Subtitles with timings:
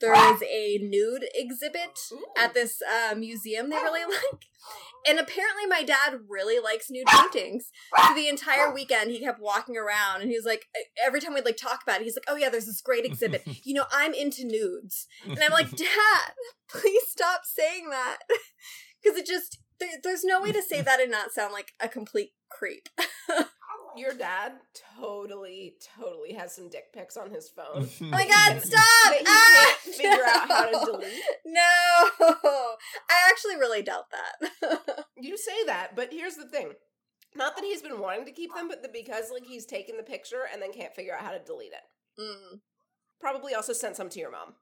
[0.00, 1.98] there is a nude exhibit
[2.38, 4.46] at this uh, museum they really like.
[5.06, 7.70] And apparently, my dad really likes nude paintings.
[7.96, 10.66] So the entire weekend, he kept walking around, and he was like,
[11.04, 13.42] every time we'd like talk about it, he's like, "Oh yeah, there's this great exhibit.
[13.64, 16.32] You know, I'm into nudes." And I'm like, "Dad,
[16.68, 18.18] please stop saying that,"
[19.02, 21.88] because it just there, there's no way to say that and not sound like a
[21.88, 22.88] complete creep.
[23.96, 24.52] Your dad
[24.98, 27.88] totally, totally has some dick pics on his phone.
[28.02, 29.12] Oh my god, stop!
[29.14, 29.76] he Ah!
[29.84, 31.22] can't figure out how to delete.
[31.46, 31.60] No,
[32.20, 35.04] I actually really doubt that.
[35.22, 36.72] You say that, but here's the thing.
[37.36, 40.02] Not that he's been wanting to keep them, but that because like he's taken the
[40.02, 42.20] picture and then can't figure out how to delete it.
[42.20, 42.60] Mm.
[43.20, 44.54] Probably also sent some to your mom.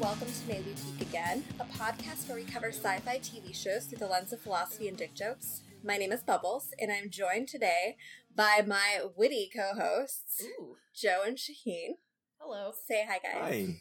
[0.00, 3.98] Welcome to May We Geek Again, a podcast where we cover sci-fi TV shows through
[3.98, 5.60] the lens of philosophy and dick jokes.
[5.84, 7.98] My name is Bubbles, and I'm joined today
[8.34, 10.42] by my witty co-hosts,
[10.94, 11.98] Joe and Shaheen.
[12.38, 12.72] Hello.
[12.88, 13.76] Say hi, guys.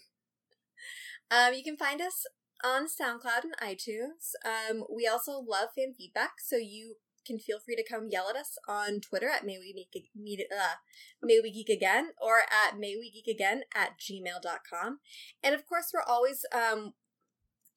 [1.31, 1.47] Hi.
[1.47, 2.25] Um, you can find us
[2.65, 4.33] on SoundCloud and iTunes.
[4.43, 6.95] Um, we also love fan feedback, so you
[7.29, 10.41] can feel free to come yell at us on Twitter at May We Geek, meet,
[10.51, 10.75] uh,
[11.21, 14.99] May We Geek Again or at May We Geek Again at gmail.com.
[15.43, 16.93] And of course, we're always, um,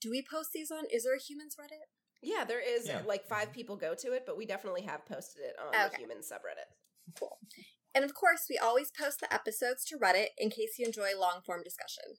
[0.01, 1.87] do we post these on, is there a humans Reddit?
[2.23, 3.03] Yeah, there is Yeah.
[3.07, 5.99] like five people go to it, but we definitely have posted it on the Okay.
[5.99, 6.71] human subreddit.
[7.19, 7.39] Cool.
[7.95, 11.43] And of course, we always post the episodes to Reddit in case you enjoy long
[11.45, 12.17] form discussion.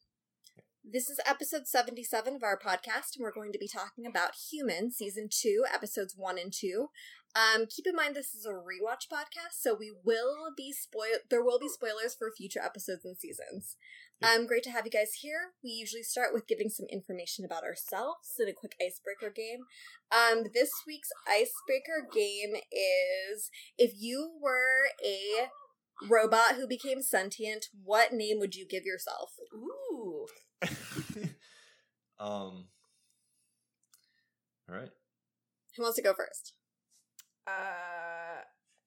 [0.86, 4.92] This is episode 77 of our podcast, and we're going to be talking about Human,
[4.92, 6.90] season 2, episodes 1 and 2.
[7.36, 11.44] Um, keep in mind this is a rewatch podcast, so we will be spoil there
[11.44, 13.76] will be spoilers for future episodes and seasons.
[14.22, 15.52] Um, great to have you guys here.
[15.64, 19.62] We usually start with giving some information about ourselves and a quick icebreaker game.
[20.12, 25.50] Um, this week's icebreaker game is if you were a
[26.08, 29.32] robot who became sentient, what name would you give yourself?
[29.54, 30.28] Ooh.
[32.20, 32.68] um.
[34.70, 34.90] All right,
[35.76, 36.54] Who wants to go first?
[37.48, 38.42] Uh,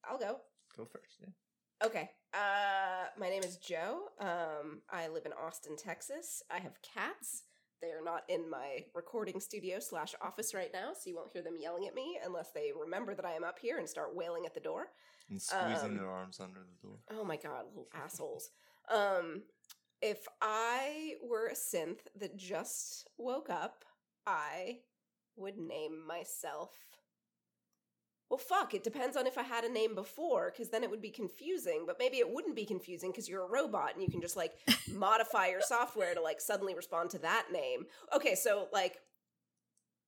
[0.09, 0.39] I'll go.
[0.77, 1.19] go first.
[1.21, 1.87] Yeah.
[1.87, 2.11] Okay.
[2.33, 4.05] Uh, my name is Joe.
[4.21, 6.43] Um, I live in Austin, Texas.
[6.51, 7.43] I have cats.
[7.83, 11.43] They are not in my recording studio slash office right now, so you won't hear
[11.43, 14.47] them yelling at me unless they remember that I am up here and start wailing
[14.47, 14.87] at the door.
[15.29, 16.99] And squeezing Um, their arms under the door.
[17.11, 18.51] Oh my god, little assholes.
[18.91, 19.43] Um,
[20.01, 23.85] if I were a synth that just woke up,
[24.27, 24.79] I
[25.37, 26.71] would name myself.
[28.29, 31.03] Well, fuck, it depends on if I had a name before, because then it would
[31.03, 34.21] be confusing, but maybe it wouldn't be confusing because you're a robot and you can
[34.21, 34.55] just like
[34.93, 37.87] modify your software to like suddenly respond to that name.
[38.15, 38.99] Okay, so like,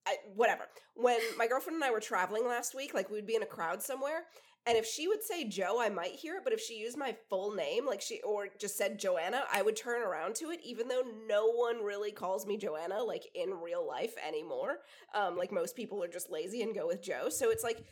[0.06, 0.64] I, whatever.
[0.94, 3.82] When my girlfriend and I were traveling last week, like we'd be in a crowd
[3.82, 4.24] somewhere,
[4.66, 7.16] and if she would say Joe, I might hear it, but if she used my
[7.30, 10.88] full name, like she or just said Joanna, I would turn around to it, even
[10.88, 14.80] though no one really calls me Joanna, like in real life anymore.
[15.14, 17.28] Um, like most people are just lazy and go with Joe.
[17.30, 17.84] So it's like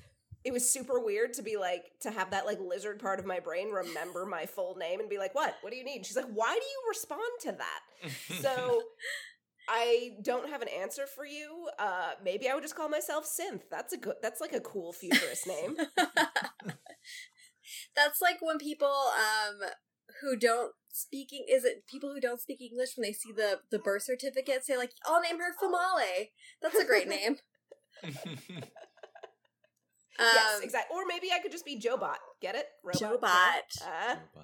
[0.47, 3.41] it was super weird to be like to have that like lizard part of my
[3.41, 5.57] brain remember my full name and be like, What?
[5.61, 6.07] What do you need?
[6.07, 7.81] She's like, Why do you respond to that?
[8.41, 8.81] So
[9.69, 11.67] I don't have an answer for you.
[11.81, 13.62] Uh maybe I would just call myself Synth.
[13.73, 15.77] That's a good that's like a cool futurist name.
[17.97, 19.69] That's like when people um
[20.21, 23.81] who don't speaking is it people who don't speak English when they see the the
[23.81, 26.28] birth certificate say like I'll name her Famale.
[26.63, 27.39] That's a great name.
[30.19, 30.97] Um, yes, exactly.
[30.97, 32.16] Or maybe I could just be Joebot.
[32.41, 32.66] Get it?
[32.82, 33.00] Robot.
[33.00, 33.82] Joebot.
[33.82, 34.16] Uh,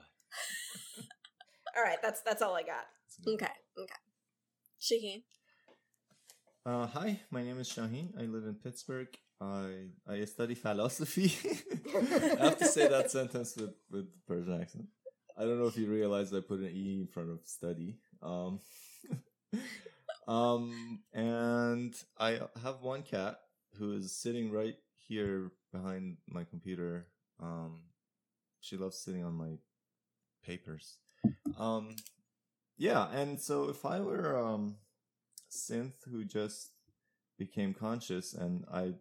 [1.76, 2.86] all right, that's that's all I got.
[3.26, 3.46] Okay,
[3.78, 3.94] okay.
[4.80, 5.22] Shaheen.
[6.64, 8.16] Uh, hi, my name is Shaheen.
[8.18, 9.08] I live in Pittsburgh.
[9.40, 11.34] I I study philosophy.
[11.94, 14.86] I have to say that sentence with with Persian accent.
[15.36, 17.98] I don't know if you realized I put an e in front of study.
[18.22, 18.60] Um,
[20.28, 23.38] um, and I have one cat
[23.78, 24.76] who is sitting right
[25.08, 27.06] here behind my computer.
[27.40, 27.84] Um,
[28.60, 29.58] she loves sitting on my
[30.44, 30.98] papers.
[31.58, 31.96] Um,
[32.76, 34.76] yeah, and so if I were um
[35.50, 36.70] synth who just
[37.38, 38.94] became conscious and I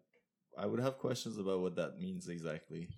[0.57, 2.89] I would have questions about what that means exactly.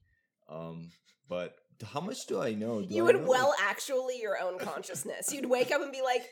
[0.49, 0.91] Um
[1.29, 1.55] but
[1.93, 2.81] how much do I know?
[2.81, 5.31] Do you I would know, well actually your own consciousness.
[5.31, 6.23] You'd wake up and be like,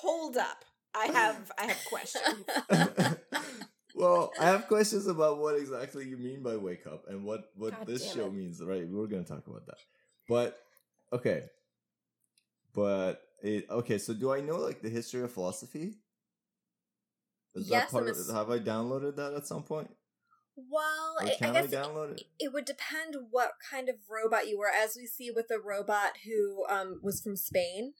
[0.00, 2.44] "Hold up, I have I have questions."
[3.98, 7.76] well, I have questions about what exactly you mean by wake up and what what
[7.76, 8.32] God this show it.
[8.32, 8.86] means, right?
[8.88, 9.78] We're going to talk about that.
[10.28, 10.58] But
[11.12, 11.44] okay.
[12.74, 13.98] but it okay.
[13.98, 15.94] So do I know like the history of philosophy?
[17.54, 19.90] Is Yes, that part of, have I downloaded that at some point?
[20.56, 22.22] Well, I, I I, guess download it?
[22.38, 24.70] it would depend what kind of robot you were.
[24.70, 27.94] As we see with the robot who um, was from Spain.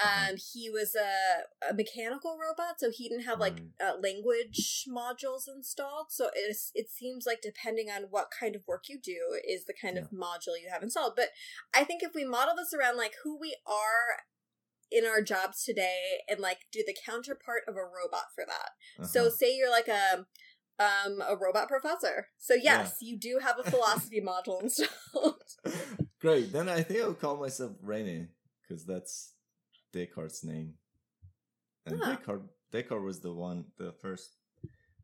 [0.00, 3.94] Um, he was a, a mechanical robot, so he didn't have like Right.
[3.94, 6.06] uh, language modules installed.
[6.10, 9.74] So it's, it seems like depending on what kind of work you do is the
[9.80, 11.12] kind of module you have installed.
[11.16, 11.28] But
[11.74, 14.22] I think if we model this around like who we are
[14.90, 19.06] in our jobs today and like do the counterpart of a robot for that.
[19.06, 19.30] So Uh-huh.
[19.30, 20.26] say you're like a
[20.78, 22.28] um a robot professor.
[22.38, 25.42] So yes, you do have a philosophy module installed.
[26.20, 26.52] Great.
[26.52, 28.28] Then I think I'll call myself Rene
[28.62, 29.31] because that's
[29.92, 30.74] Descartes' name.
[31.86, 32.16] And Ah.
[32.16, 34.36] Descartes, Descartes was the one, the first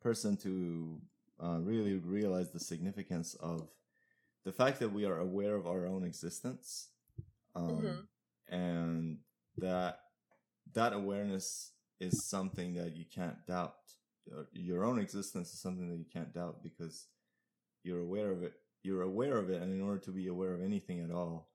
[0.00, 1.00] person to
[1.40, 3.68] uh, really realize the significance of
[4.44, 6.90] the fact that we are aware of our own existence,
[7.54, 8.08] um, Mhm.
[8.48, 9.24] and
[9.58, 10.00] that
[10.72, 13.94] that awareness is something that you can't doubt.
[14.52, 17.08] Your own existence is something that you can't doubt because
[17.82, 18.60] you're aware of it.
[18.82, 21.50] You're aware of it, and in order to be aware of anything at all,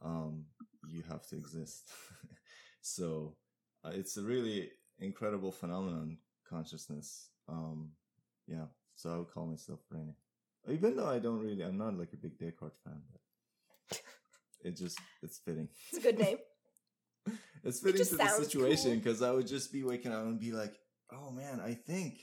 [0.00, 0.46] um,
[0.86, 1.90] you have to exist.
[2.84, 3.34] so
[3.82, 7.30] uh, it's a really incredible phenomenon, consciousness.
[7.48, 7.92] Um,
[8.46, 10.14] yeah, so I would call myself Rene.
[10.68, 14.00] Even though I don't really, I'm not like a big Descartes fan, but
[14.64, 15.68] it just it's fitting.
[15.88, 16.38] It's a good name.
[17.66, 18.96] It's fitting just to the situation cool.
[18.96, 20.74] because I would just be waking up and be like,
[21.10, 22.20] "Oh man, I think,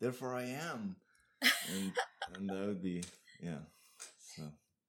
[0.00, 0.96] therefore I am,"
[1.42, 1.92] and
[2.34, 3.04] and that would be
[3.42, 3.58] yeah.
[4.34, 4.44] So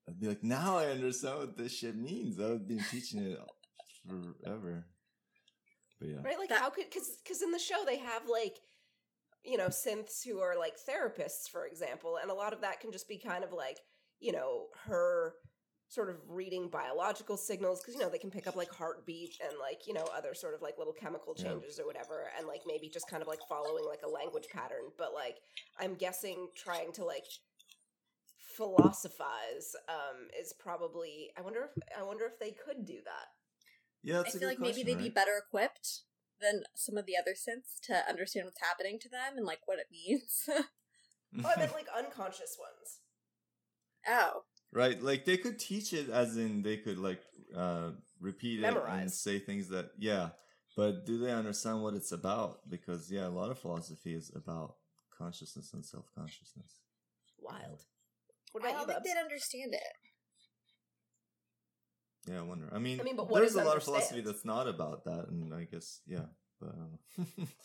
[0.07, 2.39] I'd be like, now I understand what this shit means.
[2.39, 3.39] I've been teaching it
[4.07, 4.85] forever.
[5.99, 6.37] But yeah, right?
[6.39, 8.57] Like That- how could because because in the show they have like
[9.43, 12.91] you know synths who are like therapists, for example, and a lot of that can
[12.91, 13.77] just be kind of like
[14.19, 15.33] you know her
[15.91, 19.57] sort of reading biological signals because you know they can pick up like heartbeat and
[19.59, 21.45] like you know other sort of like little chemical Yeah.
[21.45, 24.91] changes or whatever and like maybe just kind of like following like a language pattern
[24.99, 25.37] but like
[25.79, 27.25] i'm guessing trying to like
[28.55, 33.27] philosophize um is probably i wonder if i wonder if they could do that
[34.03, 34.19] yeah.
[34.19, 36.01] I That's a feel good like maybe they'd be better equipped
[36.41, 39.79] than some of the other synths to understand what's happening to them and like what
[39.79, 40.49] it means.
[41.45, 43.01] oh i meant like unconscious ones
[44.07, 44.41] oh.
[44.73, 47.21] right, like they could teach it, as in they could like
[47.55, 49.19] uh repeat it and Memorize.
[49.19, 50.29] say things that yeah.
[50.75, 52.59] But do they understand what it's about?
[52.69, 54.75] Because yeah, a lot of philosophy is about
[55.15, 56.77] consciousness and self consciousness.
[57.39, 57.83] wild
[58.51, 59.13] what I about don't you think Bubs?
[59.13, 59.93] they'd understand it.
[62.29, 62.69] Yeah, I wonder.
[62.71, 65.25] I mean, I mean, but what there's a lot of philosophy that's not about that,
[65.29, 66.25] and I guess yeah.
[66.59, 67.23] But I.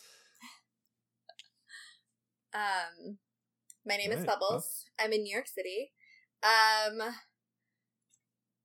[2.55, 3.17] Um,
[3.85, 4.85] my name is Right, Bubbles.
[4.97, 5.91] I'm in New York City.
[6.41, 7.01] Um,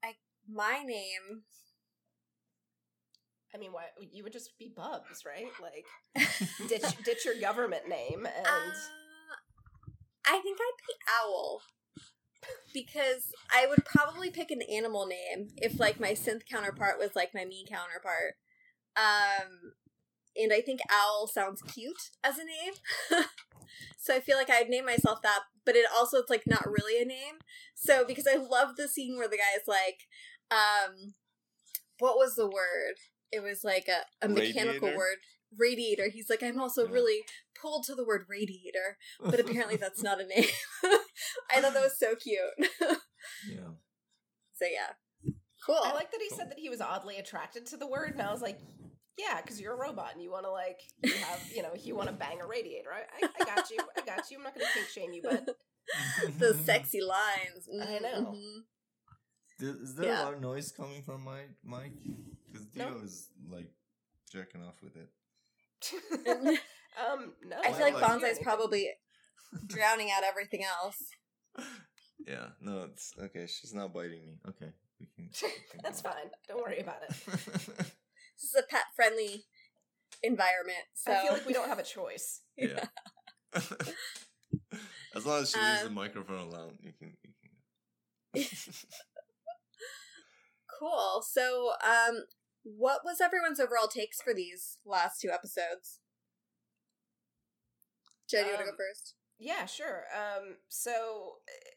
[0.05, 0.14] I
[0.49, 1.43] my name.
[3.53, 5.50] I mean, why you would just be Bubs, right?
[5.61, 5.87] Like
[6.69, 8.70] ditch ditch your government name and Uh,
[10.25, 11.62] I think I'd be Owl
[12.72, 17.34] because I would probably pick an animal name if like my synth counterpart was like
[17.34, 18.34] my me counterpart.
[18.96, 19.72] Um,
[20.37, 22.75] and I think Owl sounds cute as a name.
[23.98, 27.00] so I feel like I'd name myself that, but it also it's like not really
[27.00, 27.37] a name.
[27.75, 30.06] So because I love the scene where the guy's like,
[30.50, 31.14] um,
[31.98, 32.96] what was the word?
[33.32, 34.96] It was like a, a mechanical Radiator?
[34.96, 35.16] word.
[35.56, 36.08] Radiator.
[36.08, 36.92] He's like, I'm also Yeah.
[36.94, 37.22] really
[37.60, 40.44] pulled to the word radiator, but apparently that's not a name.
[41.50, 42.38] I thought that was so cute.
[42.80, 43.69] yeah.
[44.54, 45.32] so yeah,
[45.66, 45.78] cool.
[45.82, 48.32] I like that he said that he was oddly attracted to the word, and I
[48.32, 48.60] was like,
[49.19, 51.94] yeah, because you're a robot and you want to like you have you know you
[51.96, 52.90] want to bang a radiator.
[52.92, 54.38] I, I, I got you, I got you.
[54.38, 55.46] I'm not going to kink shame you, but
[56.38, 57.69] the sexy lines.
[57.82, 58.32] I know.
[58.32, 58.58] Mhm.
[59.60, 60.22] Is is there Yeah.
[60.22, 61.92] a lot of noise coming from my mic?
[62.50, 62.90] Because No.
[62.94, 63.70] Dio is like
[64.32, 65.10] jerking off with it.
[66.29, 67.56] um no.
[67.65, 68.44] I feel like like- don't hear Bonsai's anything.
[68.44, 68.91] probably
[69.67, 71.03] drowning out everything else.
[72.27, 73.46] Yeah, no, it's okay.
[73.46, 74.39] She's not biting me.
[74.46, 74.70] Okay,
[75.01, 75.31] we can.
[75.43, 76.10] we can That's go.
[76.10, 76.31] fine.
[76.46, 77.15] Don't worry about it.
[77.27, 79.46] This is a pet friendly
[80.22, 80.84] environment.
[80.93, 82.43] So I feel like we don't have a choice.
[82.58, 82.84] yeah.
[85.17, 87.17] as long as she leaves the Um, microphone alone, you can.
[88.34, 88.75] You can.
[90.79, 91.22] cool.
[91.27, 92.25] So, um,
[92.62, 95.98] what was everyone's overall takes for these last two episodes?
[98.29, 99.14] Do you want to Um, go first?
[99.38, 100.05] Yeah, sure.
[100.14, 101.70] Um, so eh,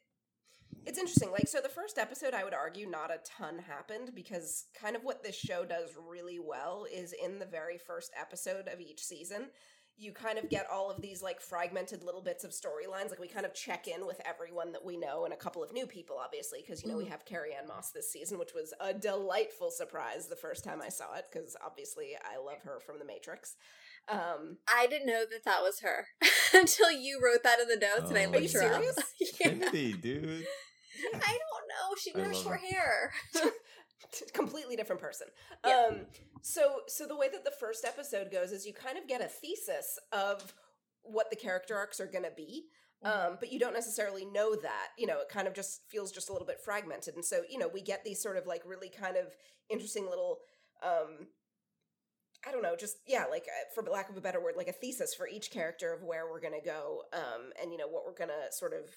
[0.85, 1.31] it's interesting.
[1.31, 5.03] Like, so the first episode, I would argue, not a ton happened because kind of
[5.03, 9.47] what this show does really well is in the very first episode of each season,
[9.97, 13.09] you kind of get all of these like fragmented little bits of storylines.
[13.09, 15.71] Like we kind of check in with everyone that we know and a couple of
[15.71, 17.09] new people, obviously, because you know we Mhm.
[17.09, 20.89] have Carrie Ann Moss this season, which was a delightful surprise the first time I
[20.89, 23.55] saw it, because obviously I love her from The Matrix.
[24.09, 26.07] Um, I didn't know that that was her
[26.53, 28.81] until you wrote that in the notes, and I Oh, looked Are you her up.
[28.81, 28.95] serious?
[29.39, 29.47] yeah.
[29.49, 30.47] Trinity, dude.
[31.13, 31.95] I don't know.
[32.01, 32.67] She I didn't have love short her.
[32.67, 33.13] hair.
[34.33, 35.27] completely different person.
[35.65, 35.85] Yeah.
[35.89, 35.95] Um
[36.41, 39.27] so so the way that the first episode goes is you kind of get a
[39.27, 40.53] thesis of
[41.03, 42.65] what the character arcs are going to be.
[43.03, 44.87] Um, but you don't necessarily know that.
[44.97, 47.15] You know, it kind of just feels just a little bit fragmented.
[47.15, 49.27] And so, you know, we get these sort of like really kind of
[49.69, 50.39] interesting little
[50.81, 51.27] um
[52.45, 54.73] I don't know, just yeah, like uh, for lack of a better word, like a
[54.73, 58.05] thesis for each character of where we're going to go um and you know what
[58.05, 58.89] we're going to sort of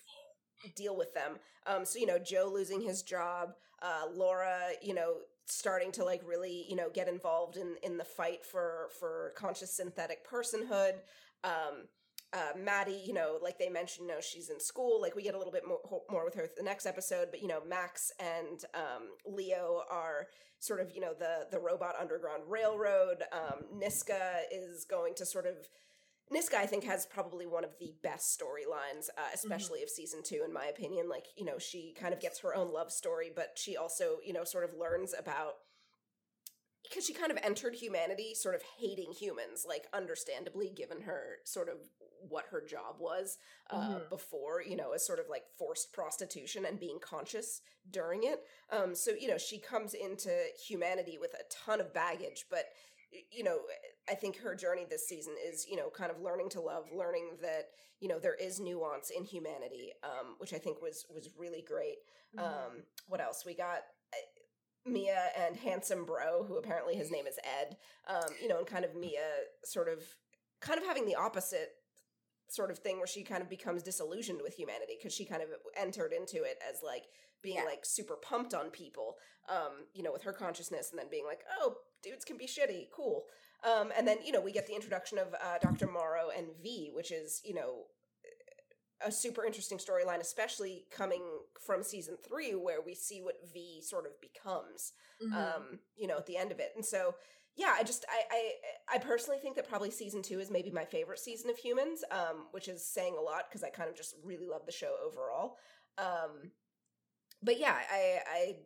[0.76, 1.38] deal with them.
[1.66, 3.50] Um, so you know, Joe losing his job,
[3.82, 5.16] uh, Laura, you know,
[5.46, 9.76] starting to like really, you know, get involved in in the fight for for conscious
[9.76, 10.94] synthetic personhood.
[11.44, 11.88] Um,
[12.32, 15.00] uh, Maddie, you know, like they mentioned, you know, she's in school.
[15.00, 15.80] Like we get a little bit more
[16.10, 20.26] more with her the next episode, but you know, Max and um, Leo are
[20.58, 23.22] sort of you know the the robot underground railroad.
[23.32, 25.54] Um, Niska is going to sort of
[26.32, 30.42] Niska, I think, has probably one of the best storylines, uh, especially of season two,
[30.44, 31.08] in my opinion.
[31.08, 34.32] Like, you know, she kind of gets her own love story, but she also, you
[34.32, 35.54] know, sort of learns about
[36.82, 41.68] because she kind of entered humanity sort of hating humans, like, understandably, given her sort
[41.68, 41.78] of
[42.28, 43.38] what her job was
[43.70, 44.08] uh, Mhm.
[44.08, 48.44] before, you know, as sort of like forced prostitution and being conscious during it.
[48.70, 50.30] Um, so, you know, she comes into
[50.66, 52.66] humanity with a ton of baggage, but
[53.30, 53.60] you know,
[54.08, 57.38] I think her journey this season is, you know, kind of learning to love, learning
[57.42, 57.68] that,
[58.00, 61.96] you know, there is nuance in humanity, um, which I think was was really great.
[62.36, 62.44] Mm-hmm.
[62.44, 63.44] Um, what else?
[63.44, 63.78] We got
[64.12, 67.76] uh, Mia and handsome bro, who apparently his name is Ed.
[68.08, 69.26] Um, you know, and kind of Mia
[69.64, 70.00] sort of
[70.60, 71.70] kind of having the opposite
[72.48, 75.48] sort of thing where she kind of becomes disillusioned with humanity because she kind of
[75.76, 77.02] entered into it as like
[77.42, 77.64] being Yeah.
[77.64, 79.16] like super pumped on people
[79.48, 82.86] um you know with her consciousness and then being like oh dudes can be shitty
[82.94, 83.24] cool
[83.66, 86.90] um and then you know we get the introduction of uh, dr morrow and v
[86.94, 87.84] which is you know
[89.06, 91.22] a super interesting storyline especially coming
[91.60, 94.92] from season three where we see what v sort of becomes
[95.22, 95.32] Mhm.
[95.56, 97.14] um you know at the end of it and so
[97.56, 100.84] yeah i just I, I i personally think that probably season two is maybe my
[100.84, 104.14] favorite season of humans um which is saying a lot because i kind of just
[104.24, 105.56] really love the show overall
[105.98, 106.50] um
[107.42, 108.56] but yeah i i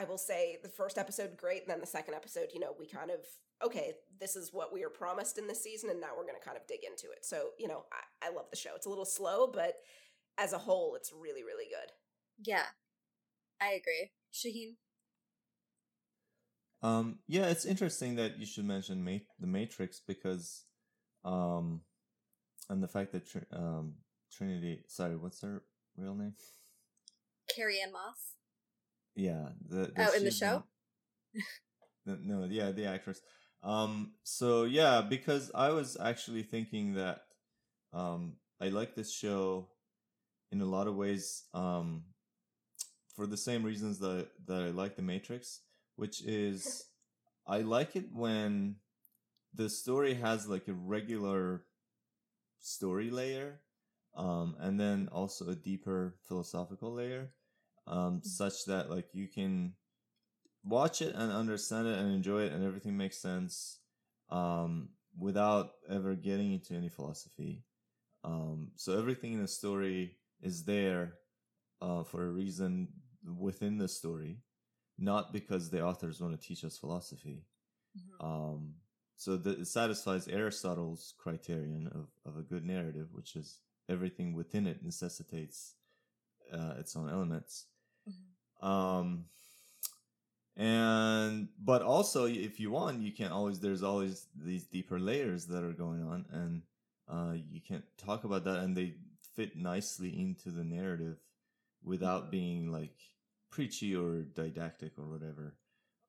[0.00, 2.86] i will say the first episode great and then the second episode you know we
[2.86, 3.20] kind of
[3.64, 6.44] okay this is what we are promised in this season and now we're going to
[6.44, 7.84] kind of dig into it so you know
[8.22, 9.74] I, I love the show it's a little slow but
[10.38, 11.92] as a whole it's really really good
[12.44, 12.64] yeah,
[13.60, 14.10] I agree.
[14.32, 14.76] Shaheen.
[16.80, 20.64] Um, yeah, it's interesting that you should mention Ma- the Matrix because,
[21.24, 21.80] um,
[22.70, 23.94] and the fact that Tr- um,
[24.32, 25.64] Trinity, sorry, what's her
[25.96, 26.34] real name?
[27.54, 28.34] Carrie Ann Moss.
[29.16, 30.62] Yeah, the, Oh, in the show?
[32.06, 33.20] the- no, yeah, the actress.
[33.62, 37.22] Um, so yeah, because I was actually thinking that,
[37.92, 39.68] um, I like this show
[40.52, 42.04] in a lot of ways, um,
[43.14, 45.60] for the same reasons that that I like the Matrix,
[45.96, 46.84] which is
[47.46, 48.76] I like it when
[49.54, 51.64] the story has like a regular
[52.60, 53.60] story layer,
[54.16, 57.30] um, and then also a deeper philosophical layer,
[57.86, 59.74] um, such that like you can
[60.68, 63.78] watch it and understand it and enjoy it and everything makes sense,
[64.30, 67.64] um, without ever getting into any philosophy.
[68.24, 71.14] Um, so everything in the story is there,
[71.80, 72.88] uh, for a reason
[73.24, 74.42] within the story,
[74.98, 77.46] not because the authors want to teach us philosophy.
[77.96, 78.24] Mhm.
[78.24, 78.74] Um,
[79.16, 84.66] so that it satisfies Aristotle's criterion of, of a good narrative, which is everything within
[84.66, 85.74] it necessitates
[86.52, 87.66] uh, its own elements.
[88.60, 89.24] Um,
[90.58, 95.62] and but also, if you want, you can always there's always these deeper layers that
[95.62, 96.62] are going on, and
[97.08, 98.94] uh, you can talk about that, and they
[99.36, 101.18] fit nicely into the narrative
[101.84, 102.96] without being like
[103.50, 105.54] preachy or didactic or whatever.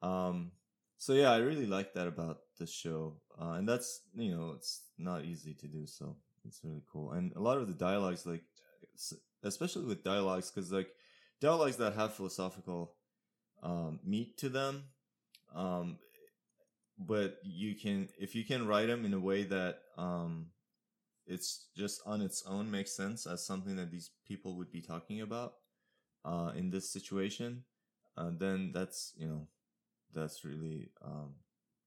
[0.01, 0.51] Um,
[0.98, 4.82] so yeah, I really like that about the show, uh, and that's you know it's
[4.98, 7.12] not easy to do, so it's really cool.
[7.12, 8.41] And a lot of the dialogues, like
[9.44, 10.89] especially with dialogues, because like
[11.39, 12.96] dialogues that have philosophical
[13.63, 14.85] um, meat to them,
[15.55, 15.97] um,
[16.97, 20.47] but you can if you can write them in a way that um,
[21.25, 25.21] it's just on its own makes sense as something that these people would be talking
[25.21, 25.53] about
[26.25, 27.63] uh, in this situation,
[28.17, 29.47] uh, then that's you know
[30.13, 31.35] that's really um,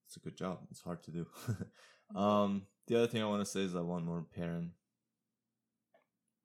[0.06, 0.58] it's a good job.
[0.70, 1.26] It's hard to do.
[2.18, 4.72] um, the other thing I want to say is I want more Perrin.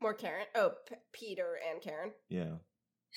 [0.01, 0.45] More Karen.
[0.55, 2.11] Oh, P- Peter and Karen.
[2.29, 2.57] Yeah.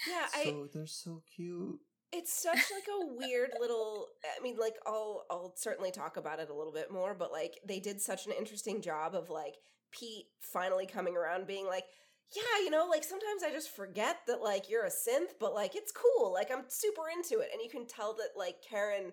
[0.09, 0.45] Yeah, I.
[0.45, 1.81] so they're so cute.
[2.13, 4.09] It's such like a weird little.
[4.39, 7.59] I mean, like I'll I'll certainly talk about it a little bit more, but like
[7.67, 9.55] they did such an interesting job of like
[9.93, 11.85] Pete finally coming around, being like,
[12.35, 15.77] yeah, you know, like sometimes I just forget that like you're a synth, but like
[15.77, 16.33] it's cool.
[16.33, 19.13] Like I'm super into it, and you can tell that like Karen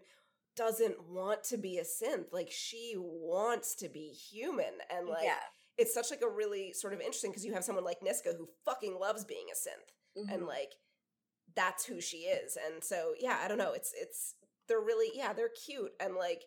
[0.56, 2.34] doesn't want to be a synth.
[2.34, 5.36] Like she wants to be human, and like yeah.
[5.78, 8.48] it's such like a really sort of interesting because you have someone like Niska who
[8.66, 10.34] fucking loves being a synth Mhm.
[10.34, 10.74] and like
[11.58, 14.36] that's who she is and so yeah i don't know it's it's
[14.70, 16.44] they're really yeah they're cute and like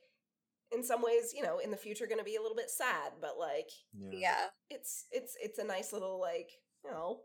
[0.72, 3.12] in some ways you know in the future going to be a little bit sad
[3.20, 4.10] but like Yeah.
[4.18, 4.44] yeah.
[4.70, 6.48] it's it's it's a nice little like
[6.84, 7.20] you know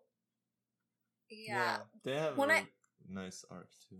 [1.30, 1.77] Yeah.
[2.04, 2.70] They have When I- really
[3.25, 3.98] nice art too.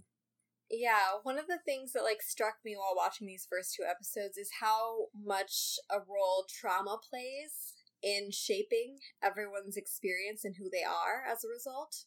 [0.70, 4.36] Yeah, one of the things that like struck me while watching these first two episodes
[4.38, 11.24] is how much a role trauma plays in shaping everyone's experience and who they are
[11.32, 12.06] as a result.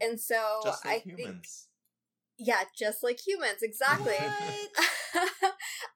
[0.00, 1.46] And so Just like I think
[2.42, 4.14] yeah, just like humans, exactly.
[4.14, 4.70] What?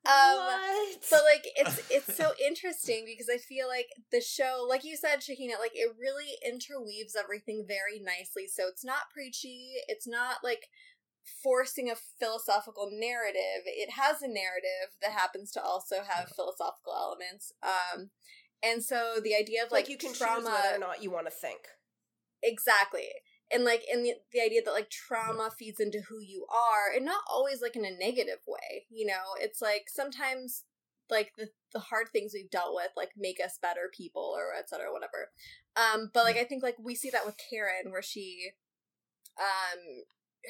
[0.06, 4.84] um what but like it's it's so interesting because I feel like the show, like
[4.84, 8.46] you said, Shahina, like it really interweaves everything very nicely.
[8.46, 10.68] So it's not preachy, it's not like
[11.42, 13.64] forcing a philosophical narrative.
[13.64, 17.52] It has a narrative that happens to also have philosophical elements.
[17.62, 18.10] Um
[18.62, 21.10] and so the idea of like, like, you can trauma choose whether or not you
[21.10, 21.60] want to think
[22.42, 23.08] exactly
[23.52, 27.04] and like and the, the idea that like trauma feeds into who you are and
[27.04, 29.34] not always like in a negative way you know?
[29.40, 30.64] It's like sometimes
[31.10, 34.68] like the, the hard things we've dealt with like make us better people or et
[34.68, 35.30] cetera whatever.
[35.76, 38.50] Um but like i think like we see that with karen where she
[39.38, 40.04] um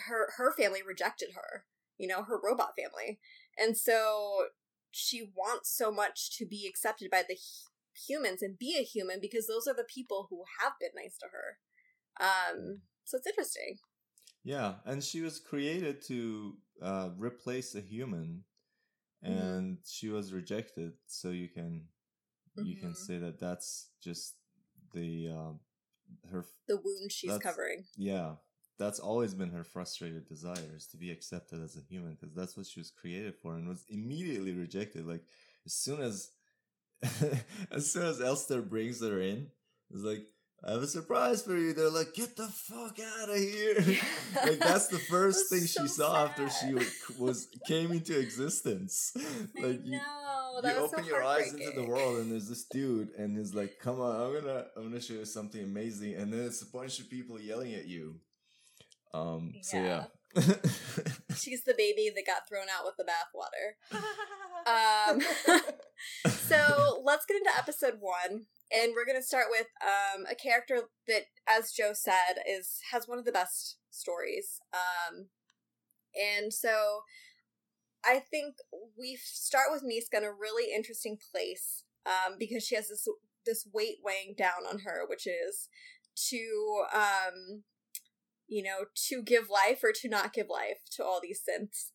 [0.07, 1.65] her her family rejected her
[1.99, 3.19] you know her robot family.
[3.59, 4.47] And so
[4.91, 7.37] she wants so much to be accepted by the
[8.09, 11.27] humans and be a human because those are the people who have been nice to
[11.33, 11.59] her
[12.21, 13.79] um so it's interesting
[14.45, 18.45] Yeah, and she was created to uh, replace a human,
[19.23, 19.31] Mhm.
[19.31, 20.93] and she was rejected.
[21.07, 21.89] So you can
[22.63, 23.07] you can Mhm.
[23.07, 24.35] say that that's just
[24.95, 25.53] the uh,
[26.31, 28.33] her the wound she's covering yeah
[28.79, 32.67] that's always been her frustrated desires to be accepted as a human because that's what
[32.67, 35.23] she was created for and was immediately rejected like
[35.67, 36.31] as soon as
[37.71, 39.49] as soon as elster brings her in
[39.93, 40.27] it's like
[40.67, 41.73] i have a surprise for you.
[41.73, 43.77] They're like get the fuck out of here
[44.45, 46.75] like that's the first thing she so saw after she
[47.19, 49.13] was, came into existence.
[49.61, 50.01] Like you,
[50.63, 53.79] you open so your eyes into the world and there's this dude and he's like
[53.81, 56.15] come on i'm gonna i'm gonna show you something amazing.
[56.15, 58.21] And then it's a bunch of people yelling at you.
[59.13, 60.05] Um so yeah,
[61.37, 63.75] she's the baby that got thrown out with the bathwater.
[64.67, 65.21] Um
[66.29, 70.89] so let's get into episode one and we're going to start with um, a character
[71.07, 75.27] that as joe said is has one of the best stories um,
[76.15, 77.01] and so
[78.05, 78.57] i think
[78.99, 83.07] we start with niska in a really interesting place um, because she has this
[83.47, 85.69] this weight weighing down on her which is
[86.17, 87.63] to um
[88.47, 91.91] you know to give life or to not give life to all these synths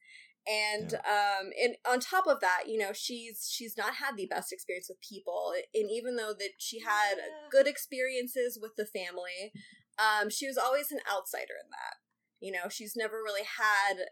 [0.48, 4.52] and um and on top of that you know she's she's not had the best
[4.52, 7.48] experience with people and even though that she had Yeah.
[7.52, 9.52] good experiences with the family
[9.98, 11.96] um she was always an outsider in that.
[12.40, 14.06] You know she's never really had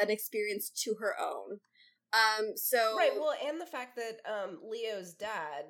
[0.00, 1.60] an experience to her own.
[2.12, 5.66] Um so right well and the fact that um leo's dad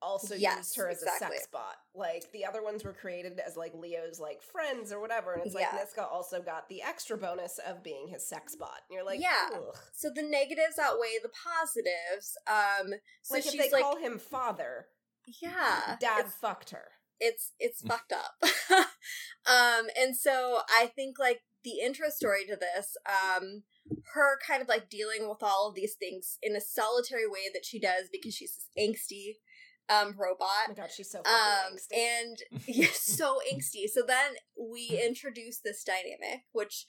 [0.00, 1.36] also Yes, used her as exactly.
[1.36, 5.00] a sex bot like the other ones were created as like leo's like friends or
[5.00, 5.78] whatever and it's like Yeah.
[5.78, 9.48] niska also got the extra bonus of being his sex bot and you're like Yeah.
[9.54, 9.74] Ugh.
[9.94, 14.86] so the negatives outweigh the positives um so like if they like call him father
[15.42, 16.88] yeah dad fucked her
[17.20, 18.34] it's it's fucked up
[19.46, 23.62] um and so i think like the intro story to this um
[24.14, 27.64] her kind of like dealing with all of these things in a solitary way that
[27.64, 29.36] she does because she's this angsty
[29.90, 31.96] um oh robot my god she's so fucking um angsty.
[31.98, 34.32] and yeah so angsty so then
[34.72, 36.86] we introduce this dynamic which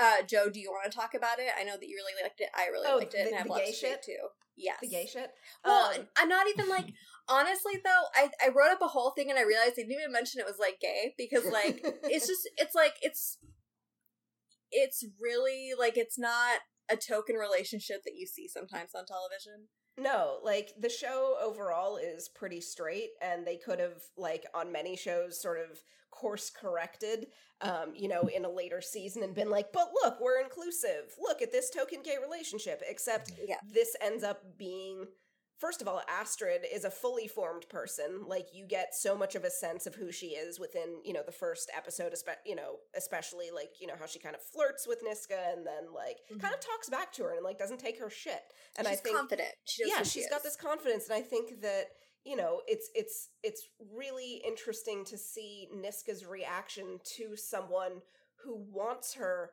[0.00, 2.40] uh joe do you want to talk about it i know that you really liked
[2.40, 4.02] it i really Oh, liked it the- and have the lots gay to say shit?
[4.02, 5.30] too yes the gay shit
[5.64, 6.92] well, Um, I'm not even like
[7.28, 8.02] honestly though.
[8.14, 10.46] I I wrote up a whole thing and I realized I didn't even mention it
[10.46, 13.38] was like gay because like it's just it's like it's
[14.70, 16.60] it's really like it's not
[16.90, 19.68] a token relationship that you see sometimes on television.
[19.98, 24.96] No, like the show overall is pretty straight, and they could have, like, on many
[24.96, 27.26] shows, sort of course corrected,
[27.60, 31.14] um, you know, in a later season and been like, but look, we're inclusive.
[31.20, 32.82] Look at this token gay relationship.
[32.88, 33.56] Except Yeah.
[33.62, 35.06] this ends up being
[35.58, 38.24] first of all astrid is a fully formed person.
[38.26, 41.22] Like you get so much of a sense of who she is within you know
[41.24, 44.86] the first episode espe- you know especially like you know how she kind of flirts
[44.86, 46.40] with niska and then like mm-hmm.
[46.40, 48.42] kind of talks back to her and like doesn't take her shit.
[48.78, 49.50] And she's i think confident.
[49.64, 51.08] She yeah who she she's got this confidence.
[51.08, 51.86] And i think that
[52.24, 58.02] you know it's it's it's really interesting to see niska's reaction to someone
[58.44, 59.50] who wants her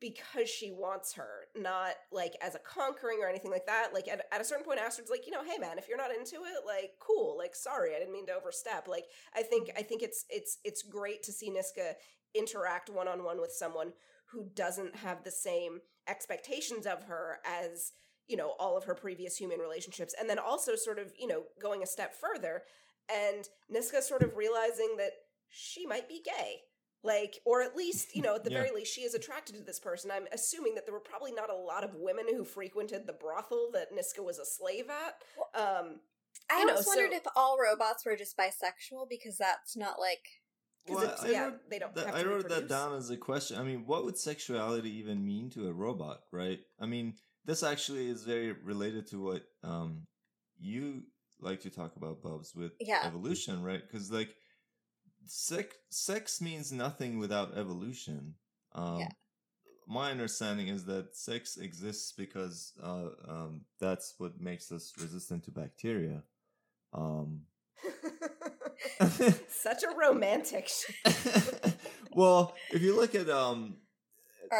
[0.00, 3.92] because she wants her not like as a conquering or anything like that.
[3.92, 6.14] Like at, at a certain point astrid's like you know hey man if you're not
[6.14, 7.36] into it like cool.
[7.36, 8.88] Like sorry i didn't mean to overstep.
[8.88, 11.94] Like i think i think it's it's it's great to see niska
[12.34, 13.92] interact one-on-one with someone
[14.30, 17.92] who doesn't have the same expectations of her as
[18.26, 20.14] you know all of her previous human relationships.
[20.18, 22.62] And then also sort of you know going a step further
[23.12, 25.12] and niska sort of realizing that
[25.48, 26.60] she might be gay
[27.02, 28.58] like or at least you know at the Yeah.
[28.62, 31.48] very least she is attracted to this person i'm assuming that there were probably not
[31.50, 36.00] a lot of women who frequented the brothel that niska was a slave at um
[36.52, 39.98] I you know, always wondered so- if all robots were just bisexual because that's not
[39.98, 40.26] like
[40.88, 43.10] Well, it's- I yeah, wrote they don't that, have I to wrote that down as
[43.10, 43.56] a question.
[43.58, 46.58] I mean, what would sexuality even mean to a robot, right?
[46.80, 50.06] I mean, this actually is very related to what um
[50.58, 51.04] you
[51.40, 53.02] like to talk about, Bubs, with Yeah.
[53.04, 53.82] evolution, right?
[53.82, 54.34] Because like
[55.26, 58.34] sex sex means nothing without evolution.
[58.72, 59.08] Um, Yeah.
[59.86, 65.50] My understanding is that sex exists because uh, um, that's what makes us resistant to
[65.50, 66.22] bacteria.
[66.92, 67.42] Um,
[69.48, 70.68] such a romantic
[72.14, 73.76] well, if you look at um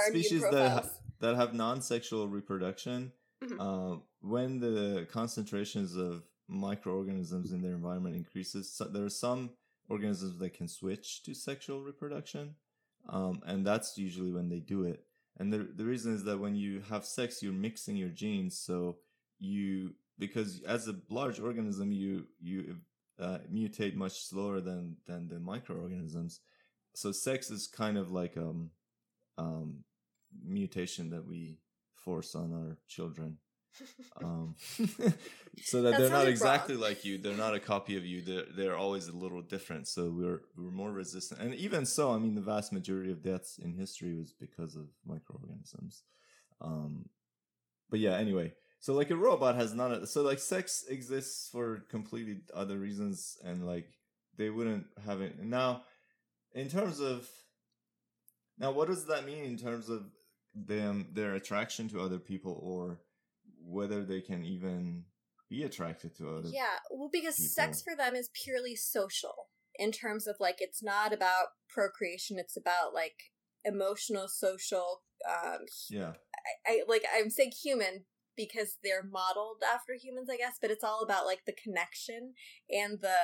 [0.08, 3.56] species that ha- that have non-sexual reproduction, Mhm.
[3.60, 9.50] uh, when the concentrations of microorganisms in their environment increases, so there are some
[9.90, 12.54] organisms that can switch to sexual reproduction,
[13.08, 15.04] um, and that's usually when they do it.
[15.38, 18.98] And the the reason is that when you have sex, you're mixing your genes, so
[19.38, 22.76] you because as a large organism, you you
[23.18, 26.40] uh, mutate much slower than than the microorganisms.
[26.94, 28.70] So sex is kind of like um
[29.38, 29.84] um
[30.44, 31.58] mutation that we
[31.94, 33.38] force on our children.
[34.22, 34.54] Um,
[35.62, 36.84] so that That they're not exactly wrong.
[36.84, 37.18] like you.
[37.18, 38.22] They're not a copy of you.
[38.22, 39.88] They're they're always a little different.
[39.88, 41.40] So we're we're more resistant.
[41.40, 44.86] And even so, I mean, the vast majority of deaths in history was because of
[45.06, 46.02] microorganisms.
[46.60, 47.08] Um,
[47.88, 48.52] but yeah, anyway.
[48.80, 53.36] So like a robot has none of so like sex exists for completely other reasons
[53.44, 53.88] and like
[54.38, 55.82] they wouldn't have it now
[56.54, 57.28] in terms of
[58.58, 60.06] now what does that mean in terms of
[60.54, 63.00] them their attraction to other people or
[63.70, 65.04] whether they can even
[65.48, 70.26] be attracted to other Yeah, well, because sex for them is purely social in terms
[70.26, 73.16] of like it's not about procreation; it's about like
[73.64, 75.02] emotional, social.
[75.28, 76.12] Um, yeah
[76.66, 78.04] I, I like I'm saying human
[78.36, 82.34] because they're modeled after humans, I guess, but it's all about like the connection
[82.70, 83.16] and the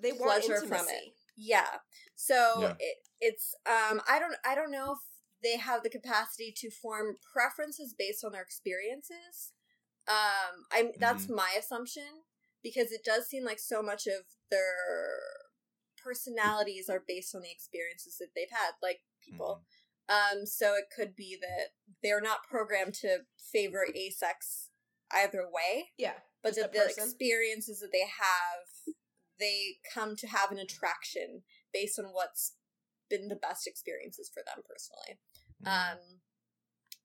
[0.00, 0.68] they want pleasure intimacy.
[0.68, 1.14] from it.
[1.36, 1.78] Yeah.
[2.14, 2.74] So Yeah.
[2.78, 4.98] It, it's um I don't I don't know if
[5.42, 9.52] they have the capacity to form preferences based on their experiences.
[10.08, 11.34] Um I'm that's Mm-hmm.
[11.36, 12.24] my assumption
[12.62, 14.76] because it does seem like so much of their
[16.02, 19.62] personalities are based on the experiences that they've had like people.
[20.08, 21.68] Um so it could be that
[22.02, 23.18] they're not programmed to
[23.52, 24.66] favor asex
[25.12, 27.04] either way yeah but Just the, the person.
[27.04, 28.94] experiences that they have
[29.38, 32.54] they come to have an attraction based on what's
[33.10, 35.18] been the best experiences for them personally
[35.62, 35.92] Mhm.
[35.92, 35.98] um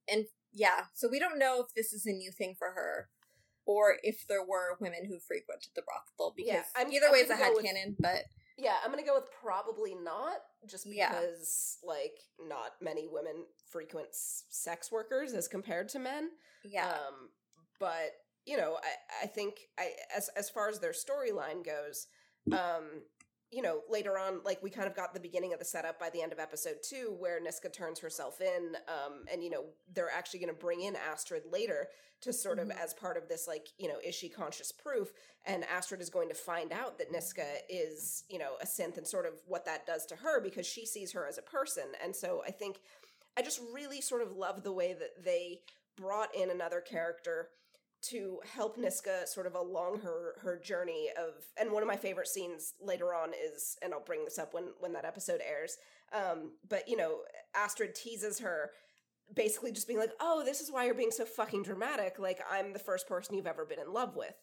[0.08, 3.10] and yeah so we don't know if this is a new thing for her
[3.66, 7.20] or if there were women who frequented the brothel because Yeah, I'm- either I'm way
[7.22, 8.26] it's a gonna go with- headcanon but
[8.58, 11.10] Yeah, I'm gonna go with probably not, just Yeah.
[11.10, 16.32] because like not many women frequent s- sex workers as compared to men.
[16.64, 17.34] yeah Um,
[17.80, 18.14] but
[18.46, 22.08] you know, I I think I as as far as their storyline goes,
[22.54, 23.06] um,
[23.52, 26.10] you know, later on, like we kind of got the beginning of the setup by
[26.10, 30.10] the end of episode two, where Niska turns herself in, um, and you know they're
[30.12, 31.88] actually going to bring in Astrid later
[32.22, 32.64] to sort Mhm.
[32.64, 35.14] of as part of this, like you know, is she conscious proof?
[35.46, 39.08] And Astrid is going to find out that Niska is, you know, a synth and
[39.08, 42.16] sort of what that does to her because she sees her as a person, and
[42.16, 42.82] so I think
[43.38, 45.62] I just really sort of love the way that they
[45.98, 47.50] brought in another character
[48.10, 52.28] to help Niska sort of along her her journey of and one of my favorite
[52.28, 55.78] scenes later on is and I'll bring this up when when that episode airs
[56.14, 57.20] um but you know
[57.56, 58.72] Astrid teases her
[59.34, 62.20] basically just being like, "Oh, this is why you're being so fucking dramatic.
[62.20, 64.36] Like I'm the first person you've ever been in love with."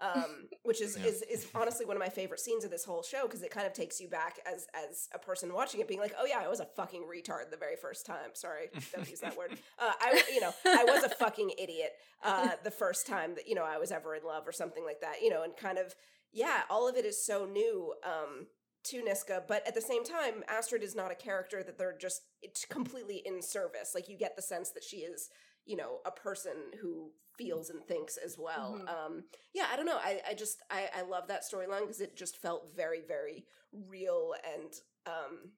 [0.00, 1.06] Um, which is, Yeah.
[1.06, 3.66] is is honestly one of my favorite scenes of this whole show because it kind
[3.66, 6.46] of takes you back as as a person watching it, being like, "Oh yeah, I
[6.48, 9.58] was a fucking retard the very first time." Sorry, don't use that word.
[9.78, 11.90] Uh, I you know I was a fucking idiot
[12.22, 15.00] uh, the first time that you know I was ever in love or something like
[15.00, 15.20] that.
[15.22, 15.94] You know, and kind of
[16.32, 17.94] yeah, all of it is so new.
[18.04, 18.46] Um,
[18.84, 22.22] to Niska, but at the same time, Astrid is not a character that they're just
[22.40, 23.90] it's completely in service.
[23.94, 25.28] Like you get the sense that she is,
[25.66, 28.80] you know, a person who feels and thinks as well.
[28.82, 28.88] Mhm.
[28.88, 29.24] Um,
[29.54, 29.96] yeah, I don't know.
[29.98, 34.34] I, I just I, I love that storyline because it just felt very very real
[34.54, 34.72] and
[35.06, 35.52] um,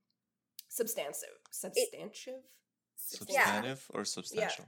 [0.68, 1.40] substantive.
[1.50, 2.42] Substantive.
[2.96, 4.66] Substantive or substantial?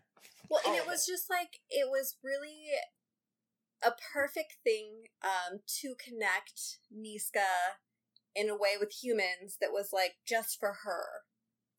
[0.48, 2.70] Well, and it was just like it was really
[3.85, 7.46] a perfect thing um to connect Niska
[8.35, 11.05] in a way with humans that was like just for her.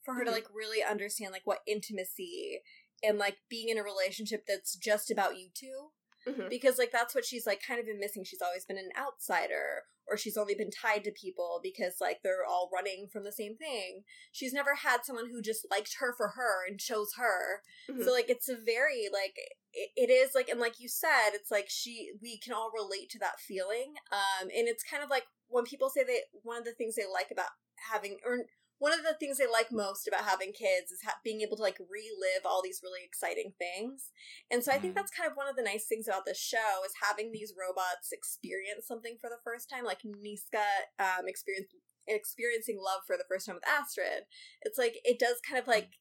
[0.03, 0.33] For her to Mhm.
[0.33, 2.61] like really understand like what intimacy
[3.03, 5.89] and like being in a relationship that's just about you two
[6.25, 6.49] Mhm.
[6.49, 9.83] because like that's what she's like kind of been missing she's always been an outsider
[10.07, 13.57] or she's only been tied to people because like they're all running from the same
[13.57, 18.05] thing she's never had someone who just liked her for her and chose her Mhm.
[18.05, 19.35] so like it's a very like
[19.73, 23.09] it, it is like and like you said it's like she we can all relate
[23.09, 26.63] to that feeling um and it's kind of like when people say they one of
[26.63, 27.49] the things they like about
[27.91, 28.45] having or
[28.83, 31.63] one of the things they like most about having kids is ha- being able to
[31.67, 34.11] like relive all these really exciting things.
[34.51, 34.97] And so i think Mhm.
[34.97, 38.11] that's kind of one of the nice things about this show is having these robots
[38.11, 40.67] experience something for the first time like niska
[40.99, 41.69] um experience
[42.07, 44.21] experiencing love for the first time with astrid.
[44.63, 45.91] It's like it does kind of like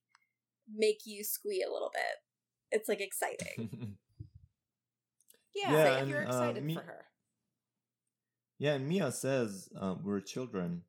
[0.87, 2.17] make you squee a little bit.
[2.77, 3.97] It's like exciting.
[5.55, 7.05] Yeah, Yeah, like, and, you're uh, excited me- for her.
[8.59, 10.83] Yeah, and Mia says um, we're children,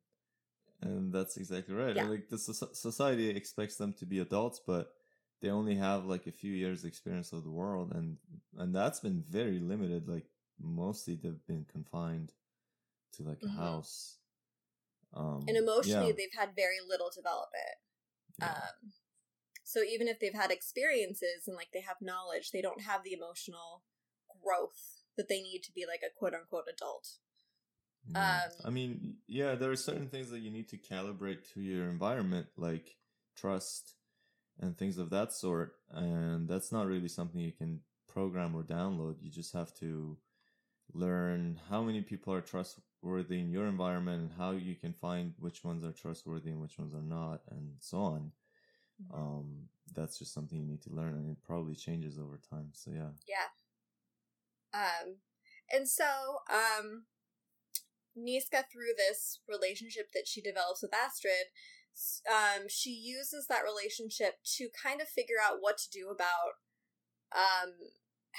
[0.80, 1.96] and that's exactly right.
[1.96, 2.04] Yeah.
[2.04, 4.92] Like the soc- society expects them to be adults, but
[5.40, 8.16] they only have like a few years experience of the world, and
[8.58, 10.08] and that's been very limited.
[10.08, 10.26] Like
[10.60, 12.32] mostly they've been confined
[13.12, 13.56] to like a Mhm.
[13.56, 14.18] house.
[15.12, 17.78] Um, and emotionally yeah, they've had very little development
[18.38, 18.48] yeah.
[18.48, 18.92] um
[19.62, 23.12] so even if they've had experiences and like they have knowledge they don't have the
[23.12, 23.84] emotional
[24.42, 27.18] growth that they need to be like a quote unquote adult
[28.10, 28.40] Yeah.
[28.44, 31.88] Um, I mean, yeah, there are certain things that you need to calibrate to your
[31.88, 32.96] environment, like
[33.36, 33.94] trust
[34.60, 35.72] and things of that sort.
[35.90, 39.16] And that's not really something you can program or download.
[39.20, 40.18] You just have to
[40.92, 45.64] learn how many people are trustworthy in your environment and how you can find which
[45.64, 48.32] ones are trustworthy and which ones are not, and so on.
[49.12, 52.68] Um, that's just something you need to learn, and it probably changes over time.
[52.72, 53.10] So, yeah.
[53.28, 53.48] yeah
[54.74, 55.16] um
[55.72, 56.04] and so
[56.52, 57.04] um
[58.16, 61.50] niska through this relationship that she develops with astrid
[62.30, 66.58] um she uses that relationship to kind of figure out what to do about
[67.34, 67.72] um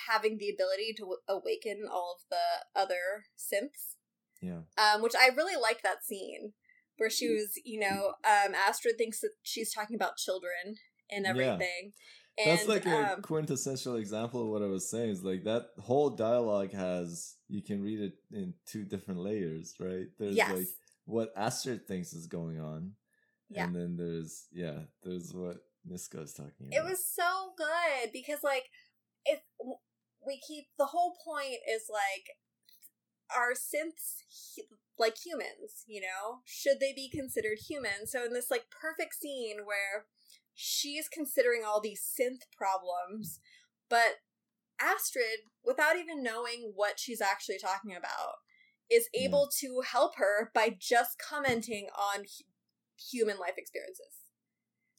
[0.09, 3.95] having the ability to w- awaken all of the other synths
[4.41, 4.61] Yeah.
[4.77, 6.51] um, which I really liked that scene
[6.97, 10.75] where she was, you know, um, Astrid thinks that she's talking about children
[11.09, 11.47] and everything.
[11.47, 11.53] Yeah.
[11.53, 11.93] everything.
[12.45, 15.09] That's And, like a um, quintessential example of what I was saying.
[15.09, 20.07] Is like that whole dialogue has you can read it in two different layers, right?
[20.17, 20.51] There's Yes.
[20.51, 20.67] like
[21.05, 22.95] what Astrid thinks is going on,
[23.49, 23.65] Yeah.
[23.65, 26.73] and then there's yeah, there's what Niska is talking about.
[26.77, 28.69] it was so good because, like,
[29.25, 29.41] if
[30.25, 32.37] we keep the whole point is like,
[33.35, 34.21] are synths
[34.97, 35.83] like humans?
[35.87, 38.07] You know, should they be considered human?
[38.07, 40.05] So in this like perfect scene where
[40.55, 43.39] she's considering all these synth problems,
[43.89, 44.21] but
[44.79, 48.35] Astrid, without even knowing what she's actually talking about,
[48.89, 49.27] is Yeah.
[49.27, 52.45] able to help her by just commenting on hu-
[52.97, 54.21] human life experiences.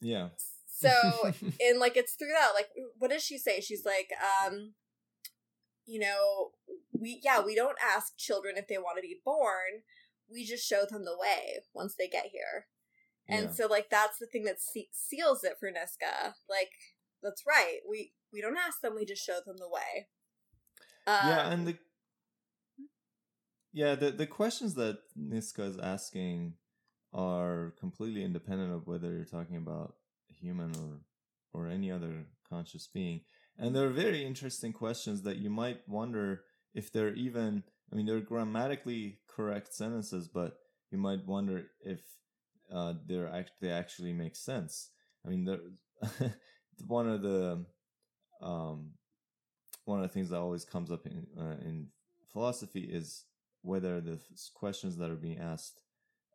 [0.01, 0.29] yeah.
[0.69, 2.67] So, and like it's through that, like,
[2.99, 3.61] what does she say?
[3.61, 4.09] She's like,
[4.45, 4.75] um,
[5.85, 6.51] you know,
[6.91, 9.81] we, yeah, we don't ask children if they want to be born.
[10.29, 12.67] We just show them the way once they get here.
[13.27, 13.51] And Yeah.
[13.53, 16.35] so, like, that's the thing that se- seals it for Niska.
[16.47, 16.71] Like,
[17.23, 17.79] that's right.
[17.89, 18.95] We we don't ask them.
[18.95, 20.07] We just show them the way.
[21.07, 21.77] yeah, Um, and the
[23.73, 26.53] yeah the the questions that Niska is asking
[27.13, 29.95] are completely independent of whether you're talking about
[30.29, 31.01] a human or
[31.53, 33.21] or any other conscious being,
[33.57, 36.41] and they're very interesting questions that you might wonder
[36.73, 37.63] if they're even.
[37.91, 40.57] I mean, they're grammatically correct sentences, but
[40.91, 42.01] you might wonder if
[42.73, 44.89] uh, they're act- they actually make sense.
[45.25, 45.47] I mean,
[46.87, 47.65] one of the
[48.41, 48.91] um,
[49.85, 51.87] one of the things that always comes up in uh, in
[52.31, 53.25] philosophy is
[53.61, 54.19] whether the
[54.53, 55.81] questions that are being asked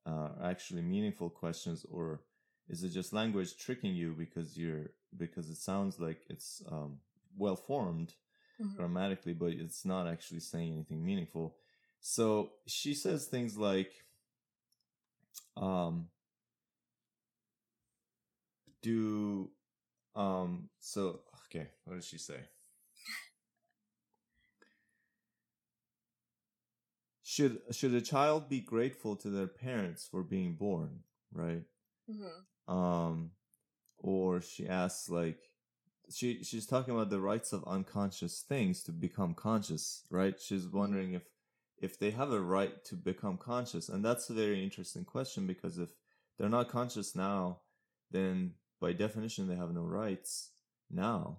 [0.07, 0.11] uh,
[0.41, 2.23] are actually meaningful questions or
[2.69, 6.99] is it just language tricking you because you're because it sounds like it's um,
[7.37, 8.15] well formed
[8.59, 8.77] Mhm.
[8.77, 11.57] grammatically, but it's not actually saying anything meaningful.
[12.01, 13.93] So she says things like,
[15.57, 16.09] um,
[18.83, 19.51] do,
[20.15, 21.21] um, so,
[21.55, 22.41] okay, what does she say?
[27.23, 31.65] Should, should a child be grateful to their parents for being born, right?
[32.11, 32.45] Mhm.
[32.69, 33.31] um
[33.99, 35.41] or she asks like
[36.11, 41.15] she she's talking about the rights of unconscious things to become conscious right she's wondering
[41.15, 41.23] if
[41.79, 45.79] if they have a right to become conscious and that's a very interesting question because
[45.79, 45.91] if
[46.39, 47.61] they're not conscious now
[48.11, 50.51] then by definition they have no rights
[50.93, 51.39] now.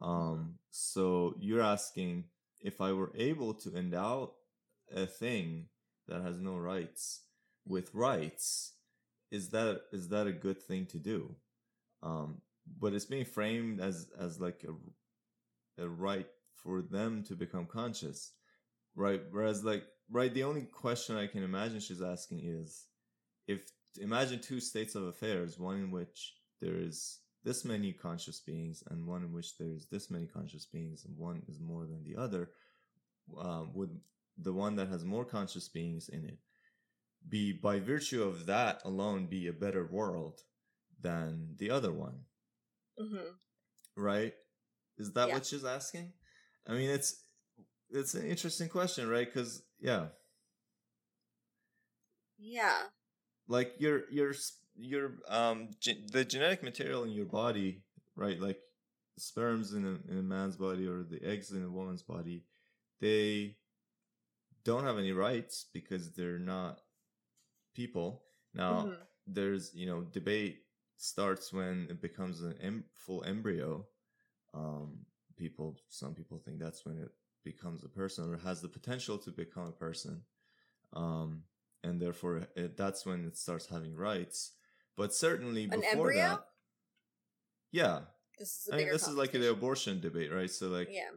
[0.00, 2.24] Um so you're asking
[2.60, 4.32] if i were able to endow
[4.94, 5.66] a thing
[6.08, 7.22] that has no rights
[7.66, 8.74] with rights
[9.30, 11.34] is that is that a good thing to do?
[12.02, 12.42] Um
[12.80, 18.32] but it's being framed as as like a a right for them to become conscious
[18.96, 19.22] right?
[19.30, 22.86] Whereas like right the only question i can imagine she's asking is
[23.48, 23.70] if
[24.00, 29.06] imagine two states of affairs one in which there is this many conscious beings and
[29.06, 32.16] one in which there is this many conscious beings and one is more than the
[32.20, 32.50] other
[33.38, 34.00] um, would
[34.38, 36.38] the one that has more conscious beings in it
[37.28, 40.42] be by virtue of that alone be a better world
[41.02, 42.20] than the other one
[42.98, 43.38] Mhm.
[43.96, 44.34] right
[44.98, 45.34] is that Yeah.
[45.34, 46.12] what she's asking
[46.68, 47.24] i mean it's
[47.90, 50.08] it's an interesting question right because yeah
[52.38, 52.88] Yeah.
[53.48, 57.82] like your your s- your um ge- the genetic material in your body
[58.16, 58.60] right like
[59.18, 62.44] sperms in a, in a man's body or the eggs in a woman's body
[63.00, 63.56] they
[64.64, 66.80] don't have any rights because they're not
[67.74, 68.22] people.
[68.54, 69.06] Now Mhm.
[69.26, 70.64] there's you know debate
[70.96, 73.86] starts when it becomes an em- full embryo.
[74.54, 77.12] Um people some people think that's when it
[77.44, 80.24] becomes a person or has the potential to become a person.
[80.92, 81.44] Um
[81.84, 84.52] and therefore it, that's when it starts having rights
[84.96, 86.16] but certainly An before embryo?
[86.28, 86.44] that
[87.72, 88.00] yeah
[88.38, 91.10] This is i mean this is like the abortion debate right so like Yeah.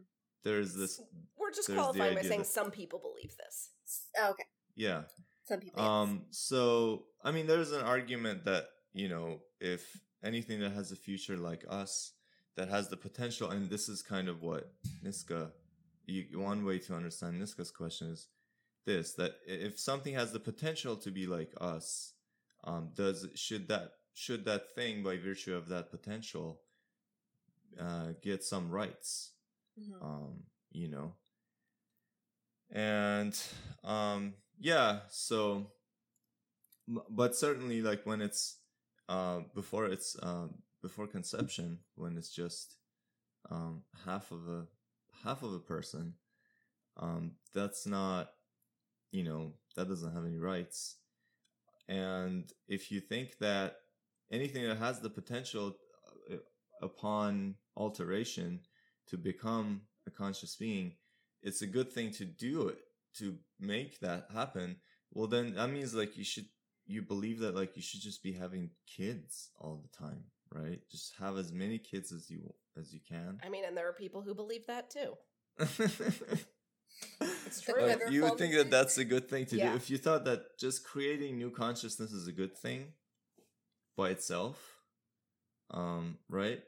[0.43, 1.01] there's this
[1.37, 3.69] We're just qualifying by saying that- some people believe this.
[4.19, 4.43] Oh, okay.
[4.75, 5.03] yeah
[5.47, 5.81] Some people.
[5.81, 5.89] yes.
[5.89, 9.83] Um, so I mean, there's an argument that you know, if
[10.23, 12.13] anything that has a future like us,
[12.55, 14.71] that has the potential, and this is kind of what
[15.03, 15.51] Niska,
[16.05, 18.27] you, one way to understand Niska's question is
[18.85, 22.13] this: that if something has the potential to be like us,
[22.63, 26.61] um, does should that should that thing, by virtue of that potential,
[27.79, 29.31] uh, get some rights?
[29.79, 30.01] Mhm.
[30.03, 31.15] um you know
[32.71, 33.37] and
[33.83, 35.71] um yeah so
[37.09, 38.57] but certainly like when it's
[39.07, 42.75] uh before it's um before conception when it's just
[43.51, 44.65] um half of a
[45.23, 46.13] half of a person
[46.97, 48.31] um that's not
[49.11, 50.97] you know that doesn't have any rights
[51.89, 53.77] and if you think that
[54.31, 55.73] anything that has the potential
[56.31, 56.35] uh,
[56.83, 58.59] upon alteration
[59.07, 60.93] to become a conscious being,
[61.41, 62.77] it's a good thing to do it
[63.17, 64.75] to make that happen.
[65.11, 66.45] Well, then that means like you should
[66.85, 70.79] you believe that like you should just be having kids all the time, right?
[70.91, 73.39] Just have as many kids as you as you can.
[73.43, 75.15] I mean, and there are people who believe that too.
[77.45, 77.73] It's true.
[77.81, 79.71] Like, you would think that that's a good thing to Yeah.
[79.71, 79.75] do.
[79.75, 82.93] If you thought that just creating new consciousness is a good thing
[83.95, 84.81] by itself,
[85.71, 86.61] um, right?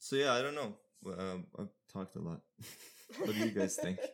[0.00, 0.74] So yeah, I don't know.
[1.18, 2.40] Um, I've talked a lot.
[3.18, 3.98] what do you guys think?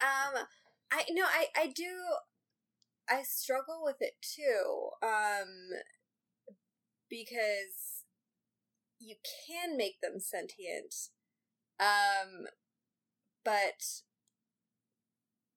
[0.00, 0.44] Um,
[0.92, 1.90] I no, I I do.
[3.08, 4.90] I struggle with it too.
[5.02, 5.70] Um,
[7.08, 8.04] because
[8.98, 10.94] you can make them sentient.
[11.80, 12.46] Um,
[13.44, 14.02] but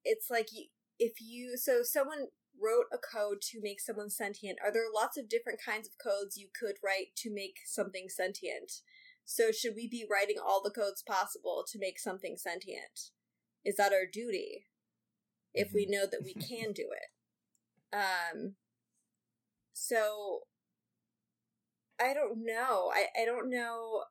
[0.03, 0.65] it's like you,
[0.99, 2.27] if you so someone
[2.61, 4.57] wrote a code to make someone sentient.
[4.63, 8.81] Are there lots of different kinds of codes you could write to make something sentient?
[9.25, 13.11] So should we be writing all the codes possible to make something sentient?
[13.65, 14.65] Is that our duty?
[15.53, 17.95] If we know that we can do it.
[17.95, 18.55] Um
[19.73, 20.41] so
[21.99, 22.91] I don't know.
[22.93, 24.03] I, I don't know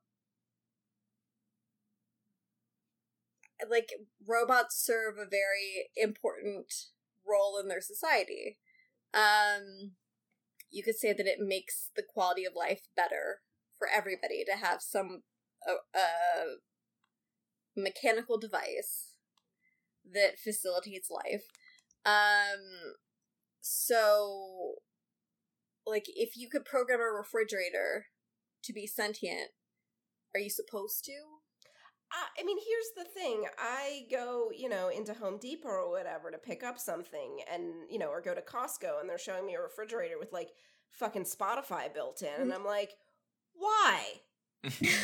[3.68, 3.90] like
[4.26, 6.72] robots serve a very important
[7.26, 8.58] role in their society.
[9.14, 9.92] Um
[10.70, 13.40] you could say that it makes the quality of life better
[13.78, 15.22] for everybody to have some
[15.66, 16.56] a, a
[17.76, 19.12] mechanical device
[20.12, 21.44] that facilitates life.
[22.04, 22.94] Um
[23.60, 24.74] so
[25.86, 28.06] like if you could program a refrigerator
[28.64, 29.50] to be sentient,
[30.34, 31.12] are you supposed to?
[32.12, 33.44] I mean, here's the thing.
[33.58, 37.98] I go, you know, into Home Depot or whatever to pick up something and, you
[37.98, 40.50] know, or go to Costco and they're showing me a refrigerator with like
[40.92, 42.40] fucking Spotify built in.
[42.40, 42.92] And I'm like,
[43.54, 44.02] why?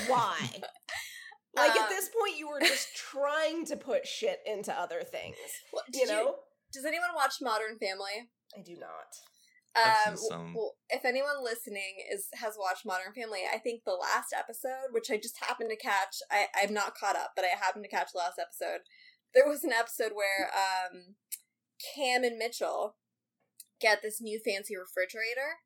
[0.06, 0.38] why?
[1.54, 5.36] Like um, at this point, you were just trying to put shit into other things.
[5.70, 6.22] Well, you know?
[6.22, 6.34] You,
[6.72, 8.30] does anyone watch Modern Family?
[8.56, 9.12] I do not.
[9.74, 10.16] Um,
[10.54, 15.10] well, if anyone listening is has watched Modern Family, I think the last episode, which
[15.10, 18.12] I just happened to catch, I, I'm not caught up, but I happened to catch
[18.12, 18.80] the last episode.
[19.34, 21.14] There was an episode where um,
[21.94, 22.96] Cam and Mitchell
[23.80, 25.64] get this new fancy refrigerator,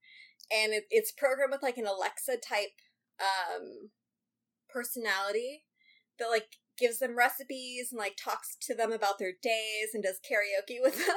[0.52, 2.78] and it, it's programmed with like an Alexa type
[3.18, 3.90] um,
[4.70, 5.64] personality
[6.20, 10.20] that like gives them recipes and like talks to them about their days and does
[10.20, 11.16] karaoke with them.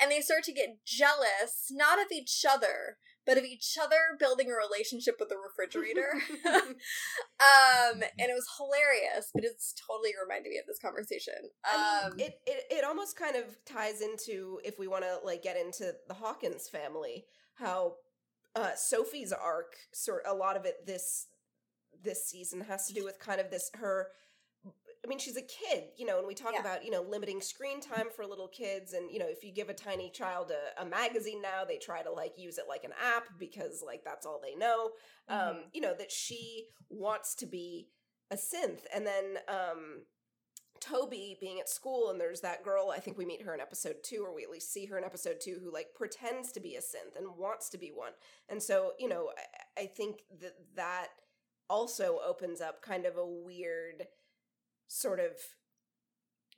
[0.00, 4.50] and they start to get jealous, not of each other, but of each other building
[4.50, 6.14] a relationship with the refrigerator.
[6.48, 11.34] um, and it was hilarious, but it's totally reminded me of this conversation.
[11.70, 15.18] Um, I mean, it, it it almost kind of ties into if we want to
[15.24, 17.26] like get into the Hawkins family,
[17.56, 17.96] how
[18.56, 21.26] uh, Sophie's arc, sort a lot of it this
[22.02, 24.08] this season has to do with kind of this her
[25.08, 26.60] I mean, she's a kid, you know, and we talk yeah.
[26.60, 28.92] about, you know, limiting screen time for little kids.
[28.92, 32.02] And, you know, if you give a tiny child a, a, magazine now, they try
[32.02, 34.90] to like use it like an app because like that's all they know.
[35.26, 35.48] Um, mm-hmm.
[35.48, 37.88] Um, you know, that she wants to be
[38.30, 38.80] a synth.
[38.94, 40.02] And then, um,
[40.80, 43.96] Toby being at school and there's that girl, I think we meet her in episode
[44.04, 46.76] two, or we at least see her in episode two, who like pretends to be
[46.76, 48.12] a synth and wants to be one.
[48.48, 49.30] And so, you know,
[49.76, 51.08] I, I think that that
[51.68, 54.04] also opens up kind of a weird
[54.88, 55.32] sort of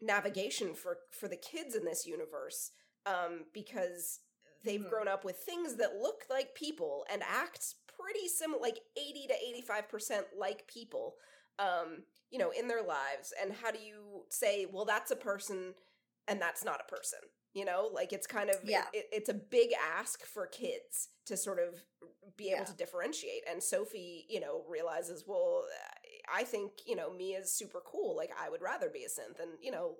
[0.00, 2.70] navigation for for the kids in this universe
[3.06, 4.20] um, because
[4.64, 4.88] they've mm-hmm.
[4.88, 9.62] grown up with things that look like people and act pretty similar like 80 to
[9.68, 11.14] 85% like people
[11.58, 15.74] um, you know in their lives and how do you say well that's a person
[16.28, 17.18] and that's not a person
[17.52, 21.36] you know like it's kind of yeah it, it's a big ask for kids to
[21.36, 21.82] sort of
[22.36, 22.64] be able yeah.
[22.64, 25.64] to differentiate and sophie you know realizes well
[26.32, 28.16] I think, you know, me is super cool.
[28.16, 29.96] Like I would rather be a synth and, you know,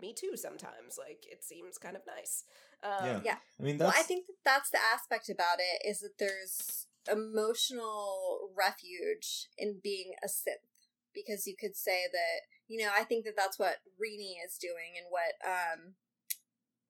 [0.00, 0.98] me too sometimes.
[0.98, 2.44] Like it seems kind of nice.
[2.82, 3.20] Um, yeah.
[3.24, 3.36] yeah.
[3.58, 3.92] I mean, that's...
[3.92, 9.80] well, I think that that's the aspect about it is that there's emotional refuge in
[9.82, 10.66] being a synth
[11.14, 14.94] because you could say that, you know, I think that that's what Renie is doing
[14.96, 15.94] and what, um,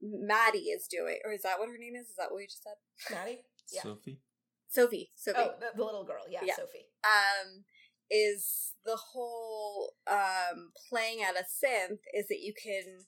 [0.00, 2.06] Mattie is doing, or is that what her name is?
[2.06, 2.78] Is that what you just said?
[3.10, 3.42] Mattie?
[3.72, 3.82] Yeah.
[3.82, 4.20] Sophie.
[4.68, 5.10] Sophie.
[5.16, 5.38] Sophie.
[5.40, 6.22] Oh, the, the little girl.
[6.30, 6.86] Yeah, yeah, Sophie.
[7.02, 7.64] Um,
[8.10, 13.04] is the whole um, playing at a synth is that you can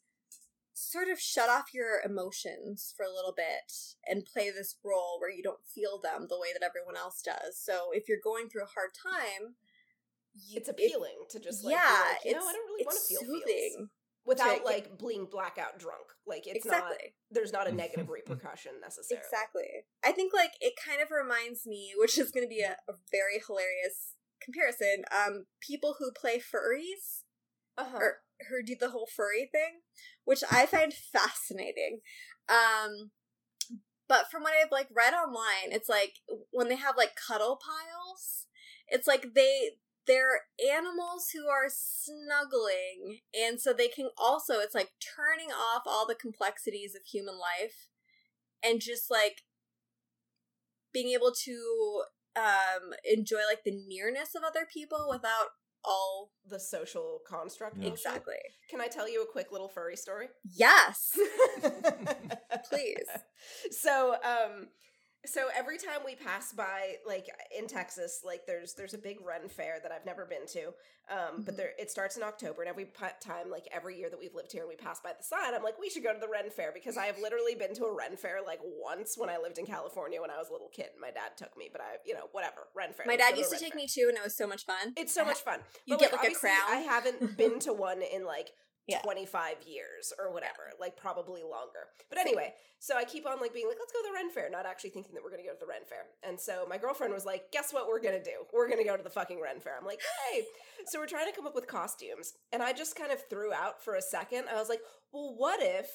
[0.74, 3.72] sort of shut off your emotions for a little bit
[4.06, 7.58] and play this role where you don't feel them the way that everyone else does.
[7.58, 9.56] So if you're going through a hard time,
[10.34, 12.98] you, it's appealing it, to just like, yeah, like, you know, I don't really want
[12.98, 13.72] to feel soothing.
[13.76, 13.88] Feels
[14.24, 16.06] without to, like being blackout drunk.
[16.26, 16.90] Like it's exactly.
[16.90, 19.24] not there's not a negative repercussion necessarily.
[19.24, 19.68] Exactly.
[20.04, 22.94] I think like it kind of reminds me, which is going to be a, a,
[23.10, 27.22] very hilarious comparison, um, people who play furries
[27.76, 27.96] uh-huh.
[27.96, 28.16] or
[28.48, 29.80] who do the whole furry thing,
[30.24, 32.00] which I find fascinating.
[32.48, 33.10] Um,
[34.08, 36.14] but from what I've like read online, it's like
[36.50, 38.46] when they have like cuddle piles,
[38.88, 39.70] it's like they
[40.06, 40.40] they're
[40.72, 46.14] animals who are snuggling, and so they can also it's like turning off all the
[46.14, 47.86] complexities of human life
[48.64, 49.42] and just like
[50.92, 52.02] being able to
[52.36, 55.48] um enjoy like the nearness of other people without
[55.84, 57.76] all the social construct.
[57.78, 57.88] Yeah.
[57.88, 58.34] Exactly.
[58.68, 60.28] Can I tell you a quick little furry story?
[60.54, 61.18] Yes.
[62.68, 63.06] Please.
[63.70, 64.68] So, um
[65.26, 69.48] so every time we pass by like in texas like there's there's a big ren
[69.48, 70.68] fair that i've never been to
[71.10, 71.42] um mm-hmm.
[71.42, 72.86] but there it starts in october and every
[73.20, 75.62] time like every year that we've lived here and we pass by the sign i'm
[75.62, 77.94] like we should go to the ren fair because i have literally been to a
[77.94, 80.86] ren fair like once when i lived in california when i was a little kid
[80.92, 83.50] and my dad took me but i you know whatever ren fair my dad used
[83.50, 83.82] to, to take fair.
[83.82, 86.12] me too and it was so much fun it's so much fun you but, get
[86.12, 88.50] like, like a crown i haven't been to one in like
[88.90, 89.02] yeah.
[89.02, 91.88] 25 years or whatever, like probably longer.
[92.08, 94.50] But anyway, so I keep on like being like, let's go to the Ren Fair,
[94.50, 96.04] not actually thinking that we're gonna go to the Ren Fair.
[96.26, 98.44] And so my girlfriend was like, guess what we're gonna do?
[98.52, 99.76] We're gonna go to the fucking Ren Fair.
[99.78, 100.00] I'm like,
[100.32, 100.42] hey.
[100.86, 102.32] so we're trying to come up with costumes.
[102.52, 104.44] And I just kind of threw out for a second.
[104.50, 104.80] I was like,
[105.12, 105.86] well, what if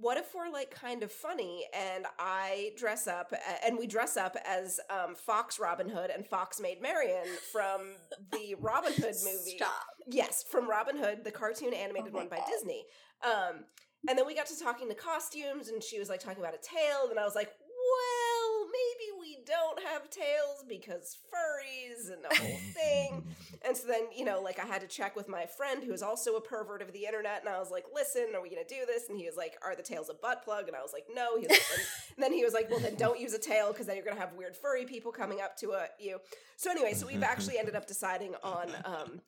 [0.00, 3.32] what if we're like kind of funny and I dress up
[3.66, 7.94] and we dress up as um, Fox Robin Hood and Fox Maid Marian from
[8.32, 9.56] the Robin Hood movie?
[9.56, 9.86] Stop.
[10.10, 12.46] Yes, from Robin Hood, the cartoon animated oh one by God.
[12.50, 12.84] Disney.
[13.22, 13.64] Um,
[14.08, 16.62] and then we got to talking to costumes and she was like talking about a
[16.62, 22.34] tail and I was like, well, maybe we don't have tails because furries and the
[22.36, 23.24] whole thing.
[23.66, 26.00] And so then, you know, like I had to check with my friend who is
[26.00, 28.86] also a pervert of the internet, and I was like, "Listen, are we gonna do
[28.86, 31.06] this?" And he was like, "Are the tails a butt plug?" And I was like,
[31.12, 31.86] "No." He was like, and
[32.22, 34.32] then he was like, "Well, then don't use a tail because then you're gonna have
[34.34, 36.18] weird furry people coming up to uh, you."
[36.56, 39.20] So anyway, so we've actually ended up deciding on um,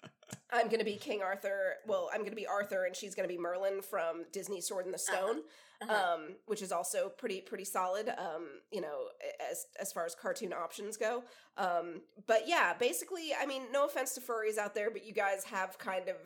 [0.52, 1.74] I'm gonna be King Arthur.
[1.86, 4.98] Well, I'm gonna be Arthur, and she's gonna be Merlin from Disney Sword in the
[4.98, 5.40] Stone
[5.82, 6.14] Uh-huh.
[6.14, 8.08] um, which is also pretty pretty solid.
[8.18, 9.08] Um, you know,
[9.50, 11.22] as as far as cartoon options go.
[11.56, 15.44] Um, but yeah, basically, I mean, no offense to furries out there, but you guys
[15.44, 16.16] have kind of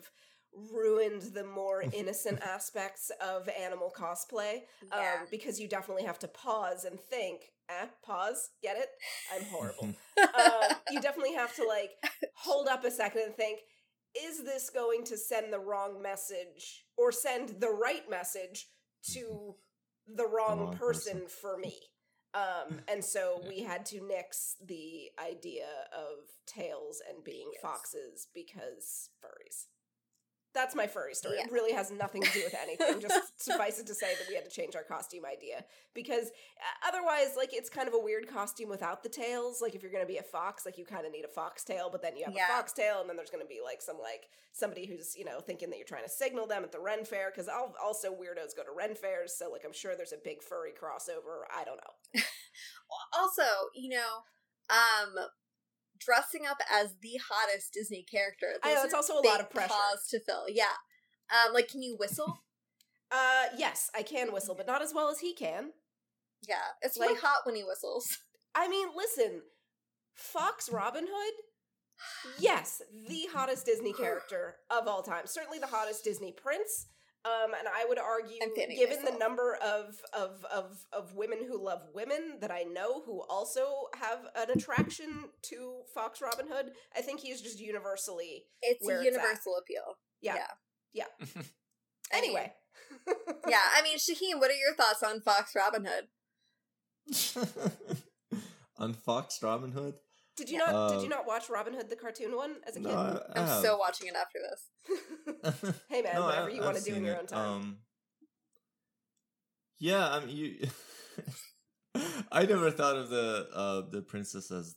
[0.73, 4.55] ruined the more innocent aspects of animal cosplay
[4.91, 5.15] um, Yeah.
[5.29, 7.51] because you definitely have to pause and think.
[7.67, 8.49] Eh, pause.
[8.61, 8.89] Get it?
[9.33, 9.85] I'm horrible.
[10.21, 11.91] um, you definitely have to like
[12.35, 13.59] hold up a second and think
[14.17, 18.67] is this going to send the wrong message or send the right message
[19.13, 19.55] to
[20.07, 21.27] the wrong, wrong person, person.
[21.27, 21.79] for me
[22.33, 23.49] um, and so Yeah.
[23.49, 27.61] we had to nix the idea of tails and being Yes.
[27.61, 29.65] foxes because furries
[30.55, 31.35] that's my furry story.
[31.37, 31.45] Yeah.
[31.45, 32.99] It really has nothing to do with anything.
[32.99, 36.87] Just suffice it to say that we had to change our costume idea because uh,
[36.87, 39.61] otherwise, like, it's kind of a weird costume without the tails.
[39.61, 41.63] Like, if you're going to be a fox, like, you kind of need a fox
[41.63, 42.45] tail, but then you have Yeah.
[42.45, 45.25] a fox tail, and then there's going to be like some like somebody who's you
[45.25, 48.55] know thinking that you're trying to signal them at the Ren Fair because also weirdos
[48.55, 51.43] go to Ren fairs, so like I'm sure there's a big furry crossover.
[51.53, 52.21] I don't know.
[53.19, 53.43] also,
[53.75, 54.23] you know,
[54.69, 55.13] um,
[56.05, 58.47] dressing up as the hottest Disney character.
[58.63, 59.73] I know it's also a lot of pressure.
[60.11, 60.45] to fill.
[60.47, 60.65] Yeah.
[61.31, 62.43] Um, like, can you whistle?
[63.11, 65.71] Uh, yes, I can whistle, but not as well as he can.
[66.47, 68.05] yeah, it's really Like- hot when he whistles.
[68.55, 69.41] I mean, listen,
[70.13, 71.33] Fox Robin Hood,
[72.39, 75.25] yes, the hottest Disney character of all time.
[75.27, 76.87] Certainly the hottest Disney prince.
[77.25, 81.39] Um, and I would argue, I'm fanning given the number of, of of of women
[81.47, 83.65] who love women that I know who also
[83.99, 89.01] have an attraction to Fox Robin Hood, I think he's just universally It's Where a
[89.01, 89.97] it's universal appeal.
[90.21, 90.35] Yeah.
[90.93, 91.05] Yeah.
[91.19, 91.45] I mean,
[92.13, 92.53] anyway.
[93.47, 96.07] yeah, I mean, Shaheen, what are your thoughts on Fox Robin Hood?
[98.77, 99.95] On Fox Robin Hood?
[100.35, 100.71] Did you Yeah.
[100.71, 102.97] not did Uh, you not watch Robin Hood the cartoon one as a No, kid?
[102.97, 103.61] I, I I'm have.
[103.61, 105.73] so watching it after this.
[105.89, 107.19] Hey, man, I- whatever you I've wanna do in seen your it.
[107.19, 107.51] own time.
[107.51, 107.77] Um,
[109.79, 110.67] yeah, I mean, you.
[112.31, 114.75] I never thought of the uh the princess as.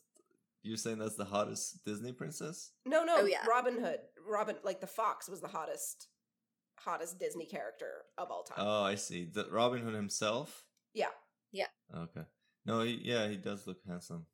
[0.62, 2.72] You're saying that's the hottest Disney princess?
[2.84, 3.46] No, no, Oh, yeah.
[3.48, 4.00] Robin Hood.
[4.28, 6.08] Robin, like the fox, was the hottest,
[6.80, 8.58] hottest Disney character of all time.
[8.66, 9.24] Oh, I see.
[9.32, 10.64] The Robin Hood himself.
[10.94, 11.06] Yeah.
[11.52, 11.68] Yeah.
[11.96, 12.22] Okay.
[12.66, 14.26] No, he, yeah, he does look handsome.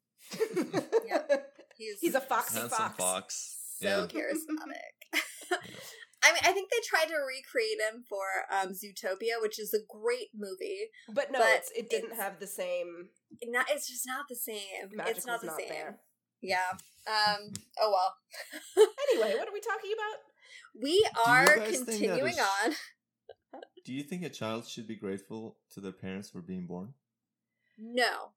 [1.06, 1.22] Yeah.
[1.76, 2.96] He's, He's a foxy handsome fox.
[2.96, 3.56] fox.
[3.80, 4.06] so yeah.
[4.06, 5.20] charismatic.
[6.26, 9.80] I mean, I think they tried to recreate him for um, Zootopia, which is a
[9.90, 10.88] great movie.
[11.12, 13.08] But no, But it's, it didn't it's- have the same.
[13.44, 14.88] Not, it's just not the same.
[14.94, 15.68] Magic it's not the not same.
[15.68, 15.98] there.
[16.40, 16.70] Yeah.
[17.06, 17.52] Um.
[17.80, 18.86] Oh well.
[19.10, 20.82] Anyway, what are we talking about?
[20.82, 22.74] We are guys think that continuing is- on.
[23.84, 26.94] Do you think a child should be grateful to their parents for being born?
[27.78, 28.30] No,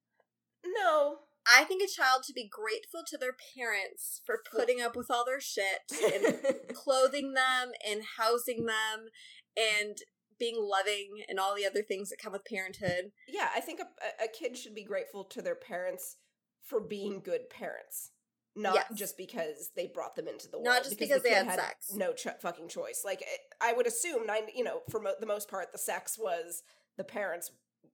[0.66, 1.20] No.
[1.56, 5.24] I think a child should be grateful to their parents for putting up with all
[5.26, 5.82] their shit
[6.14, 9.08] and clothing them and housing them
[9.56, 9.98] and
[10.39, 13.12] being loving and all the other things that come with parenthood.
[13.28, 16.18] yeah, I think a, a kid should be grateful to their parents
[16.62, 18.12] for being good parents.
[18.56, 18.86] Not Yes.
[18.95, 20.66] just because they brought them into the world.
[20.66, 21.93] Not just because the they kid had sex.
[21.93, 23.04] No ch- fucking choice.
[23.06, 23.24] Like
[23.62, 26.64] I I would assume, nine, you know, for mo- the most part, the sex was
[26.98, 27.52] the parents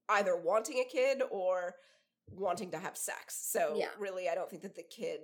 [0.10, 1.76] either wanting a kid or
[2.32, 3.36] wanting to have sex.
[3.36, 3.89] So Yeah.
[3.97, 5.21] really, I don't think that the kid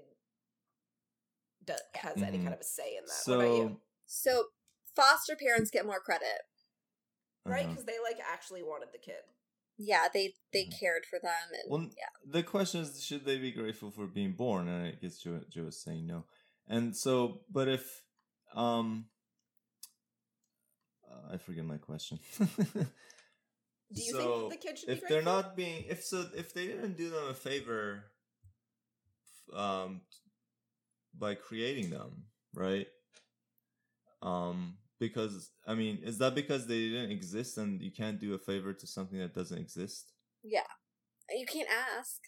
[1.63, 2.43] do- has any Mhm.
[2.43, 3.11] kind of a say in that.
[3.11, 3.81] So, what about you?
[4.05, 4.51] So
[4.95, 6.41] foster parents get more credit.
[7.45, 7.63] Right?
[7.65, 7.69] uh-huh.
[7.69, 9.23] Because they like actually wanted the kid.
[9.77, 10.77] Yeah, they they Mhm.
[10.79, 12.09] cared for them and Well, yeah.
[12.25, 14.67] the question is, should they be grateful for being born?
[14.67, 16.27] And I guess Joe, Joe is saying no.
[16.67, 18.03] And so, but if,
[18.53, 19.09] um,
[21.09, 22.19] uh, I forget my question.
[23.93, 25.15] Do you So, think the kid should be if grateful?
[25.15, 28.03] they're not being, if so, if they didn't do them a favor,
[29.53, 30.01] um,
[31.17, 32.87] by creating them, right?
[34.21, 38.37] Um, because I mean, is that because they didn't exist and you can't do a
[38.39, 40.11] favor to something that doesn't exist?
[40.43, 40.67] Yeah.
[41.31, 42.19] You can't ask.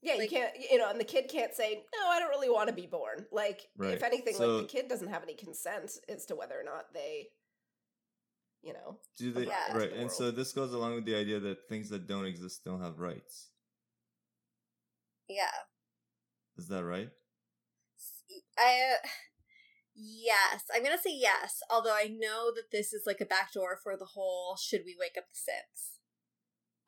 [0.00, 2.50] Yeah, Like- you can't, you know, and the kid can't say, no, I don't really
[2.50, 3.26] want to be born.
[3.30, 3.94] Like, Right.
[3.94, 6.92] if anything, So- like, the kid doesn't have any consent as to whether or not
[6.92, 7.30] they,
[8.62, 8.98] you know.
[9.16, 9.76] Do they Yeah.
[9.76, 9.90] right?
[9.90, 12.80] the And so this goes along with the idea that things that don't exist don't
[12.80, 13.48] have rights.
[15.28, 15.50] Yeah.
[16.56, 17.10] Is that right?
[18.58, 19.08] I uh,
[19.94, 21.60] yes, I'm gonna say yes.
[21.70, 25.16] Although I know that this is like a backdoor for the whole "should we wake
[25.18, 25.98] up the synths?"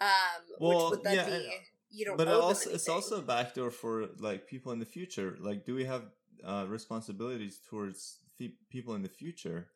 [0.00, 1.50] Um, Well, which would then yeah, be
[1.90, 2.16] you don't.
[2.16, 5.36] But it also it's also a backdoor for like people in the future.
[5.40, 6.04] Like, do we have
[6.44, 9.68] uh, responsibilities towards fe- people in the future,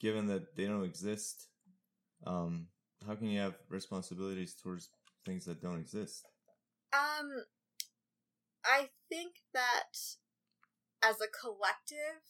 [0.00, 1.48] given that they don't exist?
[2.26, 2.66] Um,
[3.06, 4.88] how can you have responsibilities towards
[5.24, 6.24] things that don't exist?
[6.92, 7.44] Um,
[8.64, 9.96] I think that
[11.02, 12.20] as a collective,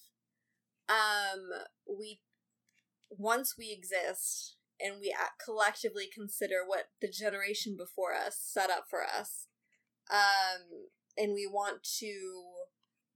[0.88, 1.48] um,
[1.88, 2.20] we
[3.10, 5.14] once we exist and we
[5.44, 9.46] collectively consider what the generation before us set up for us,
[10.10, 12.42] um, and we want to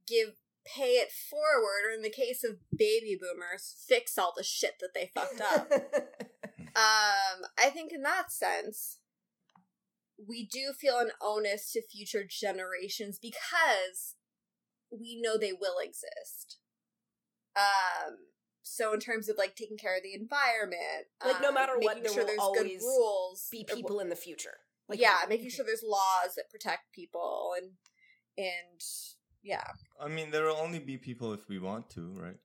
[0.06, 0.34] give
[0.64, 4.94] pay it forward, or in the case of baby boomers, fix all the shit that
[4.94, 5.70] they fucked up.
[6.76, 8.98] Um, I think in that sense,
[10.18, 14.16] we do feel an onus to future generations because
[14.90, 16.58] we know they will exist.
[17.56, 18.16] Um,
[18.62, 21.96] so in terms of like taking care of the environment, Like, no um, matter what,
[21.96, 24.58] making there sure will there's always rules, Be people in the future.
[24.88, 27.70] Like yeah, making sure there's laws that protect people and
[28.36, 28.80] and
[29.44, 29.64] yeah,
[30.00, 32.36] I mean, there will only be people if we want to, right?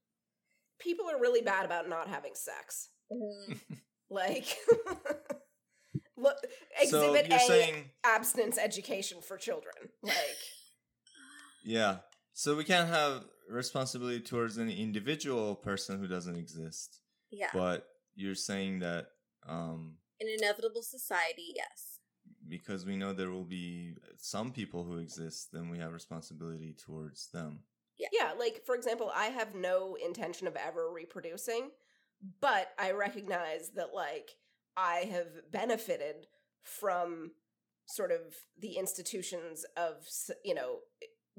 [0.79, 2.89] people are really bad about not having sex.
[3.11, 3.53] Mm-hmm.
[4.11, 4.57] Like,
[6.17, 6.35] look,
[6.81, 9.75] exhibit you're A: saying, abstinence education for children.
[10.01, 10.15] Like,
[11.63, 11.97] yeah.
[12.33, 17.01] So we can't have responsibility towards an individual person who doesn't exist.
[17.29, 17.49] yeah.
[17.53, 17.85] But
[18.15, 19.09] you're saying that
[19.47, 21.98] um, In inevitable society, yes.
[22.49, 27.27] Because we know there will be some people who exist, then we have responsibility towards
[27.31, 27.59] them.
[27.97, 31.69] yeah, yeah, like for example, I have no intention of ever reproducing,
[32.41, 34.31] but I recognize that like
[34.77, 36.27] I have benefited
[36.63, 37.31] from
[37.87, 38.19] sort of
[38.59, 40.07] the institutions of
[40.43, 40.79] you know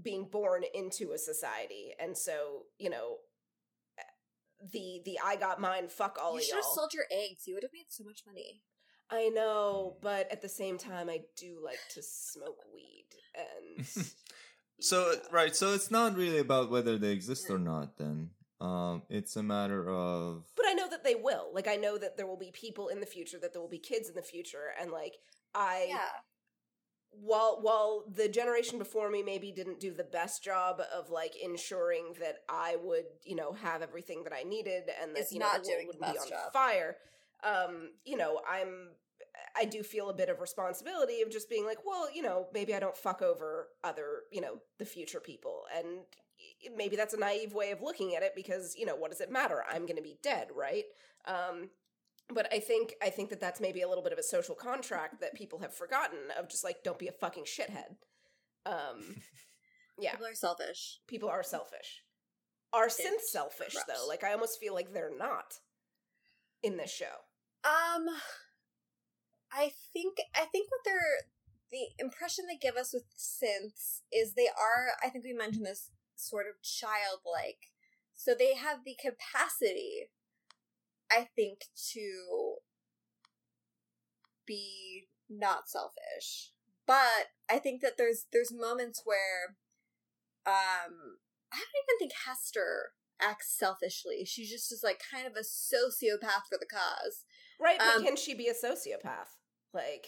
[0.03, 3.17] being born into a society, and so you know
[3.99, 4.03] eh,
[4.73, 6.75] the the I got mine, fuck all you of should have y'all.
[6.75, 7.45] sold your eggs.
[7.47, 8.63] You would have made so much money.
[9.11, 13.87] I know, but at the same time, I do like to smoke weed, and
[14.81, 15.19] So yeah.
[15.31, 17.99] right, so it's not really about whether they exist or not.
[17.99, 18.31] Then
[18.61, 21.51] um, it's a matter of But I know that they will.
[21.53, 23.79] Like, I know that there will be people in the future, that there will be
[23.79, 25.17] kids in the future, and like,
[25.55, 26.09] I Yeah.
[27.11, 32.15] while while the generation before me maybe didn't do the best job of like ensuring
[32.21, 35.47] that I would, you know, have everything that I needed and that It's you know
[35.47, 36.53] not the world wouldn't be on job.
[36.53, 36.97] fire.
[37.45, 38.91] Um, you know, I'm
[39.57, 42.75] I do feel a bit of responsibility of just being like, well, you know, maybe
[42.75, 45.63] I don't fuck over other, you know, the future people.
[45.77, 45.87] And
[46.77, 49.31] maybe that's a naive way of looking at it because, you know, what does it
[49.31, 49.63] matter?
[49.71, 50.85] I'm going to be dead, right?
[51.27, 51.71] Um
[52.33, 55.21] but I think I think that that's maybe a little bit of a social contract
[55.21, 57.97] that people have forgotten of just like don't be a fucking shithead.
[58.67, 59.17] Um
[59.99, 61.01] yeah, People are selfish.
[61.09, 62.03] people are selfish.
[62.73, 63.85] Are synth selfish gross.
[63.89, 64.07] though?
[64.09, 65.55] Like I almost feel like they're not
[66.63, 67.25] in this show.
[67.65, 68.09] Um,
[69.53, 71.27] I think I think what they're
[71.71, 74.93] the impression they give us with synths is they are.
[75.05, 77.71] I think we mentioned this sort of childlike,
[78.15, 80.11] so they have the capacity.
[81.11, 82.57] I think to
[84.47, 86.53] be not selfish,
[86.87, 89.57] but I think that there's there's moments where,
[90.47, 91.19] um,
[91.53, 94.25] I don't even think Hester acts selfishly.
[94.25, 97.25] She just is like kind of a sociopath for the cause.
[97.61, 99.29] Right, but Um, can she be a sociopath?
[99.73, 100.07] Like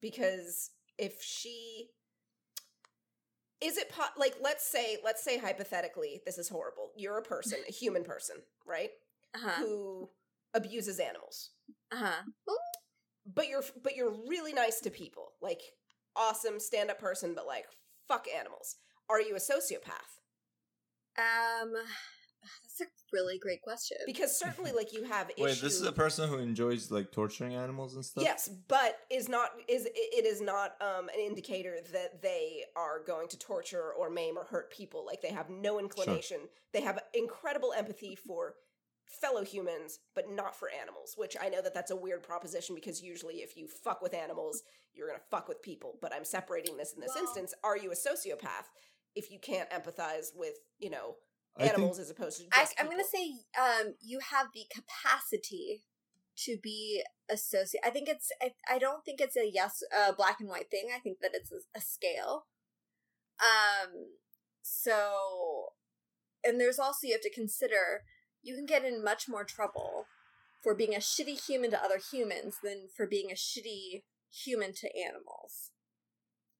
[0.00, 1.88] because if she
[3.60, 6.90] is it po- like let's say let's say hypothetically this is horrible.
[6.96, 8.36] You're a person, a human person,
[8.66, 8.90] right?
[9.34, 9.62] Uh-huh.
[9.62, 10.10] Who
[10.54, 11.50] abuses animals.
[11.92, 12.22] Uh-huh.
[13.34, 15.32] But you're but you're really nice to people.
[15.40, 15.62] Like
[16.14, 17.66] awesome stand-up person but like
[18.08, 18.76] fuck animals.
[19.08, 20.18] Are you a sociopath?
[21.18, 21.74] Um
[22.42, 23.96] that's a really great question.
[24.06, 25.38] Because certainly like you have issues.
[25.44, 25.60] wait.
[25.60, 28.24] This is a person who enjoys like torturing animals and stuff.
[28.24, 33.28] Yes, but is not is it is not um an indicator that they are going
[33.28, 35.04] to torture or maim or hurt people.
[35.06, 36.38] Like they have no inclination.
[36.72, 38.54] They have incredible empathy for
[39.04, 41.14] fellow humans, but not for animals.
[41.16, 44.62] Which I know that that's a weird proposition because usually if you fuck with animals,
[44.94, 45.98] you're gonna fuck with people.
[46.00, 47.54] But I'm separating this in this Well- instance.
[47.62, 48.68] Are you a sociopath
[49.14, 51.16] if you can't empathize with you know
[51.56, 54.64] I think animals as opposed to I, just I'm gonna say um you have the
[54.72, 55.84] capacity
[56.36, 57.82] to be associate.
[57.84, 58.30] I think it's.
[58.40, 60.88] I, I don't think it's a yes, uh, black and white thing.
[60.94, 62.46] I think that it's a, a scale.
[63.40, 64.16] Um.
[64.62, 65.72] So,
[66.44, 68.04] and there's also you have to consider
[68.42, 70.06] you can get in much more trouble
[70.62, 74.88] for being a shitty human to other humans than for being a shitty human to
[74.96, 75.70] animals.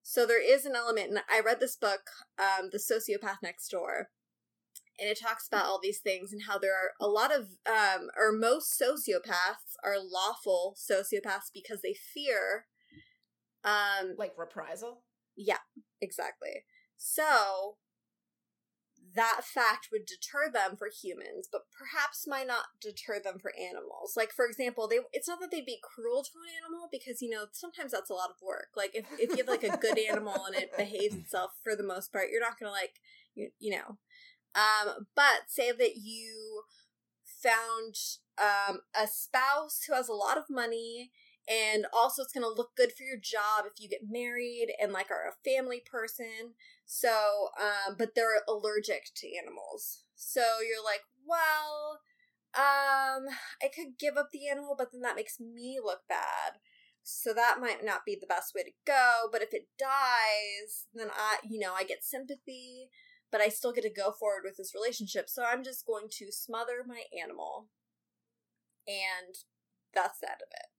[0.02, 2.00] So there is an element, and I read this book,
[2.36, 4.08] um, The Sociopath Next Door,
[5.02, 8.10] and it talks about all these things and how there are a lot of um
[8.16, 12.66] or most sociopaths are lawful sociopaths because they fear
[13.64, 15.04] Um, like reprisal.
[15.36, 15.58] Yeah,
[16.00, 16.64] exactly.
[16.96, 17.76] So
[19.14, 24.14] that fact would deter them for humans, but perhaps might not deter them for animals.
[24.16, 27.28] Like for example, they it's not that they'd be cruel to an animal because you
[27.28, 28.68] know sometimes that's a lot of work.
[28.74, 31.82] Like if if you have like a good animal and it behaves itself for the
[31.82, 33.00] most part, you're not gonna like
[33.34, 33.98] you you know.
[34.54, 36.64] Um, but say that you
[37.24, 37.96] found
[38.38, 41.10] um a spouse who has a lot of money
[41.48, 44.92] and also it's going to look good for your job if you get married and
[44.92, 46.54] like are a family person.
[46.86, 50.04] So um but they're allergic to animals.
[50.14, 52.00] So you're like well
[52.54, 53.28] um
[53.62, 56.60] i could give up the animal but then that makes me look bad.
[57.04, 61.08] So that might not be the best way to go but if it dies then
[61.12, 62.88] i you know i get sympathy
[63.32, 66.30] but i still get to go forward with this relationship so i'm just going to
[66.30, 67.68] smother my animal
[68.86, 69.34] and
[69.94, 70.72] that's the end of it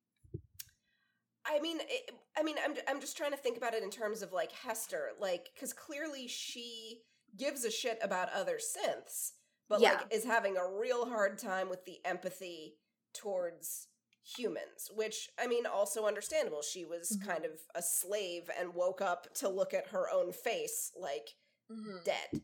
[1.45, 4.21] I mean, it, I mean, I'm I'm just trying to think about it in terms
[4.21, 7.01] of like Hester, like because clearly she
[7.37, 9.31] gives a shit about other synths,
[9.67, 9.95] but yeah.
[9.95, 12.75] like is having a real hard time with the empathy
[13.13, 13.87] towards
[14.23, 16.61] humans, which I mean, also understandable.
[16.61, 17.29] She was mm-hmm.
[17.29, 21.29] kind of a slave and woke up to look at her own face like
[21.71, 21.97] mm-hmm.
[22.05, 22.41] dead.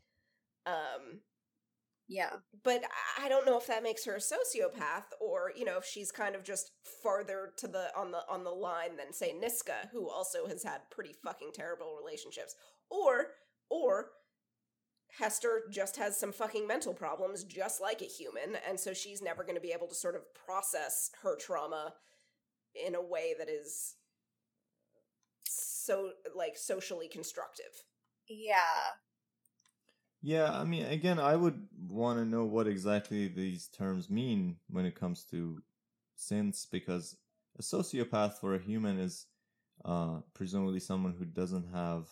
[0.65, 1.22] Um,
[2.07, 2.32] yeah.
[2.63, 2.84] But
[3.22, 6.36] I don't know if that makes her a sociopath or, you know, if she's kind
[6.36, 6.72] of just
[7.03, 10.89] farther to the on the on the line than say Niska, who also has had
[10.89, 12.55] pretty fucking terrible relationships.
[12.89, 13.28] Or
[13.70, 14.07] or
[15.20, 19.43] Hester just has some fucking mental problems just like a human and so she's never
[19.43, 21.93] going to be able to sort of process her trauma
[22.76, 23.95] in a way that is
[25.47, 27.84] so like socially constructive.
[28.28, 28.93] Yeah.
[30.22, 34.86] Yeah, I mean, again, I would want to know what exactly these terms mean when
[34.86, 35.61] it comes to
[36.17, 37.15] synths, because
[37.57, 39.28] a sociopath for a human is
[39.86, 42.07] uh, presumably someone who doesn't have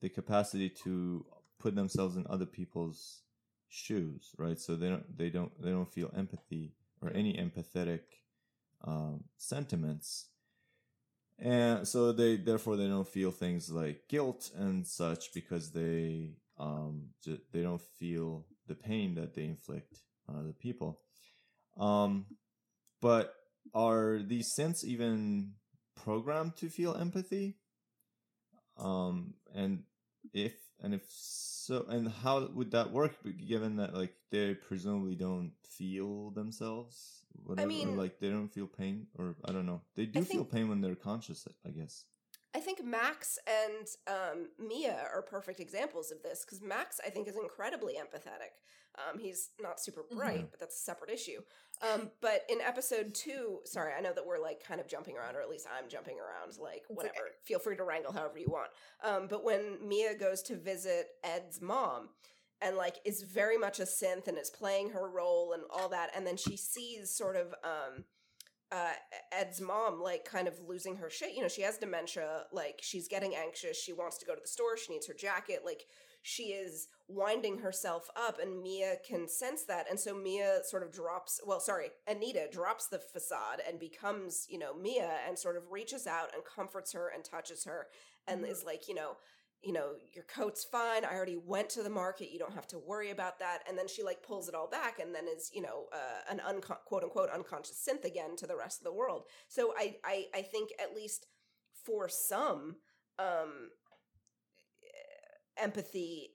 [0.00, 1.26] the capacity to
[1.58, 3.22] put themselves in other people's
[3.68, 4.58] shoes, right?
[4.58, 8.00] So they don't, they don't, they don't feel empathy or any empathetic
[8.84, 10.26] um, sentiments,
[11.38, 17.08] and so they therefore they don't feel things like guilt and such because they um,
[17.52, 19.98] they don't feel the pain that they inflict
[20.28, 21.00] on other people.
[21.78, 22.26] Um,
[23.00, 23.34] but
[23.74, 25.54] are these synths even
[25.96, 27.56] programmed to feel empathy?
[28.78, 29.84] Um, and
[30.32, 33.14] if and if so, and how would that work?
[33.46, 38.66] Given that like they presumably don't feel themselves, whatever, I mean, like they don't feel
[38.66, 41.46] pain, or I don't know, they do feel pain when they're conscious.
[41.66, 42.04] I guess.
[42.54, 47.26] I think Max and um, Mia are perfect examples of this because Max, I think,
[47.28, 48.60] is incredibly empathetic.
[48.98, 50.46] Um, he's not super bright, mm-hmm.
[50.50, 51.40] but that's a separate issue.
[51.80, 55.34] Um, but in episode two, sorry, I know that we're like kind of jumping around,
[55.34, 57.14] or at least I'm jumping around, like whatever.
[57.14, 57.34] Okay.
[57.42, 58.70] Feel free to wrangle however you want.
[59.02, 62.10] Um, but when Mia goes to visit Ed's mom,
[62.60, 66.10] and like is very much a synth and is playing her role and all that,
[66.14, 68.04] and then she sees sort of um,
[68.72, 68.92] uh,
[69.30, 71.34] Ed's mom, like, kind of losing her shit.
[71.34, 72.44] You know, she has dementia.
[72.52, 73.80] Like, she's getting anxious.
[73.80, 74.76] She wants to go to the store.
[74.76, 75.60] She needs her jacket.
[75.64, 75.84] Like,
[76.22, 79.90] she is winding herself up, and Mia can sense that.
[79.90, 84.58] And so Mia sort of drops, well, sorry, Anita drops the facade and becomes, you
[84.58, 87.88] know, Mia and sort of reaches out and comforts her and touches her
[88.28, 88.52] and mm-hmm.
[88.52, 89.16] is like, you know,
[89.62, 91.04] you know, your coat's fine.
[91.04, 92.32] I already went to the market.
[92.32, 93.60] You don't have to worry about that.
[93.68, 96.40] And then she like pulls it all back and then is, you know, uh, an
[96.40, 99.24] unco- quote unquote unconscious synth again to the rest of the world.
[99.48, 101.26] So I, I, I think at least
[101.84, 102.76] for some,
[103.18, 103.70] um,
[105.58, 106.30] empathy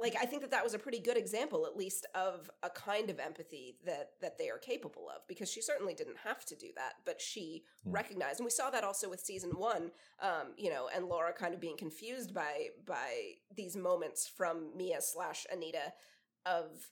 [0.00, 3.10] like i think that that was a pretty good example at least of a kind
[3.10, 6.68] of empathy that that they are capable of because she certainly didn't have to do
[6.76, 7.92] that but she mm.
[7.92, 9.90] recognized and we saw that also with season one
[10.20, 15.00] um, you know and laura kind of being confused by by these moments from mia
[15.00, 15.92] slash anita
[16.46, 16.90] of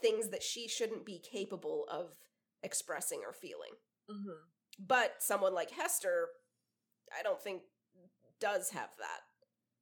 [0.00, 2.12] things that she shouldn't be capable of
[2.62, 3.72] expressing or feeling
[4.10, 4.84] mm-hmm.
[4.86, 6.28] but someone like hester
[7.18, 7.62] i don't think
[8.40, 9.20] does have that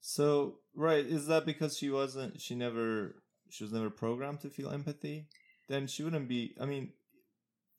[0.01, 2.40] so right, is that because she wasn't?
[2.40, 3.22] She never.
[3.51, 5.26] She was never programmed to feel empathy.
[5.68, 6.55] Then she wouldn't be.
[6.61, 6.92] I mean,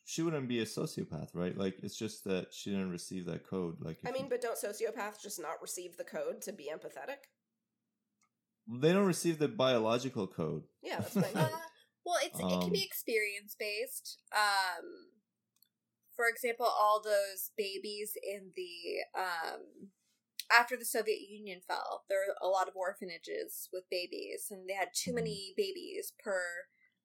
[0.06, 1.58] she wouldn't be a sociopath, right?
[1.58, 3.78] Like it's just that she didn't receive that code.
[3.80, 7.30] Like I mean, you, but don't sociopaths just not receive the code to be empathetic?
[8.68, 10.64] They don't receive the biological code.
[10.82, 11.50] Yeah, that's what uh,
[12.06, 14.18] well, it's um, it can be um, experience based.
[14.34, 14.86] Um,
[16.16, 19.90] for example, all those babies in the um
[20.52, 24.74] after the Soviet Union fell, there were a lot of orphanages with babies, and they
[24.74, 26.42] had too many babies per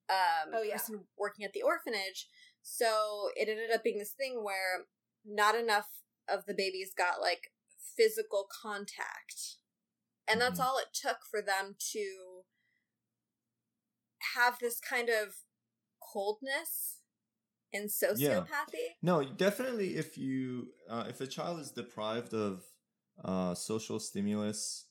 [0.08, 0.76] um, oh, yeah.
[0.76, 2.28] person working at the orphanage.
[2.62, 4.86] So it ended up being this thing where
[5.24, 5.88] not enough
[6.28, 7.52] of the babies got like
[7.96, 9.58] physical contact.
[10.28, 10.64] And that's Mhm.
[10.64, 12.44] all it took for them to
[14.34, 15.36] have this kind of
[16.00, 17.00] coldness
[17.72, 18.96] and sociopathy.
[19.02, 19.96] No, definitely.
[19.96, 22.64] If you uh, if a child is deprived of
[23.22, 24.86] uh, social stimulus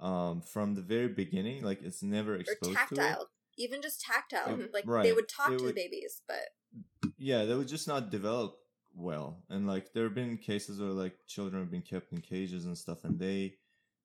[0.00, 2.96] um, from the very beginning, like it's never Or exposed to it.
[2.98, 3.28] tactile.
[3.58, 4.58] Even just tactile.
[4.72, 8.10] Like they would talk It to would- the babies, but Yeah, they would just not
[8.10, 8.56] develop
[8.94, 12.64] well, and like there have been cases where like children have been kept in cages
[12.66, 13.54] and stuff, and they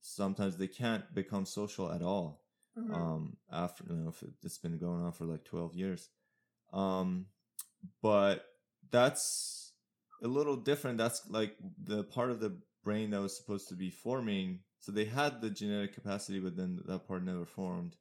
[0.01, 2.43] sometimes they can't become social at all.
[2.78, 2.93] Mm-hmm.
[2.93, 6.10] um after you know if it's been going on for like 12 years
[6.74, 7.26] um
[8.03, 8.45] but
[8.91, 9.74] that's
[10.22, 12.55] a little different that's like the part of the
[12.88, 14.48] brain that was supposed to be forming
[14.84, 17.94] so they had the genetic capacity but then that part never formed.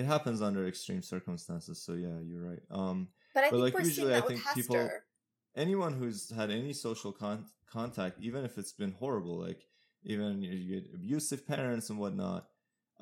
[0.00, 2.64] It happens under extreme circumstances so yeah you're right.
[2.80, 2.98] Um
[3.34, 4.90] but I But, think like, usually, I think people-
[5.66, 7.46] anyone who's had any social con-
[7.78, 9.60] contact, even if it's been horrible, like
[10.12, 12.42] even you you get abusive parents and whatnot,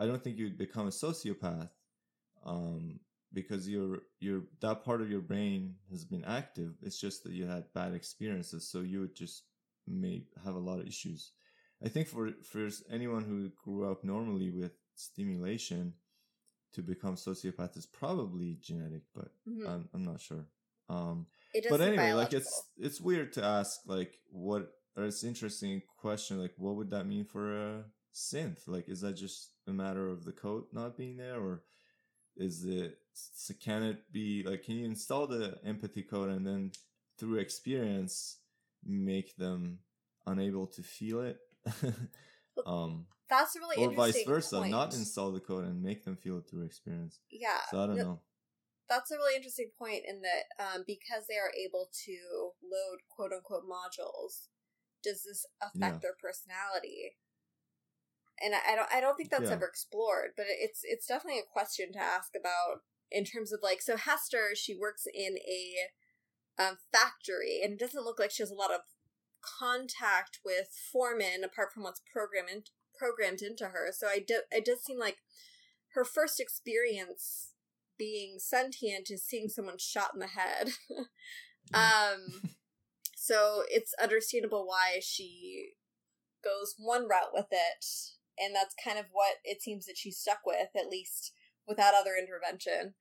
[0.00, 1.70] I don't think you'd become a sociopath,
[2.52, 3.00] um,
[3.38, 3.88] because your
[4.26, 5.60] your that part of your brain
[5.90, 6.72] has been active.
[6.86, 9.36] It's just that you had bad experiences, so you would just
[9.90, 11.32] may have a lot of issues.
[11.84, 15.94] I think for for anyone who grew up normally with stimulation,
[16.72, 19.66] to become sociopath is probably genetic, but Mhm.
[19.66, 20.46] I'm, I'm not sure.
[20.88, 21.26] Um,
[21.68, 26.54] but anyway, like it's it's weird to ask like what or it's interesting question like
[26.56, 28.66] what would that mean for a synth?
[28.66, 31.62] Like is that just a matter of the code not being there or
[32.36, 36.72] is it so can it be like can you install the empathy code and then
[37.18, 38.38] through experience
[38.84, 39.78] make them
[40.26, 41.38] unable to feel it?
[42.66, 44.70] um That's a really or vice versa, point.
[44.70, 47.20] not install the code and make them feel it through experience.
[47.30, 48.20] Yeah, So I don't no, know.
[48.88, 52.16] that's a really interesting point in that um, because they are able to
[52.60, 54.48] load quote unquote modules,
[55.02, 55.98] does this affect Yeah.
[56.02, 57.16] their personality?
[58.42, 59.56] And I, I don't, I don't think that's Yeah.
[59.56, 63.82] ever explored, but it's it's definitely a question to ask about in terms of like
[63.82, 65.74] so Hester she works in a
[66.58, 68.80] um, factory and it doesn't look like she has a lot of
[69.42, 72.70] contact with foreman apart from what's programmed
[73.00, 73.88] programmed into her.
[73.92, 75.16] So I do, it does seem like
[75.94, 77.52] her first experience
[77.98, 80.70] being sentient is seeing someone shot in the head.
[81.74, 82.50] um,
[83.16, 85.70] so it's understandable why she
[86.44, 87.84] goes one route with it,
[88.38, 91.32] and that's kind of what it seems that she's stuck with, at least
[91.66, 92.94] without other intervention.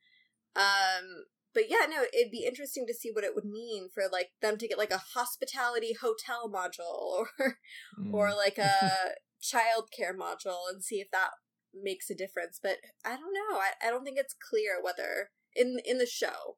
[0.56, 4.32] Um, but yeah, no, it'd be interesting to see what it would mean for like
[4.42, 7.58] them to get like a hospitality hotel module or
[8.00, 8.14] Mm.
[8.14, 11.32] or like a childcare module and see if that
[11.74, 12.60] makes a difference.
[12.62, 13.58] But I don't know.
[13.60, 16.58] I, I don't think it's clear whether in in the show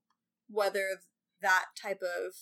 [0.50, 1.00] whether
[1.42, 2.34] that type of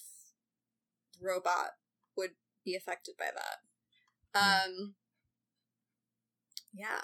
[1.22, 1.72] robot
[2.18, 2.32] would
[2.66, 3.58] be affected by that.
[4.36, 4.64] Yeah.
[4.66, 4.96] Um
[6.74, 7.02] yeah.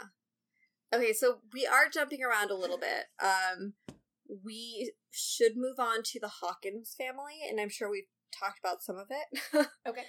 [0.94, 3.06] Okay, so we are jumping around a little bit.
[3.24, 3.74] Um
[4.44, 8.98] we should move on to the Hawkins family, and I'm sure we've talked about some
[8.98, 9.68] of it.
[9.88, 10.04] Okay.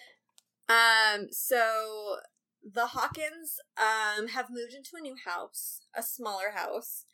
[0.68, 2.16] Um, so
[2.62, 7.04] the Hawkins um have moved into a new house, a smaller house,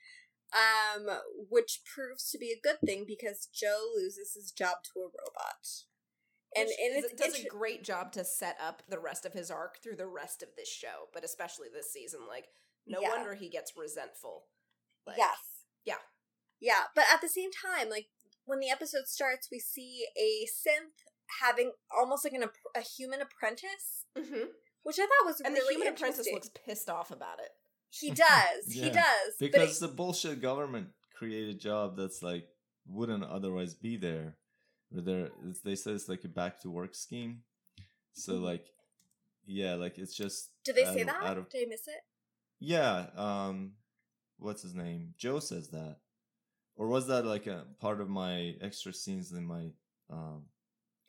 [0.54, 1.08] um,
[1.50, 5.66] which proves to be a good thing because Joe loses his job to a robot.
[6.54, 9.82] And and it's does a great job to set up the rest of his arc
[9.82, 12.20] through the rest of this show, but especially this season.
[12.28, 12.46] Like,
[12.86, 13.08] no Yeah.
[13.10, 14.44] wonder he gets resentful.
[15.06, 15.38] Like, yes.
[15.84, 15.94] yeah.
[16.62, 18.06] Yeah, but at the same time, like
[18.46, 21.02] when the episode starts, we see a synth
[21.42, 22.44] having almost like an
[22.76, 24.44] a human apprentice, hmm
[24.84, 27.50] which I thought was And really the human apprentice looks pissed off about it.
[27.90, 28.66] He does.
[28.72, 29.34] He does.
[29.38, 32.48] because it- the bullshit government created job that's like
[32.86, 34.36] wouldn't otherwise be there.
[34.90, 37.42] Where they're, it's- they say it's like a back to work scheme.
[38.12, 38.42] So Mhm.
[38.42, 38.66] like,
[39.46, 40.50] yeah, like it's just.
[40.64, 41.22] did they out say of- that?
[41.22, 42.02] Out of, Did I miss it?
[42.60, 43.06] yeah.
[43.16, 43.74] Um,
[44.38, 45.14] what's his name?
[45.16, 45.98] Joe says that,
[46.82, 49.70] or was that like a part of my extra scenes in my
[50.10, 50.46] um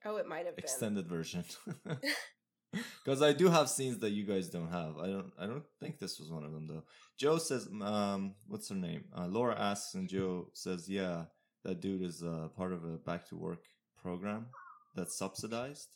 [0.05, 0.63] Oh, it might have been.
[0.63, 1.43] extended version?
[3.03, 4.97] Because I do have scenes that you guys don't have.
[4.97, 5.31] I don't.
[5.39, 6.83] I don't think this was one of them though.
[7.17, 11.25] Joe says, um, "What's her name?" Uh, Laura asks, and Joe says, "Yeah,
[11.63, 13.63] that dude is uh, part of a back to work
[14.01, 14.47] program
[14.95, 15.89] that's subsidized."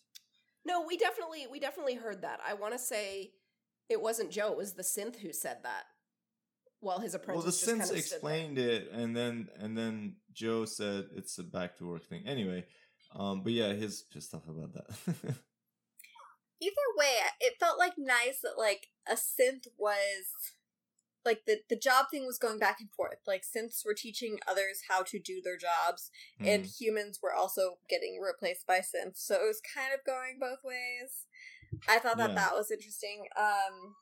[0.65, 2.39] No, we definitely we definitely heard that.
[2.47, 3.31] I want to say
[3.89, 5.85] it wasn't Joe; it was the synth who said that.
[6.79, 10.17] While his apprentice well, the just Sims kind of explained it, and then and then
[10.31, 12.23] Joe said it's a back to work thing.
[12.27, 12.65] Anyway,
[13.15, 14.85] um, but yeah, he's pissed off about that.
[16.59, 20.53] either way, it felt like nice that like a synth was
[21.25, 23.17] like the the job thing was going back and forth.
[23.25, 26.79] Like synths were teaching others how to do their jobs, and Mm.
[26.79, 29.17] humans were also getting replaced by synths.
[29.17, 31.25] So it was kind of going both ways.
[31.87, 32.35] I thought that Yeah.
[32.35, 33.27] that was interesting.
[33.35, 33.95] Um,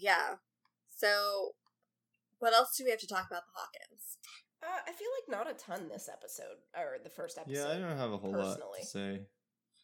[0.00, 0.36] yeah.
[0.96, 1.52] So,
[2.38, 4.18] what else do we have to talk about the Hawkins?
[4.62, 7.56] Uh, I feel like not a ton this episode or the first episode.
[7.56, 9.20] Yeah, I don't have a whole lot to say.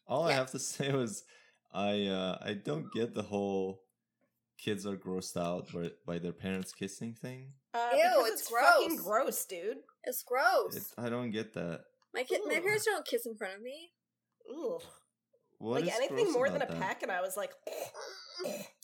[0.07, 1.23] All I have to say was
[1.73, 3.81] I uh I don't get the whole
[4.57, 7.53] kids are grossed out by, by their parents kissing thing.
[7.73, 9.05] Uh, Ew, because it's it's, fucking gross.
[9.05, 9.77] gross, dude.
[10.03, 10.75] It's gross.
[10.75, 11.81] It, I don't get that.
[12.13, 13.91] my kid, my parents don't kiss in front of me.
[14.49, 14.81] Ugh.
[15.57, 16.79] What like is anything gross more than a that?
[16.79, 17.51] peck, and I was like,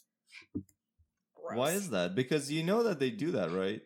[1.47, 1.57] gross.
[1.57, 2.15] Why is that?
[2.15, 3.81] Because you know that they do that, right?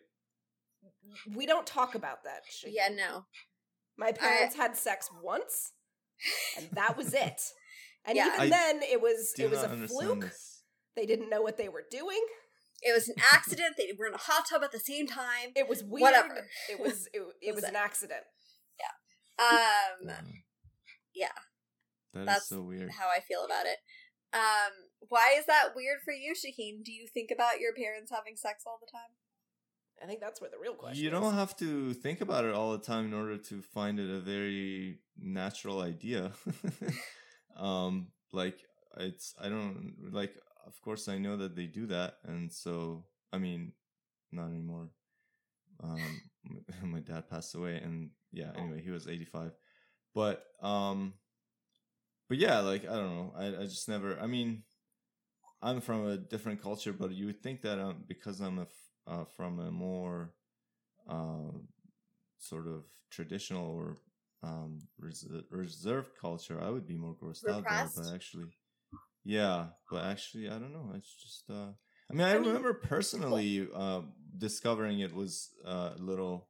[1.34, 2.42] we don't talk about that?
[2.50, 2.72] Shaheen.
[2.74, 3.24] Yeah, no.
[3.96, 5.72] my parents had sex once,
[6.58, 7.40] and that was it.
[8.04, 8.28] And Yeah.
[8.28, 10.20] even I then, it was it was a fluke.
[10.20, 10.62] this.
[10.94, 12.22] They didn't know what they were doing.
[12.82, 13.76] It was an accident.
[13.78, 15.52] they were in a hot tub at the same time.
[15.56, 16.02] It was weird.
[16.02, 16.46] Whatever.
[16.70, 18.22] It was it, it was Was an accident.
[18.78, 19.44] Yeah.
[19.44, 20.32] Um, Mm.
[21.14, 21.28] yeah.
[22.14, 22.90] That is That's so weird.
[22.92, 23.78] how I feel about it.
[24.32, 24.72] Um,
[25.08, 26.84] why is that weird for you, Shaheen?
[26.84, 29.10] Do you think about your parents having sex all the time?
[30.02, 31.02] I think that's where the real question.
[31.02, 34.10] You don't have to think about it all the time in order to find it
[34.10, 36.32] a very natural idea.
[37.56, 38.58] um, like
[38.98, 40.34] it's I don't like.
[40.66, 43.72] Of course, I know that they do that, and so I mean,
[44.32, 44.90] not anymore.
[45.82, 46.22] Um,
[46.82, 48.50] my dad passed away, and yeah.
[48.56, 49.52] Anyway, he was eighty five,
[50.14, 51.14] but um,
[52.28, 53.32] but yeah, like I don't know.
[53.36, 54.18] I I just never.
[54.18, 54.64] I mean,
[55.66, 58.68] I'm from a different culture, but you would think that um, because I'm a f-
[59.06, 60.32] uh, from a more
[61.08, 61.52] uh,
[62.38, 63.96] sort of traditional or
[64.42, 67.90] um, res- reserved culture, I would be more grossed out it.
[67.96, 68.46] But actually,
[69.24, 70.92] yeah, but actually, I don't know.
[70.94, 71.50] It's just.
[71.50, 71.72] Uh,
[72.10, 74.02] I mean, I, I remember personally uh,
[74.38, 76.48] discovering it was uh, a little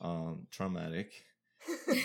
[0.00, 1.12] um, traumatic.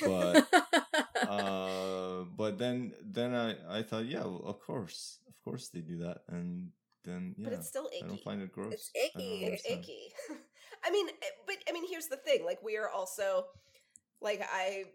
[0.03, 0.47] But,
[1.27, 5.97] uh, but then then I, I thought, yeah, well, of course, of course they do
[5.99, 6.69] that, and
[7.05, 8.73] then yeah, but it's still I don't find it gross.
[8.73, 9.45] It's icky.
[9.45, 10.11] It's icky.
[10.85, 12.45] I mean, eh, but I mean, here's the thing.
[12.45, 13.45] Like, we are also
[14.21, 14.85] like I.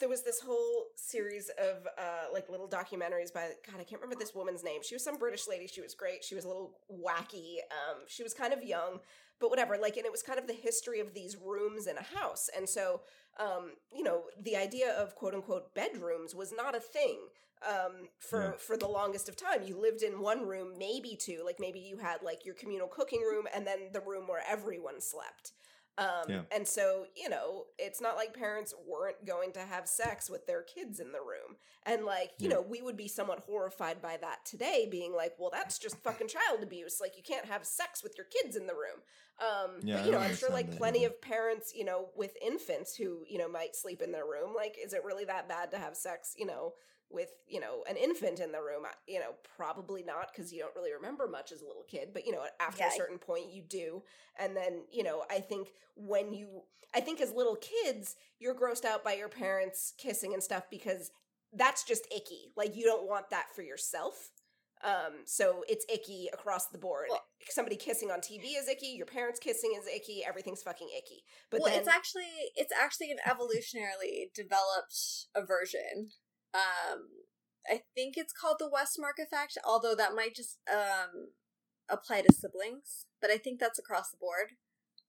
[0.00, 4.16] There was this whole series of uh like little documentaries by God, I can't remember
[4.16, 4.80] this woman's name.
[4.82, 5.66] She was some British lady.
[5.66, 6.24] She was great.
[6.24, 7.58] She was a little wacky.
[7.70, 8.98] Um, she was kind of young,
[9.40, 9.76] but whatever.
[9.80, 12.50] Like, and it was kind of the history of these rooms in a house.
[12.56, 13.02] And so,
[13.38, 17.20] um, you know, the idea of quote unquote bedrooms was not a thing
[17.62, 18.52] um for Yeah.
[18.58, 21.98] for the longest of time you lived in one room maybe two like maybe you
[21.98, 25.52] had like your communal cooking room and then the room where everyone slept
[25.96, 26.42] um Yeah.
[26.54, 30.62] and so you know it's not like parents weren't going to have sex with their
[30.62, 32.56] kids in the room and like you Yeah.
[32.56, 36.28] know we would be somewhat horrified by that today being like well that's just fucking
[36.28, 39.00] child abuse like you can't have sex with your kids in the room
[39.40, 41.06] um Yeah, but you know i'm sure like plenty either.
[41.06, 44.76] of parents you know with infants who you know might sleep in their room like
[44.84, 46.72] is it really that bad to have sex you know
[47.10, 50.74] with you know an infant in the room you know probably not because you don't
[50.74, 52.88] really remember much as a little kid but you know after Yeah.
[52.88, 54.02] a certain point you do.
[54.38, 56.62] And then you know i think when you
[56.94, 61.10] i think as little kids you're grossed out by your parents kissing and stuff because
[61.56, 62.52] that's just icky.
[62.56, 64.30] Like you don't want that for yourself.
[64.82, 67.06] Um so it's icky across the board.
[67.10, 71.22] Well- somebody kissing on tv is icky your parents kissing is icky everything's fucking icky.
[71.50, 76.10] But well, then it's actually it's actually an evolutionarily developed aversion.
[76.54, 77.00] Um,
[77.68, 81.28] I think it's called the Westermarck effect, although that might just um
[81.90, 83.06] apply to siblings.
[83.20, 84.52] But I think that's across the board.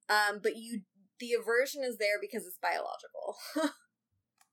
[0.10, 0.82] Um, but you
[1.20, 3.38] the aversion is there because it's biological.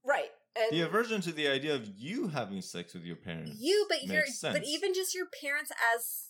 [0.04, 3.52] right and The aversion to the idea of you having sex with your parents.
[3.58, 6.28] you, but you're but even just your parents as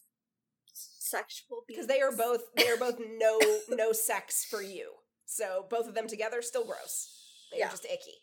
[0.74, 3.38] sexual because they are both they are both no
[3.70, 4.92] no sex for you.
[5.26, 7.10] So both of them together still gross.
[7.50, 7.70] They're Yeah.
[7.70, 8.21] just icky.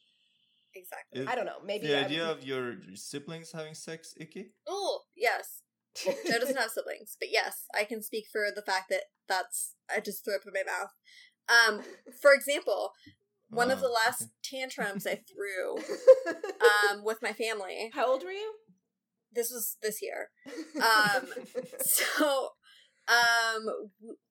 [0.76, 1.22] Exactly.
[1.22, 1.60] Is I don't know.
[1.66, 4.54] Maybe the I'm- idea of your siblings having sex icky?
[4.68, 5.62] Oh yes,
[5.96, 10.00] Joe doesn't have siblings, but yes, I can speak for the fact that that's I
[10.00, 10.92] just threw up in my mouth.
[11.50, 11.84] Um,
[12.22, 12.92] for example,
[13.50, 14.32] one of Oh, the last okay.
[14.60, 15.78] tantrums I threw
[16.94, 17.90] um with my family.
[17.94, 18.54] How old were you?
[19.32, 20.30] This was this year.
[20.78, 21.28] Um,
[21.82, 22.50] So,
[23.08, 23.66] um,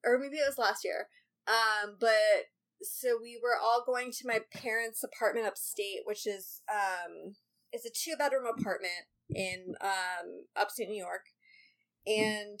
[0.05, 1.07] or maybe it was last year.
[1.47, 2.45] Um, but
[2.81, 7.35] so we were all going to my parents' apartment upstate, which is um,
[7.71, 11.25] it's a two bedroom apartment in um upstate New York,
[12.07, 12.59] and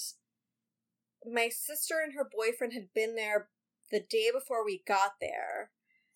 [1.25, 3.49] my sister and her boyfriend had been there
[3.91, 5.71] the day before we got there.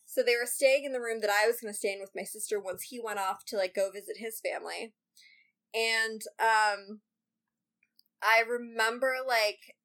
[0.05, 2.11] So they were staying in the room that I was going to stay in with
[2.15, 4.93] my sister once he went off to like go visit his family.
[5.73, 7.01] And um
[8.21, 9.75] I remember like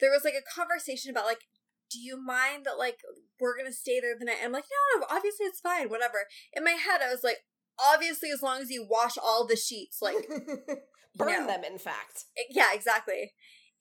[0.00, 1.42] there was like a conversation about like
[1.90, 2.98] do you mind that like
[3.40, 4.38] we're gonna stay there the night?
[4.44, 4.64] I'm like,
[4.94, 6.26] no, no, obviously it's fine, whatever.
[6.52, 7.38] In my head, I was like,
[7.78, 10.28] obviously, as long as you wash all the sheets, like
[11.16, 11.46] burn No.
[11.46, 11.64] them.
[11.64, 13.32] In fact, yeah, exactly.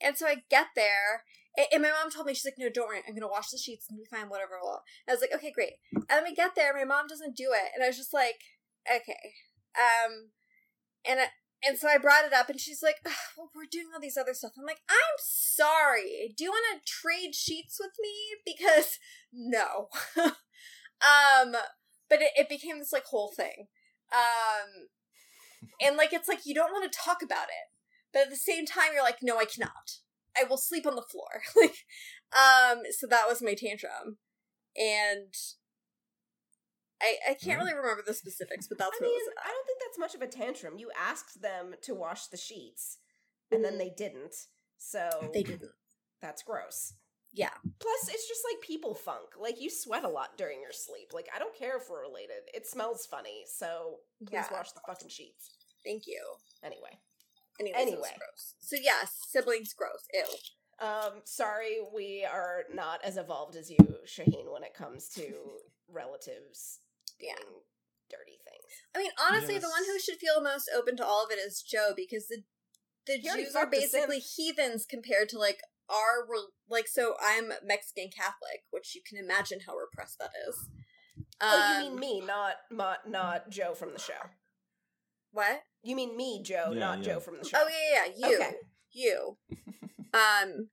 [0.01, 1.24] And so I get there,
[1.57, 3.57] and, and my mom told me she's like, "No, don't worry, I'm gonna wash the
[3.57, 6.55] sheets and be fine, whatever." Well, I was like, "Okay, great." And then we get
[6.55, 8.39] there, my mom doesn't do it, and I was just like,
[8.89, 9.34] "Okay."
[9.76, 10.30] Um,
[11.07, 11.28] and I,
[11.66, 14.18] and so I brought it up, and she's like, "Ugh, "Well, we're doing all these
[14.18, 16.34] other stuff." I'm like, "I'm sorry.
[16.38, 18.14] Do you want to trade sheets with me?
[18.45, 18.99] Because
[19.34, 21.55] no." um,
[22.10, 23.68] but it, it became this like whole thing.
[24.12, 24.88] Um,
[25.82, 27.70] and like it's like you don't want to talk about it
[28.14, 29.99] but at the same time you're like no i cannot
[30.38, 31.86] i will sleep on the floor like
[32.34, 34.18] um so that was my tantrum
[34.76, 35.34] and
[37.02, 39.80] i i can't really remember the specifics but that's I what mean, I don't think
[39.86, 40.78] that's much of a tantrum.
[40.78, 42.97] You asked them to wash the sheets,
[43.52, 44.36] and then they didn't.
[44.78, 45.72] So they didn't
[46.22, 46.93] that's gross.
[47.32, 47.52] Yeah.
[47.80, 49.30] Plus, it's just like people funk.
[49.39, 51.12] Like you sweat a lot during your sleep.
[51.14, 52.41] Like I don't care if we're related.
[52.54, 53.43] It smells funny.
[53.47, 54.47] So please Yeah.
[54.52, 55.52] wash the fucking sheets.
[55.86, 56.22] thank you
[56.64, 57.00] Anyway.
[57.60, 58.16] Anyways, Anyway.
[58.18, 60.26] gross so yes siblings gross ew
[60.86, 63.78] Um, sorry, we are not as evolved as you,
[64.08, 65.34] Shaheen, when it comes to
[65.89, 66.80] relatives
[67.20, 67.45] doing Yeah.
[68.09, 68.74] dirty things.
[68.95, 71.61] i mean honestly the one who should feel most open to all of it is
[71.61, 72.43] joe because the
[73.05, 75.59] the He jews are basically heathens compared to like
[75.89, 76.28] our
[76.70, 80.70] like so i'm mexican catholic which you can imagine how repressed that is
[81.41, 84.22] oh, you Um, mean me, not not not Joe from the show.
[85.32, 87.13] what You mean me, Joe, Yeah, not yeah.
[87.13, 87.57] Joe from the show.
[87.61, 88.28] Oh yeah, yeah, yeah.
[88.30, 88.55] you, Okay.
[88.91, 89.38] you.
[90.13, 90.70] Um,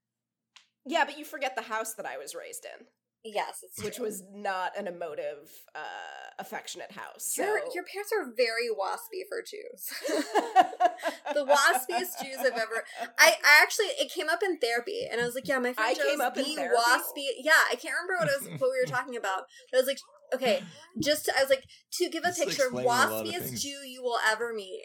[0.85, 2.87] Yeah, but you forget the house that I was raised in,
[3.35, 4.07] yes, it's which true.
[4.07, 7.35] was not an emotive, uh, affectionate house.
[7.35, 7.43] So.
[7.43, 9.91] your your parents are very waspy for Jews.
[11.35, 12.85] the waspiest Jews I've ever.
[13.19, 15.91] I, I actually it came up in therapy, and I was like, yeah, my friend
[15.91, 17.27] I Joe's came up in the waspy.
[17.39, 19.87] Yeah, I can't remember what it was what we were talking about, but I was
[19.87, 19.99] like.
[20.35, 20.61] Okay,
[20.99, 21.63] just to, I was like
[21.93, 23.61] to give a This picture, explains of waspiest.
[23.63, 24.83] Jew you will ever meet.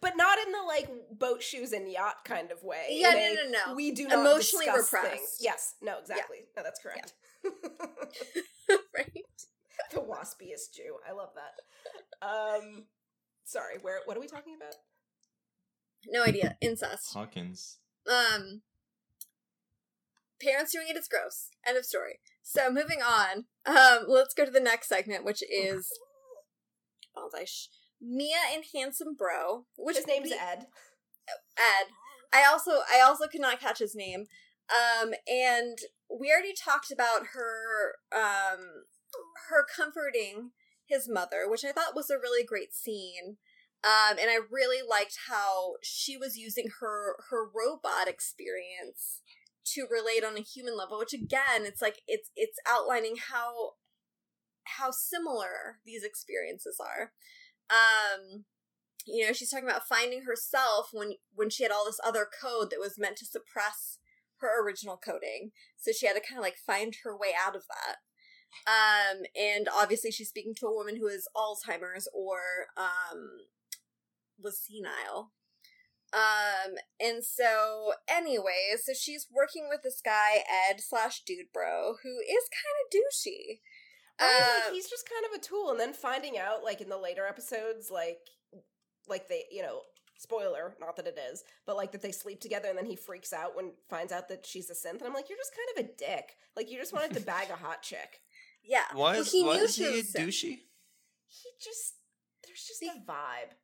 [0.00, 2.86] but not in the like boat shoes and yacht kind of way.
[2.90, 3.74] Yeah, In no, a, no, no.
[3.74, 5.16] We do not Emotionally discuss repressed.
[5.16, 5.36] Things.
[5.40, 6.36] Yes, no, exactly.
[6.56, 7.14] No, that's correct.
[8.96, 9.12] right?
[9.92, 10.96] the waspiest Jew.
[11.08, 12.26] I love that.
[12.26, 12.84] Um,
[13.44, 13.74] sorry.
[13.80, 14.00] Where?
[14.04, 14.74] What are we talking about?
[16.08, 16.56] No idea.
[16.60, 17.12] Incest.
[17.12, 17.78] Hawkins.
[18.08, 18.62] Um,
[20.40, 21.48] parents doing it is gross.
[21.66, 22.20] End of story.
[22.42, 23.44] So moving on.
[23.66, 25.90] Um, let's go to the next segment, which is
[27.16, 27.46] bonsai.
[27.46, 27.68] Sh-
[28.00, 30.66] Mia and handsome bro, which His name's we- Ed.
[31.58, 31.86] Ed.
[32.32, 34.26] I also I also could not catch his name.
[34.70, 38.84] Um, and we already talked about her um
[39.48, 40.50] her comforting
[40.86, 43.36] his mother, which I thought was a really great scene.
[43.84, 49.20] Um, and I really liked how she was using her her robot experience
[49.74, 53.74] to relate on a human level, which again, it's like it's it's outlining how
[54.76, 57.12] how similar these experiences are.
[57.70, 58.44] Um,
[59.06, 62.70] you know, she's talking about finding herself when when she had all this other code
[62.70, 63.98] that was meant to suppress
[64.40, 65.50] her original coding.
[65.76, 67.96] So she had to kind of like find her way out of that.
[68.66, 72.38] Um, and obviously she's speaking to a woman who is Alzheimer's or
[72.76, 73.28] um
[74.42, 75.32] was senile.
[76.12, 82.18] Um, and so anyway, so she's working with this guy, Ed slash dude bro, who
[82.20, 83.60] is kind of douchey.
[84.20, 86.98] Right, like he's just kind of a tool, and then finding out, like in the
[86.98, 88.18] later episodes, like
[89.06, 89.80] like they, you know,
[90.18, 93.32] spoiler, not that it is, but like that they sleep together, and then he freaks
[93.32, 95.90] out when finds out that she's a synth, and I'm like, you're just kind of
[95.90, 96.36] a dick.
[96.56, 98.20] Like you just wanted to bag a hot chick.
[98.62, 98.84] Yeah.
[98.92, 100.22] Why is he why knew is she he was sick.
[100.22, 100.58] douchey?
[101.30, 101.94] He just
[102.46, 103.54] there's just a vibe.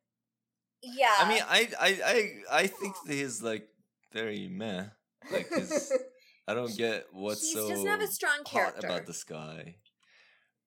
[0.81, 1.13] Yeah.
[1.19, 3.67] I mean, I I I I think that he's like
[4.13, 4.85] very meh.
[5.31, 5.91] Like his,
[6.47, 8.87] I don't get what's he so doesn't have a strong character.
[8.87, 9.75] about this guy.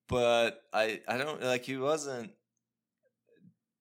[0.08, 2.32] But I I don't like he wasn't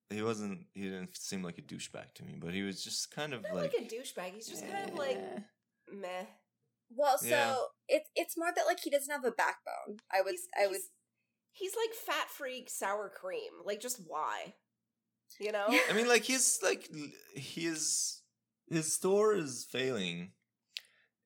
[0.10, 3.34] he wasn't he didn't seem like a douchebag to me, but he was just kind
[3.34, 4.34] of Not like, like, a douchebag.
[4.36, 5.40] He's just kind of like eh.
[5.92, 6.26] meh.
[6.90, 7.56] Well, so Yeah.
[7.90, 9.98] it's it's more that like he doesn't have a backbone.
[10.12, 10.90] I would He's, I would he's,
[11.52, 13.52] he's like fat freak sour cream.
[13.66, 14.54] Like just why?
[15.40, 15.66] You know?
[15.90, 18.22] I mean, like he's like l- he's
[18.70, 20.32] his store is failing,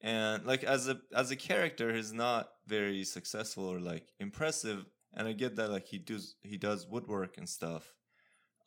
[0.01, 4.85] and like as a as a character, he's not very successful or like impressive.
[5.13, 7.93] And I get that like he does he does woodwork and stuff.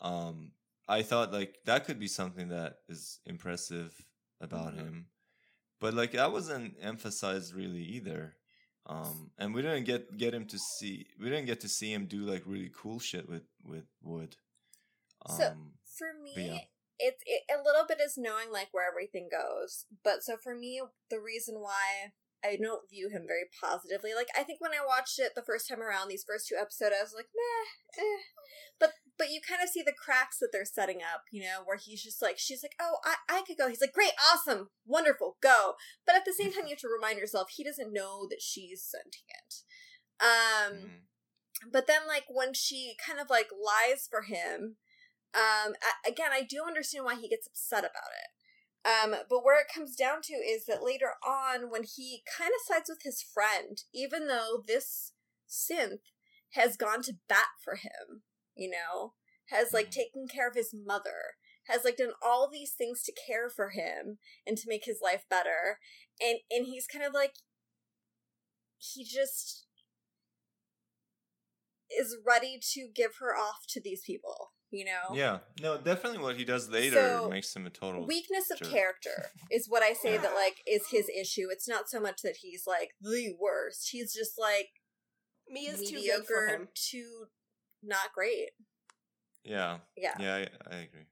[0.04, 0.52] Um,
[0.86, 4.06] I thought like that could be something that is impressive
[4.40, 4.76] about Mhm.
[4.76, 5.10] him,
[5.80, 8.36] but like that wasn't emphasized really either.
[8.86, 12.06] Um, and we didn't get get him to see we didn't get to see him
[12.06, 14.36] do like really cool shit with with wood.
[15.26, 15.56] Um, So-
[15.96, 16.58] for me yeah.
[16.98, 19.86] it's it, a little bit is knowing like where everything goes.
[20.02, 22.12] But so for me the reason why
[22.44, 24.12] I don't view him very positively.
[24.12, 26.94] Like I think when I watched it the first time around, these first two episodes,
[26.98, 28.22] I was like, meh, eh.
[28.78, 31.76] But but you kind of see the cracks that they're setting up, you know, where
[31.76, 33.68] he's just like, she's like, oh, I, I could go.
[33.68, 35.74] He's like, great, awesome, wonderful, go.
[36.06, 38.82] But at the same time, you have to remind yourself he doesn't know that she's
[38.82, 39.62] sentient.
[40.20, 40.90] Um,
[41.64, 41.70] Mm.
[41.72, 44.76] but then like when she kind of like lies for him,
[45.34, 45.74] um,
[46.06, 48.30] again, I do understand why he gets upset about it.
[48.86, 52.60] Um, but where it comes down to is that later on, when he kind of
[52.66, 55.12] sides with his friend, even though this
[55.48, 56.10] synth
[56.52, 58.22] has gone to bat for him,
[58.54, 59.14] you know,
[59.46, 59.92] has like Mhm.
[59.92, 61.36] taken care of his mother,
[61.66, 65.24] has like done all these things to care for him and to make his life
[65.28, 65.80] better,
[66.20, 67.34] and and he's kind of like
[68.78, 69.66] he just
[71.90, 75.14] is ready to give her off to these people, you know.
[75.14, 78.06] Yeah, no, definitely what he does later So, makes him a total.
[78.06, 78.70] weakness of jerk.
[78.70, 81.48] character is what I say that like is his issue.
[81.50, 83.90] It's not so much that he's like the worst.
[83.90, 84.68] He's just like
[85.48, 86.68] Mia's too good for mediocre him.
[87.84, 88.50] To not great.
[89.44, 90.14] Yeah, Yeah.
[90.18, 90.34] yeah,
[90.70, 91.06] I, I agree.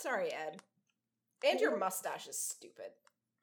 [0.00, 0.60] Sorry, Ed.
[1.48, 2.92] And your mustache is stupid.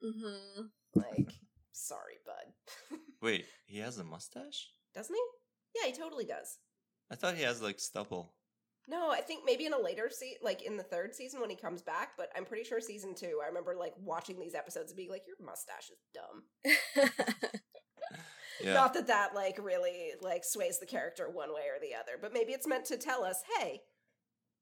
[0.02, 0.62] Mm-hmm.
[0.94, 1.28] Like,
[1.72, 2.98] sorry, bud.
[3.22, 4.68] Wait, he has a mustache?
[4.94, 5.22] Doesn't he?
[5.80, 6.58] Yeah, he totally does.
[7.10, 8.34] I thought he has like stubble.
[8.88, 11.56] No, I think maybe in a later se- like in the third season when he
[11.56, 13.38] comes back, but I'm pretty sure season two.
[13.42, 17.52] I remember like watching these episodes and being like, "Your mustache is dumb."
[18.62, 22.18] Yeah, Not that that like really like sways the character one way or the other,
[22.20, 23.82] but maybe it's meant to tell us, "Hey,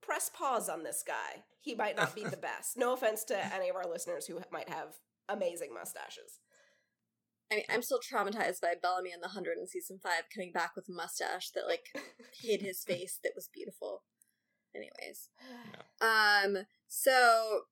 [0.00, 1.44] press pause on this guy.
[1.60, 4.68] He might not be the best." No offense to any of our listeners who might
[4.68, 4.96] have
[5.28, 6.40] amazing mustaches.
[7.50, 10.76] I mean, I'm still traumatized by Bellamy in the Hundred in season five coming back
[10.76, 11.86] with a mustache that like
[12.42, 14.02] hid his face that was beautiful.
[14.74, 15.30] Anyways.
[16.00, 17.62] Um, so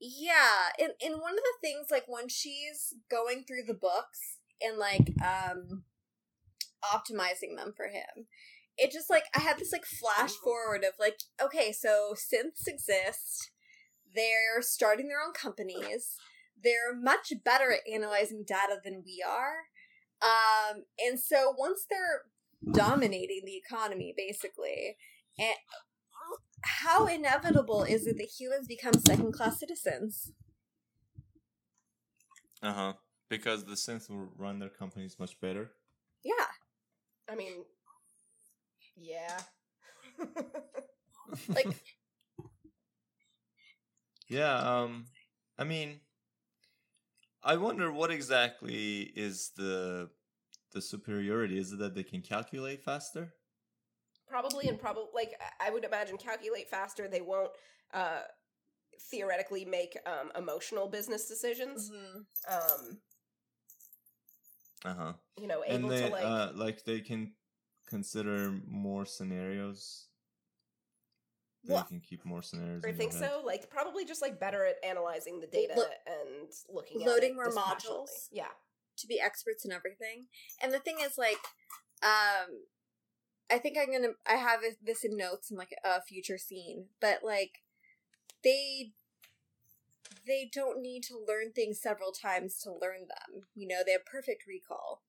[0.00, 4.78] yeah, and and one of the things like when she's going through the books and
[4.78, 5.84] like um
[6.84, 8.26] optimizing them for him,
[8.76, 13.50] it just like I had this like flash forward of like, okay, so synths exist,
[14.14, 16.16] they're starting their own companies,
[16.62, 19.66] they're much better at analyzing data than we are.
[20.20, 22.22] Um, and so once they're
[22.72, 24.96] dominating the economy basically,
[25.38, 25.54] and
[26.62, 30.32] how inevitable is it that humans become second class citizens?
[32.62, 32.92] uh huh.
[33.28, 35.72] Because the synths will run their companies much better.
[36.22, 36.46] Yeah.
[37.28, 37.64] I mean,
[38.96, 39.38] yeah.
[41.54, 41.72] Like
[44.28, 45.06] Yeah, um
[45.58, 46.00] I mean
[47.42, 50.10] I wonder what exactly is the
[50.72, 53.34] the superiority is it that they can calculate faster?
[54.26, 57.08] probably and probably like I- I would imagine calculate faster.
[57.08, 57.52] They won't
[57.92, 58.22] uh
[59.10, 61.92] theoretically make um emotional business decisions.
[61.92, 62.26] mhm.
[62.48, 62.98] Um,
[64.84, 65.12] Uh-huh.
[65.38, 67.32] you know, And able they to like uh like they can
[67.86, 70.06] consider more scenarios.
[71.64, 72.84] They Well, can keep more scenarios.
[72.84, 73.22] I think head.
[73.28, 73.42] so.
[73.44, 77.54] Like probably just like better at analyzing the data Lo- and looking loading at it
[77.54, 78.28] more modules.
[78.30, 78.48] Yeah.
[78.98, 80.26] to be experts in everything.
[80.62, 81.38] And the thing is, like,
[82.02, 82.62] um,
[83.50, 84.14] I think I'm gonna.
[84.26, 87.62] I have this in notes in like a future scene, but like,
[88.44, 88.92] they
[90.28, 93.42] they don't need to learn things several times to learn them.
[93.54, 95.02] You know, they have perfect recall.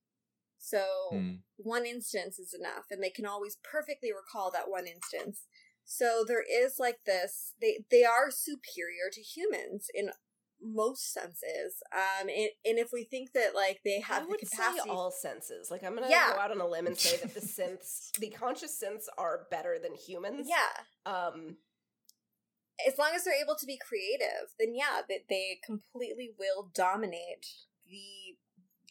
[0.58, 1.36] So Hmm.
[1.58, 5.44] one instance is enough, and they can always perfectly recall that one instance.
[5.86, 7.54] So there is like this.
[7.62, 10.12] They they are superior to humans in
[10.62, 11.82] most senses.
[11.94, 14.90] Um, and, and if we think that like they have I the would capacity, say
[14.90, 15.72] all senses.
[15.72, 16.34] Like I'm gonna Yeah.
[16.34, 19.78] go out on a limb and say that the synths, the conscious synths, are better
[19.82, 20.48] than humans.
[20.50, 21.58] yeah, Um.
[22.88, 27.46] As long as they're able to be creative, then yeah, that they completely will dominate
[27.86, 28.38] the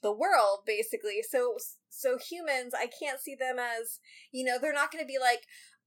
[0.03, 1.23] the world basically.
[1.29, 1.57] So
[1.89, 4.01] so humans, I can't see them as
[4.33, 5.43] you know they're not going to be like.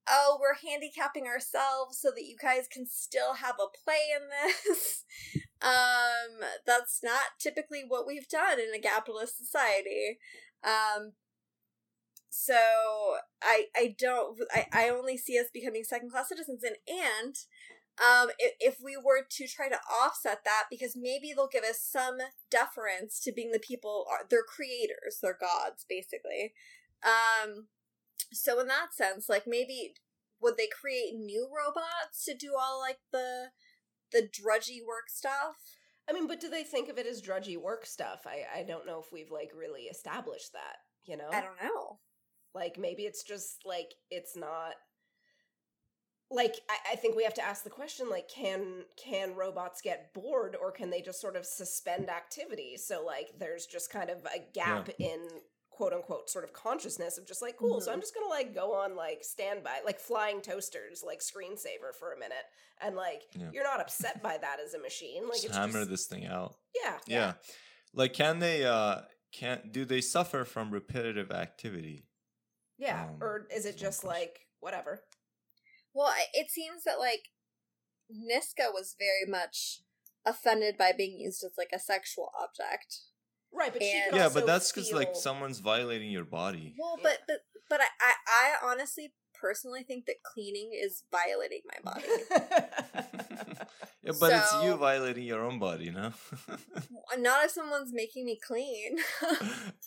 [0.10, 5.06] Oh, we're handicapping ourselves so that you guys can still have a play in this.
[5.62, 10.18] um, that's not typically what we've done in a capitalist society.
[10.64, 11.12] Um,
[12.32, 12.56] so
[13.44, 17.36] I I don't I, I only see us becoming second class citizens and and
[18.02, 21.80] um if, if we were to try to offset that because maybe they'll give us
[21.80, 22.18] some
[22.50, 26.54] deference to being the people are they're creators they're gods basically
[27.04, 27.68] um
[28.32, 29.94] so in that sense like maybe
[30.42, 33.50] would they create new robots to do all like the
[34.12, 35.56] the drudgy work stuff
[36.10, 38.26] I mean, but do they think of it as drudgy work stuff?
[38.26, 40.78] I I don't know if we've like really established that.
[41.06, 42.00] You know, i don't know
[42.54, 44.74] like maybe it's just like it's not
[46.32, 50.14] like I, I think we have to ask the question like can can robots get
[50.14, 54.20] bored or can they just sort of suspend activity so like there's just kind of
[54.26, 55.20] a gap in
[55.70, 58.74] quote unquote sort of consciousness of just like cool so i'm just gonna like go
[58.74, 62.46] on like standby like flying toasters like screensaver for a minute
[62.82, 63.50] and like Yeah.
[63.54, 66.26] you're not upset by that as a machine like Just it's hammer just, this thing
[66.28, 66.56] out.
[66.84, 67.34] yeah Yeah.
[67.94, 69.02] Like can they uh
[69.34, 72.06] can do they suffer from repetitive activity?
[72.78, 74.22] yeah Um, or is it just question.
[74.22, 75.00] like whatever
[75.94, 77.30] Well, it seems that like
[78.12, 79.82] Niska was very much
[80.26, 83.00] offended by being used as like a sexual object.
[83.54, 86.76] right but she And- could yeah, also but that's because like someone's violating your body.
[86.78, 87.38] Well, but but
[87.70, 88.14] but I, I
[88.64, 92.06] I honestly personally think that cleaning is violating my body.
[94.04, 96.12] yeah, but it's you violating your own body, no?
[97.18, 98.98] Not if someone's making me clean.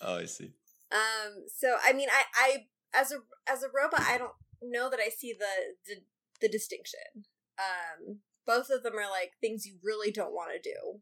[0.03, 0.53] oh, I see.
[0.93, 1.45] um.
[1.57, 2.67] So I mean, I I
[3.01, 3.19] as a
[3.51, 4.33] as a robot, I don't
[4.71, 6.01] know that I see the the,
[6.41, 7.25] the distinction.
[7.59, 8.19] Um.
[8.47, 11.01] Both of them are like things you really don't want to do.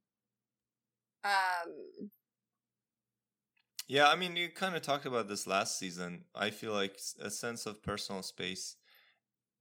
[1.25, 2.11] Um.
[3.89, 6.25] Yeah, I mean, you kind of talked about this last season.
[6.37, 8.77] I feel like a sense of personal space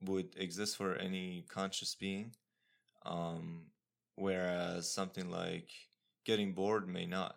[0.03, 2.35] would exist for any conscious being,
[3.03, 3.63] um,
[4.15, 5.69] whereas something like
[6.23, 7.35] getting bored may not.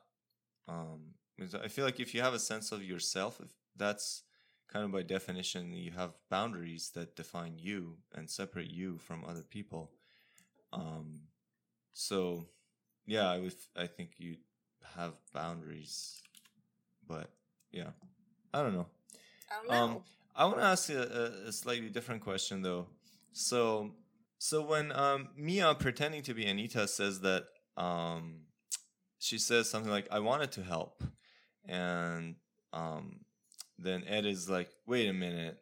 [0.69, 1.15] Um,
[1.63, 4.25] I feel like if you have a sense of yourself, if that's
[4.73, 9.43] kind of by definition, you have boundaries that define you and separate you from other
[9.43, 9.93] people.
[10.73, 11.23] Um,
[11.93, 12.47] so,
[13.07, 13.55] yeah, I would.
[13.77, 14.37] I think you
[14.97, 16.25] have boundaries
[17.09, 17.31] but
[17.73, 17.91] yeah,
[18.53, 18.87] I don't know.
[19.51, 19.75] I don't know.
[19.75, 20.03] Um,
[20.37, 22.89] I want to ask you a, a slightly different question though.
[23.33, 23.93] So,
[24.39, 27.45] so when um, Mia pretending to be Anita says that
[27.77, 28.43] um,
[29.19, 31.03] she says something like "I wanted to help,"
[31.67, 32.37] and
[32.73, 33.21] um,
[33.79, 35.59] then Ed is like, "Wait a minute,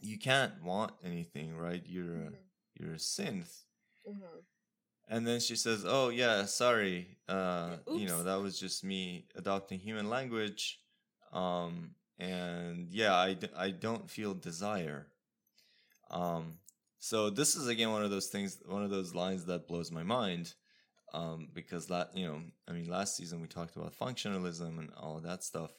[0.00, 1.82] you can't want anything, right?
[1.86, 2.36] You're a, Mhm.
[2.74, 3.64] you're a synth."
[4.06, 4.44] Mhm.
[5.08, 7.18] And then she says, "Oh yeah, sorry.
[7.28, 10.80] Uh, you know that was just me adopting human language.
[11.32, 15.08] Um, and yeah, I, d- I don't feel desire.
[16.10, 16.58] Um,
[16.98, 20.02] so this is again one of those things, one of those lines that blows my
[20.02, 20.54] mind.
[21.14, 25.20] Um, because that you know, I mean, last season we talked about functionalism and all
[25.20, 25.70] that stuff.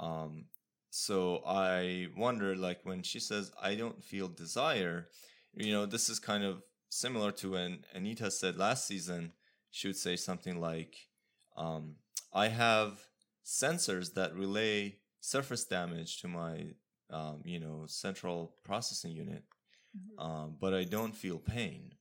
[0.00, 0.46] Um,
[0.90, 5.08] so I wonder, like when she says, "I don't feel desire,"
[5.54, 9.32] you know, this is kind of similar to when Anita said last season,
[9.70, 11.08] she would say something like,
[11.56, 11.96] um,
[12.32, 13.06] I have
[13.44, 16.74] sensors that relay surface damage to my,
[17.10, 19.44] um, you know, central processing unit,
[19.96, 20.20] Mhm.
[20.20, 21.94] um, but I don't feel pain.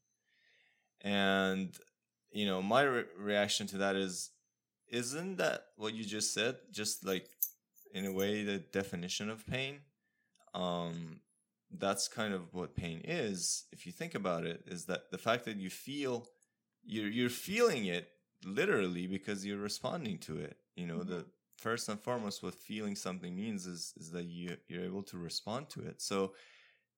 [1.01, 1.77] And,
[2.31, 4.31] you know, my re- reaction to that is,
[4.87, 6.57] isn't that what you just said?
[6.71, 7.29] Just like,
[7.93, 9.79] in a way, the definition of pain?
[10.53, 11.21] Um,
[11.79, 15.45] that's kind of what pain is if you think about it is that the fact
[15.45, 16.27] that you feel
[16.85, 18.09] you're you're feeling it
[18.45, 21.25] literally because you're responding to it you know the
[21.57, 25.69] first and foremost what feeling something means is is that you you're able to respond
[25.69, 26.33] to it so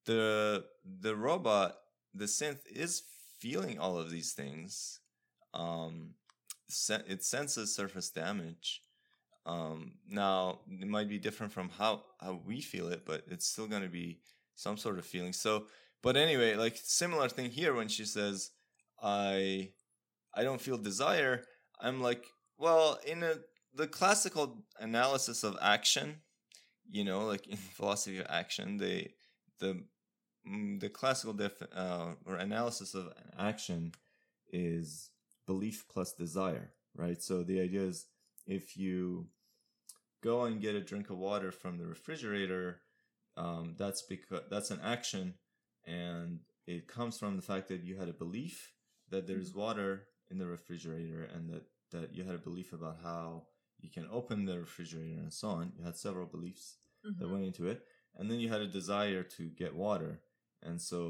[0.04, 0.64] the
[1.00, 1.76] the robot
[2.14, 3.02] the synth is
[3.38, 5.00] feeling all of these things
[5.54, 6.10] um
[7.06, 8.82] it senses surface damage
[9.46, 13.66] um now it might be different from how how we feel it but it's still
[13.66, 14.18] going to be
[14.56, 15.32] some sort of feeling.
[15.32, 15.66] So,
[16.02, 18.50] but anyway, like similar thing here when she says,
[19.00, 19.70] "I,
[20.34, 21.44] I don't feel desire."
[21.80, 22.24] I'm like,
[22.58, 23.34] well, in a
[23.74, 26.16] the classical analysis of action,
[26.90, 29.12] you know, like in philosophy of action, they
[29.60, 29.84] the
[30.48, 33.92] mm, the classical def uh, or analysis of action
[34.52, 35.10] is
[35.46, 37.22] belief plus desire, right?
[37.22, 38.06] So the idea is
[38.46, 39.26] if you
[40.28, 42.68] go and get a drink of water from the refrigerator
[43.44, 45.34] um, that's because that's an action
[45.86, 48.72] and it comes from the fact that you had a belief
[49.10, 49.92] that there's water
[50.30, 53.46] in the refrigerator and that that you had a belief about how
[53.84, 55.72] you can open the refrigerator and so on.
[55.76, 56.66] You had several beliefs
[57.18, 57.32] that Mhm.
[57.32, 57.78] went into it
[58.16, 60.12] and then you had a desire to get water.
[60.62, 61.00] And so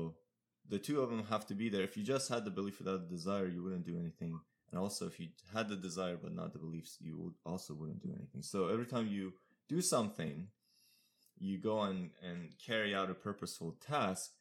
[0.69, 1.85] the two of them have to be there.
[1.89, 4.35] If you just had the belief without the desire you wouldn't do anything
[4.71, 8.13] and also if you had the desire but not the beliefs you also wouldn't do
[8.17, 9.33] anything so every time you
[9.69, 10.49] do something
[11.39, 14.33] you go and, and carry out a purposeful task,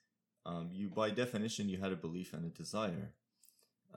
[0.46, 3.12] um, you by definition you had a belief and a desire.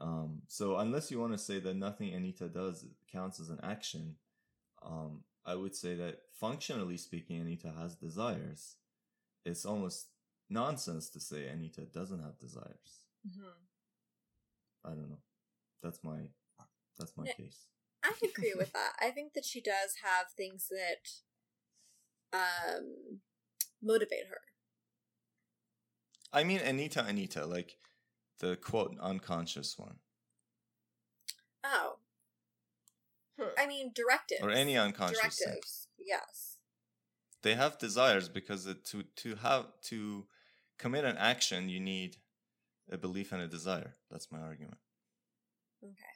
[0.01, 4.17] Um, so unless you want to say that nothing Anita does counts as an action,
[4.83, 8.77] um, I would say that functionally speaking, Anita has desires.
[9.45, 10.07] It's almost
[10.49, 13.05] nonsense to say Anita doesn't have desires.
[13.27, 13.53] Mhm.
[14.85, 15.19] I don't know.
[15.83, 16.29] That's my
[16.99, 17.35] that's my Yeah.
[17.35, 17.67] case.
[18.03, 18.93] I agree with that.
[19.01, 21.23] I think that she does have things that
[22.33, 23.21] um
[23.83, 24.41] motivate her.
[26.33, 27.79] I mean Anita Anita, like
[28.39, 29.99] the quote unconscious one.
[31.65, 31.97] Oh.
[33.39, 33.49] Hmm.
[33.59, 34.43] I mean, directives.
[34.43, 35.31] Or any unconscious thing.
[35.47, 35.89] directives.
[35.99, 36.57] Yes.
[37.43, 40.27] They have desires because it, to to have to
[40.79, 42.17] commit an action you need
[42.91, 43.95] a belief and a desire.
[44.11, 44.79] That's my argument.
[45.83, 46.15] Okay.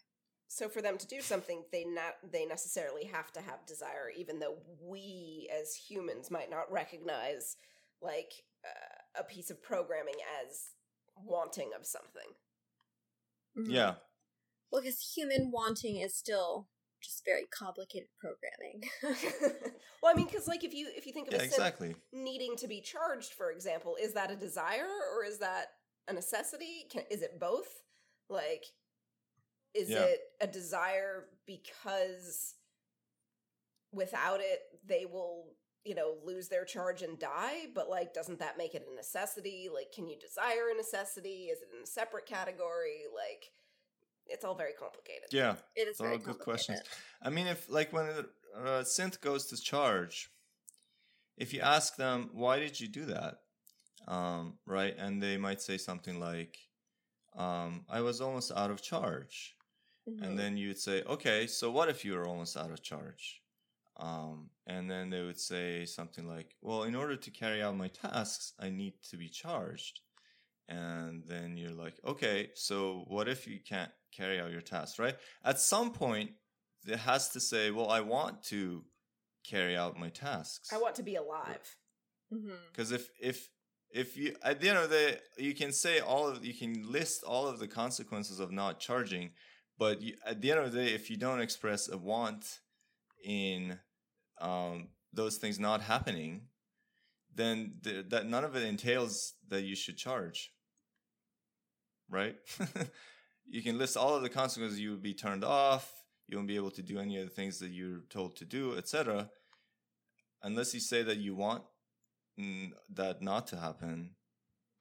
[0.48, 4.38] So for them to do something, they not they necessarily have to have desire, even
[4.38, 7.56] though we as humans might not recognize
[8.02, 8.32] like
[8.64, 10.70] uh, a piece of programming as
[11.16, 12.34] wanting of something.
[13.56, 13.72] Mhm.
[13.72, 13.94] Yeah.
[14.70, 16.68] Well, because human wanting is still
[17.02, 18.84] just very complicated programming.
[20.02, 21.96] well, I mean, because like if you if you think of Yeah, a synth exactly.
[22.12, 25.66] needing to be charged, for example, is that a desire or is that
[26.08, 26.86] a necessity?
[26.90, 27.82] Can, is it both?
[28.28, 28.64] Like,
[29.74, 30.02] is Yeah.
[30.04, 32.54] it a desire because
[33.92, 35.54] without it they will,
[35.84, 37.66] you know, lose their charge and die?
[37.74, 39.68] But like, doesn't that make it a necessity?
[39.72, 41.46] Like, can you desire a necessity?
[41.46, 43.02] Is it in a separate category?
[43.14, 43.50] Like,
[44.26, 45.28] it's all very complicated.
[45.30, 45.56] Yeah.
[45.74, 46.80] it is all good questions.
[47.20, 48.24] I mean, if like when a
[48.58, 50.30] uh, synth goes to charge,
[51.36, 53.38] if you ask them why did you do that,
[54.06, 56.58] um, right, and they might say something like,
[57.36, 59.56] um, "I was almost out of charge,"
[60.06, 63.40] And then you'd say, "Okay, so what if you were almost out of charge?"
[63.96, 67.88] Um, and then they would say something like, "Well, in order to carry out my
[67.88, 70.00] tasks, I need to be charged."
[70.68, 75.16] And then you're like, "Okay, so what if you can't carry out your tasks?" Right?
[75.44, 76.32] At some point,
[76.86, 78.84] it has to say, "Well, I want to
[79.44, 81.76] carry out my tasks." I want to be alive.
[82.70, 83.50] Because if if
[83.90, 86.90] if you at the end of the day, you can say all of you can
[86.90, 89.34] list all of the consequences of not charging,
[89.82, 92.60] but you, at the end of the day, if you don't express a want
[93.24, 93.80] in
[94.40, 96.42] um, those things not happening,
[97.34, 100.52] then th- that none of it entails that you should charge,
[102.08, 102.36] right?
[103.50, 104.78] you can list all of the consequences.
[104.78, 105.92] You would be turned off.
[106.28, 108.76] You won't be able to do any of the things that you're told to do,
[108.76, 109.30] etc.
[110.44, 111.64] Unless you say that you want
[112.94, 114.10] that not to happen,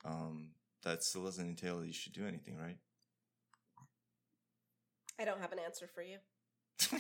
[0.06, 0.52] um,
[0.84, 2.78] that still doesn't entail that you should do anything, right?
[5.22, 6.18] I don't have an answer for you.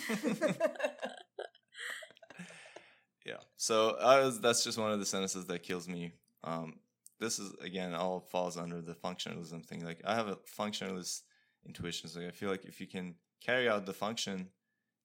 [3.25, 3.37] yeah.
[3.57, 6.13] So I was, that's just one of the sentences that kills me.
[6.43, 6.75] Um,
[7.19, 9.83] this is again all falls under the functionalism thing.
[9.83, 11.21] Like I have a functionalist
[11.65, 12.09] intuition.
[12.09, 14.49] So I feel like if you can carry out the function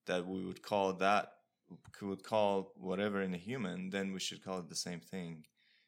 [0.06, 1.32] that we would call that
[2.00, 5.44] would call whatever in a human, then we should call it the same thing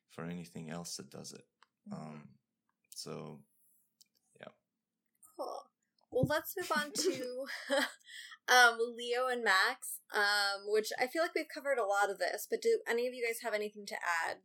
[0.08, 1.44] for anything else that does it.
[1.92, 2.28] Um,
[2.94, 3.40] so.
[6.10, 7.44] Well, let's move on to
[8.48, 12.46] um, Leo and Max, um, which I feel like we've covered a lot of this,
[12.50, 14.38] but do any of you guys have anything to add?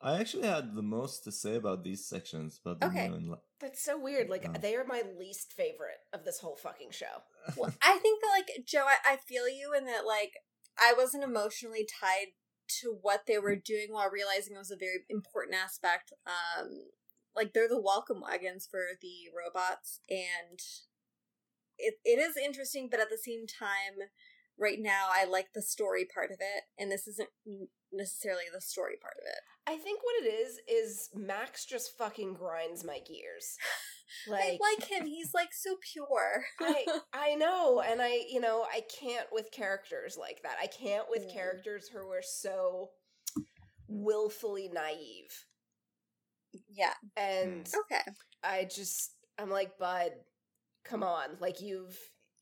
[0.00, 3.08] I actually had the most to say about these sections, but the Okay.
[3.08, 4.28] new la- That's so weird.
[4.28, 4.58] Like Yeah.
[4.58, 7.22] they are my least favorite of this whole fucking show.
[7.56, 10.32] Well, I think that, like, Joe, I, I feel you in that, like,
[10.78, 12.32] I wasn't emotionally tied
[12.80, 16.12] to what they were doing while realizing it was a very important aspect.
[16.26, 16.88] Um,
[17.36, 20.58] like, they're the welcome wagons for the robots, and
[21.78, 24.08] it, it is interesting, but at the same time,
[24.58, 27.28] right now, I like the story part of it, and this isn't
[27.92, 29.40] necessarily the story part of it.
[29.68, 33.56] I think what it is is Max just fucking grinds my gears.
[34.28, 35.04] I Like like him.
[35.06, 36.44] He's, like, so pure.
[36.60, 40.56] I I know, and I you know I can't with characters like that.
[40.62, 41.32] I can't with Mm.
[41.32, 42.90] characters who are so
[43.88, 45.45] willfully naive.
[46.68, 46.92] Yeah.
[47.16, 48.02] And Okay.
[48.42, 50.12] I just I'm like, Bud,
[50.84, 51.96] come on, like you've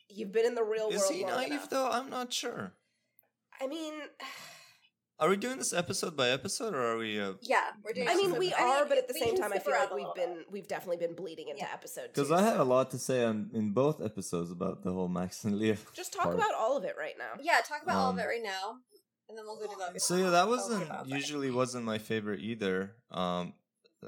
[0.09, 1.71] you've been in the real is world he long naive enough.
[1.71, 1.91] though?
[1.91, 2.73] I'm not sure.
[3.61, 3.95] I mean,
[5.21, 7.21] Are we doing this episode by episode, or are we?
[7.21, 8.09] Uh, Yeah, we're doing.
[8.09, 9.73] I mean some- we I are, mean, but at the we same time, I feel
[9.73, 10.51] like we've been bit.
[10.51, 11.71] we've definitely been bleeding into Yeah.
[11.73, 15.07] episode Because I had a lot to say on, in both episodes about the whole
[15.07, 15.77] Max and Leo.
[15.93, 16.35] Just talk part.
[16.35, 17.35] about all of it right now.
[17.41, 18.75] Yeah, talk about all of Um, it right now,
[19.29, 20.01] and then we'll go to the.
[20.01, 21.15] So yeah, that wasn't about that.
[21.15, 22.97] usually wasn't my favorite either.
[23.13, 23.55] Um,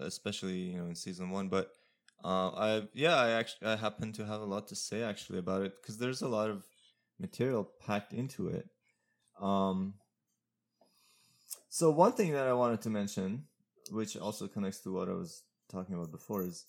[0.01, 1.71] especially you know in season one, but
[2.25, 5.63] uh, I yeah I actually I happen to have a lot to say actually about
[5.63, 6.65] it because there's a lot of
[7.19, 8.69] material packed into it.
[9.41, 9.95] Um,
[11.69, 13.45] so one thing that I wanted to mention,
[13.91, 16.65] which also connects to what I was talking about before, is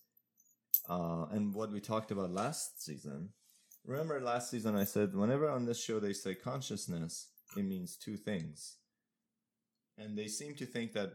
[0.89, 3.29] uh, and what we talked about last season.
[3.85, 8.17] Remember last season I said whenever on this show they say consciousness, it means two
[8.17, 8.75] things.
[9.97, 11.13] And they seem to think that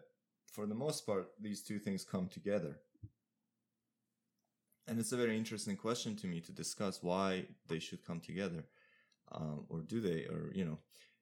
[0.52, 2.76] for the most part these two things come together.
[4.86, 8.64] And it's a very interesting question to me to discuss why they should come together.
[9.30, 10.78] Um, or do they or you know.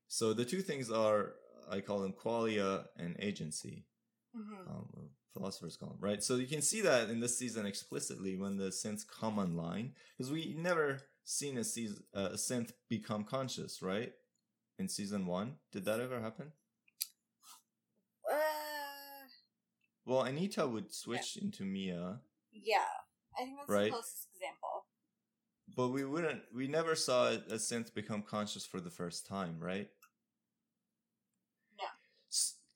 [0.09, 1.35] So the two things are
[1.71, 3.87] I call them qualia and agency
[4.37, 4.69] Mhm.
[4.69, 6.23] um, philosopher's column, right?
[6.23, 10.31] So you can see that in this season explicitly when the synths come online, because
[10.33, 14.13] we never seen a season uh, a synth become conscious, right?
[14.79, 16.53] In season one, did that ever happen?
[20.11, 22.19] Well, Anita would switch into Mia,
[22.53, 22.79] yeah,
[23.39, 23.85] I think that's Right.
[23.85, 24.87] the closest example.
[25.77, 26.43] but we wouldn't.
[26.53, 27.39] We never saw a,
[27.69, 29.89] synth become conscious for the first time, right?
[31.79, 31.87] No.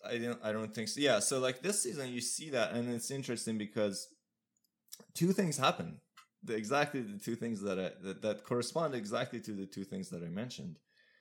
[0.09, 0.41] I don't.
[0.45, 1.01] I don't think so.
[1.01, 1.19] Yeah.
[1.19, 4.07] So like this season, you see that, and it's interesting because
[5.15, 6.01] two things happen.
[6.45, 10.09] The, exactly the two things that, I, that that correspond exactly to the two things
[10.11, 10.79] that I mentioned.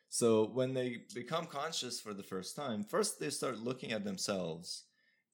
[0.09, 4.83] So when they become conscious for the first time, first they start looking at themselves,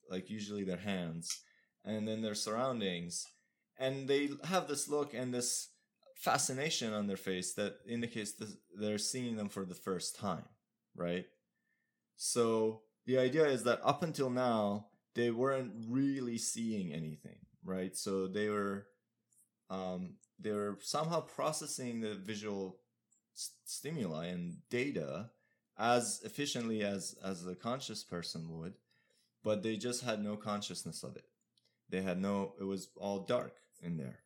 [0.10, 1.42] like usually their hands,
[1.86, 3.26] and then their surroundings,
[3.78, 5.70] and they have this look and this
[6.16, 8.50] fascination on their face that indicates that
[8.80, 10.44] they're seeing them for the first time,
[10.96, 11.26] right?
[12.18, 17.96] So the idea is that up until now, they weren't really seeing anything, right?
[17.96, 18.88] So they were,
[19.70, 22.80] um, they were somehow processing the visual
[23.36, 25.32] s- stimuli and data
[25.78, 28.74] as efficiently as as a conscious person would,
[29.44, 31.26] but they just had no consciousness of it.
[31.90, 32.54] They had no.
[32.60, 34.20] It was all dark in there.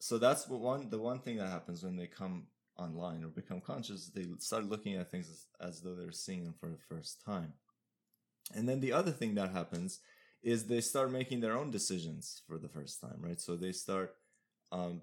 [0.00, 2.46] So that's what one the one thing that happens when they come
[2.76, 4.08] online or become conscious.
[4.08, 7.54] They start looking at things as, as though they're seeing them for the first time.
[8.54, 10.00] And then the other thing that happens
[10.42, 13.40] is they start making their own decisions for the first time, right?
[13.40, 14.14] So they start
[14.70, 15.00] um,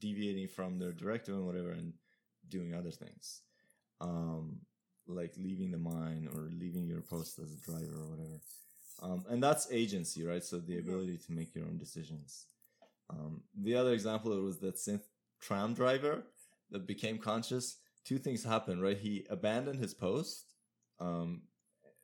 [0.00, 1.92] deviating from their directive and whatever and
[2.48, 3.40] doing other things,
[4.00, 4.58] um,
[5.06, 8.40] like leaving the mine or leaving your post as a driver or whatever.
[9.02, 10.42] Um, and that's agency, right?
[10.42, 12.46] So the ability to make your own decisions.
[13.10, 15.02] Um, the other example was that synth
[15.40, 16.22] tram driver
[16.70, 17.76] that became conscious.
[18.04, 18.98] Two things happened, right?
[18.98, 20.54] He abandoned his post
[21.00, 21.42] um,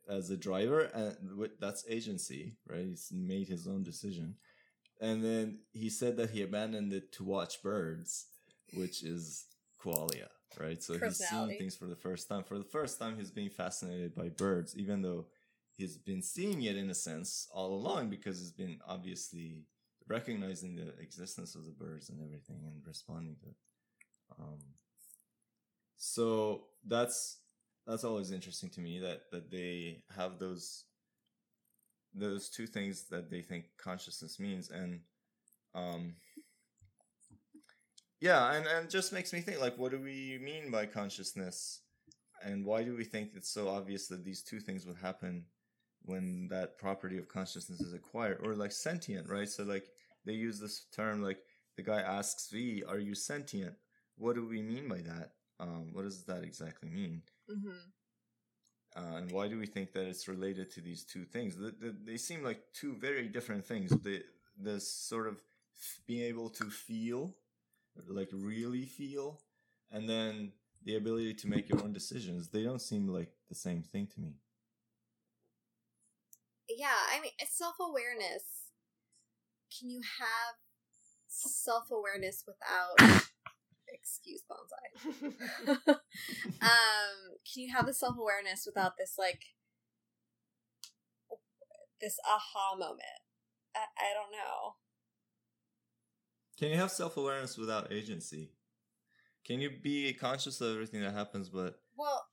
[0.09, 1.15] as a driver, and
[1.59, 2.85] that's agency, right?
[2.85, 4.35] He's made his own decision.
[4.99, 8.27] And then he said that he abandoned it to watch birds,
[8.73, 9.45] which is
[9.83, 10.27] qualia,
[10.59, 10.81] right?
[10.81, 12.43] So he's seeing things for the first time.
[12.43, 15.25] For the first time, he's being fascinated by birds, even though
[15.75, 19.63] he's been seeing it in a sense all along because he's been obviously
[20.07, 23.55] recognizing the existence of the birds and everything and responding to it.
[24.39, 24.59] Um,
[25.97, 27.39] so that's
[27.87, 30.85] that's always interesting to me that that they have those
[32.13, 34.99] those two things that they think consciousness means and
[35.75, 36.13] um
[38.21, 41.81] yeah and and just makes me think like what do we mean by consciousness
[42.43, 45.45] and why do we think it's so obvious that these two things would happen
[46.03, 49.85] when that property of consciousness is acquired or like sentient right so like
[50.25, 51.39] they use this term like
[51.77, 53.75] the guy asks v are you sentient
[54.17, 57.89] what do we mean by that um what does that exactly mean Mm-hmm.
[58.95, 61.55] uh, and why do we think that it's related to these two things?
[61.55, 63.89] The, the, they seem like two very different things.
[64.01, 64.23] The
[64.61, 67.35] the sort of f- being able to feel,
[68.07, 69.41] like really feel,
[69.91, 70.51] and then
[70.83, 72.49] the ability to make your own decisions.
[72.49, 74.35] They don't seem like the same thing to me.
[76.69, 78.43] Yeah, I mean, self awareness.
[79.77, 80.55] Can you have
[81.27, 83.21] self awareness without?
[83.93, 85.25] excuse bonsai.
[86.61, 89.43] um, can you have the self awareness without this like
[91.99, 93.21] this aha moment?
[93.75, 94.75] I, I don't know.
[96.57, 98.51] Can you have self awareness without agency?
[99.45, 102.25] Can you be conscious of everything that happens, but Well,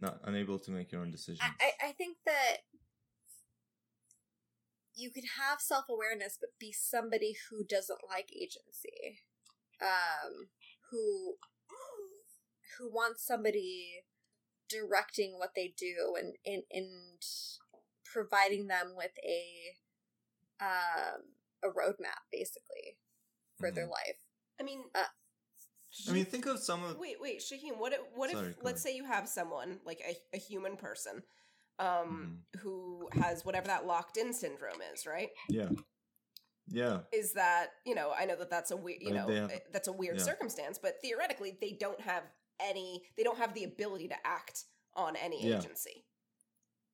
[0.00, 1.40] not unable to make your own decisions?
[1.42, 2.58] I, I, think that
[4.94, 9.20] you could have self awareness, but be somebody who doesn't like agency,
[9.80, 10.48] um,
[10.90, 11.36] who
[12.78, 14.04] who wants somebody
[14.68, 17.22] directing what they do and and, and
[18.04, 19.76] providing them with a
[20.60, 21.22] um
[21.62, 22.98] a roadmap basically
[23.58, 24.16] for their life.
[24.60, 24.84] I mean,
[26.08, 27.78] I mean, think of some of wait, wait, Shaheen.
[27.78, 28.94] What if, what Sorry, if let's ahead.
[28.94, 31.22] say you have someone like a, a human person,
[31.78, 31.86] um,
[32.56, 32.58] Mm-hmm.
[32.60, 35.28] who has whatever that locked in syndrome is, right?
[35.48, 35.68] yeah,
[36.68, 37.00] yeah.
[37.12, 38.12] Is that you know?
[38.18, 40.24] I know that that's a weird, you Uh, know, have- eh, that's a weird yeah.
[40.24, 42.22] circumstance, but theoretically, they don't have
[42.60, 43.02] any.
[43.16, 44.64] They don't have the ability to act
[44.94, 45.58] on any Yeah.
[45.58, 46.05] agency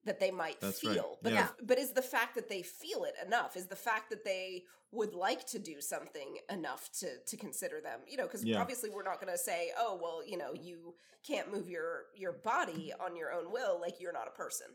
[0.05, 0.95] that they might That's right.
[0.95, 1.17] feel.
[1.21, 1.47] But Yeah.
[1.57, 3.55] the, but is the fact that they feel it enough?
[3.55, 8.01] Is the fact that they would like to do something enough to to consider them?
[8.07, 8.59] You know, because Yeah.
[8.59, 12.33] obviously we're not going to say, oh well, you know, you can't move your your
[12.33, 14.67] body on your own will, like you're not a person.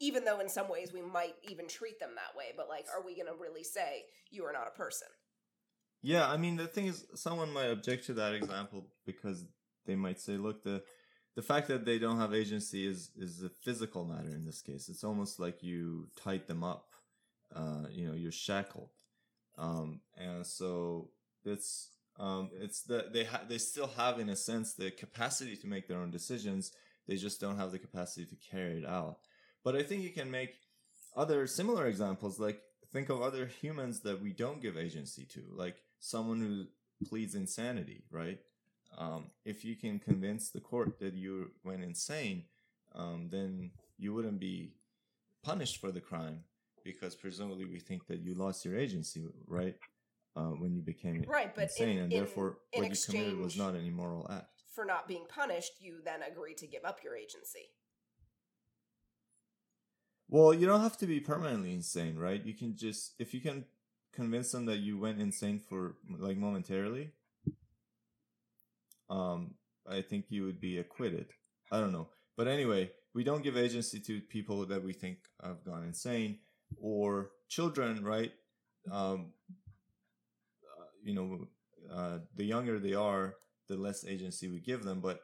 [0.00, 3.04] Even though in some ways we might even treat them that way, but like, are
[3.04, 5.08] we going to really say you are not a person?
[6.02, 9.46] Yeah, I mean the thing is, someone might object to that example because
[9.86, 10.82] they might say, "Look, the
[11.36, 14.88] the fact that they don't have agency is is a physical matter in this case.
[14.88, 16.86] It's almost like you tied them up
[17.54, 18.90] Uh, you know, you're shackled.
[19.58, 21.10] Um, and so
[21.44, 25.66] it's um, it's that they ha- they still have in a sense the capacity to
[25.68, 26.72] make their own decisions.
[27.06, 29.18] They just don't have the capacity to carry it out.
[29.64, 30.52] But I think you can make
[31.16, 32.38] other similar examples.
[32.40, 32.60] Like
[32.92, 36.66] think of other humans that we don't give agency to, like someone who
[37.08, 38.38] pleads insanity, right?
[38.96, 42.44] Um, if you can convince the court that you went insane,
[42.94, 44.74] um, then you wouldn't be
[45.42, 46.44] punished for the crime
[46.84, 49.76] because presumably we think that you lost your agency, right?
[50.36, 53.38] Uh, when you became Right, but insane, in- and in- therefore in what you committed
[53.38, 54.62] was not an immoral act.
[54.74, 57.70] For not being punished, you then agree to give up your agency.
[60.28, 62.44] Well, you don't have to be permanently insane, right?
[62.44, 63.64] You can just if you can
[64.12, 67.12] convince them that you went insane for like momentarily,
[69.10, 69.54] um,
[69.88, 71.26] I think you would be acquitted.
[71.70, 75.64] I don't know, but anyway, we don't give agency to people that we think have
[75.64, 76.38] gone insane
[76.80, 78.32] or children, right?
[78.90, 79.32] Um,
[80.64, 81.48] uh, you know,
[81.92, 83.36] uh, the younger they are,
[83.68, 85.20] the less agency we give them, but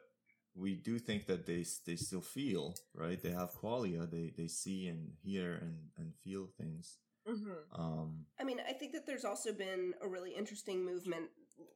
[0.55, 3.21] we do think that they they still feel right.
[3.21, 4.09] They have qualia.
[4.09, 6.97] They they see and hear and and feel things.
[7.27, 7.81] Mm-hmm.
[7.81, 11.29] Um, I mean, I think that there's also been a really interesting movement,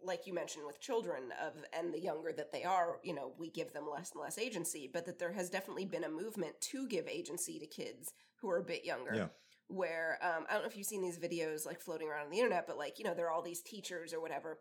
[0.04, 3.50] like you mentioned with children, of and the younger that they are, you know, we
[3.50, 6.88] give them less and less agency, but that there has definitely been a movement to
[6.88, 9.16] give agency to kids who are a bit younger.
[9.16, 9.28] Yeah.
[9.68, 12.38] Where um, I don't know if you've seen these videos like floating around on the
[12.38, 14.60] internet, but like you know, there are all these teachers or whatever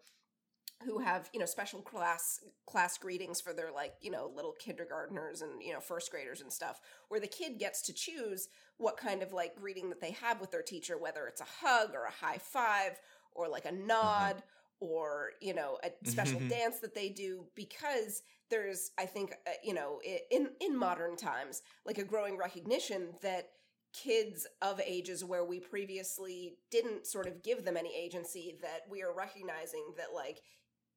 [0.84, 5.40] who have you know special class class greetings for their like you know little kindergartners
[5.40, 8.48] and you know first graders and stuff where the kid gets to choose
[8.78, 11.90] what kind of like greeting that they have with their teacher whether it's a hug
[11.94, 12.98] or a high five
[13.34, 14.42] or like a nod
[14.80, 19.74] or you know a special dance that they do because there's i think uh, you
[19.74, 23.50] know in in modern times like a growing recognition that
[23.92, 29.02] kids of ages where we previously didn't sort of give them any agency that we
[29.02, 30.42] are recognizing that like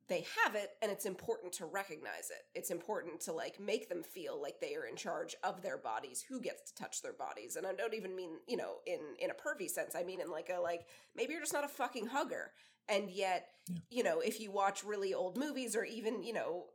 [0.08, 2.44] they have it and it's important to recognize it.
[2.56, 6.24] It's important to like make them feel like they are in charge of their bodies.
[6.28, 7.56] Who gets to touch their bodies?
[7.58, 9.96] And i don't even mean you know in in a pervy sense.
[9.96, 10.86] I mean in like a like
[11.16, 12.52] maybe you're just not a fucking hugger
[12.90, 13.80] and yet Yeah.
[13.90, 16.66] you know if you watch really old movies or even you know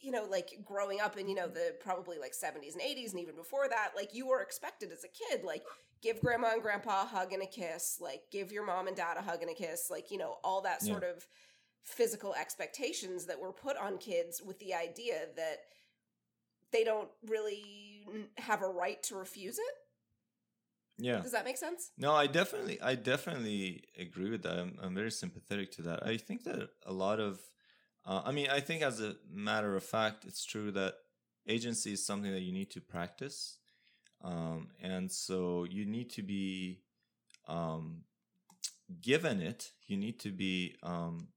[0.00, 3.20] you know like growing up in you know the probably like 70s and 80s and
[3.20, 5.62] even before that like you were expected as a kid like
[6.02, 9.16] give grandma and grandpa a hug and a kiss like give your mom and dad
[9.18, 10.92] a hug and a kiss like you know all that Yeah.
[10.92, 11.26] sort of
[11.82, 15.58] physical expectations that were put on kids with the idea that
[16.72, 18.06] they don't really
[18.38, 19.74] have a right to refuse it
[21.00, 21.20] yeah.
[21.20, 24.58] does that make sense No, I definitely, I definitely agree with that.
[24.58, 26.06] I'm, I'm very sympathetic to that.
[26.06, 27.40] I think that a lot of,
[28.06, 30.94] uh, I mean, I think as a matter of fact, it's true that
[31.48, 33.58] agency is something that you need to practice,
[34.22, 36.80] um, and so you need to be
[37.48, 38.04] um,
[39.00, 39.72] given it.
[39.86, 41.28] You need to be um,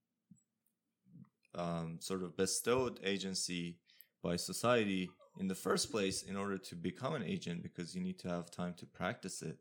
[1.56, 3.77] um, sort of bestowed agency
[4.22, 8.19] by society in the first place in order to become an agent because you need
[8.19, 9.57] to have time to practice it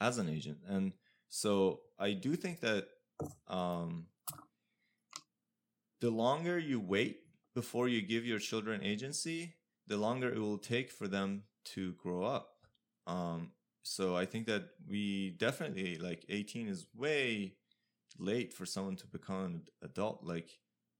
[0.00, 0.58] as an agent.
[0.66, 0.92] And
[1.30, 2.88] so i do think that
[3.48, 4.06] um,
[6.00, 7.20] the longer you wait
[7.54, 9.54] before you give your children agency
[9.86, 12.50] the longer it will take for them to grow up.
[13.06, 13.52] Um,
[13.82, 17.54] so i think that we definitely like 18 is way
[18.18, 20.24] late for someone to become an adult.
[20.24, 20.58] Like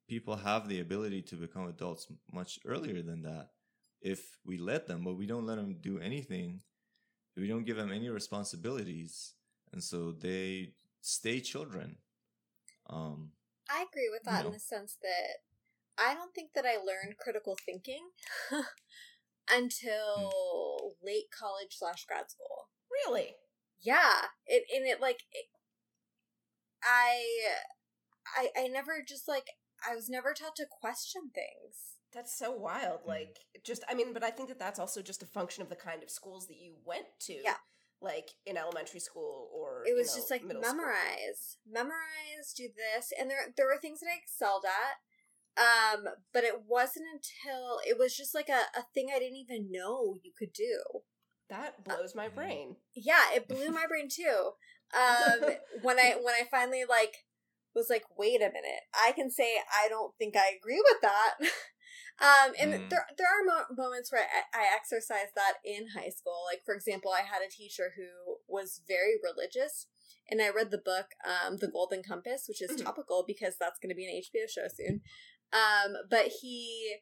[0.09, 3.51] people have the ability to become adults much earlier than that
[4.01, 6.61] if we let them, but we don't let them do anything.
[7.37, 9.35] We don't give them any responsibilities,
[9.73, 11.97] and so they stay children.
[12.89, 13.33] Um,
[13.69, 14.49] I agree with that No.
[14.49, 15.43] in the sense that
[15.99, 18.11] I don't think that I learned critical thinking
[19.51, 22.69] until late college slash grad school.
[22.91, 23.37] really
[23.81, 25.47] Yeah, it and it like it,
[26.83, 27.23] I,
[28.37, 29.49] I I never just like
[29.89, 31.97] I was never taught to question things.
[32.13, 33.03] That's so wild.
[33.05, 33.09] Mm.
[33.09, 35.77] Like, just, I mean, but I think that that's also just a function of the
[35.77, 37.35] kind of schools that you went to.
[37.35, 37.57] Yeah.
[38.03, 39.85] Like in elementary school or.
[39.87, 40.75] It you was know, just like middle school.
[40.77, 44.97] memorize, memorize, do this, and there there were things that I excelled at.
[45.61, 49.69] Um, but it wasn't until it was just like a, a thing I didn't even
[49.71, 50.81] know you could do.
[51.51, 52.35] That blows my Mhm.
[52.35, 52.77] brain.
[52.95, 54.53] yeah it blew my brain too
[54.95, 55.51] um
[55.83, 57.17] when i when i finally like
[57.75, 61.35] was like wait a minute i can say i don't think i agree with that
[62.21, 62.91] um and Mm.
[62.91, 64.23] there there are mo- moments where
[64.55, 68.37] I, I exercise that in high school like for example i had a teacher who
[68.49, 69.87] was very religious
[70.29, 72.85] and i read the book um the golden compass which is Mhm.
[72.85, 75.01] topical because that's going to be an hbo show soon
[75.53, 76.97] um but he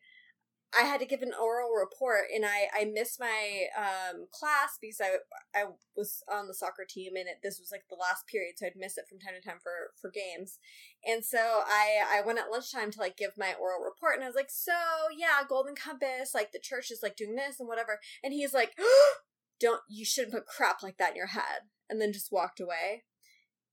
[0.77, 5.01] I had to give an oral report, and I I missed my um class because
[5.01, 5.17] I
[5.59, 5.65] I
[5.97, 8.77] was on the soccer team, and it, this was like the last period, so I'd
[8.77, 10.59] miss it from time to time for for games,
[11.07, 14.27] and so I I went at lunchtime to like give my oral report, and I
[14.27, 14.73] was like, so
[15.17, 18.77] yeah, Golden Compass, like the church is like doing this and whatever, and he's like,
[19.61, 23.05] don't you shouldn't put crap like that in your head, and then just walked away,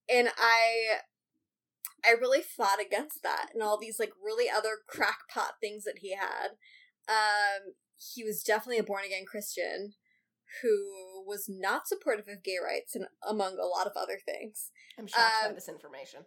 [0.09, 0.99] and I
[2.05, 6.15] I really fought against that and all these like really other crackpot things that he
[6.15, 6.51] had.
[7.07, 7.73] Um,
[8.14, 9.94] he was definitely a born again Christian
[10.61, 14.69] who was not supportive of gay rights and among a lot of other things.
[14.98, 16.26] I'm shocked by Um, this information.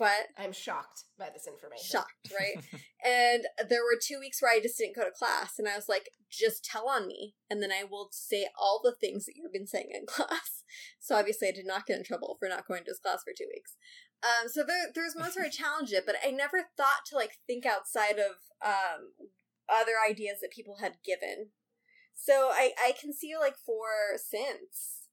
[0.00, 1.86] But I'm shocked by this information.
[1.86, 2.56] shocked, right?
[3.04, 5.88] and there were two weeks where I just didn't go to class, and I was
[5.88, 9.52] like, just tell on me, and then I will say all the things that you've
[9.52, 10.64] been saying in class.
[10.98, 13.32] So obviously, I did not get in trouble for not going to his class for
[13.36, 13.76] two weeks.
[14.24, 17.38] Um, so there, there's moments where I challenge it, but I never thought to like
[17.46, 18.32] think outside of
[18.66, 19.12] um
[19.68, 21.50] other ideas that people had given.
[22.14, 25.06] So I I can see like for synths,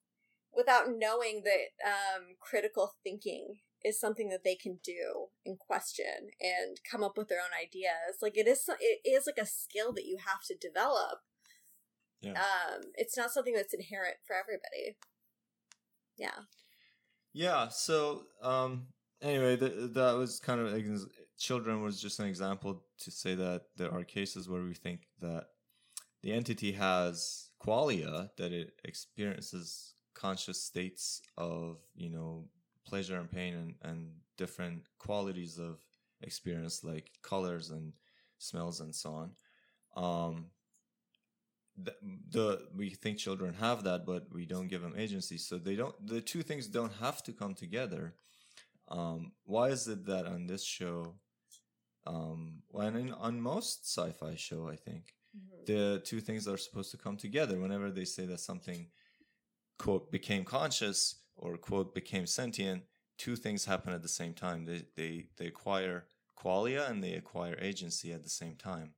[0.55, 6.79] without knowing that um critical thinking is something that they can do and question and
[6.89, 8.19] come up with their own ideas.
[8.21, 11.19] Like it is, it is like a skill that you have to develop.
[12.21, 12.31] Yeah.
[12.31, 14.97] Um, it's not something that's inherent for everybody.
[16.17, 16.45] Yeah.
[17.33, 17.67] Yeah.
[17.67, 18.87] So, um,
[19.21, 21.05] anyway, th- that was kind of ex-
[21.43, 25.47] children was just an example to say that there are cases where we think that
[26.21, 32.45] the entity has qualia that it experiences conscious states of you know
[32.85, 33.99] pleasure and pain and, and
[34.37, 35.79] different qualities of
[36.21, 37.91] experience like colors and
[38.37, 39.29] smells and so on.
[40.05, 40.45] Um
[41.75, 41.93] the,
[42.29, 45.37] the we think children have that but we don't give them agency.
[45.37, 48.15] So they don't the two things don't have to come together.
[48.87, 51.15] Um why is it that on this show
[52.05, 55.13] um when in, on most sci-fi show i think
[55.65, 58.87] the two things are supposed to come together whenever they say that something
[59.79, 62.83] quote became conscious or quote became sentient
[63.17, 64.65] two things happen at the same time.
[64.65, 66.05] They they they acquire
[66.37, 68.93] qualia and they acquire agency at the same time.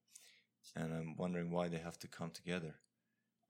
[0.76, 2.76] And i'm wondering why they have to come together.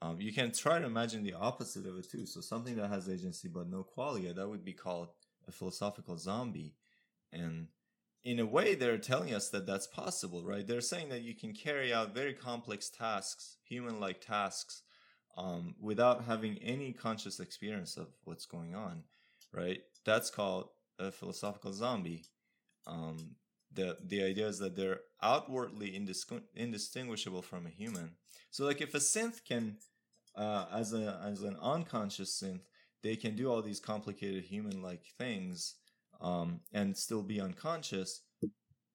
[0.02, 2.26] Um, you can try to imagine the opposite of it too.
[2.26, 5.10] So something that has agency but no qualia that would be called
[5.48, 6.74] a philosophical zombie.
[7.32, 7.68] And
[8.26, 10.68] in a way they're telling us that that's possible right?
[10.68, 14.82] They're saying that you can carry out very complex tasks human like tasks
[15.38, 19.04] um, without having any conscious experience of what's going on
[19.54, 19.80] right?
[20.06, 20.70] That's called
[21.00, 22.26] a philosophical zombie.
[22.86, 23.36] Um,
[23.74, 25.96] the the idea is that they're outwardly
[26.56, 28.12] indistinguishable from a human.
[28.52, 29.78] So like if a synth can
[30.36, 32.62] uh, as a as an unconscious synth
[33.04, 35.76] they can do all these complicated human like things
[36.22, 38.22] um, and still be unconscious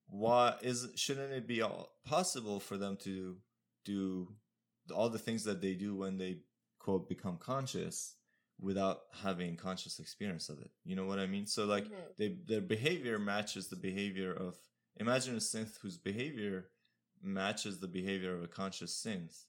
[0.09, 3.37] why is shouldn't it be all possible for them to
[3.85, 4.35] do
[4.95, 6.39] all the things that they do when they
[6.79, 8.15] quote become conscious
[8.59, 10.71] without having conscious experience of it?
[10.85, 11.47] You know what i mean?
[11.47, 12.17] So like Mhm.
[12.19, 14.57] they their behavior matches the behavior of
[14.97, 16.71] imagine a synth whose behavior
[17.23, 19.45] matches the behavior of a conscious synth.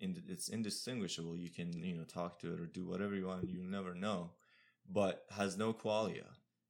[0.00, 1.36] And it's indistinguishable.
[1.38, 3.48] You can you know talk to it or do whatever you want.
[3.48, 4.32] You never know.
[4.88, 6.26] But has no qualia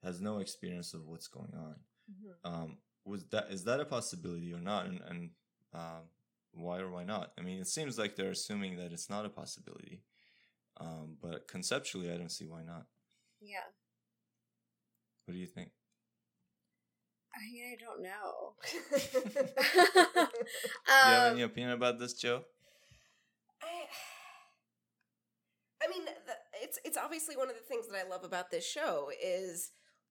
[0.06, 1.76] has no experience of what's going on.
[2.10, 2.34] Mhm.
[2.50, 4.86] um was that is that a possibility or not?
[4.86, 5.30] And and
[5.74, 6.04] um
[6.52, 7.32] why or why not?
[7.38, 10.02] I mean it seems like they're assuming that it's not a possibility.
[10.78, 12.86] Um but conceptually i don't see why not.
[13.40, 13.66] Yeah.
[15.24, 15.70] what do you think?
[17.34, 18.54] I mean, I don't know.
[20.22, 20.28] do
[21.08, 22.44] you have um, any opinion about this joe?
[23.62, 23.86] I,
[25.82, 26.12] I mean, the,
[26.62, 29.70] it's it's obviously one of the things that I love about this show is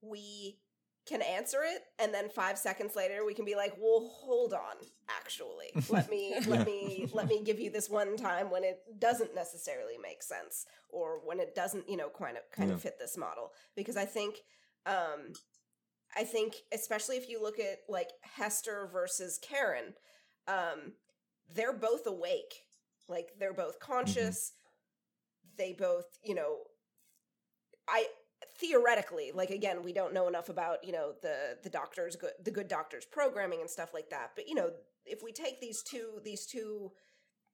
[0.09, 0.57] we
[1.05, 4.75] can answer it, and then five seconds later we can be like, "Well, hold on,
[5.09, 9.35] actually, let me let me let me give you this one time when it doesn't
[9.35, 13.17] necessarily make sense, or when it doesn't, you know, kind of kind of fit this
[13.17, 14.37] model." Because I think,
[14.85, 15.33] um,
[16.15, 19.93] I think especially if you look at like Hester versus Karen,
[20.47, 20.93] um,
[21.53, 22.63] they're both awake.
[23.07, 24.53] Like they're both conscious.
[25.57, 26.57] They both you know
[27.87, 28.05] i
[28.57, 32.51] theoretically like again we don't know enough about you know the the doctors good the
[32.51, 34.31] good doctors programming and stuff like that.
[34.35, 34.71] But you know
[35.05, 36.91] if we take these two these two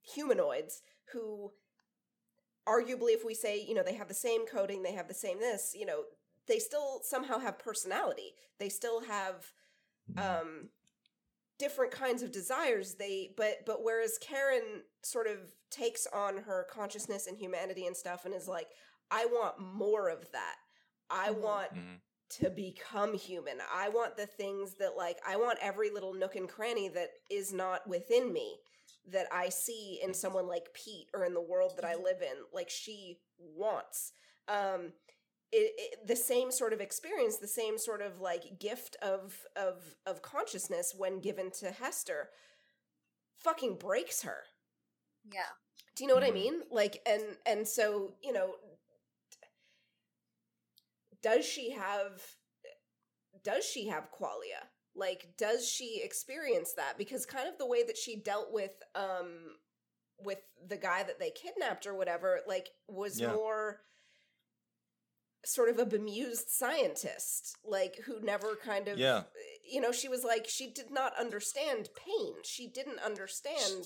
[0.04, 1.52] humanoids who
[2.68, 5.40] arguably if we say you know they have the same coding they have the same
[5.40, 6.04] this you know
[6.48, 8.34] they still somehow have personality.
[8.60, 9.52] They still have
[10.18, 10.70] um
[11.58, 12.96] different kinds of desires.
[12.96, 15.38] They but but whereas karen sort of
[15.72, 18.68] takes on her consciousness and humanity and stuff and is like
[19.10, 20.56] i want more of that
[21.12, 21.32] i Mhm.
[21.32, 22.02] want Mhm.
[22.30, 26.50] to become human i want the things that like i want every little nook and
[26.50, 28.58] cranny that is not within me
[29.08, 32.38] that I see in someone like Pete or in the world that I live in,
[32.54, 34.14] like she wants.
[34.48, 34.94] Um,
[35.52, 39.96] it, it, the same sort of experience, the same sort of like gift of of
[40.06, 42.30] of consciousness when given to Hester,
[43.40, 44.44] fucking breaks her.
[45.32, 45.52] Yeah.
[45.96, 46.32] Do you know what I Mhm.
[46.32, 46.62] mean?
[46.72, 48.56] Like, and and so you know,
[51.22, 52.22] does she have
[53.44, 54.68] does she have qualia?
[54.96, 56.98] Like, does she experience that?
[56.98, 59.56] Because kind of the way that she dealt with um
[60.20, 63.34] with the guy that they kidnapped or whatever, like, was Yeah.
[63.34, 63.82] more
[65.44, 69.24] sort of a bemused scientist, like who never kind of Yeah.
[69.68, 72.36] you know, she was like she did not understand pain.
[72.44, 73.86] She didn't understand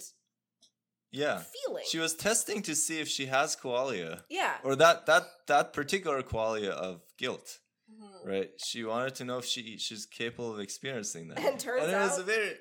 [1.15, 1.41] Yeah.
[1.65, 1.83] feeling.
[1.87, 4.21] She was testing to see if she has qualia.
[4.29, 4.55] yeah.
[4.63, 7.59] Or that that that particular qualia of guilt.
[7.89, 8.25] Mhm.
[8.31, 8.49] Right?
[8.67, 11.39] She wanted to know if she she's capable of experiencing that.
[11.39, 12.53] And turns and it was a out- very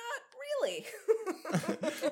[0.00, 0.86] Not really.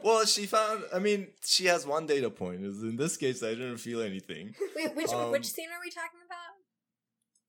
[0.04, 0.84] well, she found.
[0.94, 2.64] I mean, she has one data point.
[2.64, 4.54] Is in this case, I didn't feel anything.
[4.76, 6.54] Wait, which Um, which scene are we talking about?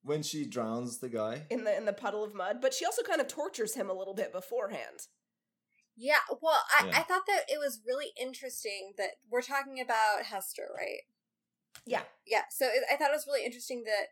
[0.01, 1.45] When she drowns the guy.
[1.49, 3.93] in the in the puddle of mud, but she also kind of tortures him a
[3.93, 4.99] little bit beforehand.
[6.01, 6.99] Yeah, well, I, Yeah.
[6.99, 11.01] I thought that it was really interesting that we're talking about Hester, right?
[11.85, 12.03] Yeah.
[12.25, 14.07] Yeah, so it, I thought it was really interesting that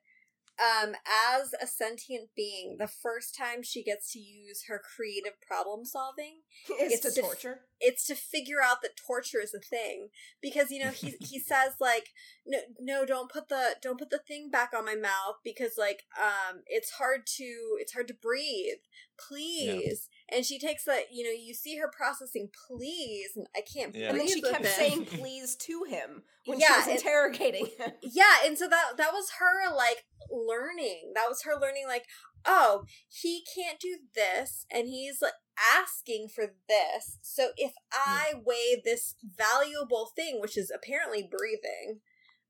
[0.60, 0.96] um,
[1.40, 6.42] as a sentient being, the first time she gets to use her creative problem solving,
[6.82, 7.60] Is It's to to- torture.
[7.80, 10.10] It's to figure out that torture is a thing
[10.42, 12.08] because you know he he says like
[12.46, 16.04] no no don't put the don't put the thing back on my mouth because like
[16.20, 17.44] um it's hard to
[17.80, 18.80] it's hard to breathe.
[19.28, 20.10] Please.
[20.32, 24.10] And she takes that you know you see her processing please and I can't Yeah.
[24.10, 27.92] And then she kept saying please to him when Yeah, she was and- interrogating him.
[28.02, 31.12] yeah and so that that was her like learning.
[31.16, 32.06] That was her learning like
[32.46, 35.34] oh he can't do this and he's like
[35.76, 42.00] asking for this so if i weigh this valuable thing which is apparently breathing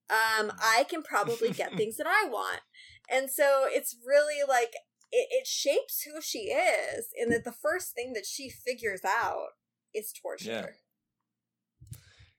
[0.09, 2.61] um i can probably get things that i want
[3.09, 4.73] and so it's really like
[5.11, 9.49] it, it shapes who she is and that the first thing that she figures out
[9.93, 10.75] is torture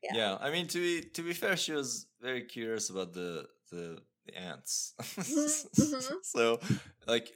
[0.03, 0.11] Yeah.
[0.15, 0.39] Yeah.
[0.41, 4.39] I mean, to be to be fair, she was very curious about the the, the
[4.39, 4.95] ants.
[5.01, 6.23] mhm.
[6.23, 6.61] so,
[7.07, 7.33] like,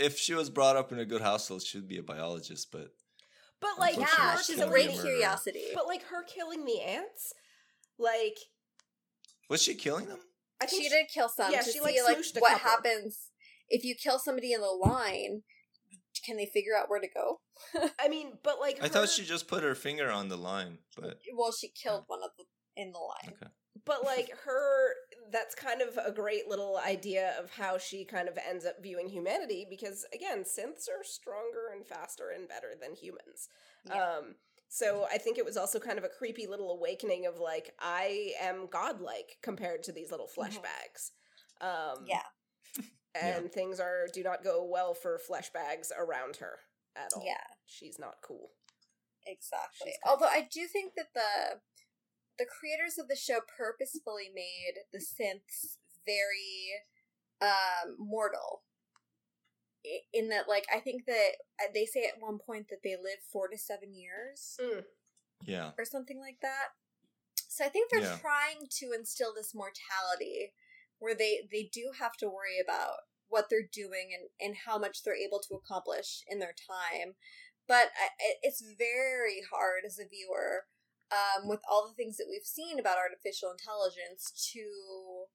[0.00, 2.70] if she was brought up in a good household, she'd be a biologist.
[2.72, 2.88] But
[3.60, 7.32] But like yeah her she's a killing great curiosity but like her killing the ants,
[7.98, 8.38] like
[9.48, 10.20] was she killing them?
[10.62, 12.52] I think she did kill some yeah, to she, like, see like smooshed a what
[12.60, 12.70] couple.
[12.70, 13.30] happens
[13.68, 15.42] if you kill somebody in the line.
[16.24, 17.40] Can they figure out where to go?
[17.98, 21.18] I mean, but like I thought she just put her finger on the line, but
[21.34, 22.44] Well, she killed one of the
[22.76, 23.34] in the line.
[23.36, 23.50] okay.
[23.86, 24.94] but like her
[25.32, 29.08] that's kind of a great little idea of how she kind of ends up viewing
[29.08, 33.48] humanity because again synths are stronger and faster and better than humans
[33.86, 34.16] Yeah.
[34.18, 34.34] um
[34.68, 38.32] so i think it was also kind of a creepy little awakening of like i
[38.40, 40.62] am godlike compared to these little flesh Mhm.
[40.62, 41.12] bags
[41.60, 42.22] um Yeah.
[43.14, 46.58] and things are do not go well for flesh bags around her
[46.96, 48.50] at all Yeah, she's not cool
[49.26, 49.92] exactly.
[50.06, 51.60] Although I do think that the
[52.40, 55.76] the creators of the show purposefully made the synths
[56.06, 56.80] very
[57.42, 58.62] um mortal.
[60.12, 63.20] In that, like, I think that uh, they say at one point that they live
[63.32, 64.58] four to seven years.
[64.60, 64.84] Mm.
[65.46, 65.70] Yeah.
[65.78, 66.76] or something like that.
[67.48, 68.18] So I think they're Yeah.
[68.18, 70.52] trying to instill this mortality
[70.98, 75.02] where they they do have to worry about what they're doing and and how much
[75.02, 77.16] they're able to accomplish in their time.
[77.66, 78.08] But I,
[78.42, 80.66] it's very hard as a viewer
[81.12, 85.26] um, with all the things that we've seen about artificial intelligence to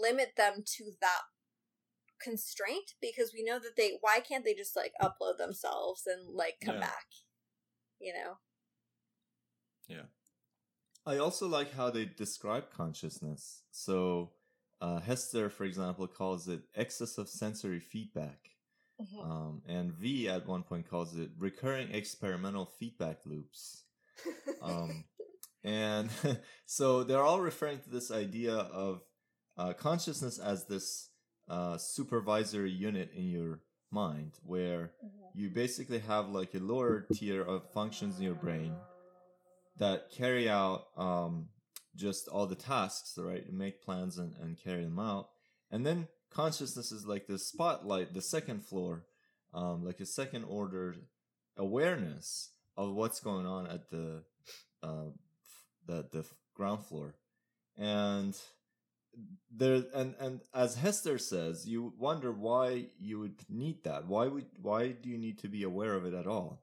[0.00, 1.22] limit them to that
[2.22, 6.54] constraint because we know that they why can't they just like upload themselves and like
[6.64, 6.80] come Yeah.
[6.80, 7.06] back
[8.00, 8.38] you know
[9.88, 10.06] Yeah.
[11.06, 13.62] I also like how they describe consciousness.
[13.70, 14.32] So,
[14.80, 18.50] uh, Hester, for example, calls it excess of sensory feedback.
[19.20, 23.83] Um, and V at one point calls it recurring experimental feedback loops.
[24.62, 25.04] Um,
[25.62, 26.10] and
[26.66, 29.02] so they're all referring to this idea of
[29.56, 31.10] uh, consciousness as this
[31.48, 33.60] uh, supervisory unit in your
[33.90, 34.92] mind where
[35.34, 38.74] you basically have like a lower tier of functions in your brain
[39.78, 41.48] that carry out um,
[41.96, 43.44] just all the tasks, right?
[43.46, 45.28] You make plans and, and carry them out.
[45.70, 49.04] And then consciousness is like the spotlight, the second floor,
[49.52, 50.96] um, like a second order
[51.56, 54.22] awareness of what's going on at the
[54.82, 55.10] uh,
[55.86, 56.24] the the
[56.54, 57.14] ground floor,
[57.76, 58.36] and
[59.50, 64.06] there and and as Hester says, you wonder why you would need that.
[64.06, 66.62] Why would why do you need to be aware of it at all,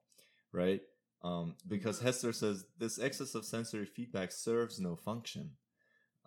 [0.51, 0.81] right?
[1.23, 1.99] Um, because.
[2.01, 5.51] Hester says this excess of sensory feedback serves no function.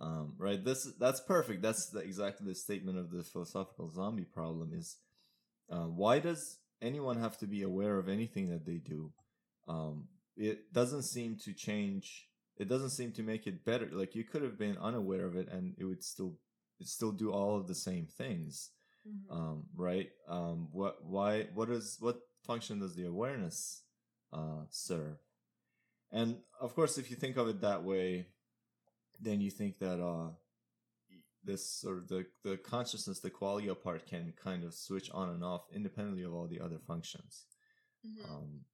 [0.00, 0.64] Um, right.
[0.64, 1.62] This that's perfect.
[1.62, 4.72] That's the, exactly the statement of the philosophical zombie problem.
[4.72, 4.96] Is
[5.70, 9.12] uh, why does anyone have to be aware of anything that they do?
[9.68, 12.28] Um, it doesn't seem to change.
[12.56, 13.88] It doesn't seem to make it better.
[13.90, 16.38] Like you could have been unaware of it, and it would still
[16.80, 18.70] it still do all of the same things
[19.06, 19.30] Mhm.
[19.30, 20.10] um, right?
[20.28, 23.82] Um, what, why, what is, what function does the awareness
[24.32, 25.18] uh, serve?
[26.10, 28.28] And of course, if you think of it that way,
[29.20, 30.30] then you think that uh,
[31.44, 35.44] this sort of the the consciousness, the qualia part, can kind of switch on and
[35.44, 37.44] off independently of all the other functions.
[38.06, 38.30] Mhm.
[38.30, 38.64] Um,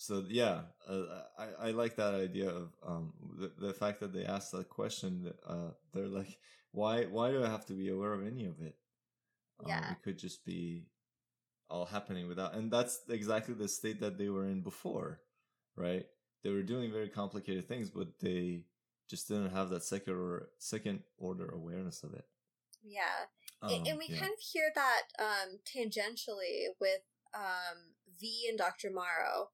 [0.00, 1.02] so yeah, uh,
[1.38, 5.30] I, I like that idea of um, the, the fact that they asked that question.
[5.46, 6.38] Uh, they're like,
[6.72, 8.76] why why do I have to be aware of any of it?
[9.62, 9.92] Um, Yeah.
[9.92, 10.86] it could just be
[11.68, 15.20] all happening without, and that's exactly the state that they were in before,
[15.76, 16.06] right?
[16.42, 18.64] They were doing very complicated things, but they
[19.06, 22.24] just didn't have that second or second order awareness of it.
[22.82, 23.28] Yeah.
[23.60, 24.20] Um, and we yeah.
[24.20, 27.02] kind of hear that um, tangentially with
[27.34, 28.90] um, V and Dr.
[28.90, 29.50] Morrow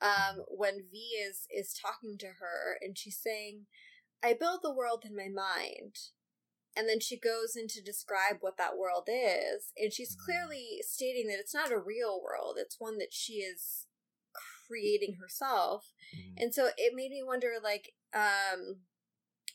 [0.00, 3.66] um, when V is is talking to her and she's saying,
[4.22, 5.96] "I build the world in my mind,"
[6.76, 10.24] and then she goes in to describe what that world is, and she's Mhm.
[10.24, 13.86] clearly stating that it's not a real world; it's one that she is
[14.66, 15.92] creating herself.
[16.14, 16.34] Mhm.
[16.42, 18.86] And so it made me wonder like um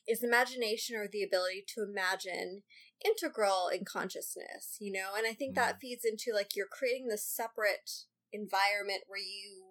[0.08, 2.64] is imagination or the ability to imagine
[3.04, 5.16] integral in consciousness, you know?
[5.16, 9.65] And I think that feeds into like you're creating this separate environment where you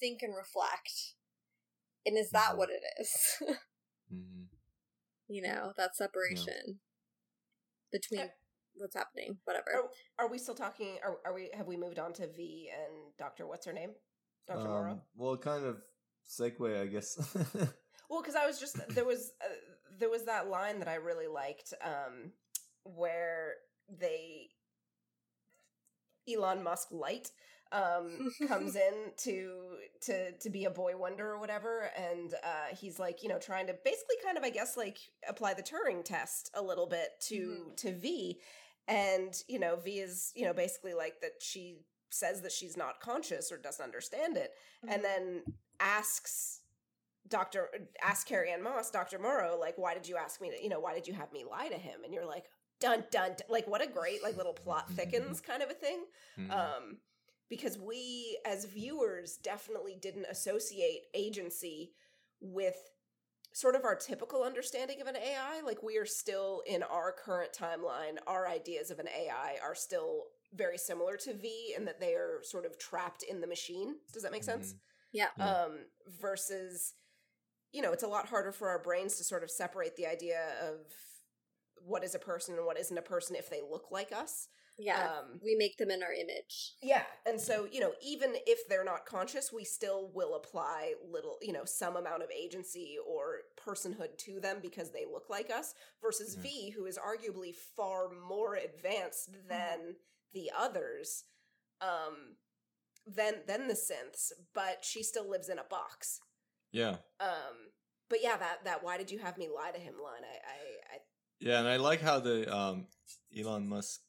[0.00, 1.14] think and reflect.
[2.06, 2.56] And is that Mhm.
[2.58, 3.10] what it is?
[4.12, 4.48] Mhm.
[5.28, 6.80] you know, that separation
[7.90, 8.28] between Uh,
[8.74, 9.70] what's happening, whatever.
[9.74, 10.98] Are, are we still talking?
[11.02, 11.50] Are, are we?
[11.54, 13.46] Have we moved on to V and Doctor?
[13.46, 13.94] What's her name?
[14.46, 14.92] Doctor Morrow.
[14.92, 15.82] Um, well, kind of
[16.28, 17.16] segue, I guess.
[18.10, 19.48] Well, because I was just there was uh,
[19.98, 22.34] there was that line that I really liked, um,
[22.84, 23.54] where
[23.88, 24.50] they
[26.28, 27.30] Elon Musk light
[27.74, 29.50] um comes in to
[30.00, 33.66] to to be a boy wonder or whatever and uh he's like you know trying
[33.66, 34.98] to basically kind of i guess like
[35.28, 38.38] apply the turing test a little bit to to v
[38.88, 41.78] and you know v is you know basically like that she
[42.10, 44.52] says that she's not conscious or doesn't understand it
[44.88, 45.42] and then
[45.80, 46.60] asks
[47.26, 47.70] Dr.
[48.02, 49.18] ask Carrie Ann Moss, Dr.
[49.18, 51.42] Morrow, like, why did you ask me to, you know, why did you have me
[51.50, 52.04] lie to him?
[52.04, 52.44] And you're like,
[52.80, 53.36] dun dun, dun.
[53.48, 56.04] like, what a great, like, little plot thickens kind of a thing.
[56.38, 56.50] Mhm.
[56.50, 56.98] Um,
[57.54, 61.92] because we as viewers definitely didn't associate agency
[62.40, 62.74] with
[63.52, 65.60] sort of our typical understanding of an AI.
[65.64, 70.24] Like, we are still in our current timeline, our ideas of an AI are still
[70.52, 73.94] very similar to V in that they are sort of trapped in the machine.
[74.12, 74.74] Does that make sense?
[75.12, 75.28] Yeah.
[75.38, 75.48] Yeah.
[75.48, 75.78] um,
[76.20, 76.94] versus
[77.72, 80.40] you know it's a lot harder for our brains to sort of separate the idea
[80.60, 80.78] of
[81.76, 84.48] what is a person and what isn't a person if they look like us
[84.78, 85.02] Yeah.
[85.04, 86.72] um, we make them in our image.
[86.82, 91.36] yeah and so you know even if they're not conscious we still will apply little
[91.40, 95.74] you know some amount of agency or personhood to them because they look like us
[96.02, 96.42] versus Yeah.
[96.42, 99.96] v who is arguably far more advanced than
[100.32, 101.24] the others
[101.80, 102.36] um
[103.06, 106.20] than than the synths but she still lives in a box
[106.72, 106.96] yeah.
[107.20, 107.70] um,
[108.10, 110.22] but yeah, that that why did you have me lie to him line?
[110.24, 110.98] I I, I
[111.38, 112.86] Yeah, and I like how the um,
[113.36, 114.00] Elon Musk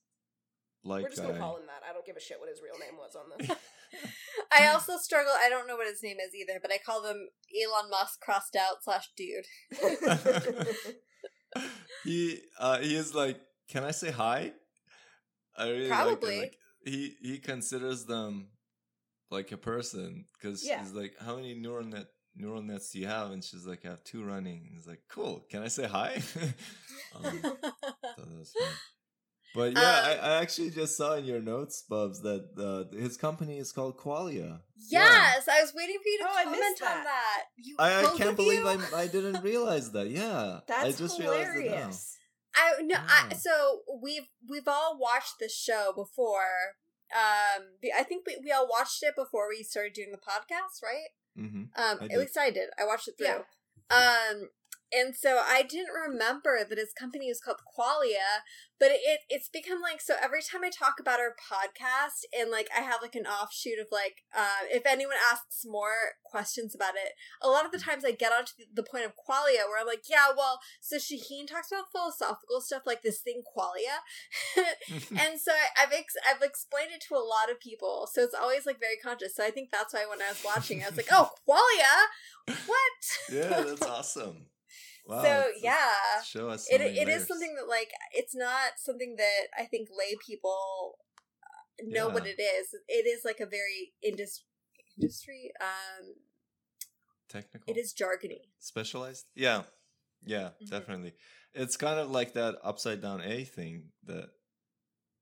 [0.86, 1.82] like we're just gonna call him that.
[1.88, 3.50] I don't give a shit what his real name was on this.
[4.52, 5.32] I also struggle.
[5.34, 8.56] I don't know what his name is either, but I call him Elon Musk crossed
[8.56, 9.46] out slash dude.
[12.04, 13.40] he uh, he is like,
[13.70, 14.54] can I say hi?
[15.58, 16.36] I really Probably.
[16.38, 18.48] like, like he he considers them
[19.32, 20.82] like a person because Yeah.
[20.82, 23.32] she's like, how many neural net neural nets do you have?
[23.32, 24.66] And she's like, I have two running.
[24.68, 25.46] And he's like, cool.
[25.50, 26.22] Can I say hi?
[27.16, 27.42] um,
[29.56, 33.16] But yeah, I, Um, I actually just saw in your notes, Bubs, that uh, his
[33.18, 34.60] company is called Qualia.
[34.92, 37.04] yes, I was waiting for you to Oh, I comment missed on that.
[37.06, 37.44] that.
[37.58, 38.66] You, I, I can't believe?
[38.66, 40.08] I, I didn't realize that.
[40.10, 41.72] Yeah, That's I just realized it now.
[41.76, 42.18] hilarious.
[42.56, 42.96] I no.
[42.98, 46.76] I, so we've we've all watched this show before.
[47.14, 47.64] Um,
[47.98, 51.10] I think we, we all watched it before we started doing the podcast, right?
[51.38, 51.64] Mm-hmm.
[51.82, 52.70] Um, at least I did.
[52.82, 53.28] I watched it through.
[53.28, 53.96] Yeah.
[54.32, 54.50] Um,
[54.94, 58.44] and so I didn't remember that his company is called Qualia,
[58.80, 62.70] but it it's become like so every time I talk about our podcast and like
[62.76, 67.14] I have like an offshoot of like uh, if anyone asks more questions about it,
[67.42, 70.04] a lot of the times I get onto the point of Qualia where I'm like,
[70.10, 74.04] yeah, well, so Shaheen talks about philosophical stuff like this thing Qualia,
[75.10, 78.36] and so I, I've ex- I've explained it to a lot of people, so it's
[78.36, 79.36] always like very conscious.
[79.36, 83.32] So I think that's why when I was watching, I was like, oh, Qualia, what?
[83.32, 84.48] yeah, that's awesome.
[85.08, 85.22] Wow.
[85.24, 86.68] so yeah, Show us.
[86.70, 90.98] it it is something that like it's not something that I think lay people
[91.44, 92.74] uh, know what it is.
[92.88, 94.46] It is like a very industry
[94.98, 95.52] industry.
[95.62, 96.16] Um,
[97.30, 97.72] technical.
[97.74, 98.50] it is jargony.
[98.60, 99.26] specialized.
[99.36, 99.64] Yeah,
[100.24, 100.70] yeah, Mhm.
[100.72, 101.14] definitely.
[101.54, 104.30] It's kind of like that upside down A thing that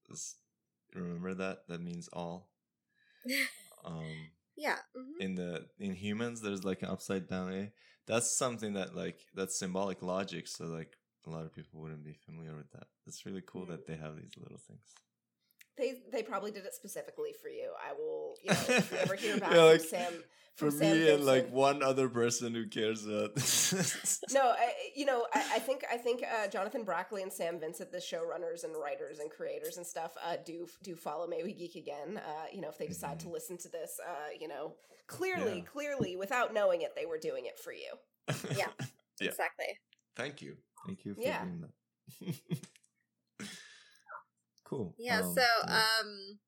[0.10, 0.36] is.
[0.94, 1.68] Remember that?
[1.68, 2.50] That means all.
[3.86, 4.80] Um, Yeah.
[4.96, 5.20] mhm.
[5.20, 7.74] in the in humans, there's like an upside down A.
[8.08, 10.48] That's something that like that's symbolic logic.
[10.48, 12.88] So like a lot of people wouldn't be familiar with that.
[13.08, 13.88] It's really cool that mm.
[13.88, 14.94] they have these little things.
[15.78, 17.72] They they probably did it specifically for you.
[17.80, 20.14] I will, you know, if you ever hear back Yeah, from Sam.
[20.56, 23.32] For from Sam me and like one other person who cares about.
[24.32, 27.92] No, I, you know, I, I think I think uh, Jonathan Brackley and Sam Vincent,
[27.92, 31.76] the showrunners and writers and creators and stuff, uh, do do follow May We Geek
[31.76, 32.18] again.
[32.18, 34.76] Uh, you know, if they decide to listen to this, uh, you know,
[35.08, 35.58] clearly, Mm-hmm.
[35.58, 35.64] Yeah.
[35.66, 37.92] clearly, without knowing it, they were doing it for you.
[38.56, 38.68] Yeah.
[39.22, 39.30] Yeah.
[39.30, 39.78] Exactly.
[40.16, 40.58] Thank you.
[40.88, 41.44] Thank you for Yeah.
[41.46, 41.62] doing
[42.20, 42.36] that.
[44.66, 44.96] cool.
[44.98, 45.20] Yeah.
[45.22, 45.82] Um, so yeah.
[46.02, 46.40] um.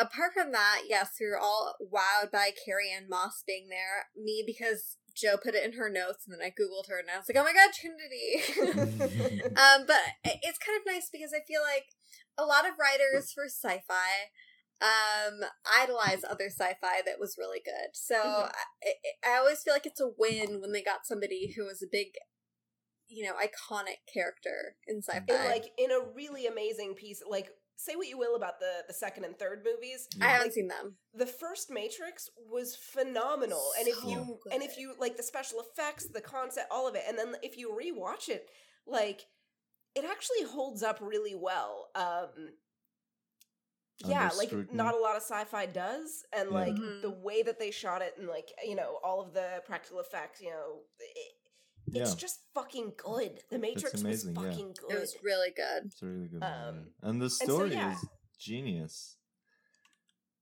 [0.00, 4.06] Apart from that, yes, we were all wowed by Carrie Ann Moss being there.
[4.16, 7.16] Me because Joe put it in her notes, and then I googled her, and I
[7.18, 8.42] was like, "Oh my god, Trinity!"
[9.56, 11.86] um, but it's kind of nice because I feel like
[12.38, 14.30] a lot of writers for sci-fi
[14.80, 15.40] um
[15.82, 17.90] idolize other sci-fi that was really good.
[17.94, 18.52] So Mhm.
[18.84, 18.92] I,
[19.26, 21.86] I I always feel like it's a win when they got somebody who was a
[21.90, 22.14] big,
[23.08, 25.22] you know, iconic character in sci-fi.
[25.28, 27.50] In like in a really amazing piece, like
[27.80, 30.08] say what you will about the the second and third movies.
[30.20, 30.96] I haven't like- seen them.
[31.14, 34.52] the first matrix was phenomenal and if you good.
[34.52, 37.56] and if you like the special effects the concept all of it and then if
[37.56, 38.50] you rewatch it
[38.86, 39.26] like
[39.94, 42.50] it actually holds up really well um
[44.06, 44.76] yeah Under like scrutiny.
[44.76, 46.54] not a lot of sci-fi does and Yeah.
[46.54, 47.02] like Mhm.
[47.02, 50.40] the way that they shot it and like you know all of the practical effects
[50.40, 51.32] you know it,
[51.94, 54.50] it's just fucking good the matrix amazing, was yeah.
[54.50, 55.86] fucking good It was really good.
[55.86, 56.86] It's a really good Um, one.
[57.02, 57.08] yeah.
[57.08, 57.92] And the so, story yeah.
[57.94, 58.04] is
[58.38, 59.16] genius.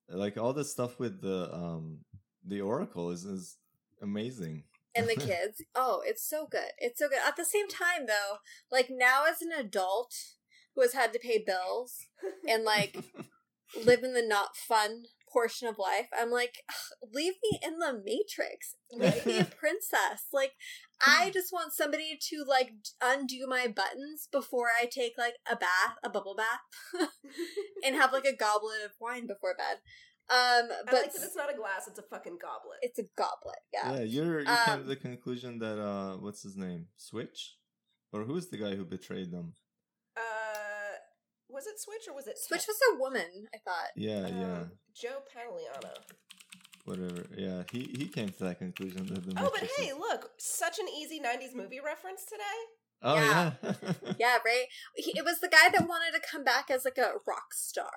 [0.09, 2.05] Like all the stuff with the um
[2.44, 3.56] the Oracle is is
[4.01, 4.64] amazing.
[4.94, 5.62] And the kids.
[5.74, 6.70] Oh, it's so good.
[6.78, 7.18] It's so good.
[7.27, 8.39] At the same time though,
[8.70, 10.14] like now as an adult
[10.74, 12.06] who has had to pay bills
[12.48, 12.97] and like
[13.85, 15.05] live in the not fun
[15.37, 16.55] portion of life, I'm like,
[17.13, 18.75] leave me in the matrix.
[18.93, 20.27] Make me a princess.
[20.33, 20.53] Like
[21.05, 22.73] I just want somebody to like
[23.03, 27.09] undo my buttons before I take like a bath, a bubble bath,
[27.85, 29.79] and have like a goblet of wine before bed.
[30.29, 33.05] Um, I but like that it's not a glass it's a fucking goblet it's a
[33.17, 33.63] goblet.
[33.73, 33.93] Yeah.
[33.93, 36.87] Yeah, you're you came Um, to the conclusion that uh what's his name?
[36.97, 37.57] Switch?
[38.13, 39.55] Or who's the guy who betrayed them?
[41.48, 42.68] Was it switch or was it Switch Ted?
[42.68, 43.90] was a woman, I thought.
[43.97, 44.52] Yeah, yeah.
[44.59, 45.93] Um, Joe Pantoliano.
[46.85, 47.24] Whatever.
[47.36, 50.31] Yeah, he he came to that conclusion that the Oh, but Matrix hey, is- look,
[50.39, 52.43] such an easy '90s movie reference today.
[53.02, 53.52] Oh Yeah.
[53.62, 53.73] yeah.
[54.18, 54.64] Yeah, right.
[54.94, 57.90] He, it was the guy that wanted to come back as like a rock star.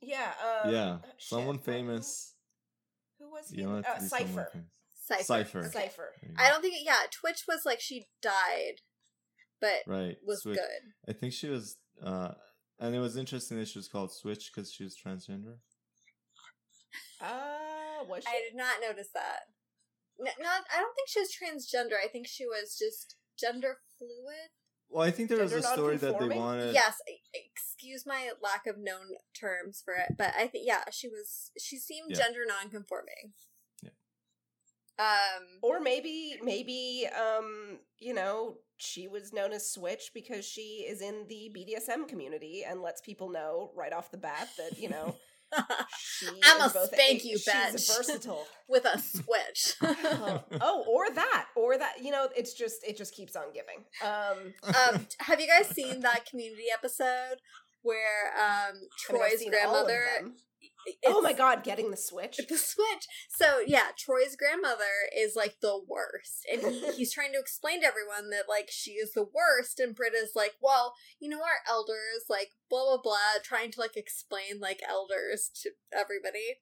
[0.00, 0.32] Yeah.
[0.64, 0.90] Um, yeah.
[0.90, 2.34] uh, shit, Someone famous.
[3.18, 3.62] Who was he?
[3.64, 4.50] Uh, to be someone Cypher.
[4.94, 5.22] Cipher.
[5.24, 5.58] Cypher.
[5.60, 5.70] Okay.
[5.70, 6.08] Cypher.
[6.38, 6.74] I don't think.
[6.84, 8.80] Yeah, Twitch was like she died,
[9.60, 10.16] but Right.
[10.26, 10.56] was Switch.
[10.56, 10.92] good.
[11.08, 12.32] I think she was uh
[12.80, 15.56] and it was interesting that she was called Switch because she was transgender.
[17.20, 18.28] Ah, was she?
[18.30, 19.40] I did not notice that.
[20.20, 20.62] N- not.
[20.74, 21.94] I don't think she was transgender.
[22.02, 24.50] I think she was just gender fluid.
[24.90, 26.72] Well, I think there was a story that they wanted.
[26.72, 26.96] yes.
[27.34, 31.50] Excuse my lack of known terms for it, but I think yeah, she was.
[31.58, 32.16] She seemed Yeah.
[32.18, 33.34] gender non-conforming.
[33.82, 33.90] Yeah.
[34.98, 35.44] Um.
[35.62, 41.26] Or maybe, maybe, um, you know, she was known as Switch because she is in
[41.28, 45.14] the BDSM community and lets people know right off the bat that you know
[46.22, 47.96] is both spank a- you, She's bitch.
[47.96, 48.46] versatile.
[48.68, 49.74] with a switch.
[49.82, 52.02] oh, oh, or that, or that.
[52.02, 53.84] You know, it's just it just keeps on giving.
[54.04, 57.36] Um, um, have you guys seen that community episode
[57.82, 60.04] where um, I mean, Troy's all of grandmother?
[61.06, 62.38] Oh my god, getting the switch.
[62.48, 63.06] The switch.
[63.28, 67.86] So yeah, Troy's grandmother is like the worst, and he, he's trying to explain to
[67.86, 72.24] everyone that like she is the worst, and Britta's like, well, you know, our elders,
[72.28, 76.58] like blah blah blah, trying to like explain like elders to everybody,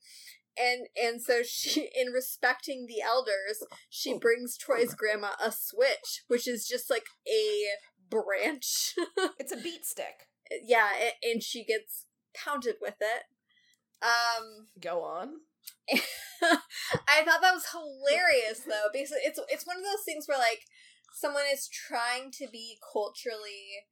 [0.59, 4.19] and and so she in respecting the elders she oh.
[4.19, 7.65] brings troy's grandma a switch which is just like a
[8.09, 8.95] branch
[9.39, 10.29] It's a beat stick.
[10.65, 10.91] yeah
[11.23, 13.25] and she gets pounded with it
[14.03, 15.35] um Go on.
[15.91, 20.61] i thought that was hilarious though because it's it's one of those things where like
[21.15, 23.85] someone is trying to be culturally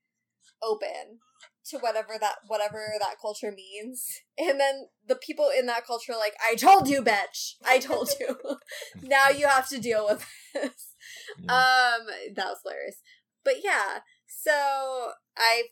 [0.63, 1.21] open
[1.65, 4.07] to whatever that whatever that culture means
[4.39, 7.55] and then the people in that culture are like i told you bitch!
[7.65, 8.37] I told you.
[9.03, 10.95] Now you have to deal with this.
[11.43, 11.53] Yeah.
[11.53, 12.97] um that was hilarious.
[13.45, 15.65] But yeah so i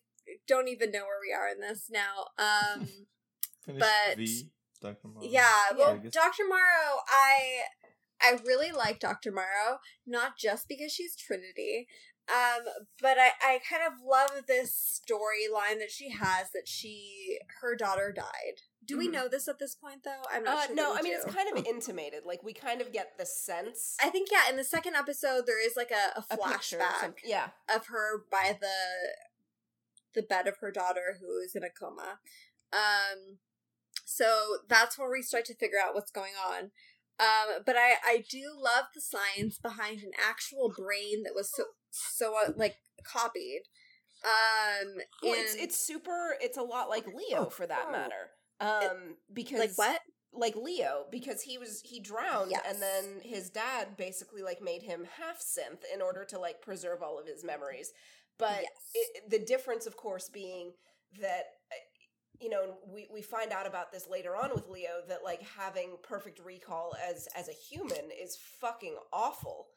[0.46, 2.28] don't even know where we are in this now.
[2.38, 2.86] Um
[3.64, 5.08] Finished but- V, Dr.
[5.08, 5.24] Morrow.
[5.26, 7.60] yeah well I guess- dr morrow i
[8.20, 11.86] i really like dr morrow not just because she's trinity
[12.28, 12.64] um
[13.00, 18.12] but i i kind of love this storyline that she has that she her daughter
[18.14, 19.12] died do we Mhm.
[19.12, 21.18] know this at this point though i'm not Uh, sure no, we I mean do.
[21.24, 22.24] it's kind of intimated.
[22.26, 23.96] Like we kind of get the sense.
[24.02, 27.22] i think yeah in the second episode there is like a, a a flashback something.
[27.24, 27.50] Yeah.
[27.72, 29.14] of her by the
[30.14, 32.18] the bed of her daughter who is in a coma.
[32.72, 33.38] Um
[34.16, 36.70] so that's where we start to figure out what's going on.
[37.20, 41.64] Um but I I do love the science behind an actual brain that was so
[41.90, 43.62] so uh, like copied.
[44.24, 46.36] Um Well, it's it's super.
[46.40, 47.92] It's a lot like Leo for that Oh.
[47.92, 48.30] matter.
[48.60, 50.00] Um, because like what?
[50.34, 52.62] Like Leo, because he was he drowned, Yes.
[52.66, 57.02] and then his dad basically like made him half synth in order to like preserve
[57.02, 57.92] all of his memories.
[58.38, 58.90] But Yes.
[58.94, 60.72] it, the difference, of course, being
[61.20, 61.44] that
[62.42, 65.96] you know we we find out about this later on with Leo that like having
[66.02, 69.68] perfect recall as as a human is fucking awful.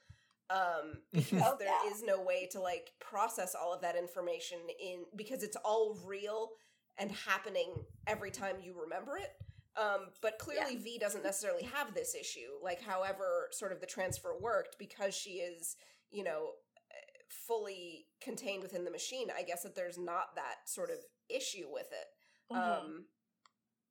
[0.50, 1.92] Um, because Oh, there yeah.
[1.92, 6.50] is no way to like process all of that information in because it's all real
[6.98, 7.74] and happening
[8.08, 9.32] every time you remember it.
[9.78, 12.48] Um, but clearly, V doesn't necessarily have this issue.
[12.64, 15.76] Like, however, sort of the transfer worked because she is,
[16.12, 16.52] you know,
[16.92, 19.28] eh, fully contained within the machine.
[19.38, 20.98] I guess that there's not that sort of
[21.30, 22.08] issue with it.
[22.52, 22.62] Mm-hmm.
[22.86, 23.06] Um,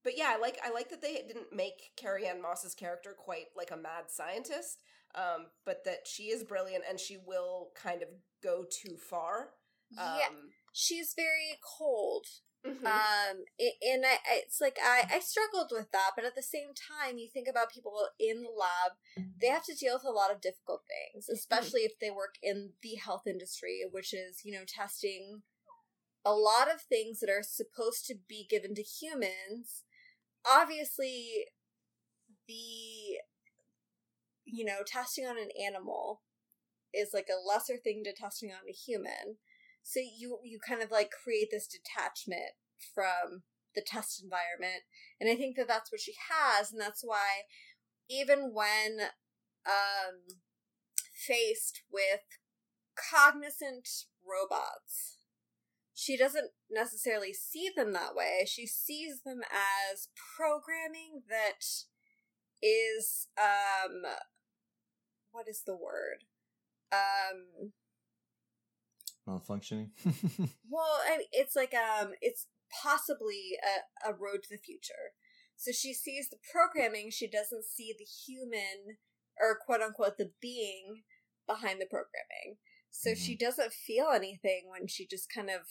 [0.03, 3.47] but yeah, I like I like that they didn't make Carrie Ann Moss's character quite
[3.57, 4.79] like a mad scientist,
[5.15, 8.09] um, but that she is brilliant and she will kind of
[8.43, 9.51] go too far.
[9.99, 10.29] Um, yeah,
[10.73, 12.27] she's very cold.
[12.67, 12.81] mhm.
[12.87, 16.69] um and I, I it's like I, I struggled with that but at the same
[16.73, 18.97] time you think about people in the lab
[19.39, 22.71] they have to deal with a lot of difficult things especially if they work in
[22.83, 25.43] the health industry which is you know testing
[26.25, 29.85] a lot of things that are supposed to be given to humans
[30.51, 31.47] obviously
[32.47, 33.19] the
[34.45, 36.23] you know testing on an animal
[36.93, 39.39] is like a lesser thing to testing on a human.
[39.83, 42.55] So you you kind of like create this detachment
[42.95, 43.43] from
[43.75, 44.85] the test environment.
[45.21, 47.43] And i think that that's what she has and that's why
[48.09, 49.09] even when
[49.67, 50.39] um
[51.13, 52.21] faced with
[52.95, 53.89] cognizant
[54.23, 55.19] robots
[55.95, 59.41] she doesn't necessarily see them that way she sees them
[59.93, 61.65] as programming that
[62.63, 64.03] is um
[65.33, 66.25] what is the word
[66.93, 67.73] um
[69.29, 69.89] Malfunctioning.
[70.69, 72.47] well, I mean, it's like um, it's
[72.83, 73.57] possibly
[74.05, 75.15] a, a road to the future.
[75.57, 78.99] So she sees the programming, she doesn't see the human
[79.41, 81.03] or quote unquote the being
[81.47, 82.59] behind the programming.
[82.97, 85.63] So she doesn't feel anything when she just kind of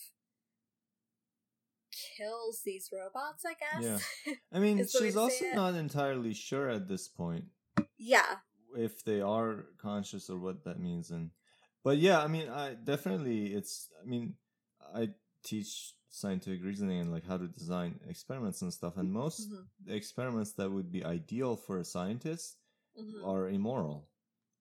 [2.18, 4.04] kills these robots, I guess.
[4.26, 4.34] Yeah.
[4.54, 7.46] I mean, Is the way she's also not entirely sure at this point
[7.98, 8.36] yeah.
[8.76, 11.32] if they are conscious or what that means and
[11.84, 14.36] but yeah i mean i definitely it's i mean
[14.96, 15.10] i
[15.44, 19.66] teach scientific reasoning and like how to design experiments and stuff and most Mhm.
[19.88, 22.58] experiments that would be ideal for a scientist
[23.00, 23.26] Mhm.
[23.26, 24.10] are immoral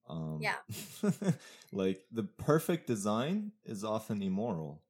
[0.09, 0.55] um Yeah.
[1.71, 4.81] like the perfect design is often immoral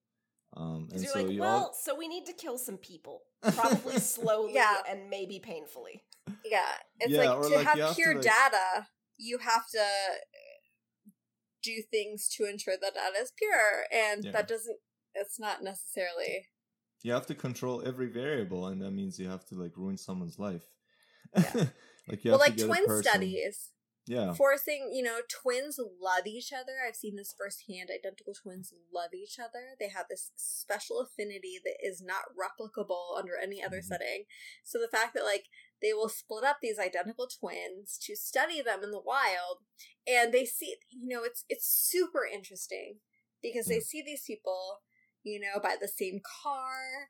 [0.55, 3.21] um and you're so like, you well, all so we need to kill some people,
[3.55, 4.77] probably slowly Yeah.
[4.89, 6.03] and maybe painfully.
[6.45, 6.65] Yeah.
[6.99, 8.87] It's Yeah, like to like, have you have to, pure like- data,
[9.17, 9.85] you have to
[11.61, 14.31] do things to ensure that data is pure, and Yeah.
[14.31, 14.77] that doesn't.
[15.15, 16.47] It's not necessarily.
[17.03, 20.39] you have to control every variable and that means you have to like ruin someone's
[20.39, 20.63] life
[21.35, 21.65] Yeah.
[22.07, 23.69] like you well, have like to get a twin person- studies,
[24.05, 26.73] yeah forcing you know twins love each other.
[26.85, 27.89] I've seen this firsthand.
[27.93, 29.75] Identical twins love each other.
[29.79, 33.83] They have this special affinity that is not replicable under any other Mhm.
[33.85, 34.25] setting.
[34.63, 35.45] So the fact that like
[35.81, 39.59] they will split up these identical twins to study them in the wild,
[40.07, 42.99] and they see you know it's it's super interesting
[43.41, 44.81] because they see these people
[45.23, 47.09] you know by the same car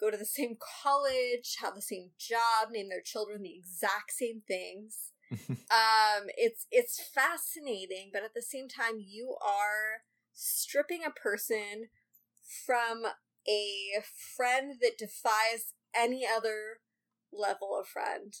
[0.00, 4.42] go to the same college, have the same job, name their children the exact same
[4.48, 5.11] things.
[5.48, 10.02] um, it's it's fascinating, but at the same time, you are
[10.32, 11.88] stripping a person
[12.66, 13.04] from
[13.48, 14.02] a
[14.36, 16.80] friend that defies any other
[17.32, 18.34] level of friend.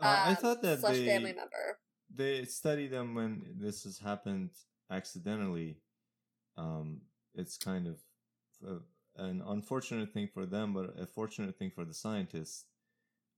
[0.00, 1.78] Uh, I um, thought that slash they family member.
[2.14, 4.50] they study them when this has happened
[4.90, 5.78] accidentally.
[6.56, 7.02] Um,
[7.34, 7.96] it's kind of
[8.66, 8.80] uh,
[9.16, 12.64] an unfortunate thing for them, but a fortunate thing for the scientists.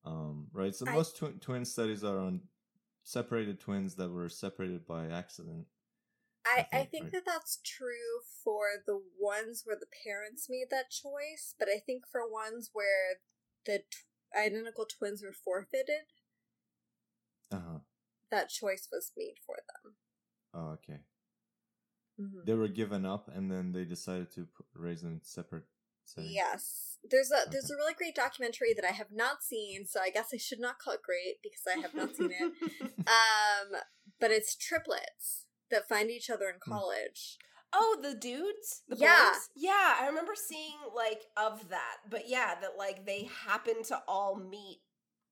[0.05, 0.75] Um, right.
[0.75, 2.41] So I- most twi- twin studies are on
[3.05, 5.67] separated twins that were separated by accident.
[6.47, 7.13] I, I think, think right.
[7.13, 12.05] that that's true for the ones where the parents made that choice, but I think
[12.11, 13.21] for ones where
[13.67, 13.85] the t-
[14.35, 16.07] identical twins were forfeited,
[17.53, 17.79] Uh huh.
[18.31, 19.97] that choice was made for them.
[20.55, 21.01] Oh, okay.
[22.19, 22.47] Mhm.
[22.47, 25.65] They were given up, and then they decided to p- raise them separate.
[26.15, 26.35] Settings.
[26.35, 30.11] Yes, there's a there's a really great documentary that I have not seen, so I
[30.11, 32.53] guess I should not call it great because I have not seen it.
[33.07, 33.81] Um,
[34.21, 36.73] but it's triplets that find each other in Hmm.
[36.73, 37.39] college.
[37.73, 38.83] Oh, the dudes?
[38.89, 39.31] The Yeah.
[39.33, 39.49] boys?
[39.57, 41.97] Yeah, I remember seeing like of that.
[42.09, 44.81] But yeah, that like they happen to all meet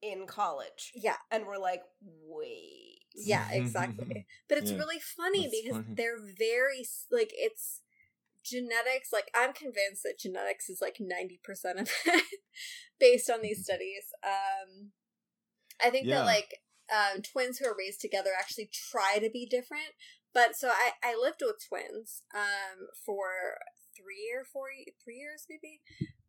[0.01, 3.01] in college Yeah, and we're like, wait.
[3.15, 4.27] yeah, exactly.
[4.49, 5.95] But it's Yeah, really funny that's because funny.
[5.97, 7.83] they're very like it's
[8.49, 9.13] genetics.
[9.13, 12.25] Like I'm convinced that genetics is like ninety percent of it
[13.01, 14.07] based on these studies.
[14.25, 14.93] Um,
[15.85, 16.21] I think Yeah.
[16.21, 16.61] that like
[16.93, 19.95] um, twins who are raised together actually try to be different.
[20.35, 23.59] But so I I lived with twins um for
[23.99, 24.69] three or four
[25.03, 25.81] three years maybe?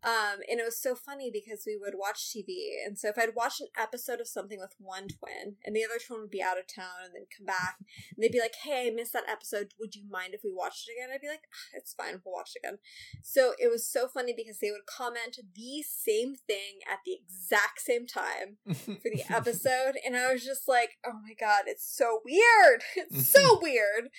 [0.03, 3.35] Um and it was so funny because we would watch tv and so if i'd
[3.35, 6.57] watch an episode of something with one twin and the other twin would be out
[6.57, 9.73] of town and then come back and they'd be like hey i missed that episode.
[9.79, 11.13] Would you mind if we watched it again?
[11.13, 12.21] I'd be like "Ah, it's fine.
[12.23, 12.79] We'll watch it again.
[13.23, 17.81] So it was so funny because they would comment the same thing at the exact
[17.81, 22.21] same time for the episode and i was just like oh my god it's so
[22.25, 22.83] weird.
[22.95, 24.09] It's so weird.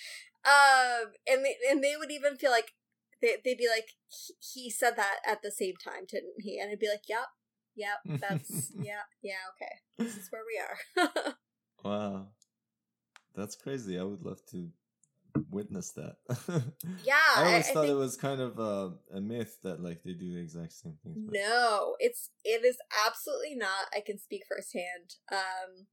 [0.45, 2.73] Um and they, and they would even feel like
[3.21, 4.33] they, they'd be like he,
[4.63, 7.27] he said that at the same time didn't he and i'd be like yep
[7.75, 11.33] yep that's yeah yeah okay this is where we are
[11.83, 12.27] Wow.
[13.33, 13.97] That's crazy.
[13.97, 14.69] I would love to
[15.49, 16.17] witness that.
[17.03, 20.03] yeah I always I thought think- it was kind of a, a myth that like
[20.03, 21.17] they do the exact same things.
[21.25, 22.77] but- no it's it is
[23.07, 25.87] absolutely not i can speak firsthand um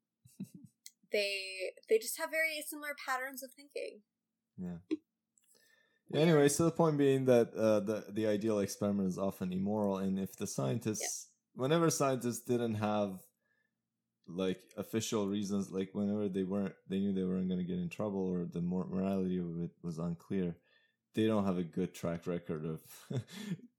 [1.13, 4.01] they they just have very similar patterns of thinking
[4.59, 4.79] Yeah.
[6.11, 9.99] Yeah, Anyway, so the point being that uh, the the ideal experiment is often immoral,
[9.99, 13.21] and if the scientists, whenever scientists didn't have
[14.27, 17.89] like official reasons, like whenever they weren't, they knew they weren't going to get in
[17.89, 20.57] trouble, or the mor- morality of it was unclear,
[21.15, 22.81] they don't have a good track record of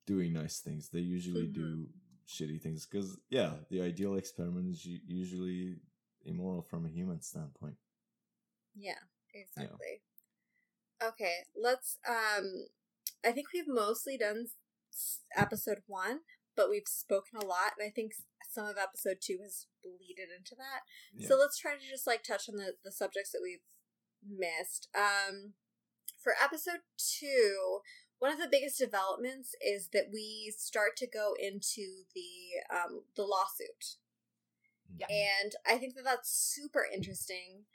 [0.07, 0.89] doing nice things.
[0.89, 1.53] They usually Mhm.
[1.53, 1.87] do
[2.27, 5.77] shitty things because, yeah, the ideal experiment is usually
[6.25, 7.77] immoral from a human standpoint.
[8.75, 8.99] Yeah,
[9.33, 10.01] exactly.
[11.03, 12.65] Okay, let's um
[13.25, 14.47] I think we've mostly done
[15.35, 16.19] episode 1,
[16.55, 18.13] but we've spoken a lot and I think
[18.49, 20.81] some of episode 2 has bleeded into that.
[21.13, 21.27] Yeah.
[21.27, 23.63] So let's try to just like touch on the the subjects that we've
[24.27, 24.89] missed.
[24.95, 25.53] Um
[26.21, 26.81] for episode
[27.19, 27.79] 2,
[28.19, 33.23] one of the biggest developments is that we start to go into the um the
[33.23, 33.95] lawsuit
[34.97, 35.07] Yeah.
[35.09, 37.65] and I think that that's super interesting.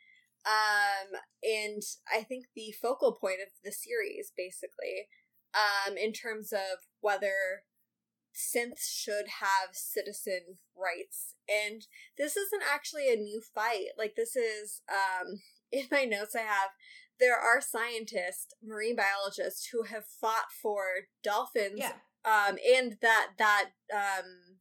[0.47, 5.09] Um, and I think the focal point of the series, basically,
[5.55, 7.63] um, in terms of whether
[8.35, 11.87] synths should have citizen rights, and
[12.19, 13.89] this isn't actually a new fight.
[13.97, 15.41] Like this is, um,
[15.73, 16.71] in my notes I have.
[17.21, 20.83] There are scientists, marine biologists, who have fought for
[21.23, 21.93] dolphins Yeah.
[22.25, 24.57] um and that that um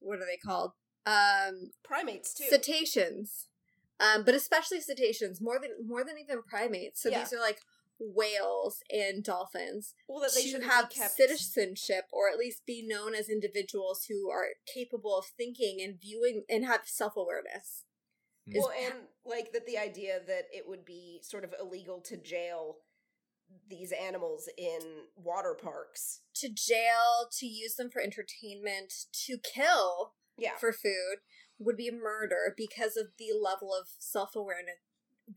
[0.00, 0.72] what are they called
[1.06, 2.44] um Primates too.
[2.50, 3.46] cetaceans
[4.00, 7.20] um but especially cetaceans more than more than even primates so Yeah.
[7.20, 7.60] these are like
[7.98, 11.14] whales and dolphins well, that they should have kept.
[11.14, 16.44] citizenship or at least be known as individuals who are capable of thinking and viewing
[16.48, 17.84] and have self-awareness
[18.46, 18.94] is well, and
[19.26, 22.78] like that the idea that it would be sort of illegal to jail
[23.68, 24.80] these animals in
[25.16, 26.20] water parks.
[26.34, 28.92] to jail to use them for entertainment
[29.26, 30.56] to kill Yeah.
[30.56, 31.18] for food
[31.60, 34.76] would be murder because of the level of self awareness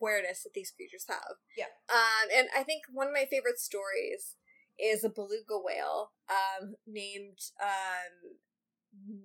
[0.02, 1.36] awareness that these creatures have.
[1.56, 1.66] Yeah.
[1.94, 4.36] Um, and I think one of my favorite stories
[4.80, 9.20] is a beluga whale um, named um,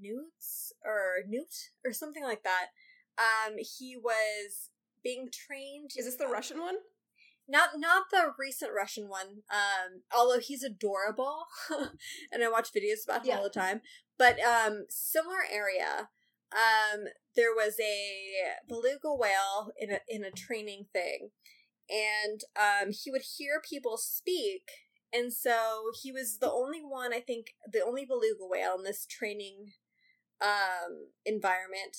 [0.00, 1.54] Newts or Newt
[1.84, 2.66] or something like that.
[3.18, 4.70] Um, he was
[5.04, 5.90] being trained.
[5.96, 6.76] Is this the Russian one?
[7.48, 9.42] not not the recent Russian one.
[9.50, 11.46] Um, although he's adorable,
[12.32, 13.36] and I watch videos about him Yeah.
[13.38, 13.82] all the time.
[14.18, 16.08] But um, similar area.
[16.54, 17.04] Um,
[17.36, 21.30] there was a beluga whale in a in a training thing,
[21.90, 24.70] and um, he would hear people speak,
[25.12, 27.12] and so he was the only one.
[27.14, 29.72] I think the only beluga whale in this training
[30.42, 31.98] um environment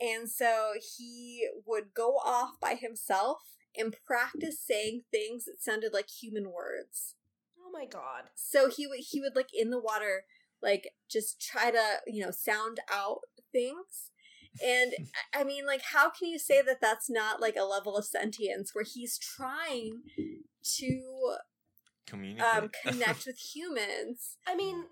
[0.00, 3.38] and so he would go off by himself
[3.76, 7.14] and practice saying things that sounded like human words.
[7.58, 8.30] Oh my god.
[8.34, 10.24] So he would he would like in the water
[10.62, 13.20] like just try to, you know, sound out
[13.58, 14.10] things.
[14.64, 14.92] And
[15.34, 18.04] I- I mean like how can you say that that's not like a level of
[18.04, 20.02] sentience where he's trying
[20.78, 21.36] to
[22.06, 22.46] Communicate.
[22.54, 24.36] um connect with humans?
[24.46, 24.84] I mean,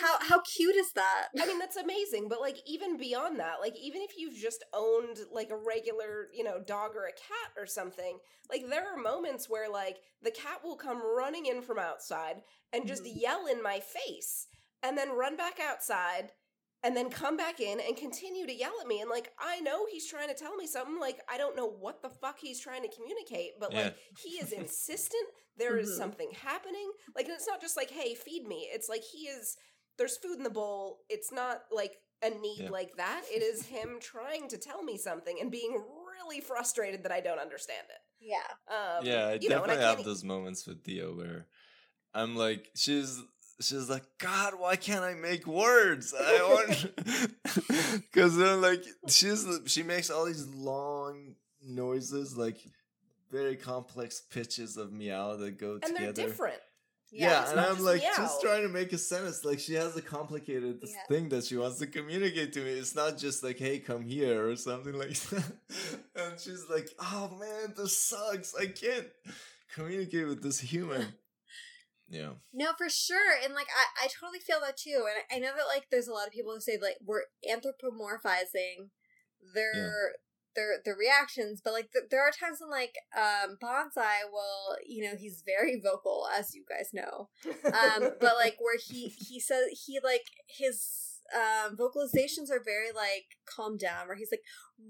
[0.00, 1.28] How how cute is that?
[1.40, 2.28] I mean, that's amazing.
[2.28, 6.42] But like, even beyond that, like, even if you've just owned like a regular, you
[6.42, 8.18] know, dog or a cat or something,
[8.50, 12.88] like, there are moments where like the cat will come running in from outside and
[12.88, 13.12] just Mhm.
[13.20, 14.48] yell in my face,
[14.82, 16.32] and then run back outside.
[16.84, 19.00] And then come back in and continue to yell at me.
[19.00, 20.98] And like, I know he's trying to tell me something.
[21.00, 24.52] Like, I don't know what the fuck he's trying to communicate, but like, he is
[24.62, 25.26] insistent.
[25.56, 25.96] There is Mhm.
[25.96, 26.90] something happening.
[27.16, 28.68] Like, and it's not just like, hey, feed me.
[28.72, 29.56] It's like he is
[29.96, 31.00] there's food in the bowl.
[31.08, 32.70] It's not like a need Yeah.
[32.70, 33.22] like that.
[33.28, 37.40] It is him trying to tell me something and being really frustrated that I don't
[37.40, 38.00] understand it.
[38.20, 38.46] Yeah.
[38.72, 41.48] Um, yeah, I you know, and I definitely have those moments with theo where
[42.14, 43.20] I'm like, she's
[43.60, 46.14] she's like, God, why can't I make words?
[46.18, 46.94] I want
[48.12, 52.58] because then like she's she makes all these long noises, like
[53.30, 56.04] very complex pitches of meow that go and together.
[56.06, 56.58] And they're different.
[57.10, 58.12] Yeah, it's and I'm just like meow.
[58.16, 59.42] just trying to make a sentence.
[59.44, 60.94] Like she has a complicated Yeah.
[61.08, 62.72] thing that she wants to communicate to me.
[62.72, 65.44] It's not just like, "Hey, come here" or something like that.
[66.16, 68.54] and she's like, "Oh man, this sucks.
[68.54, 69.06] I can't
[69.74, 71.06] communicate with this human."
[72.08, 72.32] Yeah.
[72.52, 73.34] No, for sure.
[73.44, 75.04] And like I, I totally feel that too.
[75.08, 77.24] And I, I know that like there's a lot of people who say like we're
[77.48, 78.90] anthropomorphizing
[79.54, 80.12] their
[80.56, 85.04] their their reactions, but like th- there are times when like um Bonsai will, you
[85.04, 87.28] know, he's very vocal as you guys know.
[87.66, 93.36] Um but like where he he says he like his um vocalizations are very like
[93.44, 94.42] calm down where he's like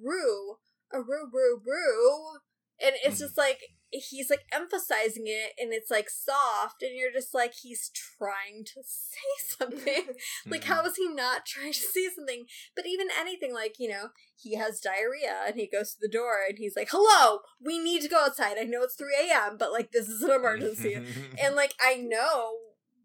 [0.03, 0.57] roo
[0.93, 2.39] a roo roo roo
[2.81, 3.25] and it's Mhm.
[3.27, 3.59] just like
[3.91, 8.83] he's like emphasizing it and it's like soft and you're just like he's trying to
[8.85, 10.05] say something.
[10.47, 10.67] Like Mhm.
[10.67, 12.45] how is he not trying to say something?
[12.77, 16.41] But even anything like you know he has diarrhea and he goes to the door
[16.49, 18.57] and he's like hello we need to go outside.
[18.59, 20.95] I know it's 3 a.m but like this is an emergency.
[21.43, 22.57] And like i know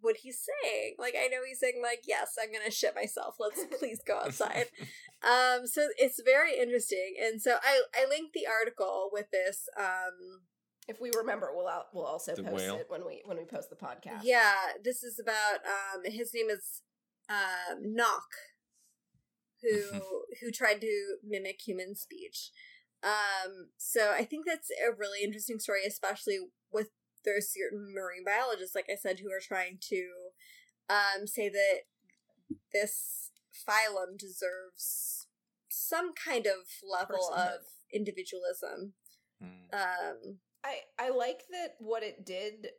[0.02, 0.96] what he's saying.
[1.00, 3.36] Like i know he's saying like yes i'm gonna shit myself.
[3.40, 4.66] Let's please go outside.
[5.24, 7.16] Um so it's very interesting.
[7.24, 10.42] And so i i linked the article with this um
[10.88, 12.76] if we remember, we'll out, we'll also The post whale?
[12.78, 14.22] it when we when we post the podcast.
[14.24, 16.82] yeah this is about um his name is
[17.30, 18.28] um knock
[19.62, 22.52] who who tried to mimic human speech
[23.04, 26.40] um so i think that's a really interesting story especially
[26.72, 26.90] with
[27.26, 30.06] there's certain marine biologists like i said who are trying to
[30.90, 31.82] um say that
[32.74, 33.30] this
[33.68, 35.28] phylum deserves
[35.70, 37.62] some kind of level of
[37.94, 38.94] individualism
[39.44, 39.74] Mm.
[39.74, 42.70] um I I like that what it did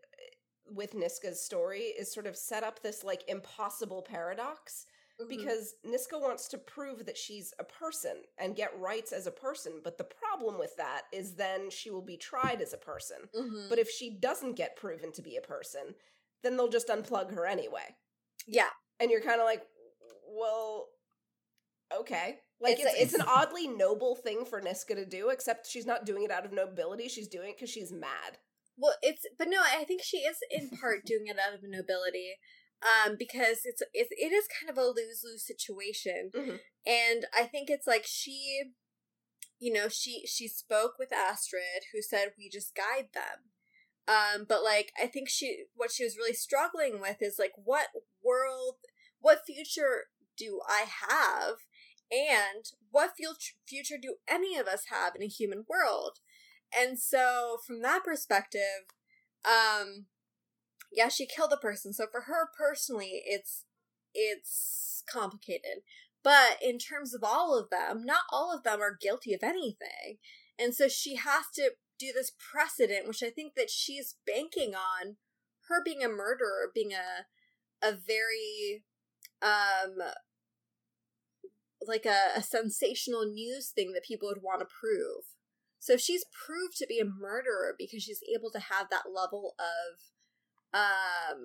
[0.66, 4.86] with Niska's story is sort of set up this like impossible paradox
[5.20, 5.28] mhm.
[5.28, 9.81] because Niska wants to prove that she's a person and get rights as a person,
[9.85, 13.28] but the problem with that is then she will be tried as a person.
[13.35, 13.69] Mhm.
[13.69, 15.94] But if she doesn't get proven to be a person,
[16.43, 17.97] then they'll just unplug her anyway.
[18.47, 18.70] yeah
[19.01, 19.66] And you're kind of like,
[20.28, 20.89] well,
[21.93, 22.40] okay.
[22.60, 26.06] Like It's it's, it's, an oddly noble thing for Niska to do, except she's not
[26.06, 27.09] doing it out of nobility.
[27.09, 28.39] She's doing it because she's mad.
[28.76, 32.36] Well, it's but no, I think she is in part doing it out of nobility,
[32.82, 36.60] um, because it's it's it is kind of a lose lose situation, Mhm.
[36.86, 38.62] and I think it's like she,
[39.59, 43.51] you know, she she spoke with Astrid, who said we just guide them,
[44.09, 47.89] um, but like I think she what she was really struggling with is like what
[48.22, 48.76] world,
[49.20, 50.06] what future
[50.36, 51.59] do I have,
[52.10, 56.18] and what future do any of us have in a human world?
[56.76, 58.90] And so from that perspective,
[59.44, 60.06] um
[60.93, 61.93] yeah, she killed a person.
[61.93, 63.64] So for her personally, it's
[64.14, 65.82] it's complicated.
[66.22, 70.18] But in terms of all of them, not all of them are guilty of anything.
[70.59, 75.16] And so she has to do this precedent, which I think that she's banking on
[75.68, 77.26] her being a murderer, being a
[77.86, 78.85] a very
[79.43, 79.98] um
[81.86, 85.24] like a, a sensational news thing that people would want to prove.
[85.78, 89.55] So if she's proved to be a murderer because she's able to have that level
[89.59, 91.44] of um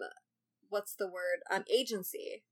[0.70, 1.42] what's the word?
[1.52, 2.44] Um agency,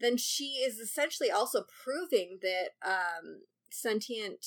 [0.00, 4.46] then she is essentially also proving that um sentient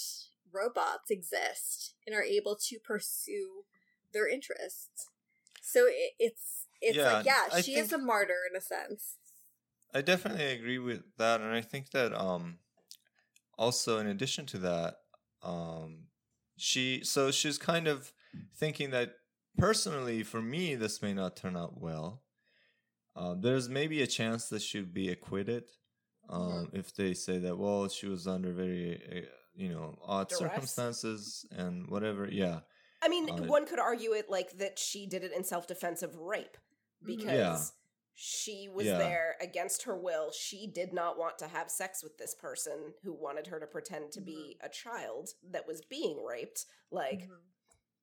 [0.52, 3.66] robots exist and are able to pursue
[4.14, 5.08] their interests.
[5.62, 9.16] So it, it's it's Yeah, like yeah, I she is a martyr in a sense.
[9.94, 12.60] I definitely agree with that, and I think that um,
[13.58, 14.96] also in addition to that,
[15.44, 16.08] um,
[16.58, 18.12] she so she's kind of
[18.56, 19.14] thinking that
[19.58, 22.24] personally for me this may not turn out well.
[23.16, 25.64] Uh, there's maybe a chance that she'd be acquitted
[26.30, 30.40] um, if they say that well she was under very uh, you know odd Duress?
[30.40, 32.28] circumstances and whatever.
[32.32, 32.60] Yeah,
[33.02, 36.02] I mean, Uh, one could argue it like that she did it in self defense
[36.04, 36.58] of rape
[37.04, 37.08] Mhm.
[37.08, 37.74] because.
[38.20, 38.98] She was Yeah.
[38.98, 40.32] there against her will.
[40.32, 44.12] She did not want to have sex with this person who wanted her to pretend
[44.14, 46.66] to be a child that was being raped.
[46.90, 47.38] Like, Mhm.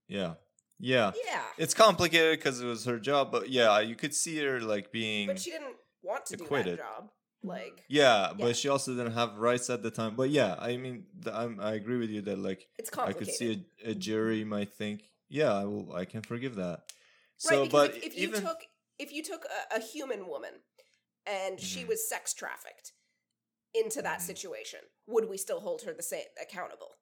[0.07, 0.35] yeah,
[0.79, 1.11] yeah.
[1.27, 1.43] yeah.
[1.59, 5.27] It's complicated because it was her job, but yeah, you could see her like being.
[5.27, 6.79] But she didn't want to do Acquitted.
[6.79, 7.11] that job.
[7.43, 8.33] Like, Yeah, Yeah.
[8.39, 10.15] but she also didn't have rights at the time.
[10.15, 13.23] But yeah, I mean, th- I'm, I agree with you that like it's complicated.
[13.23, 16.85] I could see a, a jury might think, yeah, I will, I can forgive that.
[17.37, 18.61] So, right, because but if, if you even took
[18.99, 20.63] if you took a, a human woman
[21.27, 21.89] and she Mhm.
[21.89, 22.93] was sex trafficked
[23.75, 24.23] into that Mhm.
[24.23, 26.99] situation, would we still hold her the same accountable?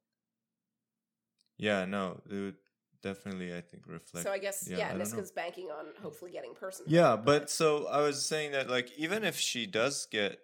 [1.58, 2.56] yeah, no, it would
[3.02, 4.24] definitely, I think, reflect.
[4.26, 4.98] so I guess yeah, yeah, I don't.
[5.00, 6.86] Niska's banking on hopefully getting person.
[6.88, 10.38] yeah, but so I was saying that like even if she does get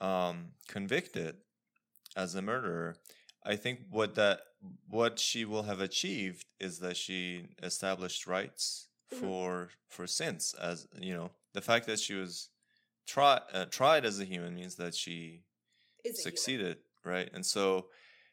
[0.00, 1.36] um convicted
[2.16, 2.96] as a murderer,
[3.44, 4.40] I think what that
[4.88, 9.20] what she will have achieved is that she established rights Mhm.
[9.20, 12.50] for for synths as you know the fact that she was
[13.06, 15.44] try, uh, tried as a human means that she
[16.04, 17.30] Is succeeded right?
[17.34, 17.90] And so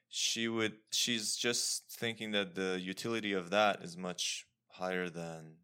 [0.10, 5.58] she would she's just thinking that the utility of that is much higher than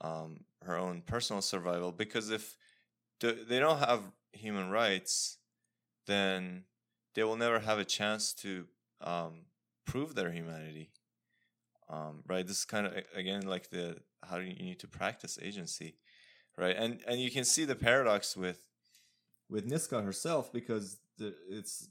[0.00, 2.56] um, her own personal survival because if
[3.20, 5.38] the, they don't have human rights
[6.06, 6.64] then
[7.14, 8.66] they will never have a chance to
[9.02, 9.46] um,
[9.86, 10.90] prove their humanity.
[11.88, 12.46] Um, right?
[12.46, 13.98] This is kind of again like the
[14.28, 15.96] how do you need to practice agency
[16.60, 16.76] right?
[16.76, 18.62] And and you can see the paradox with
[19.48, 21.88] with Niska herself because the, it's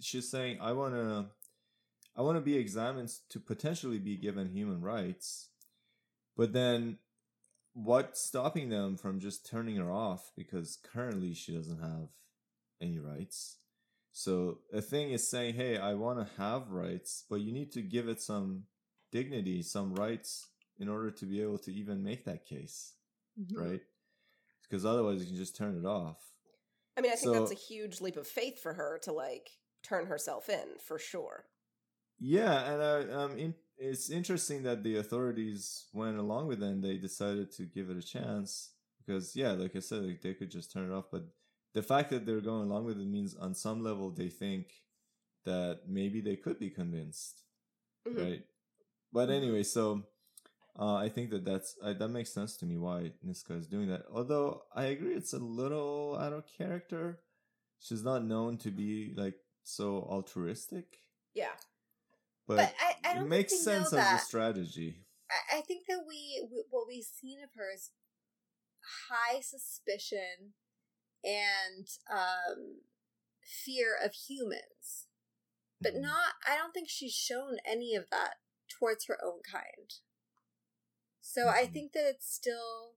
[0.00, 1.26] she's saying I want to
[2.16, 5.48] I want to be examined to potentially be given human rights
[6.36, 6.98] but then
[7.74, 12.10] what's stopping them from just turning her off because currently she doesn't have
[12.80, 13.58] any rights?
[14.12, 17.82] So a thing is saying hey I want to have rights but you need to
[17.82, 18.64] give it some
[19.10, 20.48] dignity some rights
[20.78, 22.94] in order to be able to even make that case
[23.38, 23.56] Mhm.
[23.56, 23.80] right
[24.62, 26.18] because otherwise you can just turn it off
[26.96, 29.50] I mean, I think that's a huge leap of faith for her to like
[29.82, 31.46] turn herself in for sure.
[32.18, 36.84] Yeah, and I, um, in, it's interesting that the authorities went along with it and
[36.84, 40.50] they decided to give it a chance because, yeah, like I said, like, they could
[40.50, 41.06] just turn it off.
[41.10, 41.24] But
[41.72, 44.66] the fact that they're going along with it means on some level they think
[45.44, 47.42] that maybe they could be convinced,
[48.06, 48.18] Mhm.
[48.22, 48.44] right?
[49.12, 50.04] But anyway, so
[50.78, 53.88] uh, I think that that's uh, that makes sense to me why Niska is doing
[53.88, 54.02] that.
[54.10, 57.20] Although I agree, it's a little out of character.
[57.80, 59.34] She's not known to be like
[59.64, 60.86] so altruistic
[61.34, 61.54] Yeah.
[62.46, 65.04] but, But I- I it makes think they know sense as a strategy.
[65.30, 67.90] I, I think that we, we what we've seen of her is
[69.10, 70.54] high suspicion
[71.24, 72.80] and um,
[73.64, 75.06] fear of humans,
[75.80, 76.00] but Mhm.
[76.02, 76.34] not.
[76.46, 78.34] I don't think she's shown any of that
[78.68, 79.92] towards her own kind.
[81.22, 81.72] So I Mhm.
[81.72, 82.96] think that it's still,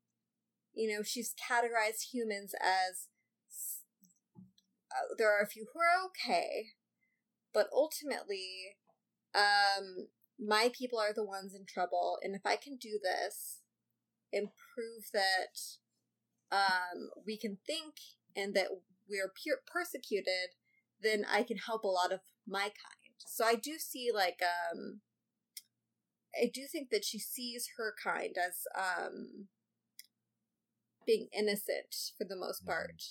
[0.73, 3.07] you know, she's categorized humans as
[4.91, 6.73] uh, there are a few who are okay,
[7.53, 8.77] but ultimately,
[9.33, 13.61] um, my people are the ones in trouble, and if I can do this
[14.33, 15.77] and prove that
[16.51, 17.95] um, we can think
[18.35, 18.67] and that
[19.07, 19.31] we're
[19.65, 20.55] persecuted,
[21.01, 23.15] then I can help a lot of my kind.
[23.19, 25.01] So I do see like um,
[26.41, 29.47] I do think that she sees her kind as um
[31.05, 32.67] being innocent for the most Mhm.
[32.67, 33.03] part,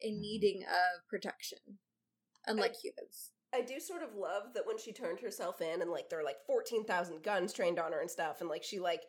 [0.00, 0.20] in Mhm.
[0.20, 1.78] needing of protection,
[2.46, 3.32] unlike humans.
[3.52, 6.24] I do sort of love that when she turned herself in and like there are
[6.24, 9.02] like 14,000 guns trained on her and stuff and like she like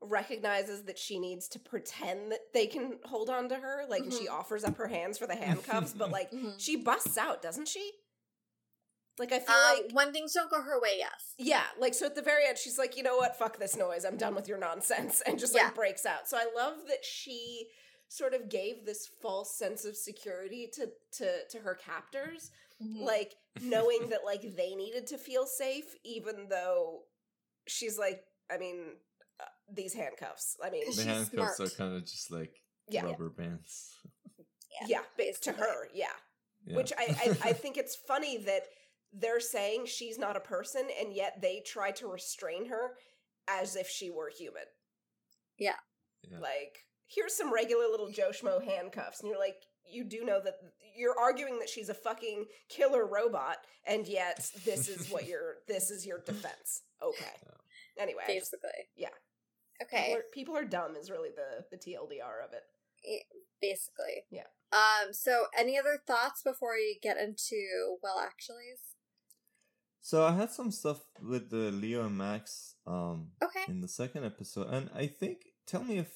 [0.00, 4.12] recognizes that she needs to pretend that they can hold on to her like and
[4.12, 6.60] she offers up her hands for the handcuffs but like Mhm.
[6.60, 7.92] she busts out doesn't she
[9.18, 11.34] like i feel Um, like when things don't go her way, yes.
[11.38, 14.04] yeah like so at the very end she's like you know what fuck this noise
[14.04, 15.70] i'm done with your nonsense and just like Yeah.
[15.70, 17.66] breaks out so i love that she
[18.08, 22.50] sort of gave this false sense of security to to to her captors
[22.82, 23.04] Mm-hmm.
[23.04, 27.02] like knowing that like they needed to feel safe even though
[27.68, 28.96] she's like, I mean,
[29.38, 30.56] uh, these handcuffs.
[30.64, 31.60] I mean, She's the handcuffs smart.
[31.72, 32.54] are kind of just like
[32.88, 33.94] yeah, rubber bands.
[34.88, 36.06] yeah, yeah to her, yeah.
[36.66, 36.76] Yeah.
[36.76, 37.04] Which I,
[37.44, 38.62] I I think it's funny that
[39.12, 42.92] they're saying she's not a person, and yet they try to restrain her
[43.48, 44.62] as if she were human.
[45.58, 45.76] Yeah.
[46.40, 50.54] Like, here's some regular little Joe Schmo handcuffs, and you're like, you do know that
[50.96, 53.56] you're arguing that she's a fucking killer robot,
[53.86, 56.82] and yet this is what your this is your defense.
[57.02, 57.32] Okay.
[57.98, 58.86] Anyway, I just- Basically.
[58.96, 59.08] yeah.
[59.82, 60.04] Okay.
[60.06, 62.62] people, are, people are dumb is really the the TLDR of it.
[63.60, 64.24] Basically.
[64.30, 64.46] Yeah.
[64.72, 65.12] Um.
[65.12, 68.91] So, any other thoughts before we get into well, actuallys?
[70.04, 73.64] So I had some stuff with the Leo and Max um Okay.
[73.68, 76.12] in the second episode, and I think tell me if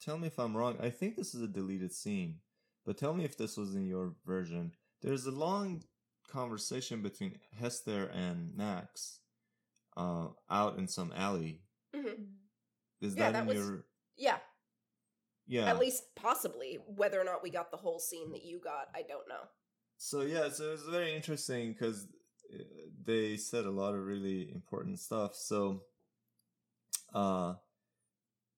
[0.00, 0.76] tell me if I'm wrong.
[0.80, 2.40] I think this is a deleted scene,
[2.86, 4.72] but tell me if this was in your version.
[5.02, 5.82] There's a long
[6.28, 9.20] conversation between Hester and Max,
[9.96, 11.62] uh, out in some alley.
[11.94, 12.24] hmm
[13.00, 13.84] Is Yeah, that, that in was- your?
[14.16, 14.38] Yeah,
[15.46, 15.66] Yeah.
[15.70, 16.78] at least possibly.
[16.86, 19.44] Whether or not we got the whole scene that you got, I don't know.
[19.98, 22.08] So yeah, so it was very interesting because
[23.04, 25.34] they said a lot of really important stuff.
[25.34, 25.82] So,
[27.14, 27.54] uh,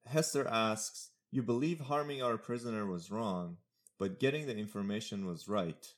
[0.07, 3.59] Hester asks, "You believe harming our prisoner was wrong,
[3.99, 5.95] but getting the information was right."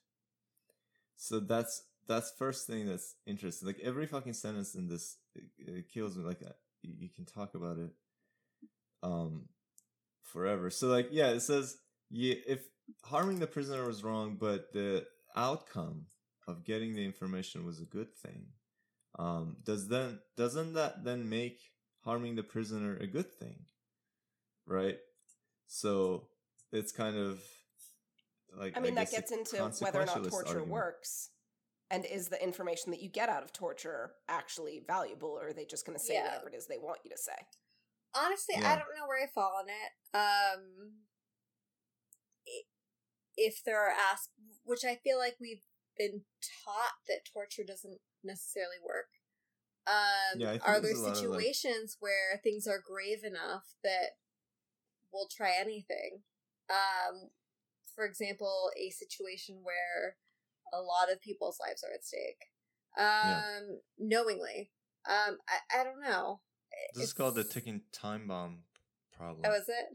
[1.17, 3.67] So that's that's first thing that's interesting.
[3.67, 5.17] Like every fucking sentence in this,
[5.93, 6.25] kills me.
[6.25, 6.53] Like uh,
[6.83, 7.91] you, you can talk about it,
[9.03, 9.49] um,
[10.23, 10.71] forever.
[10.71, 11.79] So like yeah, it says
[12.11, 12.67] yeah, if
[13.05, 15.07] harming the prisoner was wrong, but the
[15.37, 16.07] outcome
[16.47, 18.47] of getting the information was a good thing.
[19.19, 21.61] Um, does then doesn't that then make
[22.05, 23.67] harming the prisoner a good thing,
[24.67, 24.99] right?
[25.67, 26.29] So
[26.73, 27.41] it's kind of
[28.59, 30.71] like I mean, that gets into whether or not torture argument.
[30.71, 31.31] works.
[31.91, 35.67] And is the information that you get out of torture actually valuable, or are they
[35.67, 36.25] just going to say Yeah.
[36.25, 37.37] whatever it is they want you to say?
[38.15, 40.17] Honestly, I don't know where I fall on it.
[40.17, 40.93] Um,
[43.37, 44.31] if there are asked,
[44.65, 45.65] which I feel like we've
[46.11, 46.23] been
[46.65, 49.09] taught that torture doesn't necessarily work.
[49.87, 53.75] Um, Yeah, are there there's a lot of, like- situations where things are grave enough
[53.83, 54.19] that
[55.13, 56.23] we'll try anything?
[56.71, 57.31] Um,
[57.95, 60.17] for example, a situation where
[60.73, 62.47] a lot of people's lives are at stake,
[62.97, 63.43] um, Yeah.
[63.99, 64.71] knowingly.
[65.05, 66.41] Um, I, I don't know.
[66.95, 68.65] This is called the ticking time bomb
[69.13, 69.43] problem.
[69.45, 69.87] Oh, is it?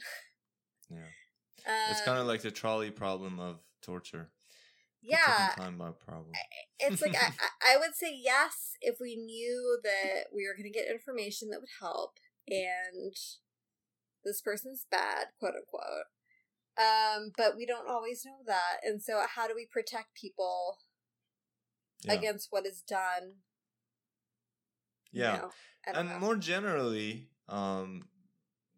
[0.89, 0.97] yeah,
[1.65, 4.29] Um, it's kind of like the trolley problem of torture.
[5.01, 5.49] Yeah.
[5.55, 6.25] time bomb problem.
[6.79, 10.77] It's like I, I would say yes if we knew that we were going to
[10.77, 12.13] get information that would help,
[12.47, 13.15] and
[14.23, 16.07] this person's bad, quote unquote.
[16.77, 20.77] Um, but we don't always know that, and so how do we protect people
[22.03, 22.13] Yeah.
[22.13, 23.41] against what is done?
[25.13, 25.37] you Yeah.
[25.37, 25.49] know?
[25.93, 26.19] And know.
[26.19, 28.03] more generally um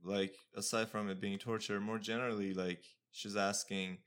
[0.03, 3.97] like aside from it being torture more generally like she's asking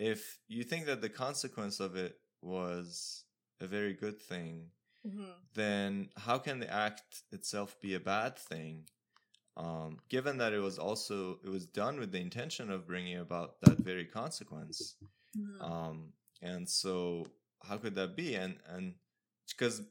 [0.00, 3.24] if you think that the consequence of it was
[3.60, 4.70] a very good thing
[5.06, 5.34] Mhm.
[5.54, 8.88] then how can the act itself be a bad thing
[9.56, 13.60] um given that it was also it was done with the intention of bringing about
[13.62, 14.96] that very consequence
[15.36, 15.60] Mhm.
[15.70, 16.12] um
[16.42, 17.26] and so
[17.62, 18.94] how could that be and and
[19.48, 19.82] because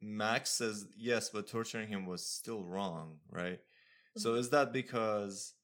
[0.00, 3.60] max says yes but torturing him was still wrong right
[4.16, 5.54] so is that because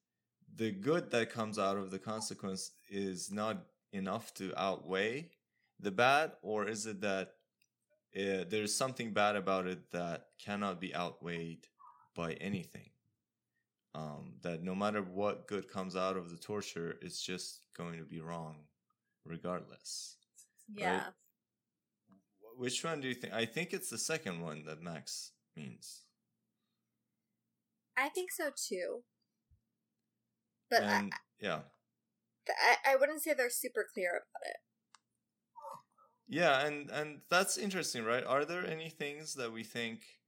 [0.56, 3.56] the good that comes out of the consequence is not
[3.92, 5.30] enough to outweigh
[5.80, 7.32] the bad or is it that
[8.16, 11.66] uh, there's something bad about it that cannot be outweighed
[12.14, 12.90] by anything
[13.94, 18.04] um, that no matter what good comes out of the torture it's just going to
[18.04, 18.56] be wrong
[19.24, 20.16] regardless
[20.72, 21.04] yeah.
[22.40, 26.02] Wh- which one do you think i think it's the second one that max means
[28.00, 29.02] I think so too.
[30.70, 31.10] But I,
[31.40, 31.60] yeah
[32.58, 34.56] I, I wouldn't say they're super clear about it.
[36.28, 38.24] Yeah, and and that's interesting, right?
[38.24, 40.20] Are there any things that we think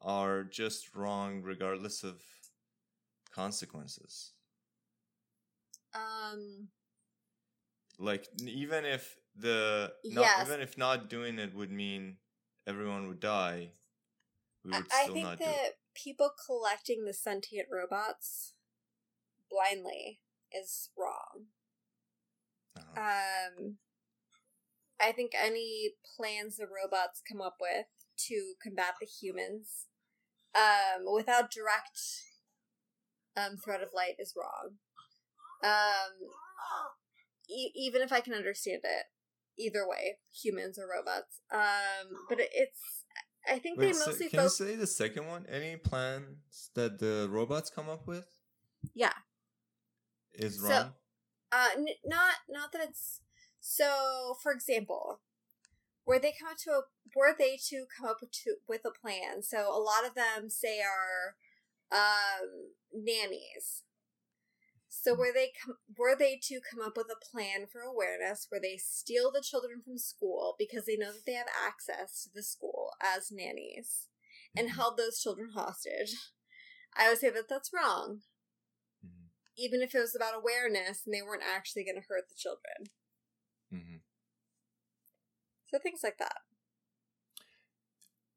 [0.00, 2.22] are just wrong regardless of
[3.30, 4.34] consequences?
[5.94, 6.68] Um,
[7.98, 10.38] Like even if the not, Yes.
[10.38, 12.18] even if not doing it would mean
[12.66, 13.72] everyone would die,
[14.64, 15.62] we would I still think not do it.
[15.94, 18.54] people collecting the sentient robots
[19.50, 20.20] blindly
[20.52, 21.46] is wrong.
[22.76, 23.00] Uh-huh.
[23.00, 23.76] Um,
[25.00, 27.86] I think any plans the robots come up with
[28.28, 29.86] to combat the humans,
[30.54, 32.00] um, without direct
[33.36, 34.74] um, threat of light is wrong.
[35.62, 36.28] Um,
[37.48, 39.04] e- even if I can understand it,
[39.58, 41.40] either way, humans or robots.
[41.52, 43.04] Um, but it's
[43.50, 45.46] I think Wait, they so mostly can you say the second one?
[45.48, 48.26] Any plans that the robots come up with
[48.94, 49.12] Yeah.
[50.38, 50.94] Is So- wrong?
[51.50, 53.20] Uh, n- not not that it's
[53.60, 54.36] so.
[54.42, 55.22] For example,
[56.04, 56.82] were they come up to a
[57.16, 59.42] were they to come up with to, with a plan?
[59.42, 61.36] So a lot of them say are
[61.90, 63.84] um nannies.
[64.90, 68.60] So were they com- were they to come up with a plan for awareness where
[68.60, 72.42] they steal the children from school because they know that they have access to the
[72.42, 74.08] school as nannies
[74.56, 76.14] and held those children hostage?
[76.94, 78.20] I would say that that's wrong.
[79.58, 82.90] Even if it was about awareness and they weren't actually going to hurt the children.
[83.72, 84.00] Mhm.
[85.70, 86.38] So things like that.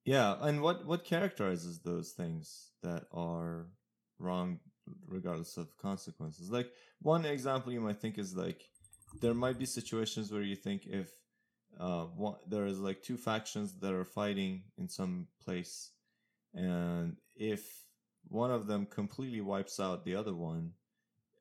[0.03, 3.67] Yeah, and what what characterizes those things that are
[4.17, 4.59] wrong,
[5.08, 6.50] regardless of consequences?
[6.50, 8.64] Like one example you might think is like
[9.22, 11.09] there might be situations where you think if
[11.80, 15.91] uh one, there is like two factions that are fighting in some place,
[16.53, 17.85] and if
[18.27, 20.74] one of them completely wipes out the other one,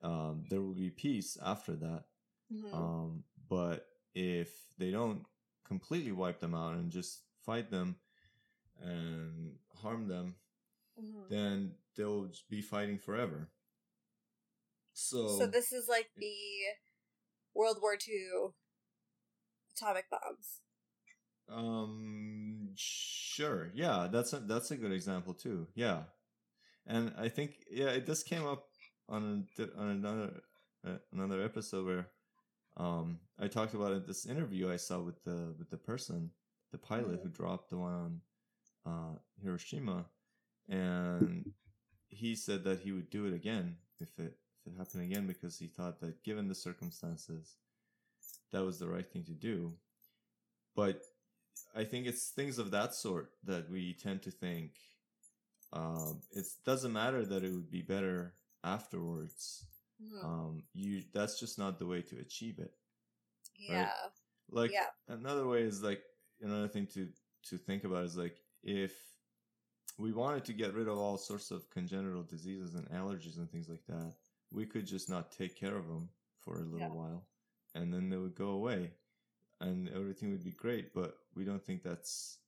[0.02, 2.04] um, there will be peace after that.
[2.50, 2.72] Mhm.
[2.72, 5.24] Um, but if they don't
[5.64, 7.96] completely wipe them out and just fight them
[8.82, 10.36] and harm them,
[10.96, 11.28] Mhm.
[11.30, 13.48] then they'll be fighting forever.
[14.94, 16.34] So, So this is like the
[17.54, 18.54] World War II
[19.76, 20.60] atomic bombs.
[21.48, 25.66] um, sure, yeah, that's a that's a good example too.
[25.74, 26.02] Yeah,
[26.86, 28.69] and I think yeah, it just came up
[29.10, 30.30] on a, on another
[30.86, 32.08] uh, another episode where
[32.76, 36.30] um I talked about it this interview I saw with the with the person
[36.72, 38.20] the pilot who dropped the one on
[38.86, 40.06] uh Hiroshima
[40.68, 41.52] and
[42.08, 45.58] he said that he would do it again if it if it happened again because
[45.58, 47.56] he thought that given the circumstances
[48.52, 49.72] that was the right thing to do.
[50.74, 51.02] But
[51.74, 54.72] I think it's things of that sort that we tend to think
[55.72, 59.66] um it doesn't matter that it would be better afterwards
[60.00, 60.24] Mhm.
[60.24, 62.74] um you that's just not the way to achieve it
[63.58, 63.90] yeah.
[64.50, 64.86] like Yeah.
[65.08, 66.02] another way is like
[66.40, 68.92] another thing to to think about is like if
[69.98, 73.68] we wanted to get rid of all sorts of congenital diseases and allergies and things
[73.68, 74.14] like that
[74.50, 76.88] we could just not take care of them for a little Yeah.
[76.90, 77.28] while
[77.74, 78.94] and then they would go away
[79.60, 82.38] and everything would be great but we don't think that's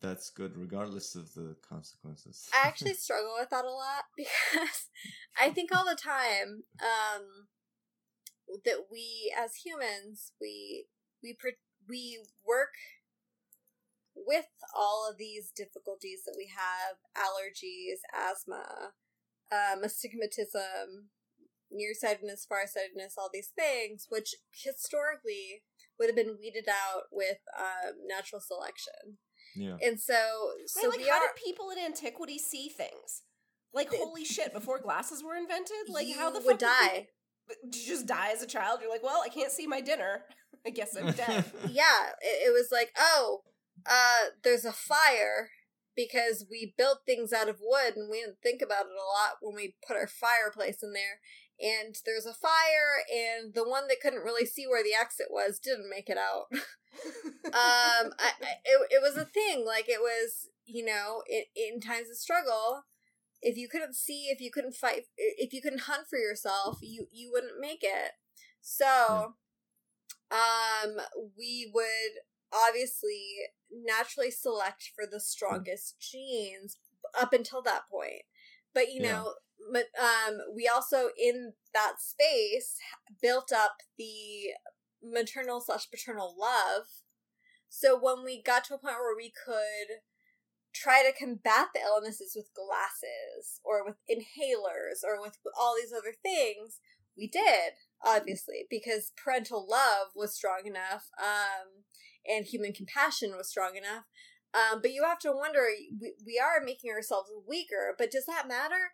[0.00, 2.48] that's good regardless of the consequences.
[2.52, 4.88] I actually struggle with that a lot because
[5.40, 7.48] I think all the time um,
[8.64, 10.86] that we as humans we
[11.22, 11.36] we
[11.88, 12.74] we work
[14.14, 18.92] with all of these difficulties that we have allergies asthma
[19.50, 21.10] um, astigmatism
[21.70, 25.62] nearsightedness farsightedness all these things which historically
[25.98, 29.18] would have been weeded out with um, natural selection
[29.54, 30.14] yeah and so
[30.66, 33.22] so Right, like how are did people in antiquity see things?
[33.72, 34.52] Like They- holy shit!
[34.52, 37.08] Before glasses were invented, like how the fuck would did die
[37.70, 38.80] Did you just die as a child?
[38.80, 40.24] You're like, well, I can't see my dinner.
[40.66, 41.44] I guess I'm dead.
[41.70, 43.42] yeah, it, it was like, oh,
[43.84, 45.50] uh, there's a fire
[45.96, 49.36] because we built things out of wood and we didn't think about it a lot
[49.42, 51.20] when we put our fireplace in there.
[51.60, 55.58] And there's a fire, and the one that couldn't really see where the exit was
[55.58, 56.46] didn't make it out.
[56.52, 59.64] um, I, I, it, it was a thing.
[59.64, 62.82] Like it was, you know, in, in times of struggle,
[63.40, 67.06] if you couldn't see, if you couldn't fight, if you couldn't hunt for yourself, you
[67.12, 68.12] you wouldn't make it.
[68.60, 69.34] So,
[70.30, 70.96] um,
[71.38, 73.24] we would obviously
[73.70, 76.78] naturally select for the strongest genes
[77.20, 78.22] up until that point.
[78.72, 79.34] But you know,
[79.72, 82.76] but um, we also in that space
[83.20, 84.52] built up the
[85.02, 86.86] maternal slash paternal love.
[87.68, 89.98] So when we got to a point where we could
[90.74, 96.14] try to combat the illnesses with glasses or with inhalers or with all these other
[96.22, 96.80] things,
[97.16, 101.84] we did obviously because parental love was strong enough um,
[102.26, 104.04] and human compassion was strong enough.
[104.52, 105.66] Um, but you have to wonder
[106.00, 108.92] we, we are making ourselves weaker, but does that matter?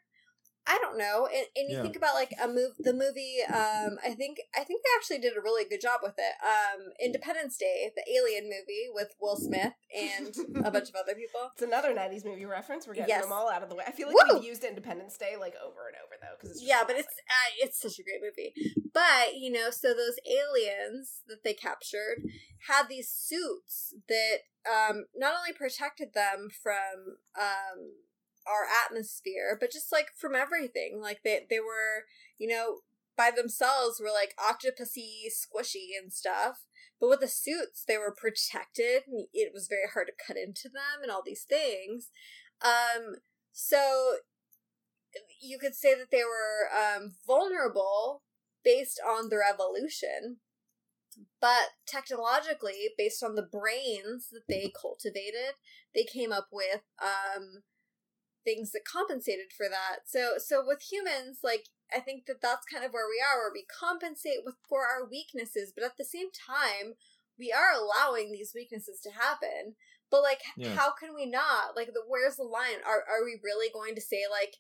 [0.66, 1.26] I don't know.
[1.26, 1.82] And, and you Yeah.
[1.82, 3.38] think about like a move, the movie.
[3.48, 6.34] Um, I think I think they actually did a really good job with it.
[6.44, 11.50] Um, Independence Day, the Alien movie with Will Smith and a bunch of other people.
[11.52, 12.86] It's another '90s movie reference.
[12.86, 13.22] We're getting Yes.
[13.24, 13.84] them all out of the way.
[13.86, 14.34] I feel like Woo!
[14.36, 17.80] we've used Independence Day like over and over though, because yeah, but it's uh, it's
[17.80, 18.52] such a great movie.
[18.92, 22.22] But you know, so those aliens that they captured
[22.68, 24.38] had these suits that
[24.70, 27.92] um, not only protected them from um,
[28.50, 31.00] our atmosphere, but just like from everything.
[31.00, 32.06] Like they they were,
[32.38, 32.78] you know,
[33.16, 36.64] by themselves were like octopusy, squishy, and stuff.
[37.00, 39.02] But with the suits, they were protected.
[39.32, 42.10] It was very hard to cut into them, and all these things.
[42.62, 43.16] Um,
[43.52, 44.16] so
[45.40, 48.22] you could say that they were um, vulnerable
[48.64, 50.38] based on their evolution,
[51.40, 55.54] but technologically, based on the brains that they cultivated,
[55.94, 57.62] they came up with um,
[58.44, 60.06] things that compensated for that.
[60.06, 63.52] So, so with humans, like I think that that's kind of where we are, where
[63.52, 66.94] we compensate with for our weaknesses, but at the same time,
[67.38, 69.74] we are allowing these weaknesses to happen.
[70.10, 70.74] But like, Yeah.
[70.74, 71.76] how can we not?
[71.76, 72.82] Like, the where's the line?
[72.86, 74.56] Are are we really going to say like?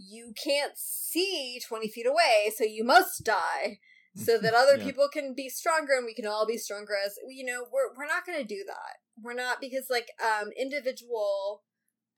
[0.00, 3.80] You can't see 20 feet away, so you must die
[4.14, 4.84] so that other Yeah.
[4.84, 8.06] people can be stronger and we can all be stronger as you know we're we're
[8.06, 11.62] not going to do that we're not because like um individual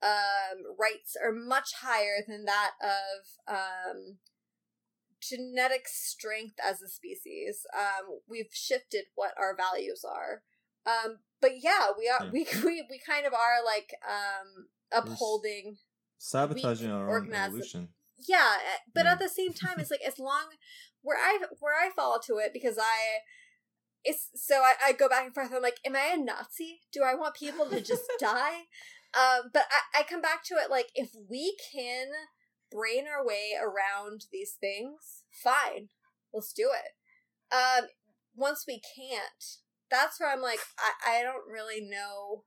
[0.03, 4.17] um rights are much higher than that of um
[5.21, 10.41] genetic strength as a species um we've shifted what our values are
[10.87, 12.31] um but yeah we are Yeah.
[12.31, 15.77] we, we we kind of are like um upholding
[16.17, 17.89] Sabotaging our own evolution.
[18.27, 19.11] yeah eh, but Yeah.
[19.13, 20.45] at the same time it's like as long
[21.03, 23.19] where i where i fall to it because i
[24.03, 27.03] it's so I, I go back and forth i'm like am i a nazi do
[27.03, 28.61] i want people to just die
[29.13, 32.07] um but I, I come back to it like if we can
[32.71, 35.89] brain our way around these things fine
[36.33, 37.55] let's do it.
[37.55, 37.87] Um
[38.35, 39.57] once we can't
[39.89, 42.43] that's where i'm like i, I don't really know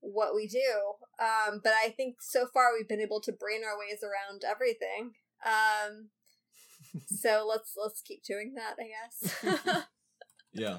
[0.00, 0.94] what we do.
[1.18, 5.12] Um but i think so far we've been able to brain our ways around everything.
[5.44, 6.08] Um
[7.06, 9.86] so let's let's keep doing that i guess.
[10.56, 10.78] Yeah.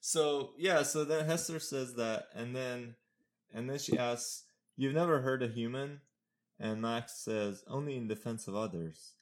[0.00, 2.94] So yeah, so then Hester says that, and then
[3.52, 4.44] and then she asks,
[4.76, 6.00] "You've never hurt a human?"
[6.58, 9.14] And Max says, "Only in defense of others."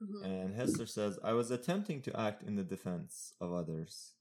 [0.00, 0.24] Mhm.
[0.24, 4.14] And Hester says, "I was attempting to act in the defense of others."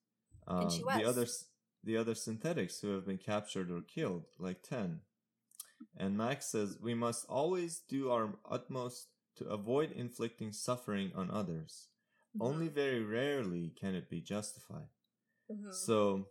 [0.47, 1.05] Um, And she The was.
[1.05, 1.45] others,
[1.83, 5.01] the other synthetics who have been captured or killed, like ten.
[5.95, 11.89] And Max says, "We must always do our utmost to avoid inflicting suffering on others.
[12.39, 14.89] Only very rarely can it be justified."
[15.49, 15.73] Mhm.
[15.73, 16.29] So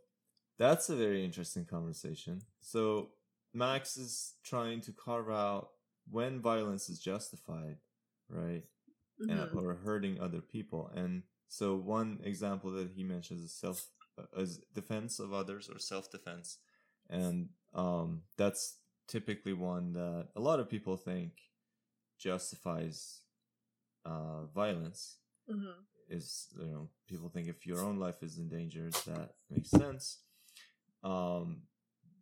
[0.59, 2.43] that's a very interesting conversation.
[2.61, 3.11] So
[3.55, 5.71] Max is trying to carve out
[6.11, 7.77] when violence is justified,
[8.29, 8.65] right?
[9.29, 9.55] And, Mhm.
[9.55, 10.91] or hurting other people.
[10.95, 13.87] And so one example that he mentions is self
[14.19, 16.59] uh, as defense of others or self defense.
[17.11, 18.79] And um that's
[19.09, 21.33] typically one that a lot of people think
[22.19, 23.21] justifies
[24.05, 25.87] uh violence Mhm.
[26.09, 30.19] is you know people think if your own life is in danger that makes sense
[31.05, 31.63] um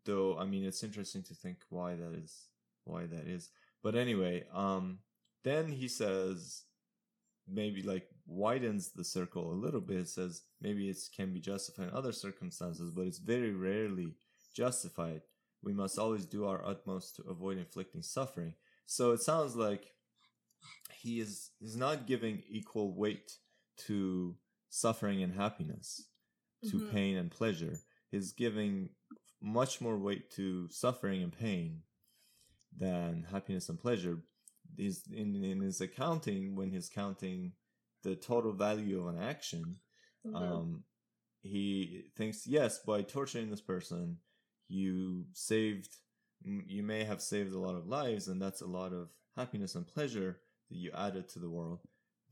[0.05, 2.47] though i mean it's interesting to think why that is
[2.85, 3.51] why that is
[3.83, 4.99] but anyway um
[5.45, 6.65] then he says
[7.49, 11.95] maybe like widens the circle a little bit says maybe it can be justified in
[11.95, 14.15] other circumstances but it's very rarely
[14.55, 15.23] justified
[15.63, 18.53] we must always do our utmost to avoid inflicting suffering
[18.87, 19.93] so it sounds like
[20.93, 23.39] he is he's not giving equal weight
[23.77, 24.37] to
[24.69, 26.09] suffering and happiness,
[26.65, 26.91] to Mhm.
[26.91, 27.86] pain and pleasure.
[28.10, 28.91] He's giving
[29.43, 31.83] much more weight to suffering and pain
[32.76, 34.23] than happiness and pleasure.
[34.76, 37.52] He's in, in his accounting, when he's counting
[38.02, 39.81] the total value of an action,
[40.26, 40.35] Mhm.
[40.36, 40.85] um,
[41.43, 44.18] he thinks, yes, by torturing this person,
[44.68, 45.97] you saved,
[46.44, 49.86] you may have saved a lot of lives, and that's a lot of happiness and
[49.86, 51.81] pleasure that you added to the world.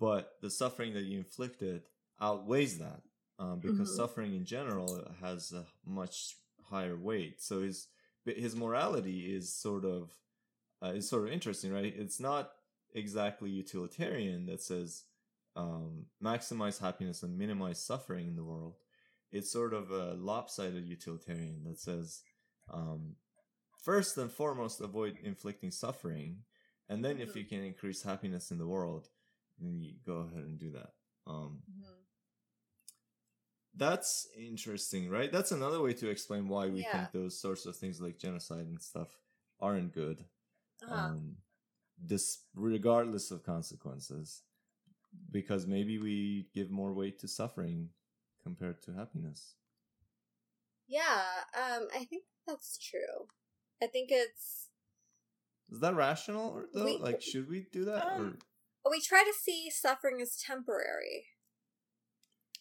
[0.00, 1.84] But the suffering that you inflicted
[2.20, 3.02] outweighs that,
[3.38, 3.96] um, because Mhm.
[3.96, 7.42] suffering in general has a much higher weight.
[7.42, 7.88] So his
[8.24, 10.10] his morality is sort of
[10.82, 11.94] uh, is sort of interesting, right?
[11.96, 12.52] It's not
[12.94, 15.04] exactly utilitarian that says
[15.56, 18.76] um, maximize happiness and minimize suffering in the world.
[19.32, 22.22] It's sort of a lopsided utilitarian that says,
[22.70, 23.16] um,
[23.82, 26.44] first and foremost, avoid inflicting suffering,
[26.88, 27.36] and then if Mhm.
[27.36, 29.08] you can increase happiness in the world,
[29.58, 30.94] then you go ahead and do that.
[31.26, 32.03] Um, Mhm.
[33.76, 35.30] That's interesting, right?
[35.32, 36.92] That's another way to explain why we Yeah.
[36.92, 39.18] think those sorts of things like genocide and stuff
[39.60, 40.24] aren't good.
[40.82, 40.94] Uh-huh.
[40.94, 41.36] Um,
[41.98, 44.42] this regardless of consequences,
[45.30, 47.90] because maybe we give more weight to suffering
[48.42, 49.54] compared to happiness.
[50.86, 53.28] yeah, um, I think that's true.
[53.82, 54.68] I think it's
[55.70, 56.84] Is that rational though?
[56.84, 58.04] We- like, should we do that?
[58.06, 58.38] Um,
[58.90, 61.28] we try to see suffering as temporary.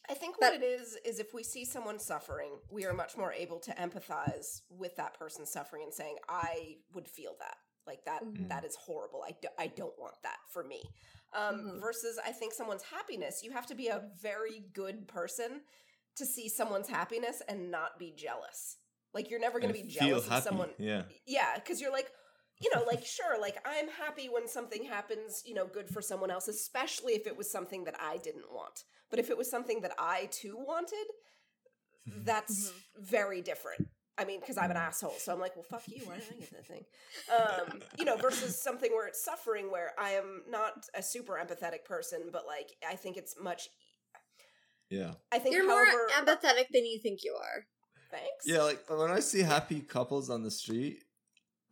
[0.09, 3.15] I think But- what it is is if we see someone suffering, we are much
[3.15, 7.57] more able to empathize with that person suffering and saying, "I would feel that.
[7.85, 8.23] Like that.
[8.23, 8.47] Mhm.
[8.49, 9.23] that is horrible.
[9.23, 10.81] I, do, I don't want that for me."
[11.33, 11.79] Um, Mhm.
[11.81, 13.43] Versus, I think someone's happiness.
[13.43, 15.65] You have to be a very good person
[16.15, 18.77] to see someone's happiness and not be jealous.
[19.13, 20.73] Like you're never going to be jealous of someone.
[20.77, 21.03] Yeah.
[21.25, 22.11] Yeah, because you're like,
[22.63, 26.31] you know, like sure, like I'm happy when something happens, you know, good for someone
[26.31, 28.83] else, especially if it was something that I didn't want.
[29.09, 31.05] But if it was something that I too wanted,
[32.23, 33.87] that's very different.
[34.17, 36.05] I mean, because I'm an asshole, so I'm like, well, fuck you.
[36.05, 36.85] Why didn't I get that thing?
[37.35, 41.83] Um, you know, versus something where it's suffering, where I am not a super empathetic
[41.85, 43.69] person, but like I think it's much.
[44.89, 45.13] Yeah.
[45.31, 45.85] I think, You're more
[46.15, 47.65] empathetic than you think you are.
[48.11, 48.45] thanks.
[48.45, 51.03] Yeah, like when I see happy couples on the street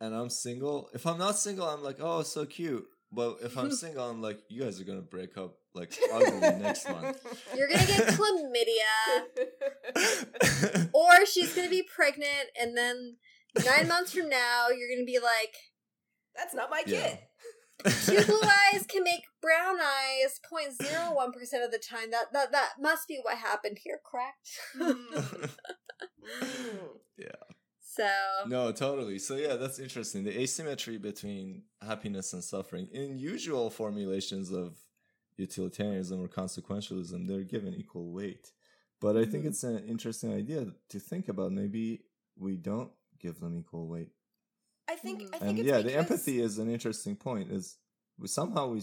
[0.02, 2.84] and I'm single, if I'm not single, I'm like, oh, so cute.
[3.12, 6.88] But if I'm single, I'm like, you guys are gonna break up like ugly next
[6.88, 7.18] month.
[7.56, 8.96] You're gonna get chlamydia,
[10.92, 13.16] or she's gonna be pregnant, and then
[13.64, 15.54] nine months from now, you're gonna be like,
[16.36, 17.16] That's not my Yeah.
[17.16, 17.18] kid.
[18.06, 22.10] two blue eyes can make brown eyes 0.01 percent of the time.
[22.10, 24.48] That that that must be what happened here, correct?
[24.78, 25.40] Mm.
[27.96, 28.08] So
[28.46, 29.18] No, totally.
[29.18, 30.24] So yeah, that's interesting.
[30.24, 32.88] The asymmetry between happiness and suffering.
[32.92, 34.78] In usual formulations of
[35.36, 38.52] utilitarianism or consequentialism, they're given equal weight.
[39.00, 39.48] But I think Mhm.
[39.48, 41.52] it's an interesting idea to think about.
[41.52, 42.04] Maybe
[42.36, 44.12] we don't give them equal weight.
[44.88, 45.22] I think.
[45.22, 47.50] I think And it's yeah, the empathy is an interesting point.
[47.50, 47.78] Is
[48.18, 48.82] we somehow we,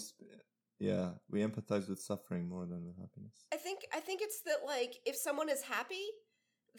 [0.77, 3.45] yeah, we empathize with suffering more than with happiness.
[3.51, 6.05] I think I think it's that like if someone is happy,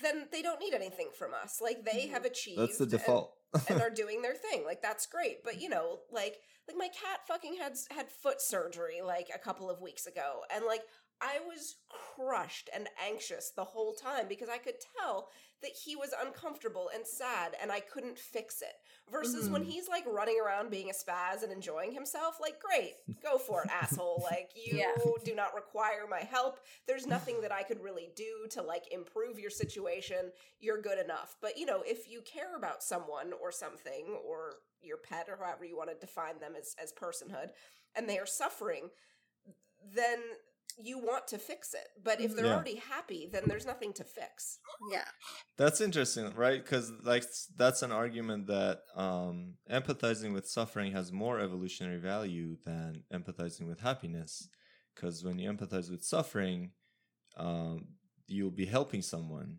[0.03, 1.61] then they don't need anything from us.
[1.63, 2.59] Like they have achieved.
[2.59, 2.67] Mm-hmm.
[2.67, 3.35] That's the and- default.
[3.69, 4.65] and are doing their thing.
[4.65, 5.43] Like that's great.
[5.43, 6.37] But you know, like
[6.69, 10.65] like my cat fucking had had foot surgery like a couple of weeks ago and
[10.67, 10.83] like
[11.21, 15.29] I was crushed and anxious the whole time because I could tell
[15.63, 18.75] that he was uncomfortable and sad and I couldn't fix it.
[19.11, 19.65] Versus when Mhm.
[19.65, 23.69] he's like running around being a spaz and enjoying himself, like great, go for it,
[23.71, 24.23] asshole.
[24.23, 24.95] Like you Yeah.
[25.25, 26.61] do not require my help.
[26.87, 30.31] There's nothing that I could really do to like improve your situation
[30.61, 31.37] you're good enough.
[31.41, 35.65] But you know, if you care about someone or something or your pet or however
[35.65, 37.51] you want to define them as as personhood
[37.95, 38.91] and they are suffering,
[39.95, 40.21] then
[40.83, 41.89] you want to fix it.
[42.03, 42.55] But if they're Yeah.
[42.55, 44.59] already happy, then there's nothing to fix.
[44.91, 45.05] yeah,
[45.57, 46.63] That's interesting, right?
[46.63, 47.25] Because like
[47.57, 53.81] that's an argument that um, empathizing with suffering has more evolutionary value than empathizing with
[53.81, 54.49] happiness.
[54.95, 56.73] Because when you empathize with suffering,
[57.37, 57.89] um,
[58.27, 59.59] you'll be helping someone,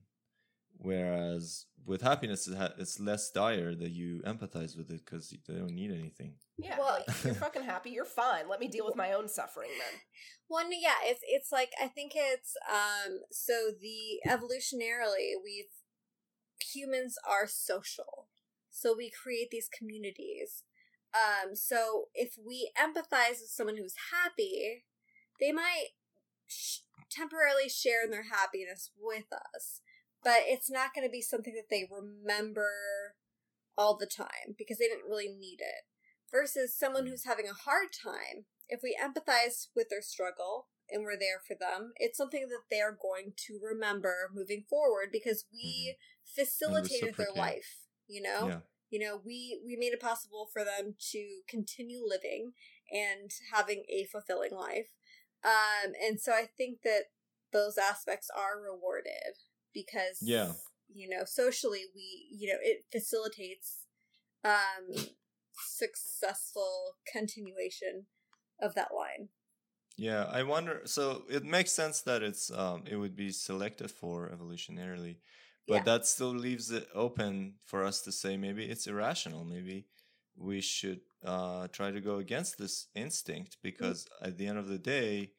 [0.82, 5.92] whereas with happiness, it's less dire that you empathize with it because they don't need
[5.92, 6.36] anything.
[6.58, 7.90] Yeah, Well- like, you're fucking happy.
[7.92, 8.48] You're fine.
[8.50, 10.00] Let me deal with my own suffering then.
[10.48, 15.72] One, yeah, it's it's like I think it's um so the evolutionarily we've
[16.74, 18.28] humans are social,
[18.70, 20.64] so we create these communities.
[21.14, 24.84] Um, so if we empathize with someone who's happy,
[25.40, 25.88] they might
[26.48, 26.80] sh-
[27.10, 29.82] temporarily share in their happiness with us,
[30.24, 33.16] but it's not going to be something that they remember
[33.78, 35.86] all the time because they didn't really need it.
[36.32, 41.20] Versus someone who's having a hard time, if we empathize with their struggle and we're
[41.20, 47.16] there for them, it's something that they're going to remember moving forward because we facilitated
[47.18, 47.80] their life.
[48.08, 48.60] You know, Yeah.
[48.90, 52.54] you know, we we made it possible for them to continue living
[52.92, 54.88] and having a fulfilling life.
[55.44, 57.12] Um, and so I think that
[57.52, 59.36] those aspects are rewarded
[59.74, 60.54] because Yeah.
[60.94, 63.86] you know socially we you know it facilitates
[64.44, 65.06] um
[65.54, 68.06] successful continuation
[68.62, 69.30] of that line
[69.98, 70.82] Yeah, I wonder.
[70.86, 75.18] So it makes sense that it's um, it would be selected for evolutionarily,
[75.68, 75.84] but Yeah.
[75.86, 79.44] that still leaves it open for us to say maybe it's irrational.
[79.44, 79.86] Maybe
[80.36, 84.80] we should uh, try to go against this instinct because at the end of the
[84.80, 85.32] day,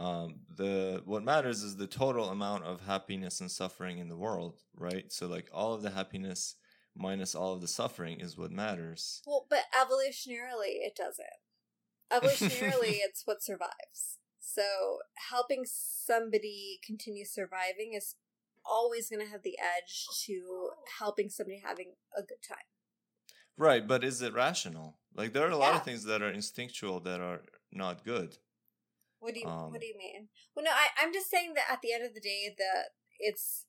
[0.00, 4.56] um, the what matters is the total amount of happiness and suffering in the world,
[4.76, 5.12] right?
[5.12, 6.56] So like all of the happiness
[6.96, 9.22] minus all of the suffering is what matters.
[9.26, 11.38] well but evolutionarily it doesn't
[12.12, 14.62] evolutionarily it's what survives so
[15.30, 18.16] helping somebody continue surviving is
[18.64, 22.66] always going to have the edge to helping somebody having a good time
[23.56, 24.96] Right, but is it rational?
[25.14, 25.78] Like there are a lot Yeah.
[25.78, 28.38] of things that are instinctual that are not good.
[29.20, 30.28] What do you Um, What do you mean?
[30.54, 33.66] Well, no, I, I'm just saying that at the end of the day, that it's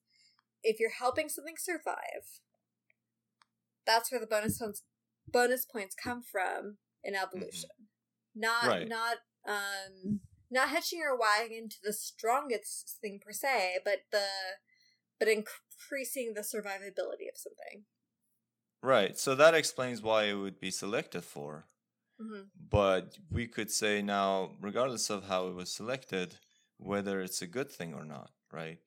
[0.62, 2.40] if you're helping something survive,
[3.86, 4.82] that's where the bonus points
[5.28, 7.70] bonus points come from in evolution.
[8.34, 8.88] Not Right.
[8.88, 14.26] not um not hitching your wagon to the strongest thing per se, but the
[15.18, 17.84] but increasing the survivability of something.
[18.82, 21.66] Right, so that explains why it would be selected for.
[22.22, 22.50] Mhm.
[22.70, 26.38] but we could say now, regardless of how it was selected,
[26.78, 28.78] whether it's a good thing or not, right?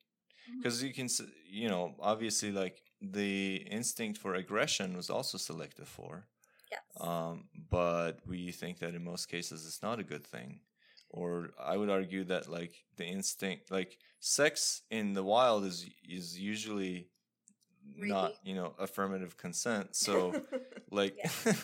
[0.59, 1.09] Because you can,
[1.49, 6.27] you know, obviously, like the instinct for aggression was also selected for,
[6.71, 6.83] Yes.
[6.99, 10.61] um, but we think that in most cases it's not a good thing.
[11.09, 16.39] Or I would argue that like the instinct, like sex in the wild is is
[16.39, 17.09] usually
[17.95, 19.95] not you know affirmative consent.
[19.95, 20.39] So
[20.91, 21.17] like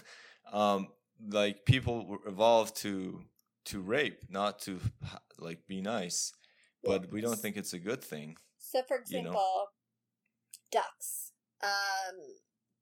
[0.54, 0.90] um
[1.30, 3.22] like people were evolved to
[3.66, 4.80] to rape not to
[5.38, 6.32] like be nice
[6.84, 9.30] but we don't think it's a good thing So, for you know.
[9.30, 9.68] example,
[10.72, 11.32] ducks.
[11.64, 12.18] Um,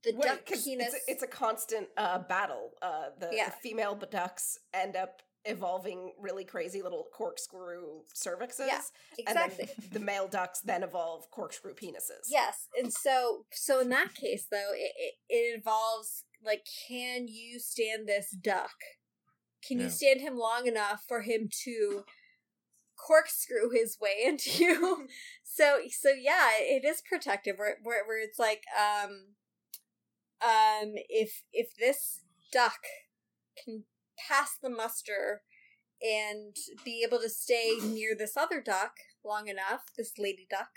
[0.03, 0.93] the Wait, duck 'cause penis.
[0.93, 2.71] It's a, it's a constant uh, battle.
[2.81, 3.49] Uh, the, Yeah.
[3.49, 8.67] the female ducks end up evolving really crazy little corkscrew cervixes.
[8.67, 8.81] Yeah,
[9.27, 9.51] And then
[9.91, 12.27] the male ducks then evolve corkscrew penises.
[12.29, 17.59] Yes, and so so in that case though, it, it, it involves like, can you
[17.59, 18.75] stand this duck?
[19.65, 22.03] Can you stand him long enough for him to
[22.95, 25.07] corkscrew his way into you?
[25.43, 27.57] so so yeah, it is protective.
[27.57, 29.35] Where where, where it's like um
[30.41, 32.79] um if if this duck
[33.63, 33.83] can
[34.17, 35.41] pass the muster
[36.01, 38.93] and be able to stay near this other duck
[39.23, 40.69] long enough, this lady duck,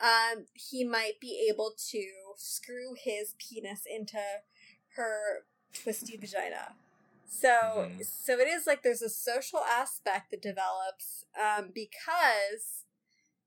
[0.00, 2.04] um, he might be able to
[2.36, 4.18] screw his penis into
[4.96, 6.74] her twisty vagina.
[7.26, 8.04] So, Mhm.
[8.04, 12.84] so it is like there's a social aspect that develops um, because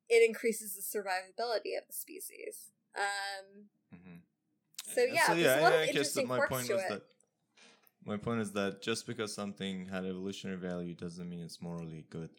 [0.09, 2.71] it increases the survivability of the species.
[2.95, 4.21] Um, Mhm.
[4.85, 6.89] so yeah, there's a lot I- guess that interesting my point was it.
[6.89, 7.03] that
[8.05, 12.29] my point is that just because something had evolutionary value doesn't mean it's morally good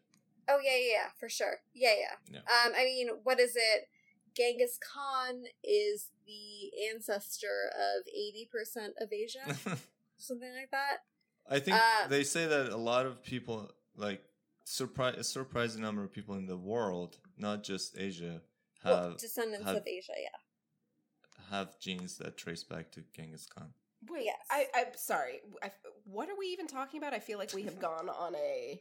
[0.50, 1.60] Oh yeah, yeah, yeah, for sure.
[1.74, 2.16] Yeah, yeah.
[2.30, 2.38] Yeah.
[2.38, 3.88] Um, I mean, what is it?
[4.38, 9.40] Genghis Khan is the ancestor of eighty percent of Asia,
[10.16, 10.98] something like that.
[11.50, 14.22] I think Uh, they say that a lot of people, like
[14.66, 18.42] surpri- a surprising number of people in the world, not just Asia,
[18.84, 20.38] have well, descendants have- of Asia, yeah.
[21.50, 23.72] have genes that trace back to Genghis Khan.
[24.08, 24.36] Wait, Yes.
[24.50, 25.40] I, I'm sorry.
[25.62, 25.72] I,
[26.04, 27.12] what are we even talking about?
[27.14, 28.80] I feel like we have gone on a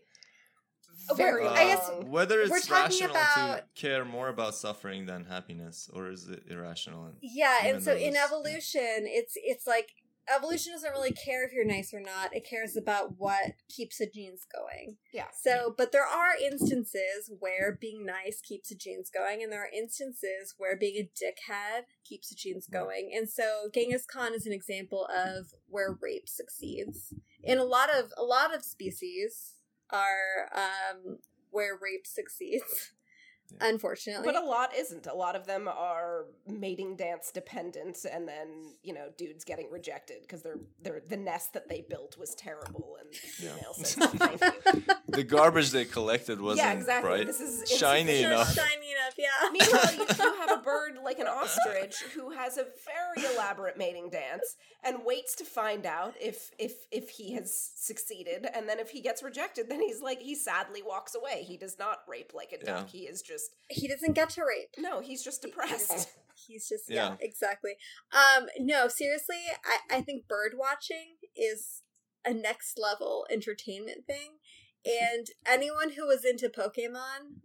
[1.10, 5.06] Uh, very I guess long- whether we're it's rational about- to care more about suffering
[5.06, 7.06] than happiness, or is it irrational?
[7.06, 8.26] And, Yeah, and so in it's- yeah.
[8.26, 9.90] evolution, it's it's like
[10.30, 12.36] evolution doesn't really care if you're nice or not.
[12.36, 14.98] It cares about what keeps the genes going.
[15.14, 15.28] yeah.
[15.42, 19.70] So, but there are instances where being nice keeps the genes going, and there are
[19.74, 23.12] instances where being a dickhead keeps the genes going.
[23.16, 27.14] And so, Genghis Khan is an example of where rape succeeds.
[27.44, 29.54] in a lot of a lot of species
[29.92, 31.18] are um,
[31.52, 32.92] where rape succeeds.
[33.50, 33.70] Yeah.
[33.70, 35.08] Unfortunately, But a lot isn't.
[35.08, 40.18] A lot of them are mating dance dependent, and then you know, dudes getting rejected
[40.24, 43.54] because they're they're the nest that they built was terrible, and the Yeah.
[43.54, 44.82] female says "No, thank you.
[45.08, 47.10] The garbage they collected wasn't yeah, exactly.
[47.10, 47.28] bright.
[47.28, 48.54] This is shiny enough.
[48.54, 49.50] shiny enough, yeah.
[49.52, 54.10] Meanwhile, you, you have a bird like an ostrich who has a very elaborate mating
[54.10, 58.90] dance and waits to find out if if if he has succeeded, and then if
[58.90, 61.44] he gets rejected, then he's like he sadly walks away.
[61.44, 62.90] He does not rape like a duck.
[62.90, 64.70] He is just he doesn't get to rape.
[64.78, 65.00] no.
[65.00, 66.10] He's just depressed.
[66.48, 67.10] He's just yeah.
[67.10, 67.16] Yeah.
[67.22, 67.72] exactly.
[68.12, 71.82] Um no, seriously, I I think bird watching is
[72.26, 74.38] a next level entertainment thing.
[74.86, 77.42] And anyone who was into Pokemon,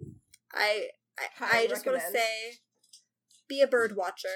[0.52, 0.88] I
[1.40, 2.58] I, I just want to say
[3.48, 4.28] be a bird watcher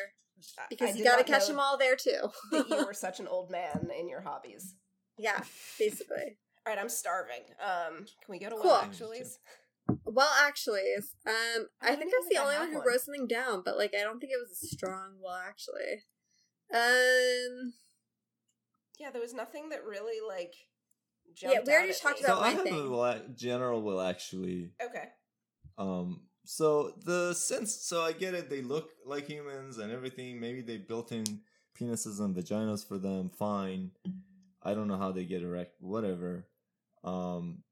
[0.59, 2.29] I- I because you got to catch them all there too.
[2.53, 4.75] that you were such an old man in your hobbies.
[5.19, 5.41] yeah,
[5.79, 6.39] basically.
[6.67, 7.43] All right, I'm starving.
[7.61, 8.71] Um, can we go to Cool.
[8.71, 9.23] what actually?
[10.05, 10.83] Well, actually,
[11.27, 12.87] um, I, I think I was the only one who one.
[12.89, 15.41] wrote something down, but like I don't think it was a strong well.
[15.47, 16.03] Actually,
[16.75, 17.73] um,
[18.99, 20.55] Yeah, there was nothing that really like.
[21.35, 22.75] Jumped Yeah, we already out talked about so my I have thing.
[22.87, 24.71] a will, general will actually.
[24.83, 25.09] Okay.
[25.79, 28.49] Um, so the sense, so I get it.
[28.49, 30.41] They look like humans and everything.
[30.41, 31.25] Maybe they built in
[31.79, 33.31] penises and vaginas for them.
[33.31, 33.91] Fine.
[34.63, 35.77] I don't know how they get erect.
[35.81, 36.47] Whatever.
[37.05, 37.63] Um,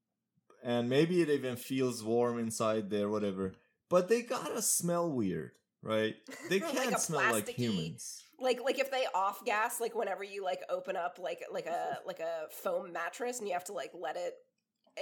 [0.62, 3.08] and maybe it even feels warm inside there.
[3.08, 3.54] Whatever.
[3.88, 5.52] But they gotta smell weird,
[5.82, 6.16] right?
[6.50, 8.23] They can't a smell like humans.
[8.40, 11.98] Like like if they off gas, like whenever you like open up like like a
[12.06, 14.34] like a foam mattress and you have to like let it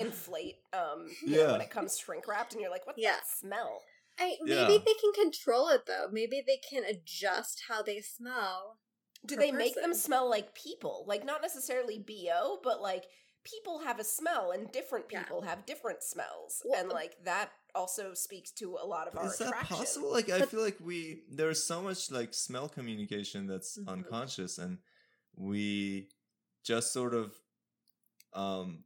[0.01, 1.53] inflate um you know, Yeah.
[1.53, 3.13] when it comes shrink wrapped and you're like, what's Yeah.
[3.13, 3.83] that smell?
[4.19, 4.67] I maybe Yeah.
[4.67, 6.09] they can control it though.
[6.11, 8.79] Maybe they can adjust how they smell.
[9.25, 11.05] Do per they make them smell like people?
[11.07, 13.05] Like not necessarily BO, but like
[13.45, 15.23] people have a smell and different Yeah.
[15.23, 16.63] people have different smells.
[16.65, 19.77] Well, and like that also speaks to a lot of our Is that attraction.
[19.77, 20.13] possible?
[20.13, 23.89] Like, I feel like we there's so much like smell communication that's Mhm.
[23.89, 24.79] unconscious, and
[25.35, 26.09] we
[26.63, 27.35] just sort of
[28.35, 28.85] um,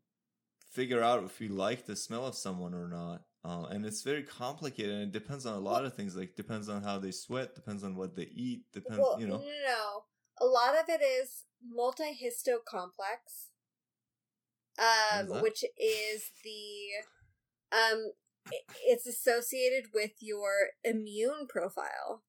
[0.72, 3.22] figure out if we like the smell of someone or not.
[3.44, 6.16] Uh, and it's very complicated, and it depends on a lot of things.
[6.16, 8.98] Like depends on how they sweat, depends on what they eat, depends.
[8.98, 10.04] well, you know, no, no, no.
[10.40, 13.50] A lot of it is multihistocomplex,
[14.78, 18.12] um, which is the um,
[18.84, 22.22] it's associated with your immune profile,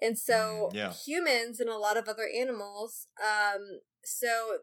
[0.00, 0.92] and so Mm, yeah.
[0.92, 3.08] humans and a lot of other animals.
[3.20, 4.58] Um, so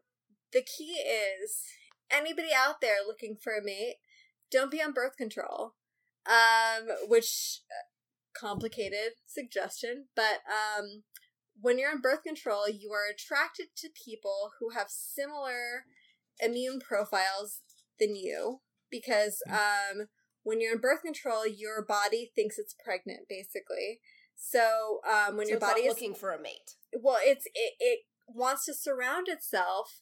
[0.52, 1.64] the key is
[2.10, 3.98] anybody out there looking for a mate,
[4.52, 5.76] don't be on birth control.
[6.28, 7.86] Um, which uh,
[8.40, 11.04] complicated suggestion, but um,
[11.62, 15.86] when you're on birth control, you are attracted to people who have similar
[16.42, 17.62] immune profiles
[18.00, 20.08] than you because um,
[20.44, 24.00] when you're on birth control, your body thinks it's pregnant, basically.
[24.36, 26.76] So um, when So your body is looking for a mate.
[26.94, 30.02] well, it's it, it wants to surround itself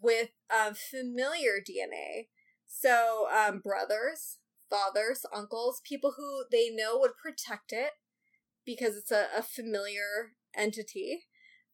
[0.00, 2.28] with um, familiar DNA.
[2.66, 4.38] So um, brothers,
[4.68, 7.92] fathers, uncles, people who they know would protect it
[8.64, 11.26] because it's a, a familiar entity.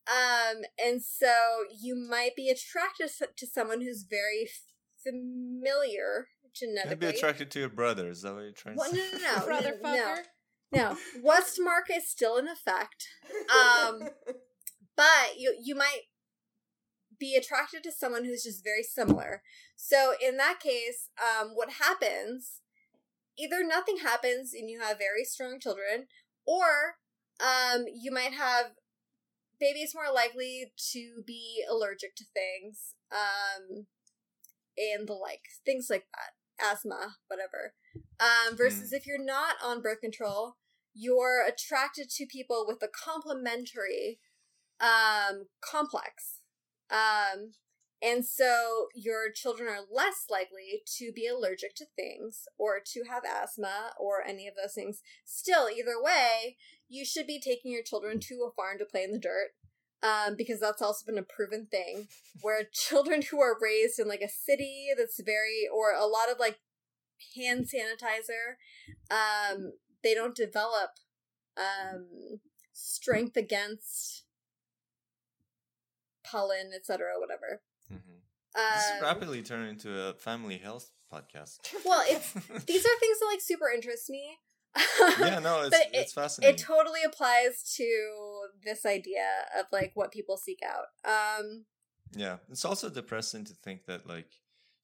[0.09, 1.33] Um, and so
[1.81, 4.49] you might be attracted to someone who's very
[5.03, 6.91] familiar genetically.
[6.91, 8.09] I'd be attracted to your brother.
[8.09, 8.97] Is that what you're trying to say?
[8.97, 10.19] no, no, no, Brother no, fucker.
[10.73, 10.97] no.
[11.25, 13.09] Westermarck is still in effect.
[13.51, 14.09] Um,
[14.97, 16.03] but you you might
[17.19, 19.43] be attracted to someone who's just very similar.
[19.77, 22.61] So in that case, um, what happens?
[23.39, 26.07] Either nothing happens and you have very strong children,
[26.45, 26.97] or
[27.41, 28.73] um, you might have
[29.63, 33.87] babies more likely to be allergic to things, um,
[34.77, 37.75] and the like, things like that, asthma, whatever.
[38.19, 40.57] Um, versus if you're not on birth control,
[40.95, 44.19] you're attracted to people with a complementary
[44.81, 46.41] um complex
[46.91, 47.53] um
[48.03, 53.23] and so your children are less likely to be allergic to things or to have
[53.25, 56.57] asthma or any of those things still either way
[56.89, 59.51] you should be taking your children to a farm to play in the dirt
[60.03, 62.09] um, because that's also been a proven thing
[62.41, 66.39] where children who are raised in like a city that's very or a lot of
[66.39, 66.59] like
[67.37, 68.57] hand sanitizer
[69.11, 69.73] um,
[70.03, 70.91] they don't develop
[71.57, 72.41] um,
[72.73, 74.25] strength against
[76.25, 77.62] pollen, etc., whatever.
[78.55, 81.59] This is Um, rapidly turning into a family health podcast.
[81.85, 84.39] well, it's these are things that like super interest me.
[85.21, 86.55] yeah, no, it's But it's fascinating.
[86.55, 89.27] it totally applies to this idea
[89.59, 90.87] of like what people seek out.
[91.05, 91.65] Um,
[92.15, 94.29] Yeah, it's also depressing to think that like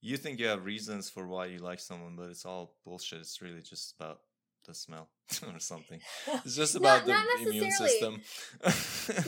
[0.01, 3.21] you think you have reasons for why you like someone, but it's all bullshit.
[3.21, 4.21] It's really just about
[4.67, 5.09] the smell
[5.55, 6.01] or something.
[6.45, 7.17] It's just No, about the
[7.47, 8.23] immune system.
[8.65, 8.71] no,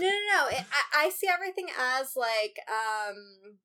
[0.07, 0.49] no, no.
[0.49, 3.57] It, I, I see everything as like um,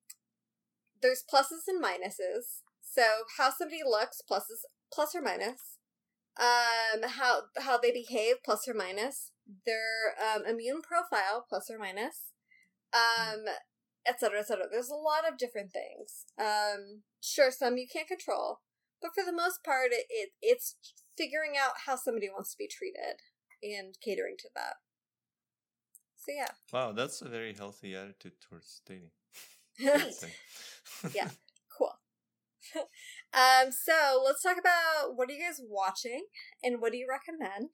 [1.06, 2.62] there's pluses and minuses.
[2.82, 3.02] So
[3.38, 5.78] how somebody looks, pluses, plus or minus.
[6.38, 9.30] Um, how how they behave, plus or minus.
[9.64, 12.32] Their um, immune profile, plus or minus.
[12.92, 13.44] Um,
[14.06, 14.66] et cetera, et cetera.
[14.70, 16.24] There's a lot of different things.
[16.38, 18.60] Um, sure, some you can't control,
[19.00, 20.76] but for the most part, it, it it's
[21.16, 23.20] figuring out how somebody wants to be treated
[23.62, 24.74] and catering to that.
[26.16, 26.48] So yeah.
[26.72, 29.10] wow, that's a very healthy attitude towards dating.
[29.80, 30.32] I'd say.
[31.14, 31.28] Yeah.
[31.76, 31.92] cool.
[33.34, 36.26] um, so let's talk about what are you guys watching
[36.62, 37.70] and what do you recommend?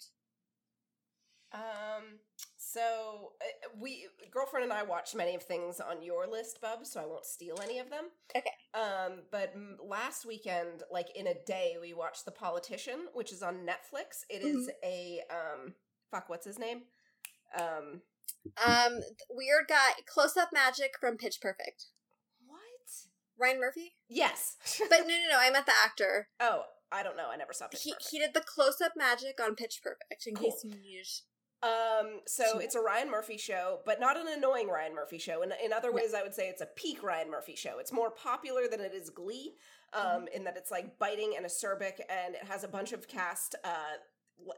[1.53, 2.19] Um.
[2.57, 6.87] So uh, we girlfriend and I watched many of things on your list, Bub.
[6.87, 8.05] So I won't steal any of them.
[8.37, 8.51] Okay.
[8.75, 9.23] Um.
[9.31, 9.55] But
[9.87, 14.25] last weekend, like in a day, we watched The Politician, which is on Netflix.
[14.31, 15.75] It is a um.
[16.11, 16.83] Fuck, what's his name?
[17.59, 18.01] Um.
[18.65, 21.86] Um, weird guy, close up magic from Pitch Perfect.
[22.47, 22.59] What?
[23.39, 23.94] Ryan Murphy?
[24.09, 24.57] Yes.
[24.89, 26.28] But no, no, no, I meant the actor.
[26.41, 27.28] oh, I don't know.
[27.33, 28.09] I never saw Pitch He, Perfect.
[28.11, 30.51] he did the close up magic on Pitch Perfect, in Cool.
[30.51, 31.05] case you need.
[31.65, 35.43] Um, so it's a Ryan Murphy show, but not an annoying Ryan Murphy show.
[35.43, 37.78] In, in other ways, I would say it's a peak Ryan Murphy show.
[37.78, 39.52] It's more popular than it is Glee,
[39.93, 40.25] um, Mm-hmm.
[40.35, 43.69] in that it's like biting and acerbic, and it has a bunch of cast, uh,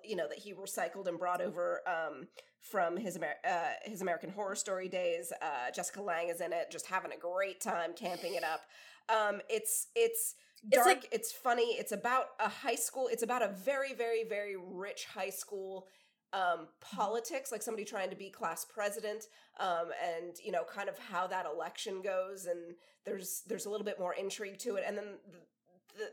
[0.05, 2.29] you know, that he recycled and brought over um,
[2.61, 5.33] from his Amer- uh, his American Horror Story days.
[5.43, 8.63] Uh, Jessica Lange is in it, just having a great time camping it up.
[9.09, 10.87] Um, it's it's It's dark.
[10.87, 11.75] like- it's funny.
[11.79, 13.09] It's about a high school.
[13.11, 15.87] It's about a very very very rich high school
[16.33, 19.27] um, politics, like somebody trying to be class president,
[19.61, 22.75] um, and you know, kind of how that election goes, and
[23.07, 25.39] there's there's a little bit more intrigue to it, and then the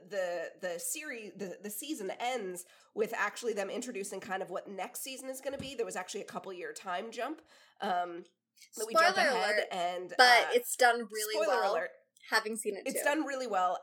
[0.10, 5.02] the the series the the season ends with actually them introducing kind of what next
[5.04, 5.76] season is going to be.
[5.76, 7.42] There was actually a couple year time jump.
[7.82, 8.24] Um,
[8.78, 11.74] that we jump ahead alert, and But uh, it's done really spoiler well.
[11.74, 11.90] alert.
[12.30, 13.10] having seen it It's too.
[13.10, 13.80] done really well.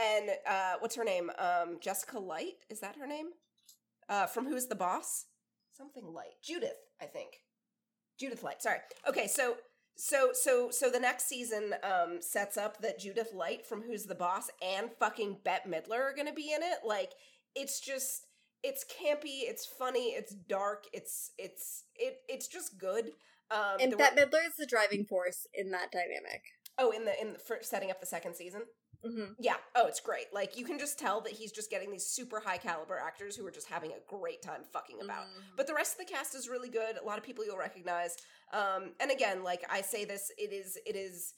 [0.00, 1.30] And uh, what's her name?
[1.38, 3.30] Um, Jessica Light is that her name?
[4.08, 5.26] Uh, from Who's the Boss?
[5.76, 6.34] Something Light.
[6.42, 7.42] Judith, I think.
[8.18, 8.62] Judith Light.
[8.62, 8.78] Sorry.
[9.08, 9.56] Okay, so
[9.98, 14.14] so so so the next season um, sets up that Judith Light from Who's the
[14.14, 16.78] Boss and fucking Bette Midler are going to be in it.
[16.86, 17.12] Like
[17.56, 18.26] it's just
[18.62, 23.10] it's campy, it's funny, it's dark, it's it's it it's just good.
[23.50, 26.42] Um, and Bette Midler is the driving force in that dynamic.
[26.78, 28.62] oh, in the in the, for setting up the second season.
[29.04, 29.56] Hmm Yeah.
[29.74, 30.26] Oh, it's great.
[30.32, 33.46] Like you can just tell that he's just getting these super high caliber actors who
[33.46, 35.22] are just having a great time fucking about.
[35.26, 35.56] Mm-hmm.
[35.56, 36.96] But the rest of the cast is really good.
[37.00, 38.16] A lot of people you'll recognize.
[38.52, 41.34] Um, and again, like I say this, it is it is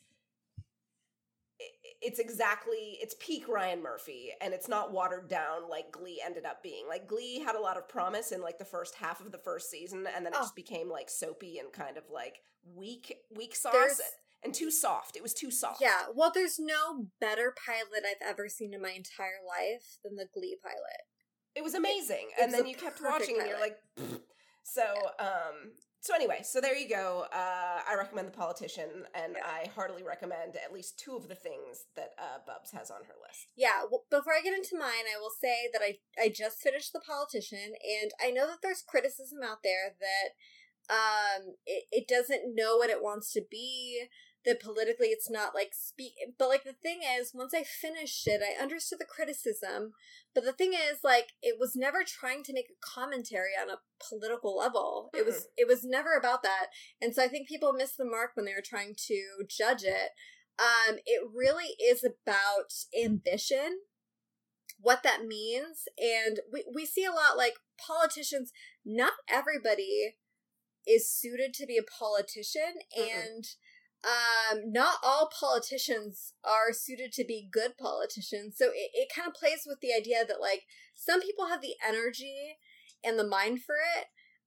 [2.03, 6.63] it's exactly it's peak Ryan Murphy and it's not watered down like Glee ended up
[6.63, 6.89] being.
[6.89, 9.71] Like Glee had a lot of promise in like the first half of the first
[9.71, 10.43] season and then it Oh.
[10.43, 12.41] just became like soapy and kind of like
[12.75, 14.01] weak weak sauce There's-
[14.43, 15.17] and too soft.
[15.17, 15.81] It was too soft.
[15.81, 20.27] Yeah, well, there's no better pilot I've ever seen in my entire life than the
[20.33, 21.03] Glee pilot.
[21.55, 24.21] it was amazing it and was then you kept watching and you're like "Pfft."
[24.63, 24.85] so
[25.19, 29.47] um so anyway so there you go uh i recommend the politician and Yeah.
[29.47, 33.15] i heartily recommend at least two of the things that uh bubs has on her
[33.27, 36.61] list Yeah, well, before I get into mine, I will say that I I just
[36.61, 40.29] finished The Politician, and I know that there's criticism out there that
[41.01, 44.05] um it, it doesn't know what it wants to be.
[44.47, 48.41] That politically it's not like speak, but like the thing is, once I finished it,
[48.41, 49.93] I understood the criticism.
[50.35, 53.81] But the thing is, like, it was never trying to make a commentary on a
[54.09, 55.11] political level.
[55.13, 56.69] It was it was never about that,
[57.03, 60.13] and so I think people missed the mark when they were trying to judge it.
[60.59, 63.81] Um, it really is about ambition,
[64.79, 68.53] what that means, and we we see a lot like politicians.
[68.85, 70.17] Not everybody
[70.87, 73.27] is suited to be a politician, Mm-mm.
[73.27, 73.45] and
[74.05, 78.57] um, not all politicians are suited to be good politicians.
[78.57, 80.63] So it, it kind of plays with the idea that like
[80.95, 82.57] some people have the energy
[83.05, 84.07] and the mind for it,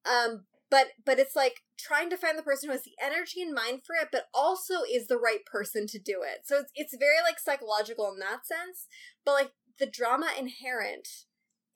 [0.10, 3.54] um, but but it's like trying to find the person who has the energy and
[3.54, 6.98] mind for it but also is the right person to do it so it's, it's
[6.98, 8.88] very like psychological in that sense
[9.24, 11.08] but like the drama inherent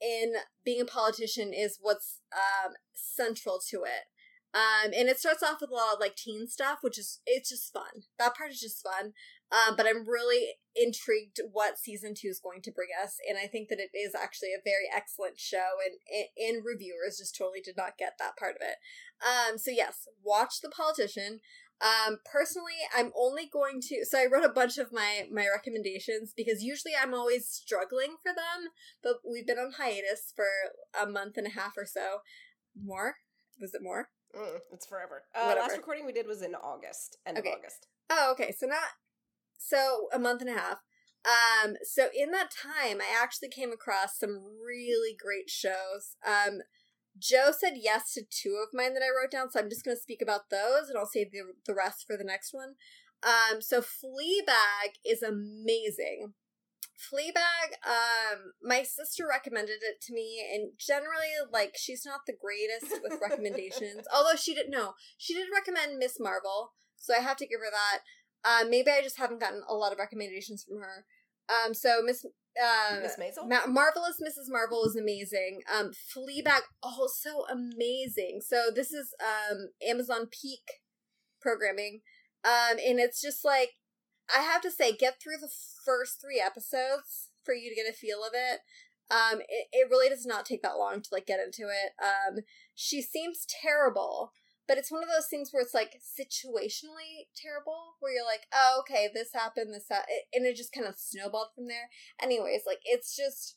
[0.00, 0.34] in
[0.64, 4.06] being a politician is what's um central to it
[4.54, 7.50] um and it starts off with a lot of like teen stuff which is it's
[7.50, 8.04] just fun.
[8.18, 9.12] That part is just fun.
[9.52, 13.46] Um but i'm really intrigued what season two is going to bring us and i
[13.46, 17.76] think that it is actually a very excellent show and and reviewers just totally did
[17.76, 18.76] not get that part of it.
[19.24, 21.40] Um so yes watch the politician.
[21.80, 26.32] Um personally i'm only going to so i wrote a bunch of my my recommendations
[26.36, 28.70] because usually i'm always struggling for them
[29.02, 30.46] but we've been on hiatus for
[31.00, 32.18] a month and a half or so.
[32.80, 33.16] More?
[33.60, 37.38] Was it more Mm, it's forever uh, last recording we did was in august end
[37.38, 37.48] Okay.
[37.48, 38.54] of august Oh, okay.
[38.56, 38.78] So not
[39.58, 40.78] so a month and a half.
[41.24, 46.16] Um, so in that time, I actually came across some really great shows.
[46.26, 46.60] Um,
[47.18, 49.96] Joe said yes to two of mine that I wrote down, so I'm just going
[49.96, 52.74] to speak about those, and I'll save the the rest for the next one.
[53.22, 56.34] Um, so Fleabag is amazing.
[56.98, 63.00] Fleabag, um, my sister recommended it to me, and generally, like, she's not the greatest
[63.02, 64.06] with recommendations.
[64.14, 67.70] Although she didn't know, she did recommend Miss Marvel, so I have to give her
[67.70, 68.00] that.
[68.44, 71.04] Um, maybe I just haven't gotten a lot of recommendations from her.
[71.48, 74.50] Um, so Miss uh, miss maisel Ma- Marvelous Mrs.
[74.50, 75.62] Marvel is amazing.
[75.72, 78.40] Um, Fleabag also amazing.
[78.44, 80.80] So this is um Amazon Peak
[81.40, 82.00] programming,
[82.44, 83.70] um, and it's just like
[84.34, 85.50] I have to say, get through the
[85.84, 88.60] first three episodes for you to get a feel of it.
[89.10, 91.92] Um, it, it really does not take that long to like get into it.
[92.02, 92.40] Um,
[92.74, 94.32] she seems terrible,
[94.66, 98.80] but it's one of those things where it's like situationally terrible, where you're like, oh,
[98.80, 101.88] okay, this happened, this ha-, it, and it just kind of snowballed from there.
[102.20, 103.54] Anyways, like it's just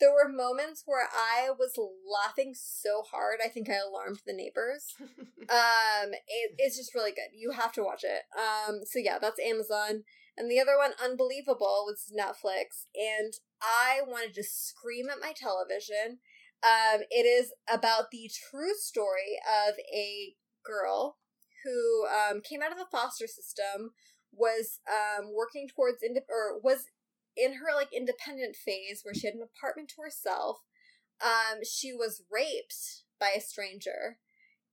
[0.00, 4.94] there were moments where I was laughing so hard, I think I alarmed the neighbors.
[5.44, 7.28] Um, it, it's just really good.
[7.34, 8.22] You have to watch it.
[8.34, 10.04] Um, so yeah, that's Amazon.
[10.38, 12.86] And the other one, Unbelievable, was Netflix.
[12.94, 16.20] And I wanted to scream at my television.
[16.62, 21.18] Um, it is about the true story of a girl
[21.62, 23.90] who um, came out of the foster system,
[24.32, 26.86] was um, working towards inde- or was
[27.36, 30.58] in her like independent phase where she had an apartment to herself.
[31.22, 34.18] Um, she was raped by a stranger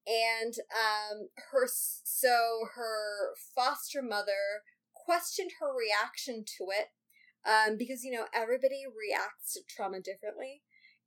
[0.08, 6.90] and um her so her foster mother questioned her reaction to it
[7.48, 10.64] um because you know everybody reacts to trauma differently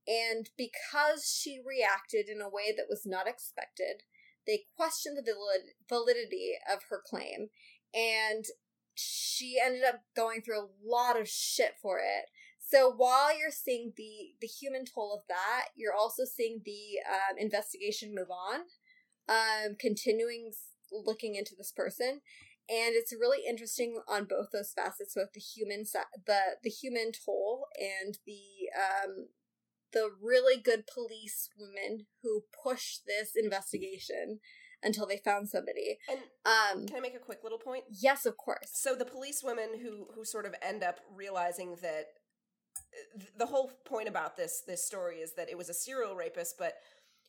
[0.07, 4.03] and because she reacted in a way that was not expected
[4.47, 7.49] they questioned the valid- validity of her claim
[7.93, 8.45] and
[8.95, 12.27] she ended up going through a lot of shit for it.
[12.59, 17.39] So while you're seeing the the human toll of that, you're also seeing the um,
[17.39, 18.61] investigation move on,
[19.29, 20.53] um, continuing
[20.91, 22.21] looking into this person,
[22.69, 25.85] and it's really interesting on both those facets, both the human
[26.27, 29.29] the the human toll and the um
[29.93, 34.41] the really good police women who push this investigation
[34.85, 35.99] until they found somebody.
[36.09, 37.85] And Um, can I make a quick little point?
[37.91, 38.71] yes, of course.
[38.75, 42.07] So the police women who who sort of end up realizing that
[43.19, 46.57] th- the whole point about this this story is that it was a serial rapist,
[46.59, 46.75] but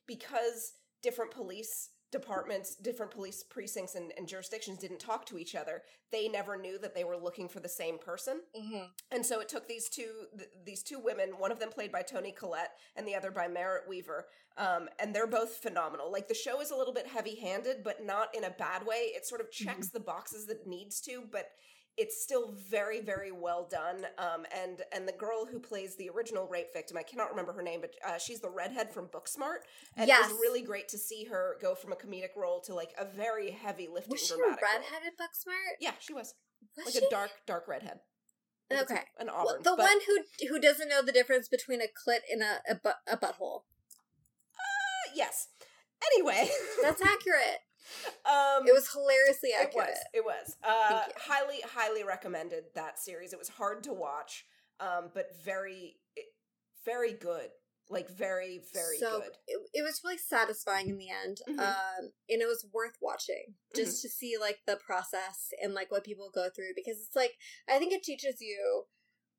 [0.08, 5.81] because different police departments, different police precincts and, and jurisdictions didn't talk to each other,
[6.11, 8.41] they never knew that they were looking for the same person.
[8.57, 8.85] Mm-hmm.
[9.11, 12.01] And so it took these two th- these two women, one of them played by
[12.01, 14.27] Toni Collette and the other by Merritt Wever,
[14.57, 16.11] um, and they're both phenomenal.
[16.11, 19.11] Like the show is a little bit heavy handed, but not in a bad way.
[19.15, 21.49] It sort of checks the boxes that it needs to, but
[21.98, 24.06] it's still very very well done.
[24.17, 27.61] Um, and and the girl who plays the original rape victim, I cannot remember her
[27.64, 29.59] name, but uh, she's the redhead from Booksmart,
[29.95, 32.93] and it was really great to see her go from a comedic role to like
[32.99, 34.72] a very heavy lifting Was she a dramatic role.
[34.74, 35.75] redheaded Booksmart?
[35.80, 36.33] Yeah, she was
[36.77, 37.06] Was like she?
[37.06, 37.99] a dark dark redhead.
[38.72, 39.01] Like Okay.
[39.19, 42.41] an Well, the but- one who who doesn't know the difference between a clit and
[42.41, 43.61] a a, butt, a butthole.
[45.14, 45.48] yes.
[46.14, 46.49] Anyway,
[46.83, 47.59] That's accurate.
[48.25, 49.89] um, It was hilariously It accurate.
[49.89, 49.97] was.
[50.14, 50.57] It was.
[50.64, 53.33] Uh, highly, highly recommended that series.
[53.33, 54.45] It was hard to watch,
[54.80, 55.97] um, but very,
[56.85, 57.49] very good.
[57.88, 59.30] Like very, very so good.
[59.47, 61.59] It, it was really satisfying in the end, Mhm.
[61.59, 64.07] um, and it was worth watching just Mm-hmm.
[64.07, 67.33] to see like the process and like what people go through because it's like
[67.69, 68.85] I think it teaches you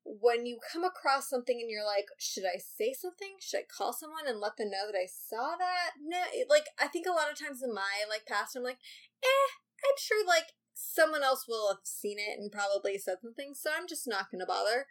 [0.07, 3.35] when you come across something and you're like, should I say something?
[3.39, 5.91] Should I call someone and let them know that I saw that?
[6.01, 8.79] No, it, like I think a lot of times in my like past, I'm like,
[9.23, 9.49] eh,
[9.83, 13.87] I'm sure like someone else will have seen it and probably said something, so I'm
[13.87, 14.87] just not gonna bother.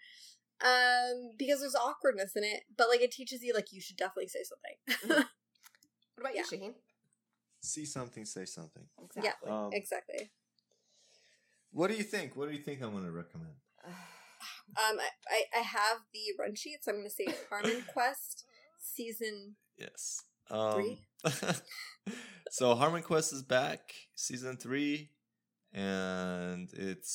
[0.65, 4.29] Um, because there's awkwardness in it, but like it teaches you like you should definitely
[4.29, 5.27] say something.
[6.17, 6.43] What about yeah.
[6.51, 6.75] you, Shaheen?
[7.61, 8.85] See something, say something.
[9.05, 9.51] Exactly.
[9.51, 10.31] Um, exactly.
[11.73, 12.37] What do you think?
[12.37, 13.53] What do you think I'm going to recommend?
[14.79, 14.99] Um,
[15.31, 18.45] I, I, have the run sheet, so I'm going to say Harmon Quest
[18.79, 19.57] season.
[19.79, 20.23] Yes.
[20.51, 20.99] Um, Three?
[22.51, 25.11] so Harmon Quest is back, season three,
[25.73, 27.11] and it's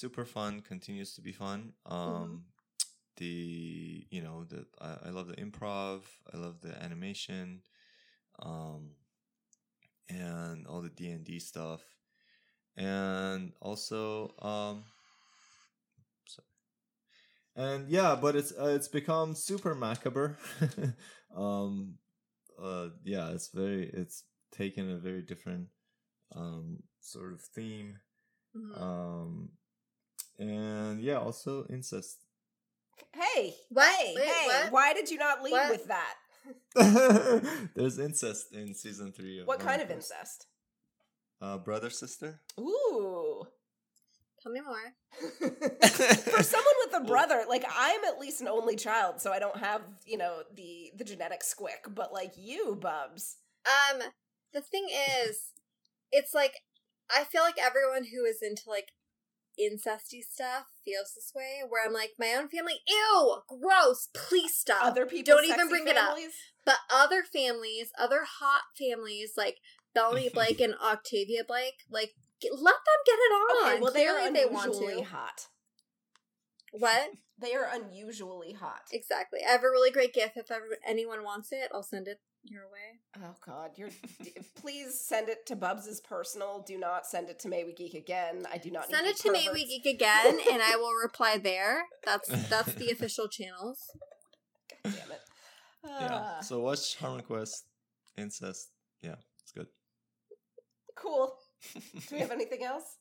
[0.00, 0.60] super fun.
[0.60, 1.72] Continues to be fun.
[1.86, 2.44] Um,
[3.16, 6.02] the you know the I, I love the improv.
[6.32, 7.60] I love the animation,
[8.42, 8.90] um,
[10.08, 11.82] and all the D and D stuff,
[12.76, 14.84] and also um.
[17.56, 17.74] Sorry.
[17.74, 20.36] And yeah, but it's uh, it's become super macabre.
[21.36, 21.94] um,
[22.62, 25.66] uh yeah it's very it's taken a very different
[26.36, 27.98] um sort of theme
[28.56, 28.80] Mhm.
[28.80, 29.48] um
[30.38, 32.18] and yeah also incest
[33.12, 33.92] Hey, What?
[33.96, 34.46] hey, Wait, hey!
[34.46, 34.72] what?
[34.72, 35.70] Why did you not lead What?
[35.70, 36.14] with that?
[37.74, 40.46] there's incest in season three of What kind of incest?
[41.40, 43.42] uh brother sister Ooh.
[44.44, 44.92] Tell me more.
[45.40, 49.56] For someone with a brother, like I'm at least an only child, so I don't
[49.56, 51.94] have, you know, the the genetic squick.
[51.94, 54.02] But like you, Bubs, Um,
[54.52, 54.88] the thing
[55.24, 55.52] is,
[56.12, 56.52] it's like
[57.10, 58.92] I feel like everyone who is into like
[59.58, 61.62] incesty stuff feels this way.
[61.66, 64.84] Where I'm like, my own family, ew, gross, please stop.
[64.84, 66.18] other people, don't even bring it up.
[66.66, 69.56] But other families, other hot families like
[69.94, 73.72] Bellamy Blake and Octavia Blake, like get, let them get it on.
[73.72, 75.08] Okay, well they are Clearly they want unusually to.
[75.08, 75.46] hot.
[76.72, 77.10] What?
[77.36, 78.82] They are unusually hot.
[78.92, 79.40] Exactly.
[79.44, 80.36] I have a really great gift.
[80.36, 83.00] If ever anyone wants it, I'll send it your way.
[83.20, 83.88] Oh God, you're.
[84.22, 86.62] d- please send it to Bubs's personal.
[86.64, 88.46] Do not send it to May We Geek again.
[88.52, 89.52] I do not Send need it to me perverts.
[89.52, 91.86] we geek again, and I will reply there.
[92.04, 93.80] That's that's the official channels.
[94.84, 95.20] God damn it.
[95.84, 97.64] yeah Ah, so watch Harmon Quest
[98.16, 98.70] incest
[99.02, 99.66] yeah it's good
[100.96, 101.34] cool.
[101.72, 102.98] Do we have anything else?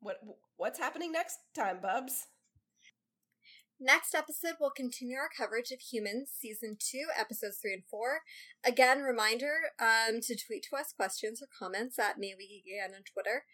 [0.00, 0.16] What
[0.56, 2.26] What's happening next time, Bubs?
[3.80, 8.20] Next episode, we'll continue our coverage of Humans, Season 2, Episodes 3 and 4.
[8.64, 12.94] Again, reminder um, to tweet to us questions or comments at May We Geek Again
[12.96, 13.44] on Twitter.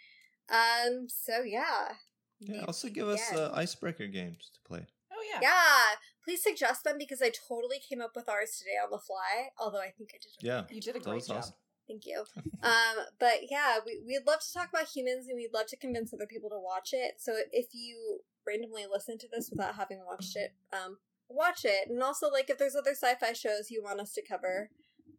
[0.51, 1.95] Um, so yeah.
[2.39, 5.41] yeah also we give us uh, icebreaker games to play Oh yeah.
[5.43, 9.49] Yeah, please suggest them because I totally came up with ours today on the fly,
[9.59, 11.39] although I think I did a yeah You did a great job.
[11.39, 11.55] awesome
[11.91, 12.25] Thank you.
[12.63, 16.13] Um, but yeah, we, we'd love to talk about humans and we'd love to convince
[16.13, 17.15] other people to watch it.
[17.19, 20.99] So if you randomly listen to this without having watched it, um,
[21.31, 21.89] watch it.
[21.89, 24.69] And also, like, if there's other sci fi shows you want us to cover,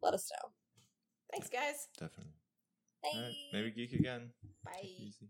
[0.03, 0.51] let us know.
[1.31, 1.87] Thanks, guys.
[1.97, 2.33] definitely
[3.01, 3.09] Bye.
[3.15, 4.29] All right, May We Geek Again.
[4.63, 4.73] Bye.
[4.75, 5.29] Take it easy.